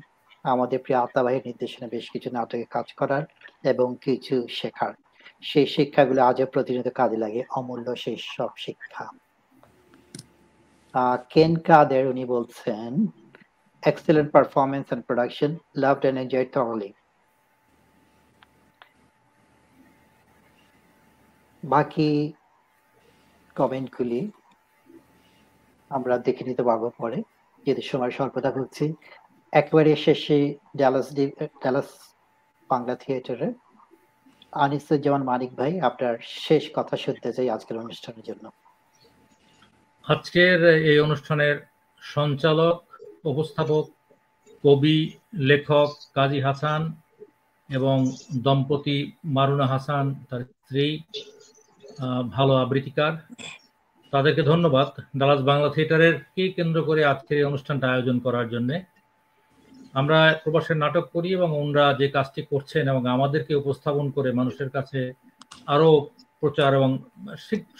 আমাদের 0.53 0.79
প্রিয় 0.83 0.99
আত্মাবাহীর 0.99 1.43
নির্দেশনা 1.45 1.87
বেশ 1.93 2.05
কিছু 2.13 2.27
নাটকে 2.35 2.67
কাজ 2.75 2.87
করার 2.99 3.23
এবং 3.71 3.87
কিছু 4.05 4.35
শেখার। 4.59 4.93
সেই 5.43 5.67
শিক্ষাগুলো 5.75 6.19
আজও 6.29 6.47
প্রতিনিয়ত 6.53 6.89
কাজে 6.99 7.17
লাগে। 7.23 7.41
অমূল্য 7.59 7.87
সেই 8.03 8.17
সব 8.35 8.51
শিক্ষা। 8.65 9.05
কেন 11.33 11.51
কাদের 11.67 12.03
উনি 12.07 12.23
বলছেন 12.25 12.91
excellent 13.85 14.29
performance 14.31 14.87
and 14.93 15.01
production. 15.07 15.49
Loved 15.83 16.03
and 16.05 16.17
enjoyed 16.23 16.51
thoroughly. 16.55 16.91
বাকি 21.63 22.33
কমেন্টগুলি 23.55 24.31
আমরা 25.89 26.17
দেখে 26.17 26.43
নিতে 26.45 26.63
পারব 26.63 26.89
পরে। 26.97 27.23
যদি 27.67 27.81
সময় 27.81 28.11
স্বল্পতা 28.11 28.49
হচ্ছে। 28.49 28.93
একেবারে 29.51 29.95
শেষে 29.95 30.57
ডালাস 30.77 31.07
ডালাস 31.63 32.15
বাংলা 32.69 32.95
থিয়েটারে 32.95 33.53
আনিসুজ্জামান 34.51 35.23
মানিক 35.23 35.51
ভাই 35.55 35.79
আপনার 35.79 36.15
শেষ 36.21 36.69
কথা 36.73 36.97
শুনতে 36.97 37.33
চাই 37.33 37.49
আজকের 37.49 37.77
অনুষ্ঠানের 37.77 38.23
জন্য। 38.23 38.51
আজকের 40.07 40.59
এই 40.91 40.99
অনুষ্ঠানের 40.99 41.67
সঞ্চালক 41.99 42.84
উপস্থাপক, 43.31 43.85
কবি, 44.63 44.97
লেখক 45.49 45.89
কাজী 46.17 46.39
হাসান 46.47 46.81
এবং 47.69 47.97
দম্পতি 48.45 48.97
মারুনা 49.35 49.67
হাসান, 49.73 50.05
তার 50.29 50.41
স্ত্রী 50.51 50.85
ভালো 52.35 52.53
আবৃত্তিকার। 52.63 53.13
তাদেরকে 54.13 54.41
ধন্যবাদ 54.51 54.87
ডালাস 55.19 55.41
বাংলা 55.49 55.69
থিয়েটারের 55.75 56.15
কি 56.33 56.43
কেন্দ্র 56.57 56.79
করে 56.89 57.01
আজকের 57.11 57.37
এই 57.39 57.47
অনুষ্ঠানটা 57.51 57.87
আয়োজন 57.93 58.17
করার 58.25 58.47
জন্য। 58.53 58.69
আমরা 59.99 60.17
প্রবাসের 60.43 60.77
নাটক 60.83 61.05
করি 61.15 61.29
এবং 61.37 61.49
ওনারা 61.61 61.85
যে 61.99 62.07
কাজটি 62.15 62.41
করছেন 62.51 62.83
এবং 62.91 63.03
আমাদেরকে 63.15 63.53
উপস্থাপন 63.61 64.05
করে 64.15 64.29
মানুষের 64.39 64.69
কাছে 64.75 64.99
আরও 65.73 65.89
প্রচার 66.41 66.69
এবং 66.79 66.89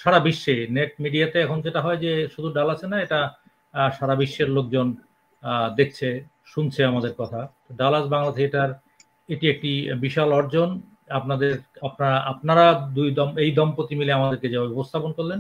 সারা 0.02 0.20
বিশ্বে, 0.28 0.56
নেট 0.76 0.92
মিডিয়াতে 1.04 1.38
এখন 1.46 1.58
যেটা 1.66 1.80
হয় 1.86 2.00
যে 2.06 2.12
শুধু 2.34 2.50
ডালাসে 2.58 2.88
না, 2.92 2.98
এটা 3.06 3.20
সারা 3.98 4.16
বিশ্বের 4.22 4.50
লোকজন 4.58 4.88
দেখছে, 5.80 6.08
শুনছে 6.46 6.82
আমাদের 6.86 7.14
কথা। 7.18 7.42
ডালাস 7.78 8.06
বাংলা 8.14 8.32
থিয়েটার 8.32 8.70
এটি 9.30 9.46
একটি 9.50 9.72
বিশাল 10.04 10.30
অর্জন। 10.34 10.70
আপনাদের, 11.10 11.54
আপনারা 11.82 12.18
আপনারা 12.32 12.66
দুই 12.98 13.10
দম, 13.12 13.30
এই 13.44 13.52
দম্পতি 13.52 13.94
মিলে 13.96 14.12
আমাদেরকে 14.12 14.48
যেভাবে 14.50 14.74
উপস্থাপন 14.76 15.12
করলেন। 15.12 15.40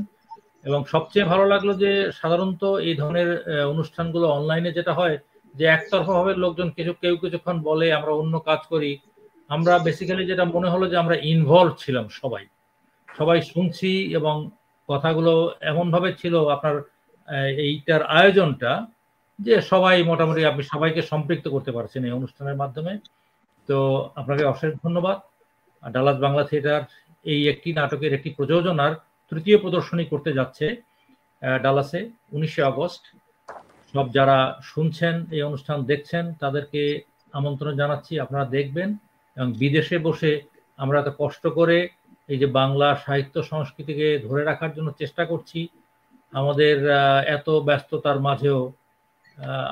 এবং 0.63 0.79
সবচেয়ে 0.93 1.29
ভালো 1.31 1.45
লাগল 1.45 1.69
যে 1.83 1.91
সাধারণত 2.11 2.63
এই 2.87 2.95
ধরনের 2.95 3.29
অনুষ্ঠানগুলো 3.73 4.25
অনলাইনে 4.27 4.71
যেটা 4.77 4.93
হয়, 4.93 5.17
যে 5.55 5.65
একতরফা 5.65 6.13
ভাবে 6.13 6.33
লোকজন 6.43 6.69
কিছু, 6.69 6.91
কেউ 7.01 7.15
কিছুক্ষণ 7.17 7.57
বলে, 7.69 7.87
আমরা 7.93 8.11
অন্য 8.11 8.39
কাজ 8.39 8.61
করি। 8.69 8.91
আমরা 9.49 9.73
বেসিক্যালি 9.79 10.23
যেটা 10.25 10.45
মনে 10.45 10.69
হলো 10.69 10.85
যে 10.91 10.97
আমরা 10.97 11.15
ইনভলভ 11.31 11.73
ছিলাম 11.83 12.05
সবাই। 12.21 12.43
সবাই 13.09 13.39
শুনছি 13.41 13.89
এবং 14.19 14.35
কথাগুলো 14.89 15.33
এমনভাবে 15.71 16.09
ছিল, 16.21 16.35
আপনার 16.55 16.75
এইটার 17.67 18.01
আয়োজনটা 18.19 18.71
যে 19.39 19.55
সবাই 19.71 19.95
মোটামুটি 20.11 20.41
আপনি 20.51 20.63
সবাইকে 20.73 21.01
সম্পৃক্ত 21.11 21.45
করতে 21.55 21.71
পারছেন 21.77 22.01
এই 22.07 22.13
অনুষ্ঠানের 22.19 22.59
মাধ্যমে। 22.61 22.93
তো 23.69 23.77
আপনাকে 24.19 24.43
অশেষ 24.53 24.71
ধন্যবাদ। 24.83 25.17
ডালাস 25.83 26.17
বাংলা 26.25 26.43
থিয়েটার 26.49 26.81
এই 27.25 27.41
একটি 27.53 27.69
নাটকের 27.79 28.11
একটি 28.17 28.29
প্রযোজনার 28.37 28.93
তৃতীয় 29.31 29.57
প্রদর্শনী 29.63 30.03
করতে 30.11 30.31
যাচ্ছে 30.39 30.65
ডালাসে 31.63 32.01
উনিশে 32.35 32.61
আগস্ট। 32.71 33.03
সব 33.93 34.05
যারা 34.17 34.37
শুনছেন, 34.71 35.15
এই 35.35 35.41
অনুষ্ঠান 35.49 35.77
দেখছেন, 35.91 36.23
তাদেরকে 36.43 36.81
আমন্ত্রণ 37.33 37.73
জানাচ্ছি। 37.81 38.13
আপনারা 38.25 38.45
দেখবেন 38.55 38.89
এবং 39.37 39.49
বিদেশে 39.61 39.97
বসে 40.07 40.31
আমরা 40.79 40.97
এত 40.99 41.09
কষ্ট 41.21 41.43
করে 41.59 41.77
এই 42.29 42.37
যে 42.41 42.47
বাংলা 42.59 42.87
সাহিত্য 43.05 43.35
সংস্কৃতিকে 43.51 44.07
ধরে 44.27 44.41
রাখার 44.43 44.71
জন্য 44.77 44.89
চেষ্টা 45.01 45.23
করছি। 45.31 45.59
আমাদের 46.33 46.75
এত 47.37 47.47
ব্যস্ততার 47.67 48.17
মাঝেও 48.27 48.59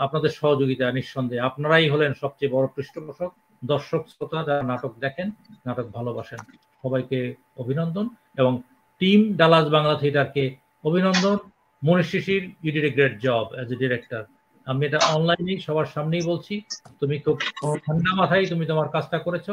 আপনাদের 0.05 0.29
সহযোগিতা 0.29 0.85
নিঃসন্দেহে। 0.91 1.45
আপনারাই 1.49 1.87
হলেন 1.89 2.11
সবচেয়ে 2.13 2.53
বড় 2.55 2.67
পৃষ্ঠপোষক, 2.75 3.31
দর্শক, 3.61 4.01
শ্রোতা 4.13 4.39
যারা 4.43 4.63
নাটক 4.63 4.93
দেখেন, 4.99 5.27
নাটক 5.65 5.87
ভালোবাসেন। 5.97 6.39
সবাইকে 6.83 7.19
অভিনন্দন 7.57 8.05
এবং 8.37 8.53
টিম 9.01 9.33
ডালাস 9.33 9.65
বাংলা 9.69 9.95
থিয়েটারকে 9.95 10.43
অভিনন্দন। 10.83 11.37
Manish 11.81 12.07
Shishir 12.11 12.43
you 12.63 12.71
did 12.75 12.85
a 12.89 12.91
great 12.97 13.15
job 13.25 13.45
as 13.55 13.67
a 13.71 13.75
director 13.75 14.23
আমি 14.67 14.81
এটা 14.85 14.99
অনলাইনেই, 15.15 15.57
সবার 15.57 15.85
সামনেই 15.85 16.21
বলছি, 16.21 16.61
তুমি 16.99 17.15
খুব 17.19 17.37
ঠান্ডা 17.85 18.11
মাথায় 18.15 18.45
তুমি 18.45 18.65
তোমার 18.65 18.87
কাজটা 18.89 19.17
করেছ। 19.19 19.47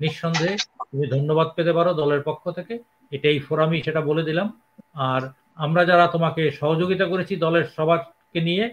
নিঃসন্দেহে 0.00 0.56
তুমি 0.90 1.06
ধন্যবাদ 1.06 1.48
পেতে 1.56 1.72
পারো 1.72 1.90
দলের 1.94 2.22
পক্ষ 2.22 2.44
থেকে। 2.50 2.74
এটাই 3.12 3.38
ফোরামই 3.38 3.80
সেটা 3.82 4.00
বলে 4.00 4.22
দিলাম। 4.22 4.48
আর 4.94 5.22
আমরা 5.54 5.82
যারা 5.84 6.06
তোমাকে 6.06 6.42
সহযোগিতা 6.50 7.04
করেছি 7.04 7.36
দলের 7.36 7.64
সবারকে 7.76 8.40
নিয়ে 8.40 8.64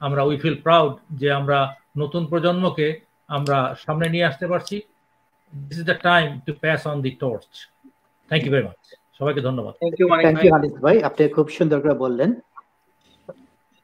আমরা 0.00 0.20
উই 0.28 0.36
ফিল 0.42 0.58
প্রাউড 0.64 0.94
যে 1.20 1.28
আমরা 1.40 1.58
নতুন 2.02 2.22
প্রজন্মকে 2.30 2.88
আমরা 3.36 3.56
সামনে 3.84 4.06
নিয়ে 4.14 4.28
আসতে 4.30 4.46
পারছি। 4.52 4.76
This 5.52 5.78
is 5.82 5.86
the 5.92 5.98
time 6.08 6.26
to 6.46 6.52
pass 6.62 6.80
on 6.90 6.96
the 7.06 7.12
torch 7.22 7.50
thank 8.30 8.42
you 8.44 8.50
very 8.54 8.64
much 8.68 8.80
সবাইকে 9.18 9.40
ধন্যবাদ। 9.48 9.72
থ্যাংক 9.82 9.96
ইউ 10.00 10.06
আনিস 10.54 10.74
ভাই। 10.84 10.96
আপনি 11.08 11.22
খুব 11.36 11.46
সুন্দর 11.58 11.78
করে 11.84 11.96
বললেন। 12.04 12.30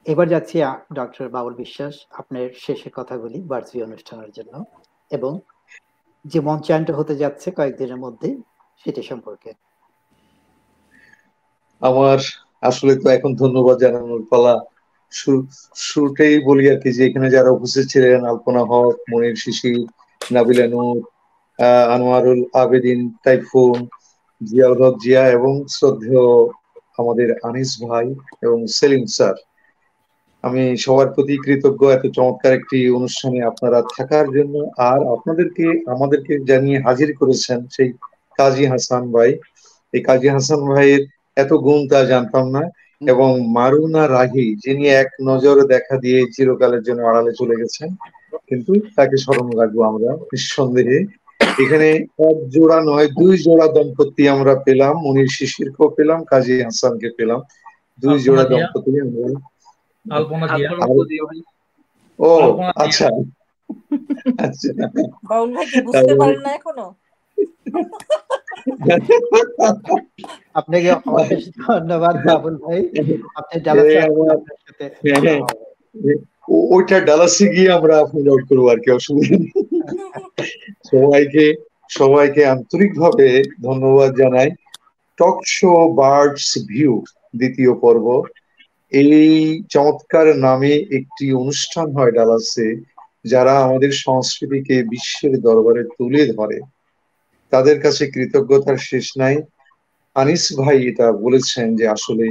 এবার 0.05 0.27
যাচ্ছি 0.33 0.55
ডক্টর 0.99 1.25
বাবুল 1.35 1.53
বিশ্বাস 1.63 1.93
আপনার 2.19 2.45
শেষের 2.65 2.91
কথাগুলি 2.99 3.37
বার্ষিক 3.51 3.81
অনুষ্ঠানের 3.87 4.31
জন্য 4.37 4.53
এবং 5.11 5.31
যে 6.25 6.39
মঞ্চায়নটা 6.49 6.93
হতে 6.99 7.13
যাচ্ছে 7.21 7.47
কয়েকদিনের 7.57 7.99
মধ্যে 8.05 8.29
সেটা 8.83 9.01
সম্পর্কে। 9.11 9.49
আমার 11.81 12.19
আসলে 12.69 12.93
তো 13.01 13.07
এখন 13.17 13.31
ধন্যবাদ 13.43 13.75
জানানোর 13.83 14.23
পালা 14.31 14.53
শুরুতেই 15.85 16.35
বলি 16.47 16.63
আর 16.71 16.77
কি 16.81 16.89
যে 16.95 17.01
এখানে 17.07 17.27
যারা 17.29 17.49
উপস্থিত 17.51 17.85
ছিলেন, 17.87 18.19
আলপনা 18.25 18.63
হক, 18.69 18.95
মনির 19.09 19.35
শিশির 19.35 19.79
নাবিলা 20.21 20.65
নূর 20.67 20.97
আনোয়ারুল 21.89 22.41
আবেদিন, 22.53 22.99
তাইফুন, 23.23 23.77
জিয়াউল 24.41 24.79
হক 24.81 24.95
জিয়া 24.99 25.23
এবং 25.37 25.53
শ্রদ্ধেয় 25.69 26.29
আমাদের 26.99 27.29
আনিস 27.43 27.69
ভাই 27.83 28.07
এবং 28.41 28.59
সেলিম 28.77 29.03
স্যার। 29.09 29.35
আমি 30.43 30.63
সবার 30.77 31.07
প্রতি 31.15 31.35
কৃতজ্ঞ, 31.43 31.81
এত 31.89 32.03
চমৎকার 32.17 32.51
একটি 32.53 32.77
অনুষ্ঠানে 32.91 33.39
আপনারা 33.51 33.79
থাকার 33.93 34.25
জন্য। 34.35 34.55
আর 34.89 34.99
আপনাদেরকে, 35.15 35.65
আমাদেরকে 35.93 36.33
জানিয়ে 36.49 36.77
হাজির 36.85 37.09
করেছেন 37.19 37.59
সেই 37.75 37.89
কাজী 38.39 38.65
হাসান 38.65 39.03
ভাই। 39.11 39.31
এই 39.93 40.01
কাজী 40.03 40.27
হাসান 40.29 40.61
ভাইয়ের 40.69 41.01
এত 41.37 41.51
গুণ 41.65 41.79
তা 41.87 41.99
জানতাম 42.05 42.45
না। 42.51 42.63
এবং 43.01 43.29
মারুনা 43.49 44.03
রাহি 44.07 44.47
যিনি 44.55 44.83
এক 44.93 45.09
নজরে 45.21 45.63
দেখা 45.67 45.95
দিয়ে 45.97 46.19
চিরকালের 46.31 46.81
জন্য 46.83 47.01
আড়ালে 47.05 47.31
চলে 47.31 47.55
গেছেন 47.55 47.89
কিন্তু 48.47 48.71
তাকে 48.95 49.15
স্মরণ 49.17 49.47
রাখব 49.57 49.77
আমরা 49.83 50.11
নিঃসন্দেহে। 50.31 50.99
এখানে 51.59 51.87
এক 52.21 52.37
জোড়া 52.49 52.79
নয় 52.81 53.07
দুই 53.15 53.33
জোড়া 53.37 53.67
দম্পতি 53.67 54.23
আমরা 54.27 54.53
পেলাম 54.65 54.93
মনির 55.03 55.29
শিশিরকেও 55.29 55.87
পেলাম 55.89 56.19
কাজী 56.23 56.55
হাসানকে 56.61 57.09
পেলাম। 57.17 57.39
দুই 57.99 58.15
জোড়া 58.19 58.43
দম্পতি 58.43 58.91
আমরা। 59.01 59.27
ও 62.19 62.29
আচ্ছা। 62.75 63.07
আচ্ছা 64.43 64.69
বুঝতে 65.85 66.13
পারেন 66.15 66.39
না 66.41 66.51
এখনও? 66.53 66.87
আপনাকে 70.59 70.89
ধন্যবাদ 71.65 72.15
বাবুল 72.27 72.55
ভাই। 72.63 72.79
আপনি 73.39 73.55
ওইটা 76.73 76.97
ডালাসে 76.99 77.45
গিয়ে 77.55 77.69
আমরা 77.77 77.93
আপলোড 77.97 78.27
আউট 78.31 78.43
করব 78.49 78.65
আর 78.73 78.79
কি 78.83 78.89
অসুবিধা 78.91 79.35
সবাইকে 80.91 81.45
সবাইকে 81.89 82.41
আন্তরিকভাবে 82.45 83.27
ধন্যবাদ 83.67 84.09
জানাই। 84.21 84.49
টক 85.19 85.37
শো 85.55 85.71
বার্ডস 86.01 86.49
ভিউ 86.69 86.93
দ্বিতীয় 87.39 87.71
পর্ব। 87.83 88.05
এই 88.91 89.33
চমৎকার 89.73 90.27
নামে 90.37 90.73
একটি 90.97 91.25
অনুষ্ঠান 91.33 91.87
হয় 91.97 92.13
ডালাসে 92.17 92.67
যারা 93.25 93.53
আমাদের 93.65 93.91
সংস্কৃতিকে 94.05 94.75
বিশ্বের 94.93 95.33
দরবারে 95.41 95.81
তুলে 95.97 96.21
ধরে। 96.35 96.57
তাদের 97.55 97.77
কাছে 97.81 98.03
কৃতজ্ঞতার 98.07 98.77
শেষ 98.85 99.05
নাই। 99.17 99.35
আনিস 100.15 100.43
ভাই 100.57 100.77
এটা 100.87 101.07
বলেছেন 101.23 101.67
যে, 101.75 101.85
আসলে 101.87 102.25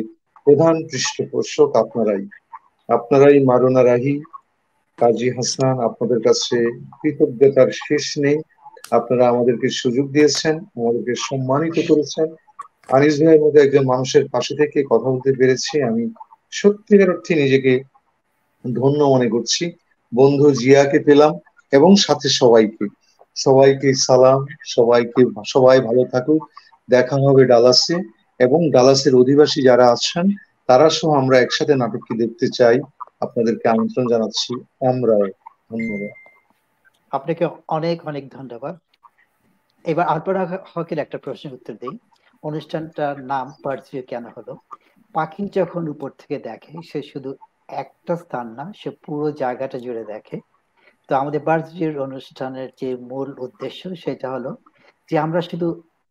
প্রধান 0.47 0.75
পৃষ্ঠপোষক 0.91 1.69
আপনারাই। 1.77 2.23
আপনারাই 2.89 3.39
মারোনা 3.45 3.83
রাহি 3.85 4.15
কাজী 4.99 5.29
হাসান, 5.31 5.75
আপনাদের 5.79 6.21
কাছে 6.23 6.57
কৃতজ্ঞতার 7.01 7.71
শেষ 7.81 8.05
নেই। 8.19 8.39
আপনারা 8.91 9.25
আমাদেরকে 9.29 9.69
সুযোগ 9.81 10.07
দিয়েছেন, 10.11 10.55
আমাদেরকে 10.77 11.15
সম্মানিত 11.29 11.77
করেছেন। 11.89 12.27
আনিস 12.89 13.15
ভাইয়ের 13.21 13.43
মধ্যে 13.43 13.61
একজন 13.63 13.85
মানুষের 13.85 14.25
পাশে 14.31 14.53
থেকে 14.57 14.79
কথা 14.91 15.09
বলতে 15.11 15.31
পেরেছি। 15.33 15.75
আমি 15.83 16.03
সত্যিকার 16.53 17.11
অর্থে 17.11 17.33
নিজেকে 17.35 17.73
ধন্য 18.65 19.01
মনে 19.05 19.29
করছি। 19.29 19.65
বন্ধু 20.13 20.47
জিয়াকে 20.53 20.99
পেলাম 20.99 21.33
এবং 21.73 21.91
সাথে 21.97 22.29
সবাইকে। 22.31 22.85
সবাইকে 23.35 23.95
সালাম, 23.95 24.47
সবাইকে 24.65 25.25
সবাই 25.47 25.81
ভালো 25.81 26.05
থাকুক। 26.05 26.49
দেখা 26.91 27.17
হবে 27.17 27.45
ডালাসে 27.45 27.97
এবং 28.39 28.71
ডালাসের 28.71 29.15
অধিবাসী 29.15 29.63
যারা 29.63 29.91
আছেন, 29.91 30.29
তারা 30.67 30.91
সহ 30.91 31.11
আমরা 31.11 31.41
একসাথে 31.41 31.75
নাটকটি 31.75 32.19
দেখতে 32.19 32.49
চাই। 32.55 32.81
আপনাদেরকে 33.21 33.69
আমন্ত্রণ 33.69 34.07
জানাচ্ছি। 34.09 34.61
আমরাও 34.89 35.27
ধন্যবাদ। 35.73 36.09
আপনাকে 37.11 37.49
অনেক 37.69 38.07
অনেক 38.07 38.31
ধন্যবাদ। 38.31 38.79
এবার 39.85 40.07
আলপনা 40.07 40.59
হকের 40.75 40.99
একটা 40.99 41.19
প্রশ্নের 41.19 41.55
উত্তর 41.55 41.75
দিই। 41.75 41.99
অনুষ্ঠানটার 42.43 43.25
নাম 43.25 43.53
পার্সিও 43.63 44.03
কেন 44.03 44.25
হলো? 44.27 44.57
পাখি 45.13 45.49
যখন 45.55 45.89
উপর 45.89 46.11
থেকে 46.11 46.39
দেখে, 46.39 46.79
সে 46.93 47.03
শুধু 47.03 47.35
একটা 47.69 48.17
স্থান 48.17 48.55
না, 48.55 48.73
সে 48.77 48.91
পুরো 48.91 49.33
জায়গাটা 49.33 49.79
জুড়ে 49.79 50.05
দেখে। 50.05 50.41
তো 51.09 51.17
আমাদের 51.17 51.41
বার্থডের 51.41 52.01
অনুষ্ঠানের 52.01 52.69
যে 52.81 52.97
মূল 52.97 53.29
উদ্দেশ্য 53.39 53.97
সেটা 53.97 54.31
হলো 54.31 54.51
যে 55.09 55.19
আমরা 55.19 55.41
শুধু 55.41 55.69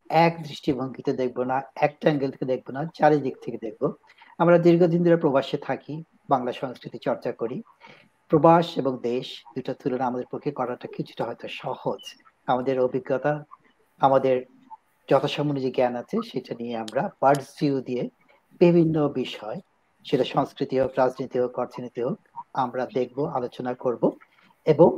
এক 0.10 0.34
দৃষ্টিভঙ্গিতে 0.44 1.14
দেখব 1.14 1.44
না, 1.44 1.62
একটা 1.76 2.06
অ্যাঙ্গেল 2.08 2.32
থেকে 2.32 2.46
দেখব 2.46 2.72
না, 2.72 2.82
চারিদিক 2.98 3.36
থেকে 3.42 3.58
দেখব। 3.58 3.94
আমরা 4.38 4.58
দীর্ঘদিন 4.58 5.04
ধরে 5.04 5.18
প্রবাসে 5.18 5.58
থাকি, 5.58 6.04
বাংলা 6.30 6.52
সংস্কৃতি 6.52 6.98
চর্চা 6.98 7.32
করি। 7.32 7.62
প্রবাস 8.30 8.78
এবং 8.78 8.98
দেশ 9.02 9.44
দুটা 9.56 9.74
তুলনা 9.74 10.06
আমাদের 10.06 10.28
পক্ষে 10.32 10.52
করাটা 10.52 10.88
কিছুটা 10.88 11.24
হয়তো 11.26 11.48
সহজ। 11.48 12.02
আমাদের 12.48 12.80
অভিজ্ঞতা, 12.80 13.44
আমাদের 14.00 14.46
যথাসামান্য 15.10 15.62
যে 15.62 15.72
জ্ঞান 15.72 15.96
আছে 15.96 16.18
সেটা 16.32 16.54
নিয়ে 16.60 16.78
আমরা 16.78 17.10
বার্ডস 17.22 17.56
ভিউ 17.60 17.82
দিয়ে 17.82 18.10
বিভিন্ন 18.60 19.08
বিষয়, 19.10 19.60
সেটা 20.06 20.24
সংস্কৃতি 20.24 20.80
হোক, 20.80 20.92
রাজনীতি 20.98 21.40
হোক, 21.40 21.60
অর্থনীতি 21.60 22.02
হোক, 22.04 22.18
আমরা 22.54 22.86
দেখব, 22.94 23.18
আলোচনা 23.26 23.74
করব। 23.74 24.04
এবং 24.66 24.98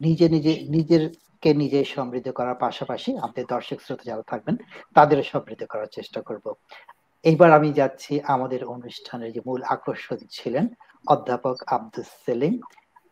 নিজে 0.00 0.28
নিজে, 0.28 0.66
নিজেরকে 0.68 1.54
নিজে 1.54 1.84
সমৃদ্ধ 1.84 2.28
করার 2.30 2.54
পাশাপাশি 2.54 3.16
আমাদের 3.16 3.44
দর্শক 3.48 3.80
শ্রোতা 3.80 4.02
যারা 4.04 4.22
থাকবেন, 4.26 4.56
তাদেরও 4.94 5.22
সমৃদ্ধ 5.22 5.64
করার 5.64 5.86
চেষ্টা 5.86 6.22
করব। 6.22 6.52
এইবার 7.22 7.52
আমি 7.52 7.72
যাচ্ছি 7.72 8.20
আমাদের 8.20 8.64
অনুষ্ঠানের 8.64 9.32
যে 9.32 9.40
মূল 9.46 9.62
আকর্ষণ 9.62 10.16
ছিলেন 10.30 10.68
অধ্যাপক 11.06 11.56
আব্দুল 11.66 12.04
সেলিম। 12.04 12.60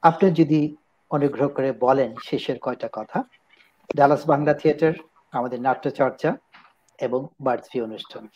আপনি 0.02 0.30
যদি 0.30 0.76
অনুগ্রহ 1.10 1.48
করে 1.48 1.72
বলেন 1.72 2.14
শেষের 2.24 2.58
কয়টা 2.58 2.88
কথা। 2.92 3.24
ডালাস 3.96 4.26
বাংলা 4.26 4.54
থিয়েটার, 4.54 4.92
আমাদের 5.32 5.60
নাট্য 5.60 5.90
চর্চা 5.90 6.36
এবং 7.00 7.26
বার্ডসি 7.40 7.80
অনুষ্ঠান। 7.80 8.28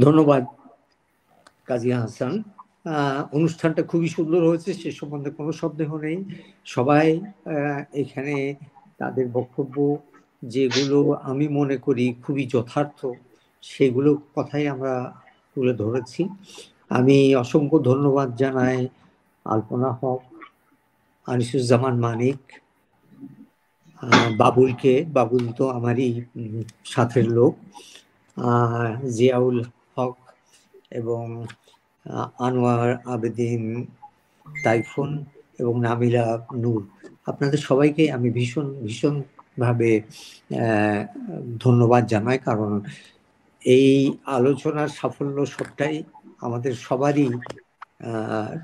ধন্যবাদ, 0.00 0.44
কাজী 1.66 1.90
হাসান। 1.90 2.42
অনুষ্ঠানটা 3.38 3.82
খুবই 3.90 4.08
সুন্দর 4.16 4.40
হয়েছে, 4.48 4.70
সে 4.80 4.88
সম্বন্ধে 4.98 5.30
কোনো 5.38 5.52
সন্দেহ 5.62 5.90
নেই। 6.04 6.18
সবাই 6.74 7.06
এখানে 8.02 8.34
তাদের 9.00 9.26
বক্তব্য 9.36 9.76
যেগুলো 10.54 10.98
আমি 11.30 11.46
মনে 11.58 11.76
করি 11.86 12.04
খুবই 12.24 12.44
যথার্থ, 12.54 13.00
সেগুলো 13.62 14.10
কথাই 14.36 14.64
আমরা 14.74 14.94
তুলে 15.52 15.72
ধরেছি। 15.82 16.22
আমি 16.98 17.16
অসংখ্য 17.42 17.76
ধন্যবাদ 17.90 18.28
জানাই 18.42 18.78
আলপনা 19.46 19.90
হক, 19.98 20.22
আনিসুজ্জামান 21.28 21.94
মানিক 22.04 22.40
বাবুলকে। 24.42 24.94
বাবুল 25.16 25.44
তো 25.58 25.64
আমারই 25.78 26.08
সাথের 26.92 27.26
লোক। 27.36 27.54
জিয়াউল 29.16 29.56
হক 29.94 30.16
এবং 31.00 31.24
আনোয়ার 32.38 32.90
আবেদিন 33.04 33.62
তাইফুন 34.46 35.10
এবং 35.58 35.74
নামিলা 35.80 36.26
নূর। 36.54 36.82
আপনাদের 37.26 37.58
সবাইকে 37.58 38.02
আমি 38.12 38.28
ভীষণ 38.30 38.66
ভীষণভাবে 38.82 39.90
ধন্যবাদ 41.58 42.02
জানাই 42.06 42.38
কারণ 42.38 42.72
এই 43.62 43.90
আলোচনার 44.28 44.88
সাফল্য 44.88 45.38
সবটাই 45.46 45.96
আমাদের 46.40 46.72
সবারই 46.78 47.28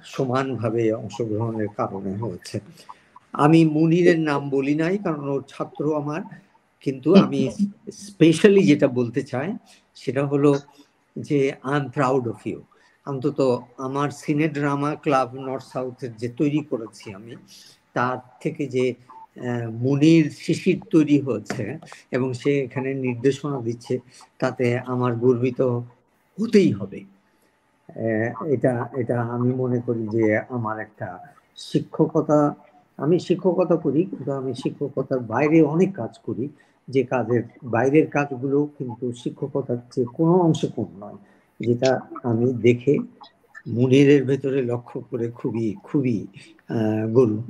সমানভাবে 0.04 0.82
অংশগ্রহণের 0.92 1.70
কারণে 1.76 2.12
হয়েছে। 2.20 2.56
আমি 3.34 3.60
মুনিরের 3.66 4.20
নাম 4.20 4.42
বলি 4.50 4.74
নাই 4.74 4.94
কারণ 4.98 5.24
ওর 5.28 5.42
ছাত্র 5.48 5.82
আমার 5.96 6.22
কিন্তু 6.86 7.08
আমি 7.16 7.40
স্পেশালি 8.06 8.62
যেটা 8.66 8.88
বলতে 8.88 9.20
চাই 9.22 9.48
সেটা 9.96 10.22
হলো 10.26 10.50
যে 11.16 11.38
I 11.62 11.76
am 11.80 11.84
proud 11.90 12.24
of 12.28 12.40
you. 12.46 12.60
অন্তত 13.06 13.38
আমার 13.78 14.08
সিনে 14.20 14.46
ড্রামা 14.48 14.90
ক্লাব 15.02 15.30
নর্থ 15.38 15.66
সাউথের 15.72 16.12
যে 16.16 16.28
তৈরি 16.36 16.60
করেছি 16.70 17.06
আমি, 17.12 17.34
তার 17.94 18.18
থেকে 18.40 18.64
যে 18.66 18.84
মুনির 19.84 20.24
শিশির 20.44 20.78
তৈরি 20.90 21.18
হচ্ছে 21.20 21.64
এবং 22.12 22.28
সে 22.32 22.50
এখানে 22.60 22.90
নির্দেশনা 23.06 23.58
দিচ্ছে 23.60 23.94
তাতে 24.38 24.66
আমার 24.86 25.12
গর্বিত 25.14 25.60
হতেই 26.38 26.70
হবে। 26.72 27.00
এটা 28.54 28.72
এটা 28.92 29.16
আমি 29.30 29.50
মনে 29.54 29.78
করি 29.80 30.02
যে 30.08 30.24
আমার 30.48 30.76
একটা 30.78 31.08
শিক্ষকতা, 31.62 32.38
আমি 32.98 33.16
শিক্ষকতা 33.18 33.76
করি 33.76 34.00
কিন্তু 34.04 34.30
আমি 34.32 34.52
শিক্ষকতার 34.54 35.20
বাইরে 35.32 35.58
অনেক 35.74 35.90
কাজ 35.94 36.12
করি। 36.26 36.44
যে 36.88 37.02
কাজের, 37.04 37.42
বাইরের 37.64 38.06
কাজগুলো 38.10 38.58
কিন্তু 38.78 39.04
শিক্ষকতার 39.22 39.78
চেয়ে 39.92 40.08
কোনো 40.14 40.34
অংশে 40.40 40.68
কম 40.76 40.90
নয়। 41.00 41.18
যেটা 41.60 42.00
আমি 42.22 42.46
দেখে 42.52 42.98
মুনিরের 43.66 44.24
ভেতরে 44.24 44.62
লক্ষ্য 44.62 45.00
করে 45.00 45.30
খুবই 45.30 45.74
খুবই 45.82 46.26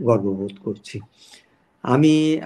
গর্ববোধ 0.03 0.55
করছি। 0.65 1.01
আমি 1.83 2.41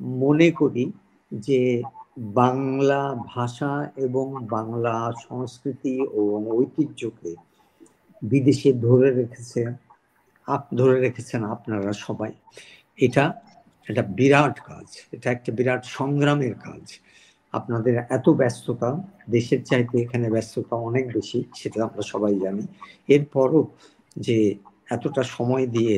মনে 0.00 0.50
করি 0.50 0.92
যে 1.34 1.82
বাংলা 2.18 3.14
ভাষা 3.26 3.90
এবং 3.96 4.46
বাংলা 4.50 5.12
সংস্কৃতি 5.28 5.94
ও 6.12 6.20
ঐতিহ্যকে 6.56 7.34
বিদেশে 8.22 8.72
ধরে 8.72 9.08
রেখেছে, 9.14 9.60
আপ, 10.46 10.62
ধরে 10.74 11.00
রেখেছেন 11.00 11.44
আপনারা 11.44 11.92
সবাই। 11.92 12.32
এটা 12.96 13.24
একটা 13.88 14.02
বিরাট 14.02 14.60
কাজ, 14.60 14.86
এটা 15.12 15.28
একটা 15.32 15.52
বিরাট 15.52 15.82
সংগ্রামের 15.84 16.54
কাজ। 16.54 16.84
আপনাদের 17.54 17.94
এত 18.16 18.26
ব্যস্ততা, 18.40 18.90
দেশের 19.30 19.60
চাইতে 19.64 19.94
এখানে 20.04 20.26
ব্যস্ততা 20.30 20.74
অনেক 20.88 21.04
বেশি, 21.16 21.38
সেটা 21.54 21.78
আমরা 21.88 22.02
সবাই 22.12 22.34
জানি। 22.44 22.64
এরপরও 23.08 23.60
যে 24.16 24.38
এতটা 24.90 25.22
সময় 25.36 25.66
দিয়ে 25.66 25.96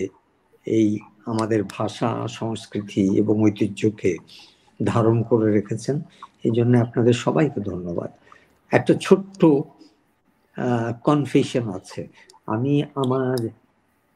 এই 0.67 0.89
আমাদের 1.27 1.61
ভাষা, 1.77 2.11
সংস্কৃতি 2.39 3.05
এবং 3.23 3.35
ঐতিহ্যকে 3.47 4.13
ধারণ 4.81 5.17
করে 5.31 5.49
রেখেছেন, 5.59 5.97
এই 6.47 6.53
জন্য 6.59 6.73
আপনাদের 6.79 7.17
সবাইকে 7.25 7.61
ধন্যবাদ। 7.71 8.11
একটা 8.73 8.95
ছোট্ট 9.01 9.41
কনফেশন 11.09 11.65
আছে। 11.79 12.01
আমি 12.55 12.73
আমার 13.03 13.39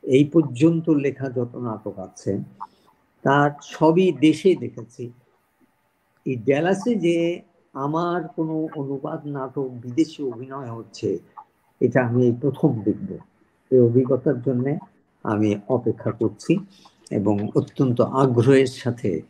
এই 0.04 0.24
পর্যন্ত 0.24 0.86
লেখা 1.04 1.26
যত 1.38 1.52
নাটক 1.66 1.96
আছে, 1.98 2.32
তার 3.24 3.50
সবই 3.76 4.06
দেশে 4.26 4.50
দেখেছি। 4.64 5.04
এই 6.26 6.36
ড্যালাসে 6.36 6.94
যে 6.94 7.42
আমার 7.72 8.28
কোনো 8.28 8.68
অনুবাদ 8.74 9.26
নাটক, 9.26 9.68
বিদেশি 9.82 10.22
অভিনয় 10.22 10.70
হচ্ছে, 10.70 11.18
এটা 11.80 12.06
আমি 12.06 12.26
এই 12.26 12.34
প্রথম 12.40 12.82
দেখব। 12.82 13.18
এই 13.70 13.80
অভিজ্ঞতার 13.80 14.42
জন্য 14.42 14.78
আমি 15.22 15.56
অপেক্ষা 15.68 16.12
করছি 16.12 16.58
এবং 17.10 17.48
অত্যন্ত 17.56 18.00
আগ্রহের 18.00 18.66
সাথে 18.66 19.22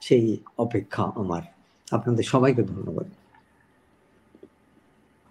সেই 0.00 0.36
অপেক্ষা 0.58 1.12
আমার। 1.14 1.42
আপনাদের 1.92 2.24
সবাইকে 2.24 2.62
ধন্যবাদ। 2.62 3.06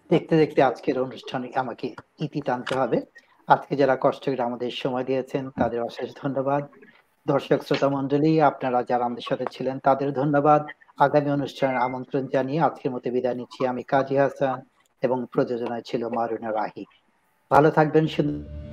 দেখতে 0.09 0.37
দেখতে 0.37 0.61
আজকের 0.61 0.99
অনুষ্ঠানে 0.99 1.51
আমাকে 1.55 1.95
ইতি 2.19 2.41
টানতে 2.41 2.75
হবে। 2.75 3.01
আজকে 3.47 3.75
যারা 3.75 3.97
কষ্ট 4.01 4.25
করে 4.25 4.41
আমাদের 4.41 4.71
সময় 4.71 5.03
দিয়েছেন, 5.03 5.49
তাদের 5.49 5.81
অশেষ 5.81 6.09
ধন্যবাদ। 6.23 6.67
দর্শক 7.27 7.59
শ্রোতা 7.63 7.89
মন্ডলী 7.89 8.41
আপনারা 8.41 8.83
যারা 8.83 9.05
আমাদের 9.05 9.25
সাথে 9.29 9.45
ছিলেন, 9.51 9.79
তাদের 9.79 10.13
ধন্যবাদ। 10.13 10.67
আগামী 10.99 11.29
অনুষ্ঠানের 11.31 11.77
আমন্ত্রণ 11.77 12.23
জানিয়ে 12.27 12.59
আজকের 12.61 12.91
মতো 12.91 13.07
বিদায় 13.11 13.35
নিচ্ছি। 13.35 13.67
আমি 13.67 13.83
কাজী 13.83 14.15
হাসান 14.15 14.57
এবং 15.01 15.25
প্রযোজনায় 15.33 15.81
ছিল 15.81 16.01
মারুনা 16.07 16.49
রাহি। 16.51 16.83
ভালো 17.51 17.69
থাকবেন, 17.71 18.07
সুন্দর 18.07 18.68